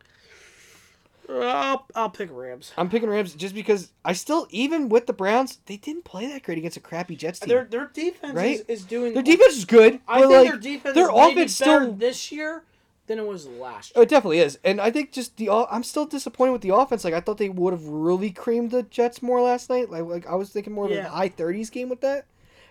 I'll, 1.31 1.87
I'll 1.95 2.11
pick 2.11 2.31
Rams. 2.33 2.73
I'm 2.79 2.89
picking 2.89 3.09
Rams 3.09 3.35
just 3.35 3.55
because 3.55 3.93
I 4.05 4.13
still 4.15 4.47
even 4.51 4.89
with 4.89 5.07
the 5.07 5.13
Browns 5.13 5.59
they 5.67 5.77
didn't 5.77 6.05
play 6.05 6.27
that 6.27 6.43
great 6.43 6.59
against 6.59 6.77
a 6.77 6.81
crappy 6.81 7.17
Jets 7.17 7.41
team. 7.41 7.49
Their 7.51 7.65
their 7.65 7.87
defense 7.93 8.35
Right? 8.35 8.61
is, 8.61 8.65
is 8.69 8.85
doing. 8.85 9.13
Their 9.15 9.23
defense 9.23 9.57
is 9.57 9.65
good, 9.65 10.01
I 10.09 10.21
think 10.21 10.31
like 10.33 10.49
their 10.49 10.57
defense 10.59 10.95
their 10.95 11.05
is 11.11 11.11
offense 11.15 11.59
better 11.59 11.83
still. 11.85 11.93
this 11.95 12.33
year 12.33 12.63
than 13.09 13.19
it 13.19 13.27
was 13.27 13.47
last 13.47 13.93
Oh, 13.95 14.01
year. 14.01 14.05
it 14.05 14.09
definitely 14.11 14.39
is, 14.41 14.59
and 14.65 14.81
I 14.81 14.91
think 14.91 15.13
just 15.13 15.37
the 15.37 15.51
I'm 15.51 15.83
still 15.83 16.07
disappointed 16.07 16.53
with 16.53 16.63
the 16.63 16.75
offense. 16.75 17.05
Like 17.05 17.15
I 17.15 17.21
thought 17.21 17.39
they 17.39 17.49
would 17.51 17.73
have 17.73 17.85
really 17.87 18.31
creamed 18.31 18.71
the 18.71 18.83
Jets 18.85 19.23
more 19.23 19.41
last 19.43 19.69
night. 19.71 19.91
Like, 19.91 20.05
like 20.05 20.27
I 20.27 20.35
was 20.35 20.51
thinking 20.51 20.73
more 20.73 20.87
of 20.87 20.91
Yeah. 20.93 21.07
a 21.07 21.11
high 21.11 21.29
30s 21.29 21.71
game 21.71 21.89
with 21.89 22.01
that. 22.03 22.27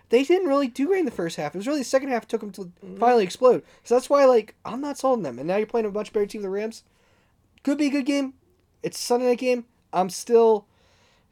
They 0.10 0.24
didn't 0.24 0.48
really 0.48 0.68
do 0.70 0.88
great 0.88 1.00
in 1.00 1.06
the 1.06 1.12
first 1.12 1.36
half. 1.36 1.54
It 1.54 1.58
was 1.58 1.68
really 1.68 1.80
the 1.82 1.86
second 1.86 2.10
half 2.10 2.28
took 2.28 2.42
them 2.42 2.52
to 2.54 2.62
Mm-hmm. 2.62 2.98
finally 2.98 3.24
explode. 3.24 3.62
So 3.84 3.96
that's 3.96 4.10
why 4.10 4.26
like 4.26 4.56
I'm 4.66 4.80
not 4.82 4.98
sold 4.98 5.18
on 5.20 5.24
them. 5.24 5.38
And 5.38 5.48
now 5.48 5.58
you're 5.58 5.68
playing 5.68 5.86
a 5.86 5.92
much 5.92 6.14
better 6.14 6.26
team, 6.26 6.42
the 6.42 6.50
Rams. 6.50 6.84
Could 7.64 7.78
be 7.80 7.88
a 7.88 7.92
good 7.92 8.06
game. 8.06 8.34
It's 8.84 9.00
Sunday 9.00 9.28
night 9.28 9.40
game. 9.40 9.66
I'm 9.92 10.10
still 10.10 10.66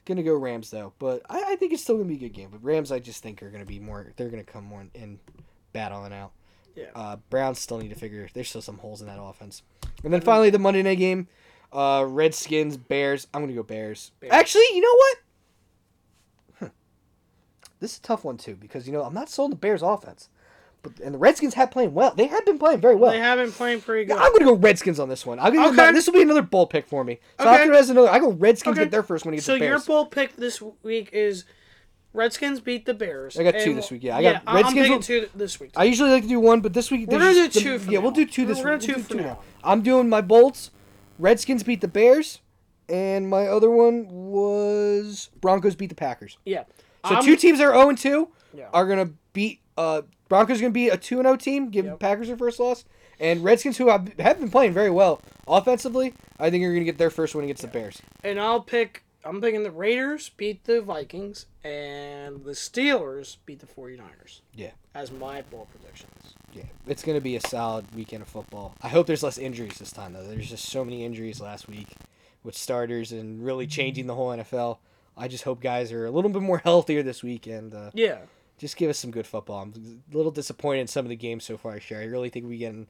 gonna 0.06 0.24
go 0.24 0.36
Rams 0.36 0.70
though, 0.72 0.94
but 1.00 1.22
I, 1.30 1.54
I 1.54 1.56
think 1.56 1.74
it's 1.74 1.84
still 1.84 1.98
gonna 1.98 2.08
be 2.08 2.16
a 2.16 2.20
good 2.20 2.34
game. 2.34 2.50
But 2.52 2.64
Rams, 2.64 2.92
I 2.92 3.00
just 3.00 3.22
think 3.22 3.42
are 3.44 3.50
gonna 3.50 3.66
be 3.66 3.80
more. 3.80 4.14
They're 4.16 4.30
gonna 4.30 4.44
come 4.44 4.64
more 4.64 4.86
in 4.94 5.20
battling 5.74 6.14
out. 6.14 6.32
Yeah. 6.76 6.86
Uh, 6.96 7.18
Browns 7.30 7.60
still 7.60 7.78
need 7.78 7.90
to 7.90 7.96
figure. 7.96 8.28
There's 8.34 8.50
still 8.50 8.62
some 8.62 8.78
holes 8.78 9.02
in 9.02 9.08
that 9.08 9.22
offense. 9.22 9.64
And 10.04 10.14
then 10.14 10.22
finally 10.22 10.50
the 10.50 10.60
Monday 10.60 10.84
night 10.84 10.98
game, 10.98 11.28
uh, 11.72 12.06
Redskins 12.08 12.78
Bears. 12.78 13.28
I'm 13.34 13.42
gonna 13.42 13.54
go 13.54 13.64
Bears. 13.64 14.12
Bears. 14.20 14.34
Actually, 14.34 14.66
you 14.74 14.82
know 14.82 14.96
what? 14.96 15.18
Hmm. 16.60 16.76
This 17.80 17.94
is 17.94 17.98
a 18.00 18.02
tough 18.02 18.24
one 18.24 18.38
too 18.38 18.56
because 18.56 18.88
you 18.88 18.94
know 18.94 19.04
I'm 19.04 19.14
not 19.14 19.30
sold 19.30 19.48
on 19.48 19.52
the 19.52 19.58
Bears 19.58 19.82
offense, 19.82 20.30
but 20.86 21.04
and 21.06 21.14
the 21.14 21.18
Redskins 21.20 21.54
have 21.56 21.72
playing 21.72 21.94
well. 21.94 22.14
They 22.16 22.28
have 22.28 22.46
been 22.46 22.58
playing 22.60 22.80
very 22.82 22.96
well. 22.96 23.12
They 23.12 23.20
have 23.20 23.38
been 23.38 23.52
playing 23.52 23.82
pretty 23.82 24.08
Yeah, 24.08 24.16
good. 24.16 24.24
I'm 24.24 24.32
gonna 24.34 24.46
go 24.46 24.54
Redskins 24.56 25.00
on 25.00 25.10
this 25.10 25.26
one. 25.26 25.40
I'm 25.40 25.54
gonna 25.54 25.70
Okay. 25.70 25.92
this 25.92 26.06
will 26.08 26.14
be 26.14 26.22
another 26.22 26.42
bull 26.42 26.68
pick 26.68 26.88
for 26.88 27.04
me. 27.04 27.20
So 27.40 27.48
Okay. 27.50 27.62
after 27.62 27.74
as 27.74 27.90
another, 27.90 28.10
I 28.10 28.20
go 28.20 28.32
Redskins 28.32 28.78
Okay. 28.78 28.86
get 28.86 28.92
their 28.92 29.04
first 29.04 29.26
one 29.26 29.34
against 29.34 29.48
so 29.48 29.54
the 29.54 29.60
your 29.60 29.70
Bears. 29.76 29.86
bold 29.86 30.12
pick 30.12 30.36
this 30.36 30.62
week 30.84 31.10
is 31.12 31.46
Redskins 32.14 32.60
beat 32.62 32.86
the 32.86 32.94
Bears. 32.94 33.38
I 33.38 33.44
got 33.44 33.60
two 33.60 33.74
this 33.74 33.92
week, 33.92 34.04
yeah. 34.04 34.16
I 34.18 34.22
got 34.22 34.42
I'm- 34.48 34.56
Redskins 34.56 34.90
I'm 34.90 35.02
two 35.02 35.28
this 35.36 35.60
week. 35.60 35.72
I 35.76 35.84
usually 35.84 36.12
like 36.12 36.24
to 36.24 36.30
do 36.30 36.40
one, 36.40 36.62
but 36.62 36.74
this 36.74 36.90
week 36.90 37.10
We're 37.10 37.20
gonna 37.20 37.34
do 37.34 37.48
the- 37.48 37.60
two 37.60 37.78
for 37.80 37.92
Yeah, 37.92 38.00
now. 38.00 38.04
we'll 38.04 38.12
do 38.14 38.26
two 38.26 38.46
this 38.46 38.60
We're 38.64 38.72
week. 38.74 38.82
gonna 38.82 38.94
We'll 38.94 38.98
do 38.98 39.04
for 39.04 39.10
two 39.10 39.22
now. 39.22 39.40
I'm 39.64 39.82
doing 39.82 40.08
my 40.08 40.22
bolts. 40.22 40.72
Redskins 41.20 41.64
beat 41.64 41.82
the 41.82 41.88
Bears. 41.88 42.40
and 42.88 43.28
my 43.28 43.48
other 43.48 43.72
one 43.72 44.06
was 44.10 45.32
Broncos 45.42 45.74
beat 45.74 45.88
the 45.90 45.96
Packers. 45.96 46.38
Yeah. 46.46 46.66
So 47.08 47.16
I'm- 47.16 47.26
two 47.26 47.36
teams 47.36 47.58
that 47.58 47.66
are 47.66 47.74
0 47.74 47.90
and 47.90 47.98
2 47.98 48.28
Yeah. 48.54 48.66
are 48.76 48.86
gonna 48.88 49.10
beat 49.34 49.60
uh 49.78 50.02
Broncos 50.28 50.60
gonna 50.60 50.72
be 50.72 50.90
a 50.90 50.98
2 50.98 51.20
and 51.20 51.26
0 51.28 51.36
team, 51.38 51.70
give 51.70 51.86
Yep. 51.86 52.00
Packers 52.00 52.28
their 52.28 52.38
first 52.38 52.60
loss. 52.60 52.86
And 53.20 53.44
Redskins, 53.44 53.78
who 53.78 53.88
have, 53.90 54.18
been 54.18 54.50
playing 54.52 54.74
very 54.74 54.90
well 54.90 55.22
offensively, 55.48 56.14
I 56.40 56.50
think 56.50 56.62
you're 56.62 56.72
going 56.74 56.82
to 56.82 56.92
get 56.92 56.98
their 56.98 57.10
first 57.10 57.34
win 57.34 57.46
against 57.46 57.62
the 57.62 57.70
Bears. 57.70 58.02
And 58.26 58.40
I'll 58.40 58.60
pick. 58.60 59.04
I'm 59.24 59.40
picking 59.40 59.64
the 59.64 59.72
Raiders 59.72 60.30
beat 60.30 60.66
the 60.66 60.82
Vikings 60.82 61.46
and 61.64 62.44
the 62.44 62.52
Steelers 62.52 63.38
beat 63.46 63.60
the 63.60 63.66
49ers. 63.66 64.42
Yeah. 64.54 64.72
As 64.94 65.12
my 65.12 65.42
bold 65.44 65.70
predictions. 65.72 66.36
Yeah, 66.54 66.64
it's 66.88 67.04
going 67.04 67.18
to 67.18 67.22
be 67.22 67.36
a 67.36 67.42
solid 67.42 67.86
weekend 67.96 68.22
of 68.22 68.28
football. 68.28 68.76
I 68.82 68.90
hope 68.90 69.08
there's 69.08 69.24
less 69.24 69.38
injuries 69.38 69.78
this 69.80 69.92
time, 69.92 70.12
though. 70.14 70.28
There's 70.28 70.50
just 70.50 70.66
so 70.66 70.84
many 70.86 71.04
injuries 71.06 71.40
last 71.42 71.68
week 71.68 71.88
with 72.44 72.56
starters 72.56 73.12
and 73.12 73.44
really 73.44 73.66
changing 73.66 74.08
the 74.08 74.14
whole 74.16 74.30
NFL. 74.30 74.78
I 75.18 75.28
just 75.28 75.44
hope 75.46 75.62
guys 75.62 75.92
are 75.92 76.06
a 76.06 76.12
little 76.12 76.30
bit 76.30 76.42
more 76.42 76.58
healthier 76.64 77.02
this 77.02 77.24
week 77.24 77.48
and 77.48 77.74
uh, 77.74 77.92
Yeah. 77.94 78.18
Just 78.58 78.78
give 78.78 78.90
us 78.90 78.98
some 78.98 79.12
good 79.12 79.28
football. 79.28 79.62
I'm 79.62 79.74
a 80.12 80.16
little 80.16 80.32
disappointed 80.32 80.82
in 80.82 80.88
some 80.88 81.06
of 81.06 81.10
the 81.10 81.16
games 81.16 81.44
so 81.44 81.58
far, 81.58 81.80
Sure, 81.80 82.00
I 82.00 82.06
really 82.06 82.30
think 82.30 82.48
we 82.48 82.58
getting 82.58 82.88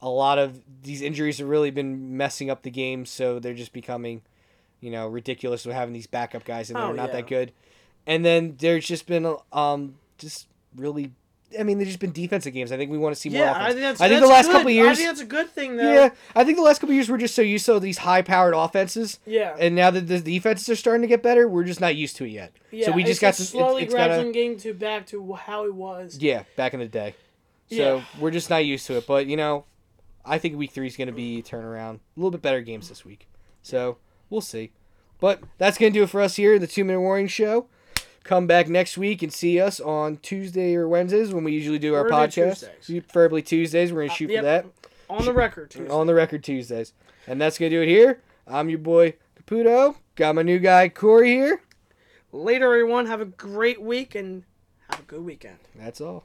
a 0.00 0.08
lot 0.08 0.38
of 0.38 0.60
these 0.82 1.02
injuries 1.02 1.38
have 1.38 1.48
really 1.48 1.70
been 1.70 2.16
messing 2.16 2.50
up 2.50 2.62
the 2.62 2.70
game, 2.70 3.04
so 3.04 3.38
they're 3.40 3.54
just 3.54 3.72
becoming, 3.72 4.22
you 4.80 4.90
know, 4.90 5.08
ridiculous 5.08 5.66
with 5.66 5.74
having 5.74 5.92
these 5.92 6.06
backup 6.06 6.44
guys 6.44 6.70
and 6.70 6.78
they're 6.78 6.86
Oh, 6.86 6.92
not 6.92 7.08
yeah. 7.08 7.16
that 7.16 7.26
good. 7.26 7.52
And 8.06 8.24
then 8.24 8.56
there's 8.58 8.86
just 8.86 9.06
been 9.06 9.34
um 9.52 9.96
just 10.18 10.46
really 10.76 11.12
I 11.58 11.62
mean, 11.62 11.78
they've 11.78 11.86
just 11.86 11.98
been 12.00 12.12
defensive 12.12 12.52
games. 12.52 12.72
I 12.72 12.76
think 12.76 12.90
we 12.90 12.98
want 12.98 13.14
to 13.14 13.20
see 13.20 13.30
more 13.30 13.40
Yeah, 13.40 13.52
offense. 13.52 13.64
I 13.64 13.68
think 13.70 13.80
that's. 13.80 14.00
I 14.00 14.08
think 14.08 14.20
that's 14.20 14.28
the 14.28 14.34
last 14.34 14.46
good. 14.46 14.52
couple 14.52 14.68
of 14.68 14.72
I 14.72 14.74
years 14.74 14.96
think 14.98 15.08
that's 15.08 15.20
a 15.20 15.24
good 15.24 15.48
thing, 15.50 15.76
though. 15.76 15.92
Yeah, 15.92 16.10
I 16.36 16.44
think 16.44 16.56
the 16.58 16.62
last 16.62 16.78
couple 16.80 16.90
of 16.90 16.94
years 16.96 17.08
we're 17.10 17.16
just 17.18 17.34
so 17.34 17.42
used 17.42 17.64
to 17.66 17.80
these 17.80 17.98
high-powered 17.98 18.54
offenses, 18.54 19.18
Yeah. 19.26 19.56
and 19.58 19.74
now 19.74 19.90
that 19.90 20.02
the 20.08 20.20
defenses 20.20 20.68
are 20.68 20.76
starting 20.76 21.02
to 21.02 21.08
get 21.08 21.22
better, 21.22 21.48
we're 21.48 21.64
just 21.64 21.80
not 21.80 21.96
used 21.96 22.16
to 22.16 22.24
it 22.24 22.30
yet. 22.30 22.52
yeah. 22.70 22.86
so 22.86 22.92
we 22.92 23.02
just 23.04 23.20
got 23.20 23.34
some. 23.34 23.46
slowly 23.46 23.82
it's, 23.84 23.94
it's 23.94 23.94
gotta, 23.94 24.74
back 24.74 25.06
to 25.06 25.32
how 25.34 25.64
it 25.64 25.74
was. 25.74 26.18
yeah, 26.20 26.42
back 26.56 26.74
in 26.74 26.80
the 26.80 26.88
day. 26.88 27.14
So 27.70 27.76
Yeah. 27.98 28.04
we're 28.18 28.30
just 28.30 28.50
not 28.50 28.64
used 28.64 28.86
to 28.86 28.96
it. 28.96 29.06
But 29.06 29.26
you 29.26 29.36
know, 29.36 29.64
I 30.24 30.38
think 30.38 30.56
week 30.56 30.72
three 30.72 30.86
is 30.86 30.96
going 30.96 31.08
to 31.08 31.12
be 31.14 31.38
a 31.38 31.42
turnaround. 31.42 31.96
A 31.96 32.00
little 32.16 32.30
bit 32.30 32.42
better 32.42 32.60
games 32.60 32.88
this 32.88 33.04
week. 33.04 33.26
So 33.62 33.98
we'll 34.30 34.40
see. 34.40 34.72
But 35.20 35.42
that's 35.58 35.78
going 35.78 35.92
to 35.92 35.98
do 35.98 36.02
it 36.04 36.10
for 36.10 36.20
us 36.20 36.36
here 36.36 36.54
in 36.54 36.60
the 36.60 36.66
Two 36.66 36.84
Minute 36.84 37.00
Warning 37.00 37.26
Show. 37.26 37.68
Come 38.24 38.46
back 38.46 38.68
next 38.68 38.98
week 38.98 39.22
and 39.22 39.32
see 39.32 39.60
us 39.60 39.80
on 39.80 40.18
Tuesday 40.18 40.74
or 40.74 40.86
Wednesdays 40.86 41.32
when 41.32 41.44
we 41.44 41.52
usually 41.52 41.78
do 41.78 41.94
our 41.94 42.04
We're 42.04 42.10
podcast. 42.10 42.68
Tuesdays. 42.84 43.02
Preferably 43.04 43.42
Tuesdays. 43.42 43.92
We're 43.92 44.00
going 44.00 44.08
to 44.08 44.12
uh, 44.12 44.16
shoot 44.16 44.30
yep. 44.30 44.40
for 44.40 44.44
that. 44.44 44.66
On 45.08 45.24
the 45.24 45.32
record. 45.32 45.74
On 45.90 46.06
the 46.06 46.14
record 46.14 46.44
Tuesdays. 46.44 46.92
And 47.26 47.40
that's 47.40 47.58
going 47.58 47.70
to 47.70 47.76
do 47.76 47.82
it 47.82 47.88
here. 47.88 48.20
I'm 48.46 48.68
your 48.68 48.78
boy 48.78 49.14
Caputo. 49.40 49.96
Got 50.16 50.34
my 50.34 50.42
new 50.42 50.58
guy 50.58 50.88
Corey 50.88 51.30
here. 51.30 51.62
Later, 52.32 52.66
everyone. 52.66 53.06
Have 53.06 53.20
a 53.20 53.26
great 53.26 53.80
week 53.80 54.14
and 54.14 54.44
have 54.90 55.00
a 55.00 55.04
good 55.04 55.22
weekend. 55.24 55.58
That's 55.74 56.00
all. 56.00 56.24